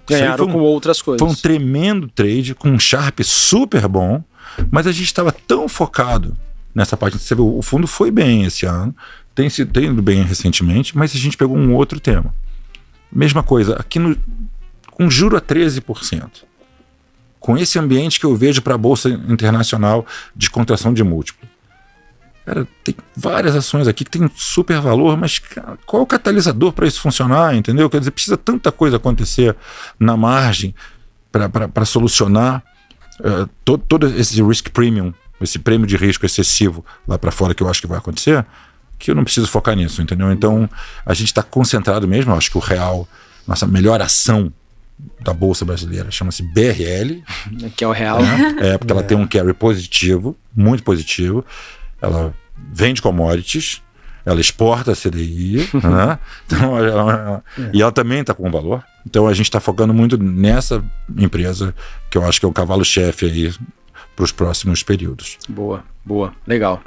Ganharam 0.07 0.37
foi 0.45 0.47
um- 0.49 0.53
com 0.53 0.61
outras 0.61 1.01
coisas. 1.01 1.19
Foi 1.27 1.29
um 1.29 1.35
tremendo 1.35 2.09
trade 2.09 2.55
com 2.55 2.69
um 2.71 2.79
Sharp 2.79 3.21
super 3.23 3.89
bom, 3.89 4.23
mas 4.71 4.87
a 4.87 4.93
gente 4.93 5.07
estava 5.07 5.33
tão 5.33 5.69
focado 5.69 6.37
nessa 6.75 6.97
parte. 6.97 7.19
Você 7.19 7.35
vê, 7.35 7.41
o 7.41 7.63
fundo 7.63 7.87
foi 7.87 8.11
bem 8.11 8.45
esse 8.45 8.67
ano, 8.67 8.95
tem 9.35 9.49
tem 9.49 9.85
ido 9.87 10.03
bem 10.03 10.23
recentemente, 10.23 10.97
mas 10.97 11.15
a 11.15 11.19
gente 11.19 11.37
pegou 11.37 11.57
um 11.57 11.75
outro 11.75 11.99
tema. 11.99 12.35
Mesma 13.11 13.43
coisa, 13.43 13.77
aqui 13.77 13.99
no, 13.99 14.17
com 14.95 15.11
juro 15.11 15.37
a 15.37 15.41
13%. 15.41 16.45
Com 17.39 17.59
esse 17.59 17.79
ambiente 17.79 18.19
que 18.19 18.25
eu 18.25 18.35
vejo 18.35 18.63
para 18.63 18.75
a 18.75 18.79
Bolsa 18.79 19.11
Internacional 19.11 20.07
de 20.35 20.49
contração 20.49 20.95
de 20.95 21.03
múltiplo. 21.03 21.47
Cara, 22.47 22.67
tem 22.83 22.95
várias 23.17 23.57
ações 23.57 23.89
aqui 23.89 24.05
que 24.05 24.11
tem 24.11 24.31
super 24.37 24.81
valor, 24.81 25.17
mas 25.17 25.39
cara, 25.39 25.79
qual 25.87 26.01
é 26.01 26.05
o 26.05 26.07
catalisador 26.07 26.73
para 26.73 26.87
isso 26.87 27.01
funcionar, 27.01 27.55
entendeu? 27.55 27.89
Quer 27.89 27.99
dizer, 28.01 28.11
precisa 28.11 28.37
tanta 28.37 28.71
coisa 28.71 28.97
acontecer 28.97 29.57
na 29.99 30.17
margem 30.17 30.75
para 31.33 31.85
solucionar 31.85 32.63
eh, 33.23 33.47
todo, 33.65 33.83
todo 33.89 34.07
esse 34.07 34.43
risk 34.43 34.69
premium, 34.69 35.13
esse 35.41 35.59
prêmio 35.59 35.87
de 35.87 35.97
risco 35.97 36.27
excessivo 36.27 36.85
lá 37.09 37.19
para 37.19 37.31
fora 37.31 37.55
que 37.55 37.63
eu 37.63 37.69
acho 37.69 37.81
que 37.81 37.87
vai 37.87 37.99
acontecer, 37.99 38.45
que 38.99 39.11
eu 39.11 39.15
não 39.15 39.25
preciso 39.25 39.47
focar 39.47 39.75
nisso, 39.75 40.03
entendeu? 40.03 40.31
Então 40.31 40.69
a 41.05 41.15
gente 41.15 41.29
está 41.29 41.43
concentrado 41.43 42.07
mesmo, 42.07 42.33
eu 42.33 42.37
acho 42.37 42.51
que 42.51 42.59
o 42.59 42.61
real, 42.61 43.09
nossa 43.47 43.67
melhor 43.67 44.03
ação 44.03 44.53
da 45.21 45.33
Bolsa 45.33 45.65
Brasileira 45.65 46.11
chama-se 46.11 46.43
BRL, 46.43 47.23
Que 47.77 47.85
é 47.85 47.89
o 47.89 47.93
real. 47.93 48.23
né? 48.23 48.57
É, 48.61 48.79
porque 48.79 48.93
ela 48.93 49.03
tem 49.05 49.17
um 49.17 49.27
carry 49.27 49.53
positivo, 49.53 50.37
muito 50.55 50.83
positivo. 50.83 51.45
Ela 52.01 52.35
vende 52.73 53.03
commodities, 53.03 53.83
ela 54.25 54.41
exporta 54.41 54.93
a 54.93 54.97
CDI, 54.97 55.69
né? 55.75 56.19
Então, 56.47 56.79
ela- 56.79 56.89
ela- 57.13 57.45
E 57.73 57.83
ela 57.83 57.93
também 57.93 58.21
está 58.21 58.33
com 58.35 58.51
valor. 58.51 58.83
Então 59.07 59.27
a 59.27 59.35
gente 59.35 59.47
está 59.47 59.61
focando 59.61 59.93
muito 59.93 60.17
nessa 60.17 60.83
empresa, 61.19 61.75
que 62.11 62.17
eu 62.17 62.25
acho 62.25 62.41
que 62.41 62.47
é 62.47 62.49
o 62.49 62.53
cavalo-chefe 62.53 63.27
aí 63.27 63.55
para 64.17 64.25
os 64.25 64.33
próximos 64.33 64.83
períodos. 64.83 65.37
Boa, 65.49 65.85
boa, 66.05 66.33
legal. 66.47 66.81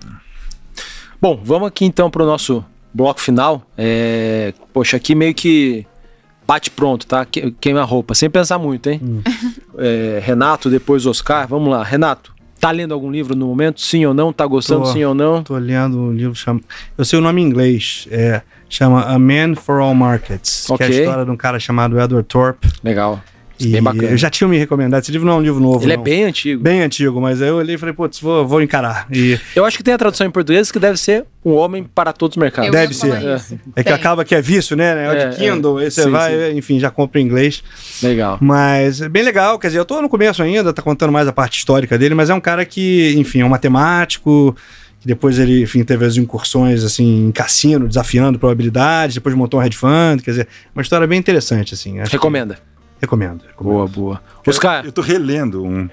Bom, 1.22 1.39
vamos 1.43 1.68
aqui 1.68 1.86
então 1.86 2.10
para 2.10 2.24
o 2.24 2.26
nosso 2.26 2.64
bloco 2.93 3.20
final. 3.20 3.68
É, 3.78 4.53
Poxa, 4.74 4.97
aqui 4.97 5.14
meio 5.16 5.34
que 5.34 5.86
bate 6.47 6.71
pronto, 6.71 7.05
tá? 7.05 7.25
Que- 7.25 7.51
Queima 7.59 7.81
a 7.81 7.83
roupa, 7.83 8.15
sem 8.15 8.29
pensar 8.29 8.57
muito, 8.57 8.89
hein? 8.89 9.01
É, 9.77 10.19
Renato, 10.23 10.69
depois 10.71 11.05
Oscar. 11.05 11.47
Vamos 11.47 11.69
lá, 11.69 11.83
Renato. 11.83 12.33
Tá 12.59 12.71
lendo 12.71 12.91
algum 12.93 13.11
livro 13.11 13.35
no 13.35 13.45
momento? 13.45 13.79
Sim 13.79 14.03
ou 14.07 14.13
não? 14.15 14.33
Tá 14.33 14.43
gostando? 14.47 14.81
Tô. 14.85 14.93
Sim 14.93 15.03
ou 15.03 15.13
não? 15.13 15.43
Tô 15.43 15.55
lendo 15.57 15.95
um 15.99 16.11
livro 16.11 16.33
chama. 16.33 16.59
Eu 16.97 17.05
sei 17.05 17.19
o 17.19 17.21
nome 17.21 17.39
em 17.41 17.45
inglês. 17.45 18.07
É, 18.09 18.41
chama 18.67 19.03
A 19.03 19.19
Man 19.19 19.53
for 19.55 19.79
All 19.79 19.93
Markets. 19.93 20.65
Que 20.75 20.83
é 20.83 20.85
a 20.87 20.89
história 20.89 21.25
de 21.25 21.29
um 21.29 21.37
cara 21.37 21.59
chamado 21.59 21.99
Edward 21.99 22.27
Thorpe. 22.27 22.67
Legal. 22.83 23.21
E 23.60 23.68
Bem 23.68 23.82
bacana. 23.82 24.03
eu 24.10 24.18
já 24.18 24.30
tinha 24.30 24.47
me 24.47 24.58
recomendado. 24.58 25.01
Esse 25.01 25.12
livro 25.12 25.26
não 25.28 25.34
é 25.34 25.38
um 25.38 25.41
livro 25.41 25.60
novo. 25.60 25.84
Ele 25.84 25.93
é 25.93 25.97
não. 25.97 26.03
bem 26.03 26.24
antigo. 26.24 26.62
Bem 26.62 26.82
antigo, 26.82 27.20
mas 27.20 27.41
aí 27.41 27.49
eu 27.49 27.55
olhei 27.55 27.76
e 27.76 27.78
falei, 27.78 27.93
putz, 27.93 28.20
vou, 28.20 28.45
vou 28.47 28.62
encarar. 28.62 29.08
E 29.12 29.39
Eu 29.55 29.66
acho 29.66 29.78
que 29.78 29.84
tem 29.84 29.93
a 29.93 29.97
tradução 29.97 30.28
em 30.28 30.32
português 30.32 30.72
que 30.72 30.78
deve 30.80 30.97
ser 30.97 31.26
Um 31.43 31.53
Homem 31.53 31.84
para 31.84 32.14
Todos 32.14 32.38
os 32.38 32.41
Mercados. 32.41 32.68
Eu 32.68 32.74
Deve 32.74 32.93
ser. 32.93 33.22
isso. 33.36 33.60
é 33.76 33.84
que 33.84 33.91
acaba 33.91 34.24
que 34.24 34.36
é 34.36 34.41
vício, 34.41 34.76
né? 34.76 35.05
É, 35.08 35.22
É, 35.24 35.30
de 35.30 35.38
Kindle, 35.38 35.78
aí 35.78 35.89
você 35.89 36.03
Sim, 36.03 36.10
vai, 36.12 36.51
enfim, 36.51 36.80
já 36.80 36.91
compra 36.91 37.20
em 37.20 37.24
inglês. 37.26 37.64
Legal. 38.03 38.38
Mas 38.41 39.01
é 39.01 39.10
bem 39.10 39.24
legal, 39.24 39.58
quer 39.58 39.68
dizer, 39.68 39.80
eu 39.80 39.86
tô 39.86 40.01
no 40.01 40.10
começo 40.10 40.43
ainda, 40.43 40.72
tá 40.74 40.82
contando 40.82 41.12
mais 41.12 41.28
a 41.28 41.34
parte 41.34 41.58
histórica 41.58 41.97
dele, 41.97 42.14
mas 42.16 42.30
é 42.30 42.34
um 42.34 42.39
cara 42.41 42.64
que, 42.66 43.14
enfim, 43.18 43.39
é 43.41 43.45
um 43.45 43.49
matemático, 43.49 44.55
que 44.99 45.08
depois 45.08 45.39
ele, 45.39 45.64
enfim, 45.64 45.84
teve 45.84 46.05
as 46.05 46.18
incursões, 46.18 46.84
assim, 46.84 47.28
em 47.28 47.32
cassino, 47.32 47.88
desafiando 47.88 48.38
probabilidades, 48.39 49.16
depois 49.16 49.34
montou 49.36 49.60
um 49.60 49.64
hedge 49.64 49.78
fund, 49.78 50.22
quer 50.24 50.32
dizer, 50.32 50.47
uma 50.76 50.82
história 50.82 51.05
bem 51.08 51.20
interessante, 51.20 51.74
assim. 51.74 51.99
acho 51.99 52.10
que- 52.12 52.18
Recomenda. 52.18 52.58
Recomendo. 53.01 53.41
recomendo. 53.47 53.73
Boa, 53.75 53.87
boa. 53.87 54.21
Oscar, 54.45 54.85
Eu 54.85 54.91
tô 54.91 55.01
relendo 55.01 55.63
um. 55.63 55.87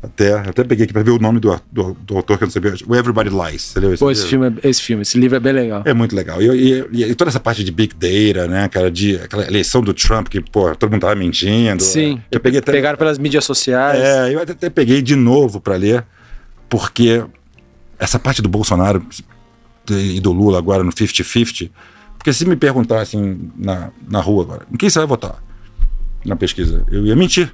Até, 0.00 0.32
até 0.32 0.62
peguei 0.62 0.84
aqui 0.84 0.92
pra 0.92 1.02
ver 1.02 1.10
o 1.10 1.18
nome 1.18 1.40
do, 1.40 1.60
do, 1.72 1.92
do 1.94 2.16
autor 2.16 2.38
que 2.38 2.44
eu 2.44 2.46
não 2.46 2.52
sabia. 2.52 2.72
O 2.86 2.94
Everybody 2.94 3.30
Lies. 3.30 3.62
Você 3.62 3.80
leu 3.80 3.92
esse 3.94 3.98
pô, 3.98 4.10
esse 4.12 4.26
filme, 4.26 4.46
é- 4.62 4.68
esse 4.68 4.80
filme, 4.80 5.02
esse 5.02 5.18
livro 5.18 5.36
é 5.36 5.40
bem 5.40 5.52
legal. 5.52 5.82
É 5.84 5.92
muito 5.92 6.14
legal. 6.14 6.40
E, 6.40 6.86
e- 6.92 7.02
e 7.02 7.14
toda 7.16 7.30
essa 7.30 7.40
parte 7.40 7.64
de 7.64 7.72
Big 7.72 7.94
Data, 7.96 8.46
né, 8.46 8.68
cara, 8.68 8.92
de 8.92 9.16
aquela 9.16 9.44
eleição 9.44 9.82
do 9.82 9.92
Trump, 9.92 10.28
que, 10.28 10.40
pô, 10.40 10.72
todo 10.76 10.92
mundo 10.92 11.00
tava 11.00 11.16
mentindo. 11.16 11.82
Sim. 11.82 12.22
Eu 12.30 12.38
peguei 12.38 12.60
até. 12.60 12.70
Pegaram 12.70 12.96
pelas 12.96 13.18
mídias 13.18 13.44
sociais. 13.44 14.00
É, 14.00 14.32
eu 14.32 14.40
até, 14.40 14.52
até 14.52 14.70
peguei 14.70 15.02
de 15.02 15.16
novo 15.16 15.60
pra 15.60 15.74
ler, 15.74 16.04
porque 16.68 17.24
essa 17.98 18.20
parte 18.20 18.40
do 18.40 18.48
Bolsonaro 18.48 19.04
e 19.90 20.20
do 20.20 20.30
Lula 20.32 20.58
agora 20.58 20.84
no 20.84 20.92
50-50, 20.92 21.70
porque 22.16 22.32
se 22.32 22.44
me 22.44 22.54
perguntassem 22.54 23.50
na, 23.56 23.90
na 24.08 24.20
rua 24.20 24.44
agora, 24.44 24.62
em 24.72 24.76
quem 24.76 24.88
você 24.88 24.98
vai 25.00 25.08
votar 25.08 25.42
na 26.24 26.36
pesquisa, 26.36 26.84
eu 26.90 27.04
ia 27.06 27.16
mentir. 27.16 27.52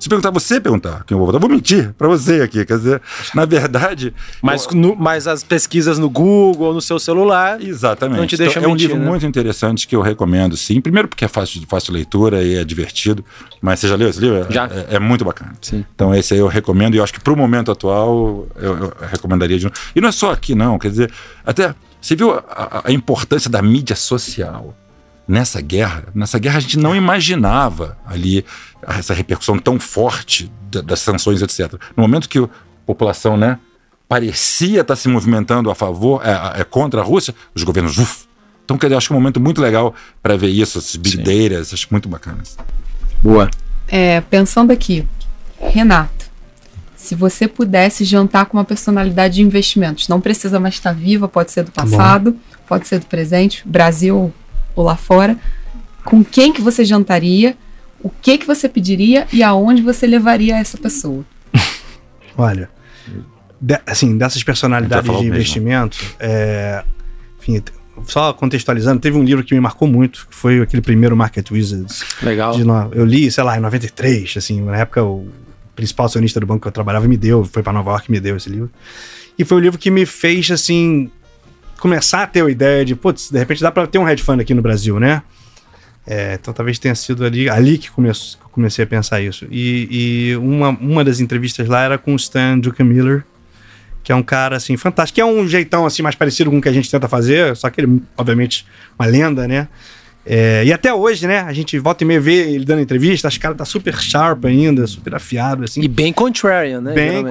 Se 0.00 0.08
perguntar 0.08 0.30
você 0.30 0.58
perguntar 0.58 1.04
quem 1.04 1.14
eu 1.14 1.18
vou 1.18 1.26
votar, 1.26 1.36
eu 1.36 1.46
vou 1.46 1.50
mentir 1.54 1.92
pra 1.98 2.08
você 2.08 2.40
aqui. 2.40 2.64
Quer 2.64 2.78
dizer, 2.78 3.02
na 3.34 3.44
verdade. 3.44 4.14
Mas, 4.40 4.64
eu- 4.64 4.72
no- 4.74 4.96
mas 4.96 5.26
as 5.26 5.44
pesquisas 5.44 5.98
no 5.98 6.08
Google, 6.08 6.72
no 6.72 6.80
seu 6.80 6.98
celular. 6.98 7.60
Exatamente. 7.60 8.18
Não 8.18 8.26
te 8.26 8.38
deixa 8.38 8.52
Então, 8.58 8.62
é 8.62 8.66
um 8.66 8.70
mentir, 8.72 8.88
livro 8.88 9.02
né? 9.02 9.10
muito 9.10 9.26
interessante 9.26 9.86
que 9.86 9.94
eu 9.94 10.00
recomendo, 10.00 10.56
sim. 10.56 10.80
Primeiro 10.80 11.06
porque 11.06 11.22
é 11.22 11.28
fácil 11.28 11.60
de 11.60 11.66
fácil 11.66 11.92
leitura 11.92 12.42
e 12.42 12.54
é 12.56 12.64
divertido. 12.64 13.22
Mas 13.60 13.80
você 13.80 13.88
já 13.88 13.94
leu 13.94 14.08
esse 14.08 14.18
livro? 14.20 14.38
É- 14.38 14.50
Já. 14.50 14.64
É, 14.72 14.94
é 14.94 14.98
muito 14.98 15.22
bacana. 15.22 15.52
Sim. 15.60 15.84
Então 15.94 16.14
esse 16.14 16.32
aí 16.32 16.40
eu 16.40 16.46
recomendo 16.46 16.94
e 16.94 16.96
eu 16.96 17.04
acho 17.04 17.12
que 17.12 17.20
pro 17.20 17.36
momento 17.36 17.70
atual 17.70 18.46
eu, 18.56 18.74
eu 18.78 18.92
recomendaria 19.10 19.58
de 19.58 19.64
novo. 19.66 19.76
E 19.94 20.00
não 20.00 20.08
é 20.08 20.12
só 20.12 20.32
aqui 20.32 20.54
não, 20.54 20.78
quer 20.78 20.88
dizer, 20.88 21.12
até 21.44 21.74
você 22.00 22.16
viu 22.16 22.32
a, 22.32 22.38
a- 22.48 22.82
a 22.86 22.90
importância 22.92 23.50
da 23.50 23.60
mídia 23.60 23.94
social 23.96 24.74
nessa 25.28 25.60
guerra? 25.60 26.04
Nessa 26.14 26.38
guerra 26.38 26.56
a 26.56 26.60
gente 26.60 26.78
não 26.78 26.96
imaginava 26.96 27.96
ali 28.06 28.44
essa 28.82 29.12
repercussão 29.14 29.58
tão 29.58 29.78
forte 29.78 30.50
da- 30.70 30.80
das 30.80 31.00
sanções, 31.00 31.42
etc. 31.42 31.74
No 31.96 32.02
momento 32.02 32.28
que 32.28 32.38
a 32.38 32.48
população, 32.86 33.36
né, 33.36 33.58
parecia 34.08 34.80
estar 34.80 34.96
se 34.96 35.06
movimentando 35.08 35.70
a 35.70 35.74
favor, 35.74 36.22
é, 36.24 36.60
é 36.60 36.64
contra 36.64 37.00
a 37.02 37.04
Rússia, 37.04 37.34
os 37.54 37.62
governos, 37.62 37.98
uf. 37.98 38.26
Então, 38.64 38.76
quer 38.78 38.86
dizer, 38.86 38.96
acho 38.96 39.08
que 39.08 39.12
é 39.12 39.16
um 39.16 39.20
momento 39.20 39.40
muito 39.40 39.60
legal 39.60 39.94
para 40.22 40.36
ver 40.36 40.48
isso, 40.48 40.80
Sim. 40.80 40.98
data, 41.00 41.60
acho 41.74 41.86
muito 41.90 42.08
bacanas. 42.08 42.56
Boa. 43.22 43.50
É, 43.86 44.20
pensando 44.22 44.70
aqui, 44.72 45.06
Renato, 45.60 46.26
se 46.94 47.14
você 47.14 47.48
pudesse 47.48 48.04
jantar 48.04 48.46
com 48.46 48.56
uma 48.58 48.64
personalidade 48.64 49.36
de 49.36 49.42
investimentos, 49.42 50.08
não 50.08 50.20
precisa 50.20 50.60
mais 50.60 50.74
estar 50.74 50.92
viva, 50.92 51.26
pode 51.28 51.50
ser 51.50 51.62
do 51.64 51.70
Tá 51.70 51.82
bom. 51.84 51.90
passado, 51.96 52.36
pode 52.66 52.86
ser 52.86 52.98
do 52.98 53.06
presente, 53.06 53.62
Brasil 53.66 54.32
ou 54.78 54.84
lá 54.84 54.96
fora, 54.96 55.36
com 56.04 56.24
quem 56.24 56.52
que 56.52 56.60
você 56.60 56.84
jantaria, 56.84 57.56
o 58.00 58.08
que 58.08 58.38
que 58.38 58.46
você 58.46 58.68
pediria 58.68 59.26
e 59.32 59.42
aonde 59.42 59.82
você 59.82 60.06
levaria 60.06 60.56
essa 60.56 60.78
pessoa? 60.78 61.24
Olha, 62.38 62.70
de- 63.60 63.80
assim, 63.84 64.16
dessas 64.16 64.42
personalidades 64.44 65.10
de 65.18 65.26
investimento, 65.26 65.98
é, 66.20 66.84
enfim, 67.40 67.60
só 68.06 68.32
contextualizando, 68.32 69.00
teve 69.00 69.16
um 69.16 69.24
livro 69.24 69.42
que 69.42 69.52
me 69.52 69.60
marcou 69.60 69.88
muito, 69.88 70.28
que 70.30 70.36
foi 70.36 70.60
aquele 70.60 70.80
primeiro 70.80 71.16
Market 71.16 71.50
Wizards. 71.50 72.04
Legal. 72.22 72.52
de 72.54 72.62
eu 72.96 73.04
li, 73.04 73.28
sei 73.32 73.42
lá, 73.42 73.58
em 73.58 73.60
93, 73.60 74.36
assim, 74.36 74.60
na 74.62 74.76
época 74.76 75.02
o 75.02 75.28
principal 75.74 76.06
acionista 76.06 76.38
do 76.38 76.46
banco 76.46 76.62
que 76.62 76.68
eu 76.68 76.72
trabalhava 76.72 77.08
me 77.08 77.16
deu, 77.16 77.44
foi 77.44 77.64
para 77.64 77.72
Nova 77.72 77.90
York 77.90 78.06
e 78.08 78.12
me 78.12 78.20
deu 78.20 78.36
esse 78.36 78.48
livro. 78.48 78.70
E 79.36 79.44
foi 79.44 79.56
o 79.56 79.60
livro 79.60 79.76
que 79.78 79.90
me 79.90 80.06
fez, 80.06 80.48
assim, 80.52 81.10
começar 81.78 82.22
a 82.22 82.26
ter 82.26 82.44
a 82.44 82.50
ideia 82.50 82.84
de, 82.84 82.94
putz, 82.94 83.30
de 83.30 83.38
repente 83.38 83.62
dá 83.62 83.70
para 83.70 83.86
ter 83.86 83.98
um 83.98 84.08
hedge 84.08 84.22
fund 84.22 84.40
aqui 84.40 84.54
no 84.54 84.62
Brasil, 84.62 84.98
né? 84.98 85.22
É, 86.06 86.38
então 86.40 86.54
talvez 86.54 86.78
tenha 86.78 86.94
sido 86.94 87.24
ali, 87.24 87.50
ali 87.50 87.76
que, 87.76 87.90
comecei 88.50 88.82
a 88.82 88.86
pensar 88.86 89.20
isso. 89.20 89.46
E, 89.50 89.88
e 90.30 90.36
uma, 90.36 90.70
uma 90.70 91.04
das 91.04 91.20
entrevistas 91.20 91.68
lá 91.68 91.82
era 91.82 91.98
com 91.98 92.14
o 92.14 92.16
Stan 92.16 92.58
Druckenmiller, 92.58 93.24
que 94.02 94.10
é 94.10 94.14
um 94.14 94.22
cara, 94.22 94.56
assim, 94.56 94.76
fantástico. 94.76 95.16
Que 95.16 95.20
é 95.20 95.24
um 95.24 95.46
jeitão, 95.46 95.84
assim, 95.84 96.02
mais 96.02 96.14
parecido 96.14 96.50
com 96.50 96.58
o 96.58 96.62
que 96.62 96.68
a 96.68 96.72
gente 96.72 96.90
tenta 96.90 97.06
fazer, 97.08 97.54
só 97.56 97.68
que 97.68 97.82
ele, 97.82 98.02
obviamente, 98.16 98.66
uma 98.98 99.06
lenda, 99.06 99.46
né? 99.46 99.68
É, 100.30 100.62
e 100.66 100.72
até 100.72 100.92
hoje, 100.92 101.26
né? 101.26 101.40
A 101.40 101.52
gente 101.54 101.78
volta 101.78 102.04
e 102.04 102.06
meia 102.06 102.20
vê 102.20 102.52
ele 102.52 102.64
dando 102.64 102.82
entrevista, 102.82 103.26
acho 103.28 103.38
que 103.38 103.40
o 103.40 103.48
cara 103.48 103.54
tá 103.54 103.64
super 103.64 103.96
sharp 103.98 104.44
ainda, 104.44 104.86
super 104.86 105.14
afiado, 105.14 105.64
assim. 105.64 105.80
E 105.82 105.88
bem 105.88 106.12
contrarian, 106.12 106.82
né? 106.82 106.92
bem 106.92 107.24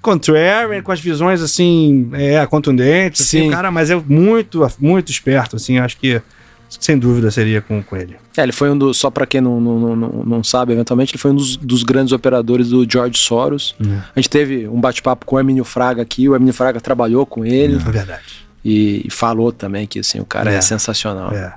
contrarian, 0.00 0.80
com 0.82 0.92
as 0.92 1.00
visões, 1.00 1.42
assim, 1.42 2.08
é, 2.12 2.46
contundentes. 2.46 3.22
Assim, 3.22 3.40
Sim. 3.42 3.48
o 3.48 3.50
cara, 3.50 3.70
mas 3.72 3.90
é 3.90 3.96
muito, 3.96 4.64
muito 4.78 5.10
esperto, 5.10 5.56
assim, 5.56 5.78
acho 5.78 5.96
que 5.96 6.22
sem 6.68 6.98
dúvida 6.98 7.30
seria 7.30 7.60
com, 7.60 7.82
com 7.82 7.96
ele. 7.96 8.16
É, 8.36 8.42
ele 8.42 8.52
foi 8.52 8.70
um 8.70 8.76
dos, 8.78 8.98
só 8.98 9.10
pra 9.10 9.26
quem 9.26 9.40
não, 9.40 9.60
não, 9.60 9.96
não, 9.96 10.08
não 10.24 10.44
sabe, 10.44 10.72
eventualmente, 10.72 11.12
ele 11.12 11.18
foi 11.20 11.30
um 11.30 11.34
dos, 11.36 11.56
dos 11.56 11.82
grandes 11.82 12.12
operadores 12.12 12.68
do 12.68 12.88
George 12.88 13.18
Soros. 13.18 13.74
É. 13.80 13.84
A 14.14 14.20
gente 14.20 14.30
teve 14.30 14.68
um 14.68 14.80
bate-papo 14.80 15.24
com 15.26 15.36
o 15.36 15.38
Hermínio 15.38 15.64
Fraga 15.64 16.02
aqui, 16.02 16.28
o 16.28 16.34
Hermínio 16.34 16.54
Fraga 16.54 16.80
trabalhou 16.80 17.24
com 17.26 17.44
ele 17.44 17.76
É 17.76 17.90
verdade. 17.90 18.22
e, 18.64 19.02
e 19.06 19.10
falou 19.10 19.50
também 19.52 19.86
que 19.86 19.98
assim, 20.00 20.20
o 20.20 20.24
cara 20.24 20.52
é, 20.52 20.56
É. 20.56 20.60
sensacional. 20.60 21.32
É. 21.32 21.54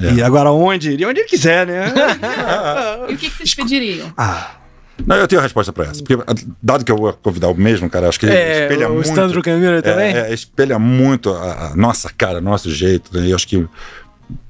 É. 0.00 0.14
E 0.14 0.22
agora 0.22 0.50
onde? 0.50 0.90
Iria 0.90 1.08
onde 1.08 1.20
ele 1.20 1.28
quiser, 1.28 1.66
né? 1.66 1.92
E 3.08 3.14
o 3.14 3.16
que, 3.16 3.30
que 3.30 3.36
vocês 3.36 3.54
pediriam? 3.54 4.12
ah, 4.16 4.50
Não, 5.06 5.16
eu 5.16 5.28
tenho 5.28 5.40
a 5.40 5.42
resposta 5.42 5.72
pra 5.72 5.84
essa. 5.86 6.02
Porque, 6.02 6.16
dado 6.62 6.84
que 6.84 6.90
eu 6.90 6.96
vou 6.96 7.12
convidar 7.12 7.48
o 7.48 7.54
mesmo, 7.54 7.88
cara, 7.88 8.08
acho 8.08 8.18
que 8.18 8.26
É, 8.26 8.62
espelha 8.64 8.88
o 8.88 8.94
muito. 8.94 9.06
Stan 9.08 9.28
Druckenmiller 9.28 9.82
também? 9.82 10.14
É, 10.14 10.30
é, 10.30 10.34
espelha 10.34 10.78
muito 10.78 11.30
a, 11.30 11.68
a 11.72 11.76
nossa 11.76 12.10
cara, 12.16 12.40
nosso 12.40 12.70
jeito. 12.70 13.16
Né? 13.16 13.30
Eu 13.30 13.36
acho 13.36 13.46
que 13.46 13.66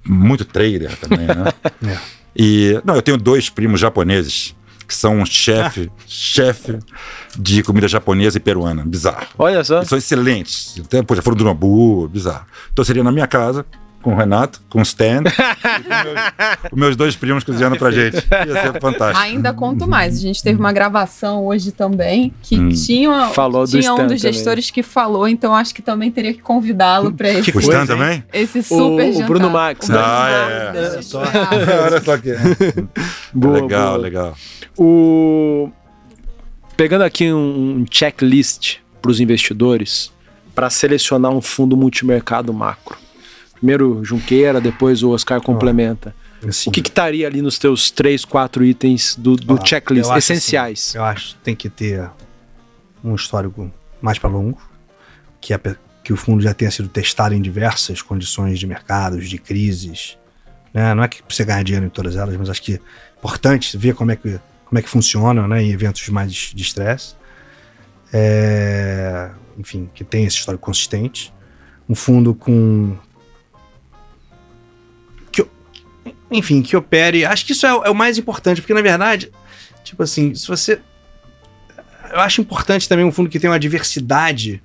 muito 0.04 0.44
trader 0.44 0.96
também, 0.96 1.26
né? 1.26 1.52
É. 1.86 2.16
E, 2.38 2.80
não, 2.84 2.94
eu 2.94 3.02
tenho 3.02 3.16
dois 3.16 3.48
primos 3.48 3.80
japoneses 3.80 4.54
que 4.86 4.94
são 4.94 5.16
um 5.18 5.26
chefe, 5.26 5.90
chefe 6.06 6.78
de 7.36 7.62
comida 7.62 7.88
japonesa 7.88 8.36
e 8.36 8.40
peruana. 8.40 8.84
Bizarro. 8.86 9.26
Olha 9.38 9.64
só. 9.64 9.78
Eles 9.78 9.88
são 9.88 9.98
excelentes. 9.98 10.80
Até, 10.84 11.02
pô, 11.02 11.14
já 11.16 11.22
foram 11.22 11.36
do 11.36 11.44
Nobu, 11.44 12.08
bizarro. 12.08 12.46
Então 12.72 12.84
seria 12.84 13.02
na 13.02 13.10
minha 13.10 13.26
casa, 13.26 13.64
com 14.06 14.12
o 14.12 14.16
Renato, 14.16 14.60
com 14.70 14.78
o 14.78 14.82
Stan, 14.82 15.20
e 15.26 15.82
com 15.82 15.88
meus, 16.04 16.70
com 16.70 16.76
meus 16.76 16.96
dois 16.96 17.16
primos 17.16 17.42
cozinhando 17.42 17.76
pra 17.76 17.90
gente. 17.90 18.14
Ia 18.14 18.62
ser 18.62 18.80
fantástico. 18.80 19.18
Ainda 19.20 19.52
conto 19.52 19.88
mais. 19.88 20.16
A 20.16 20.20
gente 20.20 20.40
teve 20.44 20.60
uma 20.60 20.72
gravação 20.72 21.44
hoje 21.44 21.72
também 21.72 22.32
que 22.40 22.56
Hum. 22.56 22.68
tinha, 22.68 23.30
Falou 23.30 23.66
do 23.66 23.70
tinha 23.80 23.92
um 23.92 24.06
dos 24.06 24.20
também. 24.22 24.32
gestores 24.32 24.70
que 24.70 24.80
falou, 24.84 25.26
então 25.26 25.52
acho 25.52 25.74
que 25.74 25.82
também 25.82 26.12
teria 26.12 26.32
que 26.32 26.40
convidá-lo 26.40 27.12
para 27.12 27.30
esse, 27.30 27.50
O 27.50 27.52
coisa, 27.54 27.68
Stan 27.68 27.84
também? 27.86 28.22
esse 28.32 28.62
super 28.62 29.08
o 29.08 29.12
jantar. 29.12 29.26
Bruno 29.26 29.50
Max, 29.50 29.88
O 29.88 29.92
Bruno 29.92 30.04
Ah, 30.06 30.70
Max, 30.70 30.76
é. 30.94 30.98
É, 30.98 31.02
só. 31.02 31.22
Olha 31.84 32.00
só 32.00 32.16
que. 32.16 32.30
Boa, 33.34 33.54
legal, 33.60 33.88
boa. 33.94 33.98
legal. 33.98 34.34
O... 34.78 35.68
Pegando 36.76 37.02
aqui 37.02 37.32
um 37.32 37.80
um 37.80 37.84
checklist 37.90 38.76
para 39.02 39.10
os 39.10 39.18
investidores 39.18 40.12
para 40.54 40.70
selecionar 40.70 41.32
um 41.32 41.40
fundo 41.40 41.76
multimercado 41.76 42.54
macro. 42.54 42.96
Primeiro 43.56 44.04
Junqueira, 44.04 44.60
depois 44.60 45.02
o 45.02 45.10
Oscar 45.10 45.40
complementa. 45.40 46.14
Assim, 46.46 46.68
O 46.68 46.72
que 46.72 46.80
estaria 46.80 47.26
ali 47.26 47.40
nos 47.42 47.58
teus 47.58 47.90
três, 47.90 48.24
quatro 48.24 48.64
itens 48.64 49.16
do, 49.16 49.34
do 49.36 49.58
checklist 49.66 50.08
eu 50.10 50.16
essenciais? 50.16 50.94
Eu 50.94 51.02
acho 51.02 51.34
que 51.34 51.40
tem 51.42 51.56
que 51.56 51.68
ter 51.70 52.08
um 53.02 53.14
histórico 53.14 53.70
mais 54.00 54.18
para 54.18 54.28
longo, 54.28 54.60
que, 55.40 55.54
a 55.54 55.58
pe- 55.58 55.76
que 56.04 56.12
o 56.12 56.16
fundo 56.16 56.42
já 56.42 56.52
tenha 56.52 56.70
sido 56.70 56.88
testado 56.88 57.34
em 57.34 57.40
diversas 57.40 58.02
condições 58.02 58.58
de 58.58 58.66
mercados, 58.66 59.28
de 59.28 59.38
crises. 59.38 60.18
né? 60.74 60.94
Não 60.94 61.02
é 61.02 61.08
que 61.08 61.22
você 61.28 61.44
ganhar 61.44 61.62
dinheiro 61.64 61.86
em 61.86 61.90
todas 61.90 62.16
elas, 62.16 62.36
mas 62.36 62.50
acho 62.50 62.62
que 62.62 62.74
é 62.74 62.80
importante 63.18 63.76
ver 63.78 63.94
como 63.94 64.10
é 64.12 64.16
que, 64.16 64.38
como 64.66 64.78
é 64.78 64.82
que 64.82 64.88
funciona 64.88 65.48
né? 65.48 65.62
em 65.62 65.70
eventos 65.72 66.06
mais 66.10 66.30
de 66.32 66.62
estresse. 66.62 67.14
É, 68.12 69.30
enfim, 69.58 69.88
que 69.94 70.04
tenha 70.04 70.26
esse 70.26 70.36
histórico 70.36 70.64
consistente. 70.64 71.32
Um 71.88 71.94
fundo 71.94 72.34
com. 72.34 72.96
Enfim, 76.30 76.62
que 76.62 76.76
opere. 76.76 77.24
Acho 77.24 77.44
que 77.46 77.52
isso 77.52 77.66
é, 77.66 77.74
o- 77.74 77.84
é 77.84 77.90
o 77.90 77.94
mais 77.94 78.18
importante, 78.18 78.60
porque 78.60 78.74
na 78.74 78.82
verdade, 78.82 79.30
tipo 79.84 80.02
assim, 80.02 80.34
se 80.34 80.46
você. 80.48 80.80
Eu 82.12 82.20
acho 82.20 82.40
importante 82.40 82.88
também 82.88 83.04
um 83.04 83.10
fundo 83.12 83.28
que 83.28 83.38
tenha 83.40 83.50
uma 83.52 83.58
diversidade 83.58 84.62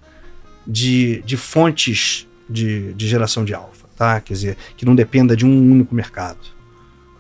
de, 0.66 1.22
de 1.26 1.36
fontes 1.38 2.28
de, 2.50 2.94
de 2.94 3.08
geração 3.08 3.44
de 3.44 3.54
alfa, 3.54 3.88
tá? 3.98 4.22
Quer 4.22 4.34
dizer, 4.34 4.58
que 4.78 4.86
não 4.86 4.94
dependa 4.96 5.36
de 5.36 5.46
um 5.46 5.72
único 5.72 5.94
mercado, 5.96 6.40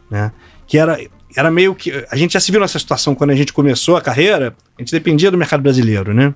né? 0.09 0.31
Que 0.67 0.77
era, 0.77 0.99
era 1.35 1.49
meio 1.49 1.73
que. 1.73 1.91
A 2.09 2.15
gente 2.15 2.33
já 2.33 2.39
se 2.39 2.51
viu 2.51 2.61
nessa 2.61 2.77
situação 2.79 3.15
quando 3.15 3.31
a 3.31 3.35
gente 3.35 3.51
começou 3.51 3.97
a 3.97 4.01
carreira, 4.01 4.55
a 4.77 4.81
gente 4.81 4.91
dependia 4.91 5.31
do 5.31 5.37
mercado 5.37 5.61
brasileiro, 5.61 6.13
né? 6.13 6.33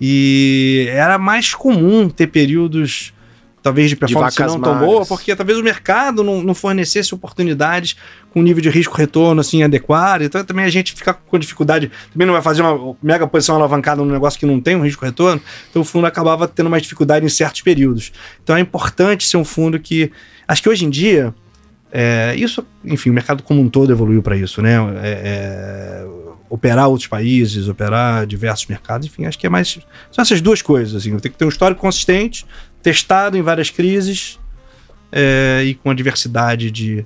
E 0.00 0.86
era 0.90 1.16
mais 1.16 1.54
comum 1.54 2.08
ter 2.08 2.26
períodos, 2.26 3.14
talvez, 3.66 3.90
de 3.90 3.96
performance 3.96 4.38
vacas 4.38 4.54
não 4.54 4.60
tão 4.60 4.74
magras. 4.74 4.88
boa, 4.88 5.04
porque 5.04 5.34
talvez 5.34 5.58
o 5.58 5.62
mercado 5.62 6.22
não, 6.22 6.40
não 6.40 6.54
fornecesse 6.54 7.12
oportunidades 7.12 7.96
com 8.30 8.40
nível 8.40 8.62
de 8.62 8.70
risco-retorno 8.70 9.40
assim 9.40 9.64
adequado. 9.64 10.22
Então 10.22 10.44
também 10.44 10.64
a 10.64 10.68
gente 10.68 10.94
fica 10.94 11.12
com 11.12 11.36
dificuldade. 11.36 11.90
Também 12.12 12.26
não 12.28 12.32
vai 12.32 12.42
fazer 12.42 12.62
uma 12.62 12.94
mega 13.02 13.26
posição 13.26 13.56
alavancada 13.56 14.00
num 14.04 14.12
negócio 14.12 14.38
que 14.38 14.46
não 14.46 14.60
tem 14.60 14.76
um 14.76 14.82
risco-retorno. 14.82 15.42
Então 15.68 15.82
o 15.82 15.84
fundo 15.84 16.06
acabava 16.06 16.46
tendo 16.46 16.70
mais 16.70 16.84
dificuldade 16.84 17.26
em 17.26 17.28
certos 17.28 17.60
períodos. 17.60 18.12
Então 18.40 18.56
é 18.56 18.60
importante 18.60 19.26
ser 19.26 19.36
um 19.36 19.44
fundo 19.44 19.80
que. 19.80 20.12
Acho 20.46 20.62
que 20.62 20.68
hoje 20.68 20.84
em 20.84 20.90
dia. 20.90 21.34
é, 21.90 22.34
isso, 22.36 22.64
enfim, 22.84 23.10
o 23.10 23.12
mercado 23.12 23.42
como 23.42 23.60
um 23.60 23.68
todo 23.68 23.90
evoluiu 23.90 24.22
para 24.22 24.36
isso, 24.36 24.62
né? 24.62 24.76
É, 25.02 26.04
é, 26.04 26.06
operar 26.48 26.88
outros 26.88 27.08
países, 27.08 27.68
operar 27.68 28.26
diversos 28.26 28.66
mercados, 28.66 29.06
enfim, 29.06 29.24
acho 29.24 29.38
que 29.38 29.46
é 29.46 29.50
mais. 29.50 29.78
São 30.10 30.22
essas 30.22 30.40
duas 30.40 30.62
coisas, 30.62 30.94
assim. 30.94 31.16
Tem 31.18 31.32
que 31.32 31.38
ter 31.38 31.44
um 31.44 31.48
histórico 31.48 31.80
consistente, 31.80 32.46
testado 32.86 33.36
em 33.36 33.42
várias 33.42 33.68
crises 33.68 34.38
é, 35.10 35.60
e 35.64 35.74
com 35.74 35.90
a 35.90 35.94
diversidade 35.94 36.70
de, 36.70 37.04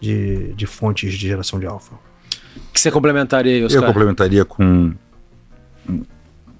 de, 0.00 0.52
de 0.54 0.64
fontes 0.64 1.12
de 1.14 1.26
geração 1.26 1.58
de 1.58 1.66
alfa. 1.66 1.96
O 1.96 2.72
que 2.72 2.80
você 2.80 2.88
complementaria 2.88 3.52
aí, 3.52 3.58
Eu 3.58 3.66
Oscar? 3.66 3.84
complementaria 3.84 4.44
com 4.44 4.94
um, 5.88 6.04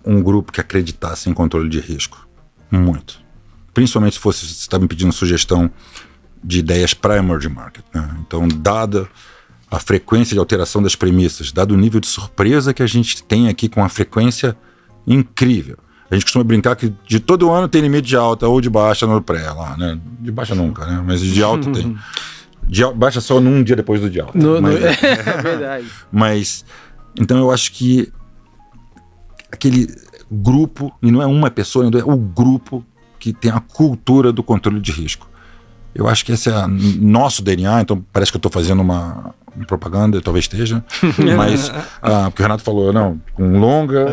um 0.04 0.20
grupo 0.20 0.50
que 0.50 0.60
acreditasse 0.60 1.30
em 1.30 1.32
controle 1.32 1.68
de 1.68 1.78
risco. 1.78 2.28
Muito. 2.68 3.20
Principalmente 3.72 4.14
se 4.14 4.18
fosse, 4.18 4.44
você 4.44 4.54
está 4.54 4.76
me 4.76 4.88
pedindo 4.88 5.12
sugestão 5.12 5.70
de 6.42 6.58
ideias 6.58 6.92
para 6.92 7.16
emerging 7.16 7.50
market. 7.50 7.84
né? 7.94 8.10
Então, 8.26 8.48
dada 8.48 9.08
a 9.70 9.78
frequência 9.78 10.34
de 10.34 10.40
alteração 10.40 10.82
das 10.82 10.96
premissas, 10.96 11.52
dado 11.52 11.74
o 11.74 11.76
nível 11.76 12.00
de 12.00 12.08
surpresa 12.08 12.74
que 12.74 12.82
a 12.82 12.88
gente 12.88 13.22
tem 13.22 13.48
aqui 13.48 13.68
com 13.68 13.84
a 13.84 13.88
frequência 13.88 14.56
incrível. 15.06 15.78
A 16.10 16.14
gente 16.14 16.24
costuma 16.24 16.42
brincar 16.44 16.74
que 16.76 16.92
de 17.06 17.20
todo 17.20 17.50
ano 17.50 17.68
tem 17.68 17.82
limite 17.82 18.08
de 18.08 18.16
alta 18.16 18.48
ou 18.48 18.60
de 18.60 18.70
baixa 18.70 19.06
no 19.06 19.20
pré 19.20 19.50
lá, 19.50 19.76
né? 19.76 19.98
De 20.20 20.30
baixa 20.32 20.54
nunca, 20.54 20.86
né? 20.86 21.02
Mas 21.06 21.20
de 21.20 21.42
alta 21.42 21.70
tem. 21.70 21.96
De 22.70 22.84
baixa 22.92 23.18
só 23.22 23.40
num 23.40 23.62
dia 23.62 23.74
depois 23.74 23.98
do 23.98 24.10
de 24.10 24.20
alta. 24.20 24.36
No- 24.36 24.56
no- 24.56 24.60
Mas- 24.60 24.82
é 25.02 25.42
verdade. 25.42 25.86
mas 26.12 26.64
então 27.18 27.38
eu 27.38 27.50
acho 27.50 27.72
que 27.72 28.12
aquele 29.50 29.86
grupo, 30.30 30.92
e 31.02 31.10
não 31.10 31.22
é 31.22 31.26
uma 31.26 31.50
pessoa, 31.50 31.86
é 31.86 32.04
o 32.04 32.16
grupo 32.16 32.84
que 33.18 33.32
tem 33.32 33.50
a 33.50 33.60
cultura 33.60 34.32
do 34.32 34.42
controle 34.42 34.80
de 34.80 34.92
risco. 34.92 35.26
Eu 35.94 36.06
acho 36.06 36.24
que 36.24 36.32
esse 36.32 36.50
é 36.50 36.66
nosso 36.66 37.42
DNA, 37.42 37.80
então 37.80 38.04
parece 38.12 38.30
que 38.30 38.36
eu 38.36 38.38
estou 38.38 38.52
fazendo 38.52 38.82
uma 38.82 39.34
propaganda, 39.66 40.20
talvez 40.20 40.44
esteja, 40.44 40.84
mas 41.36 41.70
ah, 42.02 42.24
porque 42.30 42.42
o 42.42 42.44
Renato 42.44 42.62
falou, 42.62 42.92
não, 42.92 43.20
com 43.34 43.58
longa, 43.58 44.06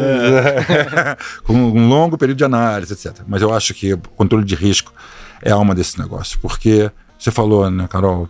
com 1.43 1.53
um 1.53 1.87
longo 1.87 2.17
período 2.17 2.37
de 2.37 2.43
análise, 2.43 2.93
etc. 2.93 3.21
Mas 3.27 3.41
eu 3.41 3.53
acho 3.53 3.73
que 3.73 3.93
o 3.93 3.97
controle 3.97 4.45
de 4.45 4.55
risco 4.55 4.93
é 5.41 5.51
a 5.51 5.55
alma 5.55 5.75
desse 5.75 5.99
negócio, 5.99 6.39
porque 6.39 6.91
você 7.17 7.31
falou, 7.31 7.69
né, 7.69 7.87
Carol, 7.87 8.29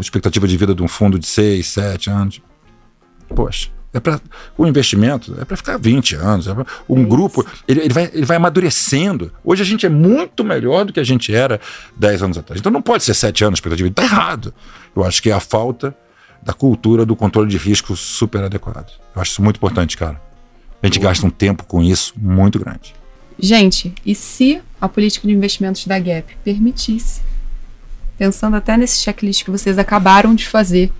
expectativa 0.00 0.46
de 0.46 0.56
vida 0.56 0.74
de 0.74 0.82
um 0.82 0.88
fundo 0.88 1.18
de 1.18 1.26
6, 1.26 1.66
7 1.66 2.10
anos. 2.10 2.40
Poxa, 3.34 3.68
é 3.92 4.00
para 4.00 4.20
o 4.56 4.66
investimento 4.66 5.36
é 5.40 5.44
para 5.44 5.56
ficar 5.56 5.78
20 5.78 6.14
anos. 6.16 6.46
É 6.46 6.54
pra, 6.54 6.64
um 6.88 7.04
grupo, 7.04 7.44
ele, 7.66 7.80
ele, 7.80 7.92
vai, 7.92 8.10
ele 8.12 8.24
vai 8.24 8.36
amadurecendo. 8.36 9.32
Hoje 9.44 9.62
a 9.62 9.66
gente 9.66 9.86
é 9.86 9.88
muito 9.88 10.44
melhor 10.44 10.84
do 10.84 10.92
que 10.92 11.00
a 11.00 11.04
gente 11.04 11.34
era 11.34 11.60
10 11.96 12.22
anos 12.22 12.38
atrás. 12.38 12.60
Então 12.60 12.72
não 12.72 12.82
pode 12.82 13.04
ser 13.04 13.14
7 13.14 13.44
anos 13.44 13.58
expectativa 13.58 13.88
de 13.88 13.94
vida. 13.94 14.02
Está 14.02 14.14
errado. 14.14 14.54
Eu 14.94 15.04
acho 15.04 15.22
que 15.22 15.30
é 15.30 15.32
a 15.32 15.40
falta 15.40 15.94
da 16.48 16.54
cultura 16.54 17.04
do 17.04 17.14
controle 17.14 17.46
de 17.46 17.58
risco 17.58 17.94
super 17.94 18.42
adequado. 18.42 18.90
Eu 19.14 19.20
acho 19.20 19.32
isso 19.32 19.42
muito 19.42 19.56
importante, 19.56 19.98
cara. 19.98 20.18
A 20.82 20.86
gente 20.86 20.98
gasta 20.98 21.26
um 21.26 21.28
tempo 21.28 21.62
com 21.64 21.82
isso 21.82 22.14
muito 22.16 22.58
grande. 22.58 22.94
Gente, 23.38 23.92
e 24.04 24.14
se 24.14 24.62
a 24.80 24.88
política 24.88 25.28
de 25.28 25.34
investimentos 25.34 25.86
da 25.86 25.98
Gap 25.98 26.24
permitisse, 26.42 27.20
pensando 28.16 28.56
até 28.56 28.78
nesse 28.78 28.98
checklist 28.98 29.44
que 29.44 29.50
vocês 29.50 29.78
acabaram 29.78 30.34
de 30.34 30.48
fazer, 30.48 30.90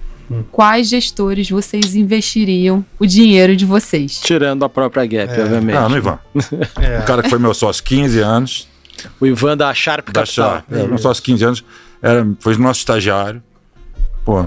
quais 0.53 0.91
gestores 0.91 1.49
vocês 1.49 1.97
investiriam 1.97 2.85
o 2.99 3.07
dinheiro 3.07 3.57
de 3.57 3.65
vocês? 3.65 4.21
Tirando 4.21 4.67
a 4.67 4.69
própria 4.69 5.07
Gap, 5.07 5.33
obviamente. 5.41 5.77
Ah, 5.77 5.89
no 5.89 5.97
Ivan. 5.97 6.19
O 7.03 7.07
cara 7.07 7.23
que 7.23 7.31
foi 7.31 7.39
meu 7.39 7.55
sócio 7.55 7.83
15 7.85 8.21
anos, 8.21 8.69
O 9.19 9.27
Ivan 9.27 9.57
da 9.57 9.73
Sharp 9.73 10.09
da 10.09 10.21
Capital. 10.21 10.51
Sharp. 10.57 10.73
É, 10.73 10.87
meu 10.87 10.99
sócio 10.99 11.23
15 11.23 11.45
anos, 11.45 11.65
era, 12.03 12.29
foi 12.39 12.55
nosso 12.59 12.81
estagiário. 12.81 13.43
Pô, 14.27 14.47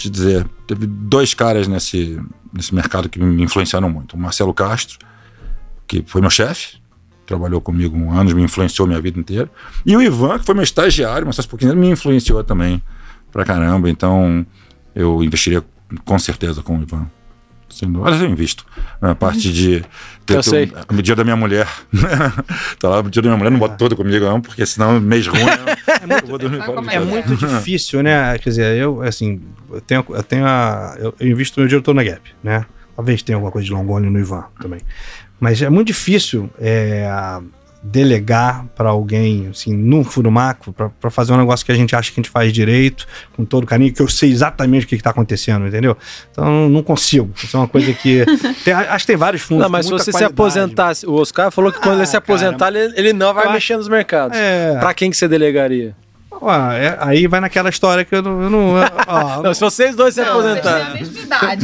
te 0.00 0.10
dizer, 0.10 0.46
teve 0.66 0.86
dois 0.86 1.34
caras 1.34 1.68
nesse, 1.68 2.20
nesse 2.52 2.74
mercado 2.74 3.08
que 3.08 3.18
me 3.18 3.42
influenciaram 3.42 3.88
muito. 3.88 4.14
O 4.14 4.18
Marcelo 4.18 4.54
Castro, 4.54 4.98
que 5.86 6.02
foi 6.06 6.20
meu 6.20 6.30
chefe, 6.30 6.78
trabalhou 7.26 7.60
comigo 7.60 7.96
um 7.96 8.12
ano, 8.12 8.34
me 8.34 8.42
influenciou 8.42 8.88
minha 8.88 9.00
vida 9.00 9.18
inteira. 9.18 9.50
E 9.86 9.96
o 9.96 10.02
Ivan, 10.02 10.38
que 10.38 10.44
foi 10.44 10.54
meu 10.54 10.64
estagiário, 10.64 11.26
mas 11.26 11.36
só 11.36 11.42
pouquinho 11.44 11.76
me 11.76 11.88
influenciou 11.88 12.42
também 12.42 12.82
pra 13.30 13.44
caramba. 13.44 13.88
Então, 13.88 14.44
eu 14.94 15.22
investiria 15.22 15.64
com 16.04 16.18
certeza 16.18 16.62
com 16.62 16.78
o 16.78 16.82
Ivan. 16.82 17.06
Sem 17.70 17.90
dúvida. 17.90 18.10
Olha, 18.10 18.22
eu 18.24 18.28
invisto. 18.30 18.64
Na 19.00 19.14
parte 19.14 19.52
de. 19.52 19.84
Eu 20.30 20.44
sei. 20.44 20.72
A 20.88 20.92
medida 20.92 21.16
da 21.16 21.24
minha 21.24 21.34
mulher. 21.34 21.66
tá 22.78 22.88
lá, 22.88 22.98
a 22.98 23.02
medida 23.02 23.22
da 23.22 23.28
minha 23.30 23.36
mulher, 23.38 23.50
não 23.50 23.58
bota 23.58 23.74
toda 23.76 23.96
comigo, 23.96 24.24
não, 24.24 24.40
porque 24.40 24.64
senão 24.64 25.00
mês 25.00 25.26
ruim. 25.26 25.40
eu 25.40 26.06
muito- 26.08 26.26
vou 26.28 26.38
dormir 26.38 26.58
Sabe 26.58 26.66
fora 26.66 26.76
como 26.76 26.88
do 26.88 26.92
é 26.92 26.96
É 26.96 27.00
dia. 27.00 27.08
muito 27.10 27.36
difícil, 27.36 28.00
né? 28.00 28.38
Quer 28.38 28.50
dizer, 28.50 28.76
eu, 28.76 29.02
assim, 29.02 29.40
eu 29.72 29.80
tenho, 29.80 30.04
eu 30.08 30.22
tenho 30.22 30.46
a. 30.46 30.94
Eu, 31.00 31.12
eu 31.18 31.26
invisto 31.28 31.58
meu 31.58 31.66
dinheiro 31.66 31.82
todo 31.82 31.96
na 31.96 32.04
Gap, 32.04 32.20
né? 32.44 32.64
Talvez 32.94 33.22
tenha 33.24 33.34
alguma 33.34 33.50
coisa 33.50 33.66
de 33.66 33.72
Longoni 33.72 34.08
no 34.08 34.20
Ivan 34.20 34.44
também. 34.60 34.80
Mas 35.40 35.60
é 35.62 35.68
muito 35.68 35.88
difícil 35.88 36.48
é, 36.60 37.08
delegar 37.82 38.66
para 38.76 38.90
alguém, 38.90 39.48
assim, 39.50 39.74
num 39.74 40.04
fundo 40.04 40.30
macro, 40.30 40.72
para 40.72 41.10
fazer 41.10 41.32
um 41.32 41.36
negócio 41.38 41.64
que 41.64 41.72
a 41.72 41.74
gente 41.74 41.96
acha 41.96 42.10
que 42.12 42.20
a 42.20 42.22
gente 42.22 42.30
faz 42.30 42.52
direito, 42.52 43.06
com 43.34 43.44
todo 43.44 43.66
carinho, 43.66 43.92
que 43.92 44.02
eu 44.02 44.08
sei 44.08 44.30
exatamente 44.30 44.84
o 44.84 44.88
que 44.88 44.94
está 44.94 45.10
acontecendo, 45.10 45.66
entendeu? 45.66 45.96
Então, 46.30 46.68
não 46.68 46.82
consigo. 46.82 47.30
Isso 47.42 47.56
é 47.56 47.60
uma 47.60 47.68
coisa 47.68 47.92
que. 47.92 48.24
tem- 48.64 48.74
acho 48.74 49.04
que 49.04 49.12
tem 49.12 49.16
vários 49.16 49.42
fundos. 49.42 49.62
Não, 49.64 49.70
mas 49.70 49.86
se 49.86 49.92
com 49.92 49.98
você 49.98 50.10
muita 50.12 50.18
se 50.18 50.24
aposentasse, 50.32 51.06
o 51.06 51.14
Oscar 51.14 51.50
falou 51.50 51.72
que 51.72 51.78
quando 51.80 51.94
Ah, 51.96 51.98
ele 52.00 52.06
se 52.06 52.16
aposentar, 52.16 52.68
ele, 52.74 52.92
ele 52.96 53.12
não 53.12 53.32
vai 53.32 53.46
Eu 53.46 53.52
mexer 53.52 53.76
nos 53.76 53.88
mercados. 53.88 54.36
É. 54.36 54.76
Pra 54.78 54.92
quem 54.92 55.10
que 55.10 55.16
você 55.16 55.26
delegaria? 55.26 55.94
Ó, 56.32 56.52
é- 56.72 56.96
aí 57.00 57.26
vai 57.26 57.40
naquela 57.40 57.68
história 57.68 58.04
que 58.04 58.14
eu 58.14 58.22
não. 58.22 58.42
Eu 58.42 58.50
não 58.50 58.74
ó, 59.06 59.42
Não, 59.42 59.52
se 59.52 59.60
vocês 59.60 59.94
dois 59.96 60.14
se 60.14 60.20
aposentarem. 60.20 61.04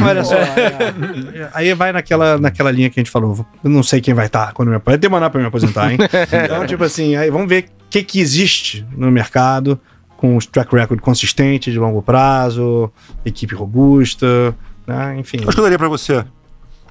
Olha 0.03 0.25
só. 0.25 0.35
é. 0.37 1.49
Aí 1.55 1.73
vai 1.75 1.93
naquela, 1.93 2.37
naquela 2.39 2.71
linha 2.71 2.91
que 2.91 2.99
a 2.99 3.03
gente 3.03 3.11
falou. 3.11 3.47
Eu 3.63 3.71
não 3.71 3.83
sei 3.83 4.01
quem 4.01 4.13
vai 4.15 4.27
estar 4.27 4.53
quando 4.53 4.69
me 4.69 4.77
aposentar. 4.77 5.01
Demorou 5.01 5.31
pra 5.31 5.41
me 5.41 5.47
aposentar, 5.47 5.93
hein? 5.93 5.99
Então, 6.45 6.67
tipo 6.67 6.85
assim, 6.85 7.17
aí 7.17 7.31
vamos 7.31 7.49
ver 7.49 7.65
o 7.65 7.89
que, 7.89 8.03
que 8.03 8.21
existe 8.21 8.87
no 8.97 9.11
mercado 9.11 9.81
com 10.17 10.37
os 10.37 10.47
track 10.47 10.75
record 10.75 11.01
consistente, 11.01 11.71
de 11.71 11.79
longo 11.79 12.03
prazo, 12.03 12.91
equipe 13.25 13.55
robusta, 13.55 14.55
né? 14.87 15.17
Enfim. 15.19 15.39
Acho 15.43 15.53
que 15.53 15.59
eu 15.59 15.63
daria 15.65 15.79
pra 15.79 15.89
você. 15.89 16.25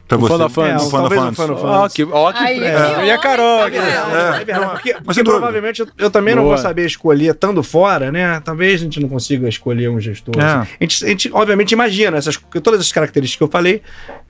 Pra 0.07 0.17
Um 0.17 0.21
você. 0.21 0.33
Um 0.33 0.37
Fund 0.37 0.41
of 0.45 0.91
Talvez 0.91 1.21
um 1.21 1.27
of 1.29 1.61
Ó, 1.65 1.89
que, 1.89 2.03
ó, 2.03 2.31
que 2.31 2.39
Aí, 2.39 2.63
é. 2.63 3.05
E 3.05 3.11
a 3.11 3.17
Carol? 3.17 3.63
Sabe 3.63 3.77
É, 3.77 3.81
é 3.81 4.45
verdade, 4.45 4.71
porque, 4.71 4.93
Mas 4.93 5.03
porque 5.05 5.23
provavelmente 5.23 5.81
eu, 5.81 5.87
eu 5.97 6.09
também 6.11 6.35
não 6.35 6.43
Boa. 6.43 6.55
vou 6.55 6.61
saber 6.61 6.85
escolher 6.85 7.31
estando 7.31 7.63
fora, 7.63 8.11
né? 8.11 8.39
Talvez 8.41 8.81
a 8.81 8.83
gente 8.83 8.99
não 8.99 9.09
consiga 9.09 9.49
escolher 9.49 9.89
um 9.89 9.99
gestor. 9.99 10.35
É. 10.37 10.43
assim. 10.43 10.69
A, 10.79 10.83
gente, 10.83 11.05
a 11.05 11.07
gente, 11.07 11.31
obviamente, 11.33 11.71
imagina 11.71 12.17
essas, 12.17 12.37
todas 12.61 12.79
essas 12.79 12.91
características 12.91 13.37
que 13.37 13.43
eu 13.43 13.51
falei. 13.51 13.81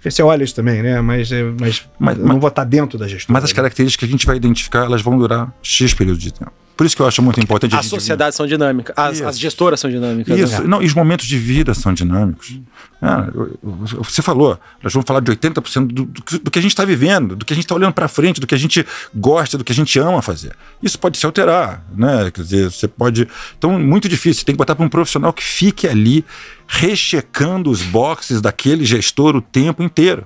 Você 0.02 0.24
olha 0.24 0.44
isso 0.44 0.56
também, 0.56 0.82
né? 0.82 1.02
Mas, 1.02 1.32
é, 1.32 1.44
mas, 1.60 1.88
Mas- 2.00 2.18
não 2.18 2.40
vou 2.40 2.48
estar 2.48 2.64
dentro 2.64 2.98
da 2.98 3.08
gestora. 3.08 3.34
Mas 3.34 3.44
as 3.44 3.50
né? 3.52 3.56
características 3.56 4.00
que 4.00 4.06
a 4.06 4.12
gente 4.12 4.26
vai 4.26 4.38
identificar, 4.38 4.86
elas 4.86 5.02
vão 5.02 5.18
durar 5.18 5.54
X 5.62 5.94
período 5.94 6.20
de 6.20 6.32
tempo. 6.32 6.52
Por 6.76 6.86
isso 6.86 6.96
que 6.96 7.02
eu 7.02 7.08
acho 7.08 7.22
muito 7.22 7.40
importante 7.40 7.76
a 7.76 7.80
As 7.80 7.86
sociedades 7.86 8.36
são 8.36 8.46
dinâmicas, 8.46 8.94
as, 8.98 9.22
as 9.22 9.40
gestoras 9.40 9.80
são 9.80 9.90
dinâmicas. 9.90 10.38
Isso, 10.38 10.62
né? 10.62 10.68
não, 10.68 10.82
e 10.82 10.86
os 10.86 10.94
momentos 10.94 11.26
de 11.26 11.38
vida 11.38 11.74
são 11.74 11.94
dinâmicos. 11.94 12.60
Ah, 13.02 13.28
você 13.62 14.22
falou, 14.22 14.60
nós 14.84 14.92
vamos 14.92 15.06
falar 15.06 15.20
de 15.20 15.32
80% 15.32 15.88
do, 15.88 16.06
do 16.06 16.52
que 16.52 16.60
a 16.60 16.62
gente 16.62 16.72
está 16.72 16.84
vivendo, 16.84 17.36
do 17.36 17.46
que 17.46 17.54
a 17.54 17.56
gente 17.56 17.66
está 17.66 17.76
olhando 17.76 17.94
para 17.94 18.08
frente, 18.08 18.42
do 18.42 18.48
que 18.48 18.56
a 18.56 18.58
gente 18.58 18.86
gosta, 19.14 19.58
do 19.58 19.64
que 19.64 19.72
a 19.72 19.76
gente 19.76 19.98
ama 20.00 20.22
fazer. 20.22 20.54
Isso 20.82 21.00
pode 21.00 21.18
se 21.18 21.26
alterar, 21.26 21.86
né? 21.96 22.30
Quer 22.32 22.42
dizer, 22.42 22.72
você 22.72 22.88
pode. 22.88 23.28
Então, 23.58 23.80
muito 23.80 24.10
difícil. 24.10 24.40
Você 24.40 24.46
tem 24.46 24.56
que 24.56 24.58
botar 24.58 24.76
para 24.76 24.86
um 24.86 24.90
profissional 24.90 25.32
que 25.32 25.44
fique 25.44 25.88
ali 25.88 26.26
rechecando 26.68 27.70
os 27.70 27.82
boxes 27.84 28.42
daquele 28.42 28.84
gestor 28.84 29.36
o 29.36 29.42
tempo 29.42 29.84
inteiro. 29.84 30.26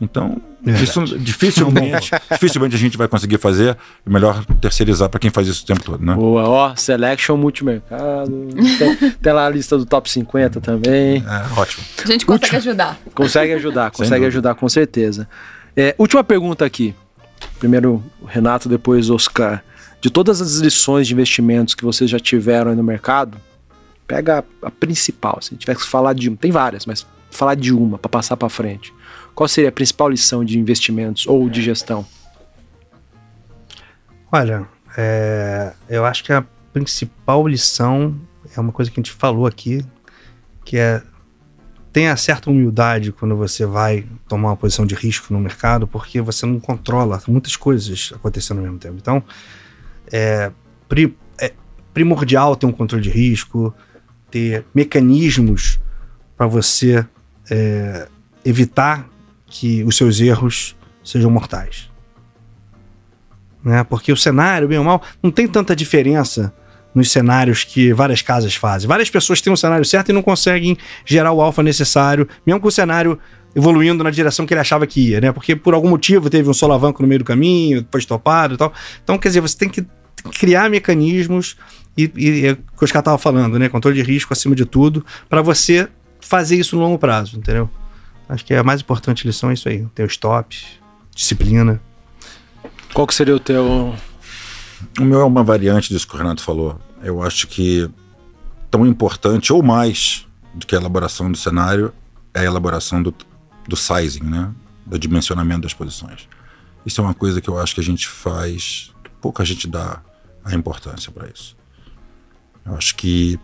Então, 0.00 0.40
Verdade. 0.64 0.84
isso 0.84 1.18
dificilmente, 1.18 2.10
dificilmente 2.30 2.76
a 2.76 2.78
gente 2.78 2.96
vai 2.96 3.08
conseguir 3.08 3.38
fazer. 3.38 3.76
É 4.06 4.10
melhor 4.10 4.44
terceirizar 4.60 5.08
para 5.08 5.18
quem 5.18 5.30
faz 5.30 5.48
isso 5.48 5.64
o 5.64 5.66
tempo 5.66 5.82
todo, 5.82 6.04
né? 6.04 6.14
Boa, 6.14 6.48
ó, 6.48 6.76
Selection 6.76 7.36
multimercado. 7.36 8.30
tem, 8.78 9.10
tem 9.10 9.32
lá 9.32 9.46
a 9.46 9.50
lista 9.50 9.76
do 9.76 9.84
top 9.84 10.10
50 10.10 10.60
também. 10.60 11.24
É, 11.26 11.60
ótimo. 11.60 11.84
A 12.02 12.06
gente 12.06 12.24
consegue 12.24 12.56
ajudar. 12.56 12.98
Consegue 13.14 13.52
ajudar, 13.54 13.90
consegue 13.90 14.26
ajudar 14.26 14.54
com 14.54 14.68
certeza. 14.68 15.28
É, 15.76 15.94
última 15.98 16.22
pergunta 16.22 16.64
aqui. 16.64 16.94
Primeiro 17.58 18.02
o 18.20 18.26
Renato, 18.26 18.68
depois 18.68 19.10
o 19.10 19.14
Oscar. 19.14 19.62
De 20.00 20.10
todas 20.10 20.40
as 20.40 20.56
lições 20.56 21.06
de 21.06 21.14
investimentos 21.14 21.74
que 21.74 21.84
vocês 21.84 22.10
já 22.10 22.18
tiveram 22.18 22.70
aí 22.70 22.76
no 22.76 22.82
mercado, 22.82 23.38
Pega 24.06 24.44
a, 24.62 24.66
a 24.66 24.70
principal, 24.70 25.38
se 25.40 25.56
tiver 25.56 25.74
que 25.74 25.82
falar 25.86 26.12
de 26.12 26.28
uma, 26.28 26.36
tem 26.36 26.50
várias, 26.50 26.84
mas 26.84 27.06
falar 27.30 27.54
de 27.54 27.72
uma 27.72 27.96
para 27.96 28.08
passar 28.10 28.36
para 28.36 28.48
frente. 28.48 28.92
Qual 29.34 29.48
seria 29.48 29.70
a 29.70 29.72
principal 29.72 30.08
lição 30.08 30.44
de 30.44 30.58
investimentos 30.58 31.26
ou 31.26 31.48
de 31.48 31.62
gestão? 31.62 32.06
Olha, 34.30 34.66
é, 34.96 35.72
eu 35.88 36.04
acho 36.04 36.24
que 36.24 36.32
a 36.32 36.44
principal 36.72 37.46
lição 37.46 38.18
é 38.56 38.60
uma 38.60 38.72
coisa 38.72 38.90
que 38.90 38.98
a 38.98 39.02
gente 39.02 39.12
falou 39.12 39.46
aqui, 39.46 39.84
que 40.64 40.76
é 40.76 41.02
tenha 41.92 42.16
certa 42.16 42.50
humildade 42.50 43.12
quando 43.12 43.36
você 43.36 43.66
vai 43.66 44.06
tomar 44.26 44.48
uma 44.48 44.56
posição 44.56 44.86
de 44.86 44.94
risco 44.94 45.32
no 45.32 45.38
mercado, 45.38 45.86
porque 45.86 46.22
você 46.22 46.46
não 46.46 46.58
controla 46.58 47.20
muitas 47.28 47.54
coisas 47.54 48.12
acontecendo 48.14 48.58
ao 48.58 48.64
mesmo 48.64 48.78
tempo. 48.78 48.96
Então, 48.98 49.22
é, 50.10 50.50
pri, 50.88 51.14
é 51.38 51.52
primordial 51.92 52.56
ter 52.56 52.64
um 52.64 52.72
controle 52.72 53.02
de 53.02 53.10
risco, 53.10 53.74
ter 54.30 54.64
mecanismos 54.74 55.78
para 56.34 56.46
você 56.46 57.06
é, 57.50 58.08
evitar 58.42 59.06
que 59.52 59.84
os 59.84 59.96
seus 59.98 60.18
erros 60.18 60.74
sejam 61.04 61.30
mortais. 61.30 61.90
Né? 63.62 63.84
Porque 63.84 64.10
o 64.10 64.16
cenário, 64.16 64.66
bem 64.66 64.78
ou 64.78 64.84
mal, 64.84 65.02
não 65.22 65.30
tem 65.30 65.46
tanta 65.46 65.76
diferença 65.76 66.52
nos 66.94 67.10
cenários 67.10 67.62
que 67.62 67.92
várias 67.92 68.22
casas 68.22 68.54
fazem. 68.54 68.88
Várias 68.88 69.10
pessoas 69.10 69.40
têm 69.40 69.52
um 69.52 69.56
cenário 69.56 69.84
certo 69.84 70.08
e 70.08 70.12
não 70.12 70.22
conseguem 70.22 70.76
gerar 71.04 71.32
o 71.32 71.40
alfa 71.40 71.62
necessário, 71.62 72.26
mesmo 72.46 72.60
com 72.60 72.68
o 72.68 72.72
cenário 72.72 73.18
evoluindo 73.54 74.02
na 74.02 74.10
direção 74.10 74.46
que 74.46 74.54
ele 74.54 74.60
achava 74.60 74.86
que 74.86 75.10
ia, 75.10 75.20
né? 75.20 75.32
Porque 75.32 75.54
por 75.54 75.74
algum 75.74 75.88
motivo 75.88 76.30
teve 76.30 76.48
um 76.48 76.54
solavanco 76.54 77.02
no 77.02 77.08
meio 77.08 77.18
do 77.18 77.24
caminho, 77.24 77.82
depois 77.82 78.06
topado 78.06 78.54
e 78.54 78.56
tal. 78.56 78.72
Então, 79.04 79.18
quer 79.18 79.28
dizer, 79.28 79.40
você 79.40 79.56
tem 79.56 79.68
que 79.68 79.84
criar 80.38 80.70
mecanismos 80.70 81.56
e, 81.96 82.10
e 82.16 82.46
é 82.46 82.52
o 82.52 82.56
que 82.56 82.82
o 82.82 82.84
Oscar 82.84 83.00
estava 83.00 83.18
falando, 83.18 83.58
né? 83.58 83.68
Controle 83.68 84.02
de 84.02 84.02
risco 84.02 84.32
acima 84.32 84.54
de 84.54 84.64
tudo, 84.64 85.04
para 85.28 85.42
você 85.42 85.88
fazer 86.20 86.56
isso 86.56 86.76
no 86.76 86.82
longo 86.82 86.98
prazo, 86.98 87.36
entendeu? 87.36 87.68
Acho 88.28 88.44
que 88.44 88.54
a 88.54 88.62
mais 88.62 88.80
importante 88.80 89.26
lição 89.26 89.50
é 89.50 89.54
isso 89.54 89.68
aí: 89.68 89.86
ter 89.94 90.04
o 90.04 90.06
stop, 90.06 90.56
disciplina. 91.14 91.80
Qual 92.92 93.06
que 93.06 93.14
seria 93.14 93.34
o 93.34 93.40
teu 93.40 93.94
o 94.98 95.04
meu 95.04 95.20
é 95.20 95.24
uma 95.24 95.44
variante 95.44 95.88
disso 95.88 96.06
que 96.06 96.14
o 96.14 96.18
Renato 96.18 96.42
falou. 96.42 96.78
Eu 97.02 97.22
acho 97.22 97.46
que 97.46 97.88
tão 98.70 98.86
importante 98.86 99.52
ou 99.52 99.62
mais 99.62 100.26
do 100.54 100.66
que 100.66 100.74
a 100.74 100.78
elaboração 100.78 101.30
do 101.30 101.38
cenário 101.38 101.92
é 102.34 102.40
a 102.40 102.44
elaboração 102.44 103.02
do, 103.02 103.14
do 103.66 103.76
sizing, 103.76 104.24
né? 104.24 104.52
Do 104.84 104.98
dimensionamento 104.98 105.62
das 105.62 105.74
posições. 105.74 106.28
Isso 106.84 107.00
é 107.00 107.04
uma 107.04 107.14
coisa 107.14 107.40
que 107.40 107.48
eu 107.48 107.58
acho 107.58 107.74
que 107.74 107.80
a 107.80 107.84
gente 107.84 108.08
faz, 108.08 108.92
pouca 109.20 109.44
gente 109.44 109.68
dá 109.68 110.00
a 110.44 110.54
importância 110.54 111.12
para 111.12 111.28
isso. 111.28 111.56
Eu 112.64 112.74
acho 112.74 112.96
que 112.96 113.38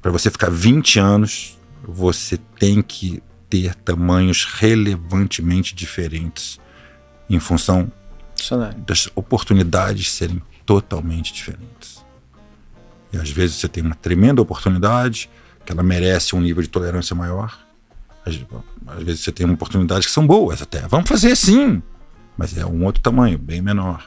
para 0.00 0.10
você 0.10 0.30
ficar 0.30 0.50
20 0.50 0.98
anos, 0.98 1.58
você 1.82 2.38
tem 2.58 2.80
que 2.80 3.22
ter 3.48 3.74
tamanhos 3.74 4.44
relevantemente 4.44 5.74
diferentes 5.74 6.60
em 7.28 7.38
função 7.38 7.90
das 8.86 9.08
oportunidades 9.14 10.10
serem 10.12 10.40
totalmente 10.64 11.32
diferentes. 11.32 12.04
E 13.12 13.16
às 13.16 13.30
vezes 13.30 13.56
você 13.56 13.68
tem 13.68 13.82
uma 13.82 13.94
tremenda 13.94 14.40
oportunidade 14.40 15.30
que 15.64 15.72
ela 15.72 15.82
merece 15.82 16.36
um 16.36 16.40
nível 16.40 16.62
de 16.62 16.68
tolerância 16.68 17.16
maior. 17.16 17.58
Às, 18.24 18.38
às 18.86 19.02
vezes 19.02 19.22
você 19.22 19.32
tem 19.32 19.48
oportunidades 19.50 20.06
que 20.06 20.12
são 20.12 20.26
boas 20.26 20.62
até. 20.62 20.86
Vamos 20.88 21.08
fazer 21.08 21.34
sim, 21.36 21.82
mas 22.36 22.56
é 22.56 22.64
um 22.64 22.84
outro 22.84 23.02
tamanho, 23.02 23.38
bem 23.38 23.60
menor. 23.60 24.06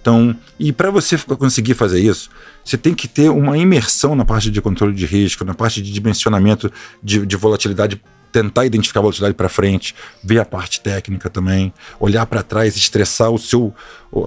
Então, 0.00 0.34
e 0.58 0.72
para 0.72 0.90
você 0.90 1.18
conseguir 1.18 1.74
fazer 1.74 2.00
isso, 2.00 2.30
você 2.64 2.78
tem 2.78 2.94
que 2.94 3.06
ter 3.06 3.28
uma 3.28 3.58
imersão 3.58 4.14
na 4.14 4.24
parte 4.24 4.50
de 4.50 4.60
controle 4.60 4.94
de 4.94 5.04
risco, 5.04 5.44
na 5.44 5.54
parte 5.54 5.82
de 5.82 5.92
dimensionamento 5.92 6.72
de, 7.02 7.26
de 7.26 7.36
volatilidade 7.36 8.00
tentar 8.32 8.64
identificar 8.66 9.00
a 9.00 9.02
volatilidade 9.02 9.34
para 9.34 9.48
frente, 9.48 9.94
ver 10.22 10.38
a 10.38 10.44
parte 10.44 10.80
técnica 10.80 11.28
também, 11.28 11.72
olhar 11.98 12.26
para 12.26 12.42
trás, 12.42 12.76
estressar 12.76 13.30
o 13.30 13.38
seu, 13.38 13.74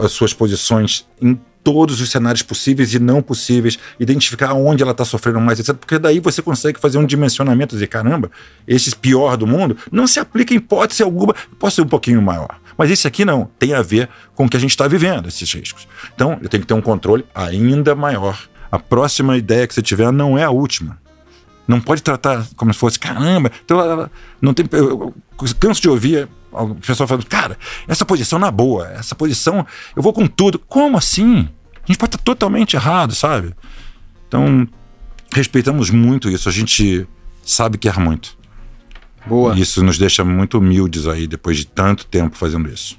as 0.01 0.11
suas 0.11 0.33
posições 0.33 1.07
em 1.21 1.39
todos 1.63 2.01
os 2.01 2.11
cenários 2.11 2.41
possíveis 2.41 2.93
e 2.93 2.99
não 2.99 3.21
possíveis, 3.21 3.79
identificar 3.99 4.53
onde 4.53 4.83
ela 4.83 4.91
está 4.91 5.05
sofrendo 5.05 5.39
mais, 5.39 5.59
etc. 5.59 5.75
Porque 5.75 5.97
daí 5.97 6.19
você 6.19 6.41
consegue 6.41 6.79
fazer 6.79 6.97
um 6.97 7.05
dimensionamento 7.05 7.73
e 7.73 7.77
dizer, 7.77 7.87
caramba, 7.87 8.29
esse 8.67 8.93
pior 8.95 9.37
do 9.37 9.47
mundo 9.47 9.77
não 9.91 10.05
se 10.05 10.19
aplica 10.19 10.53
em 10.53 10.57
hipótese 10.57 11.01
alguma, 11.01 11.33
pode 11.57 11.73
ser 11.73 11.81
um 11.81 11.87
pouquinho 11.87 12.21
maior. 12.21 12.59
Mas 12.77 12.91
esse 12.91 13.07
aqui 13.07 13.23
não, 13.23 13.49
tem 13.57 13.73
a 13.73 13.81
ver 13.81 14.09
com 14.35 14.45
o 14.45 14.49
que 14.49 14.57
a 14.57 14.59
gente 14.59 14.71
está 14.71 14.87
vivendo, 14.87 15.27
esses 15.27 15.51
riscos. 15.53 15.87
Então, 16.13 16.37
eu 16.41 16.49
tenho 16.49 16.61
que 16.61 16.67
ter 16.67 16.73
um 16.73 16.81
controle 16.81 17.23
ainda 17.33 17.95
maior. 17.95 18.37
A 18.71 18.79
próxima 18.79 19.37
ideia 19.37 19.67
que 19.67 19.73
você 19.73 19.81
tiver 19.81 20.11
não 20.11 20.37
é 20.37 20.43
a 20.43 20.49
última. 20.49 20.97
Não 21.67 21.79
pode 21.79 22.03
tratar 22.03 22.45
como 22.55 22.73
se 22.73 22.79
fosse, 22.79 22.99
caramba, 22.99 23.51
então, 23.63 24.09
não 24.41 24.53
tem, 24.53 24.65
eu, 24.71 24.89
eu 24.89 25.15
canso 25.59 25.81
de 25.81 25.89
ouvir 25.89 26.27
o 26.51 26.75
pessoal 26.75 27.07
falando, 27.07 27.25
cara, 27.25 27.57
essa 27.87 28.05
posição 28.05 28.37
na 28.37 28.51
boa, 28.51 28.87
essa 28.89 29.15
posição, 29.15 29.65
eu 29.95 30.03
vou 30.03 30.13
com 30.13 30.27
tudo. 30.27 30.59
Como 30.59 30.97
assim? 30.97 31.49
A 31.83 31.87
gente 31.87 31.97
pode 31.97 32.15
estar 32.15 32.23
totalmente 32.23 32.75
errado, 32.75 33.15
sabe? 33.15 33.53
Então, 34.27 34.67
respeitamos 35.33 35.89
muito 35.89 36.29
isso, 36.29 36.47
a 36.47 36.51
gente 36.51 37.07
sabe 37.43 37.77
que 37.77 37.87
erra 37.87 38.01
muito. 38.01 38.37
Boa. 39.25 39.55
E 39.55 39.61
isso 39.61 39.83
nos 39.83 39.97
deixa 39.97 40.23
muito 40.23 40.57
humildes 40.57 41.07
aí, 41.07 41.27
depois 41.27 41.57
de 41.57 41.65
tanto 41.65 42.05
tempo 42.05 42.37
fazendo 42.37 42.69
isso. 42.69 42.97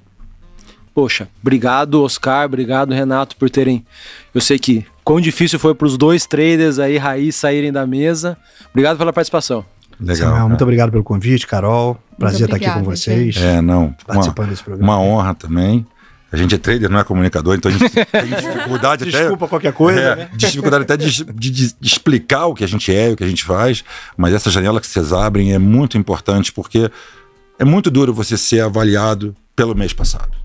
Poxa, 0.94 1.28
obrigado, 1.42 2.00
Oscar, 2.02 2.46
obrigado, 2.46 2.94
Renato, 2.94 3.34
por 3.34 3.50
terem. 3.50 3.84
Eu 4.32 4.40
sei 4.40 4.60
que 4.60 4.86
quão 5.02 5.20
difícil 5.20 5.58
foi 5.58 5.74
para 5.74 5.88
os 5.88 5.98
dois 5.98 6.24
traders 6.24 6.78
aí, 6.78 6.96
raiz, 6.96 7.34
saírem 7.34 7.72
da 7.72 7.84
mesa. 7.84 8.36
Obrigado 8.70 8.96
pela 8.96 9.12
participação. 9.12 9.64
Legal. 9.98 10.28
Samuel, 10.28 10.48
muito 10.48 10.62
obrigado 10.62 10.92
pelo 10.92 11.02
convite, 11.02 11.48
Carol. 11.48 11.98
Prazer 12.16 12.44
estar 12.44 12.56
aqui 12.56 12.70
com 12.70 12.84
vocês. 12.84 13.36
É, 13.36 13.60
não. 13.60 13.94
Participando 14.06 14.46
uma, 14.46 14.50
desse 14.52 14.62
programa. 14.62 14.92
Uma 14.92 15.00
honra 15.00 15.34
também. 15.34 15.84
A 16.30 16.36
gente 16.36 16.54
é 16.54 16.58
trader, 16.58 16.90
não 16.90 16.98
é 16.98 17.04
comunicador, 17.04 17.54
então 17.54 17.70
a 17.70 17.74
gente 17.74 17.90
tem 17.90 18.26
dificuldade 18.26 19.08
até. 19.08 19.18
Desculpa 19.18 19.48
qualquer 19.48 19.72
coisa. 19.72 20.00
É, 20.00 20.16
né? 20.16 20.28
Dificuldade 20.34 20.82
até 20.84 20.96
de, 20.96 21.24
de, 21.24 21.50
de, 21.50 21.74
explicar 21.80 22.46
o 22.46 22.54
que 22.54 22.64
a 22.64 22.68
gente 22.68 22.94
é, 22.94 23.10
o 23.10 23.16
que 23.16 23.22
a 23.22 23.28
gente 23.28 23.44
faz, 23.44 23.84
mas 24.16 24.32
essa 24.32 24.50
janela 24.50 24.80
que 24.80 24.86
vocês 24.86 25.12
abrem 25.12 25.52
é 25.52 25.58
muito 25.58 25.96
importante 25.96 26.52
porque 26.52 26.90
é 27.56 27.64
muito 27.64 27.88
duro 27.88 28.12
você 28.12 28.36
ser 28.36 28.60
avaliado 28.60 29.34
pelo 29.54 29.76
mês 29.76 29.92
passado 29.92 30.43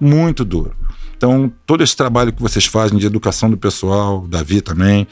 muito 0.00 0.44
duro. 0.44 0.74
Então, 1.16 1.52
todo 1.64 1.84
esse 1.84 1.96
trabalho 1.96 2.32
que 2.32 2.42
vocês 2.42 2.66
fazem 2.66 2.98
de 2.98 3.06
educação 3.06 3.48
do 3.48 3.56
pessoal, 3.56 4.26
Davi 4.26 4.60
também, 4.60 5.06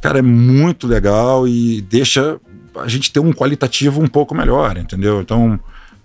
cara, 0.00 0.20
é 0.20 0.22
muito 0.22 0.86
legal 0.86 1.48
e 1.48 1.80
deixa 1.80 2.38
a 2.76 2.86
gente 2.86 3.10
ter 3.12 3.20
um 3.20 3.32
qualitativo 3.32 4.00
um 4.00 4.06
pouco 4.06 4.34
melhor, 4.34 4.76
entendeu? 4.76 5.20
Então, 5.20 5.58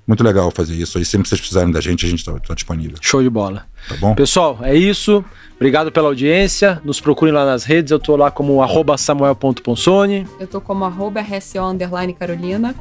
muito 0.08 0.24
legal 0.24 0.50
fazer 0.52 0.74
isso. 0.74 0.98
Aí 0.98 1.06
sempre 1.06 1.24
que 1.24 1.30
vocês 1.30 1.42
precisarem 1.42 1.72
da 1.72 1.80
gente, 1.80 2.06
a 2.06 2.10
gente 2.10 2.20
está 2.20 2.34
tá 2.40 2.54
disponível. 2.54 2.98
Show 3.02 3.22
de 3.22 3.30
bola. 3.30 3.66
Tá 3.88 3.96
bom? 3.98 4.16
Pessoal, 4.16 4.60
é 4.62 4.76
isso. 4.76 5.24
Obrigado 5.56 5.92
pela 5.92 6.08
audiência. 6.08 6.82
Nos 6.84 7.00
procurem 7.00 7.34
lá 7.34 7.46
nas 7.46 7.64
redes. 7.64 7.92
Eu 7.92 8.00
tô 8.00 8.16
lá 8.16 8.32
como 8.32 8.62
arroba 8.64 8.98
samuel.ponsone. 8.98 10.28
Eu 10.40 10.48
tô 10.48 10.60
como 10.60 10.84
arroba 10.86 11.22
RSO 11.22 11.78
Carolina. 12.18 12.76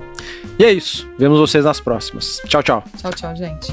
E 0.58 0.64
é 0.64 0.72
isso. 0.72 1.06
Vemos 1.18 1.38
vocês 1.38 1.64
nas 1.64 1.78
próximas. 1.78 2.40
Tchau, 2.46 2.62
tchau. 2.62 2.84
Tchau, 2.96 3.12
tchau, 3.12 3.36
gente. 3.36 3.70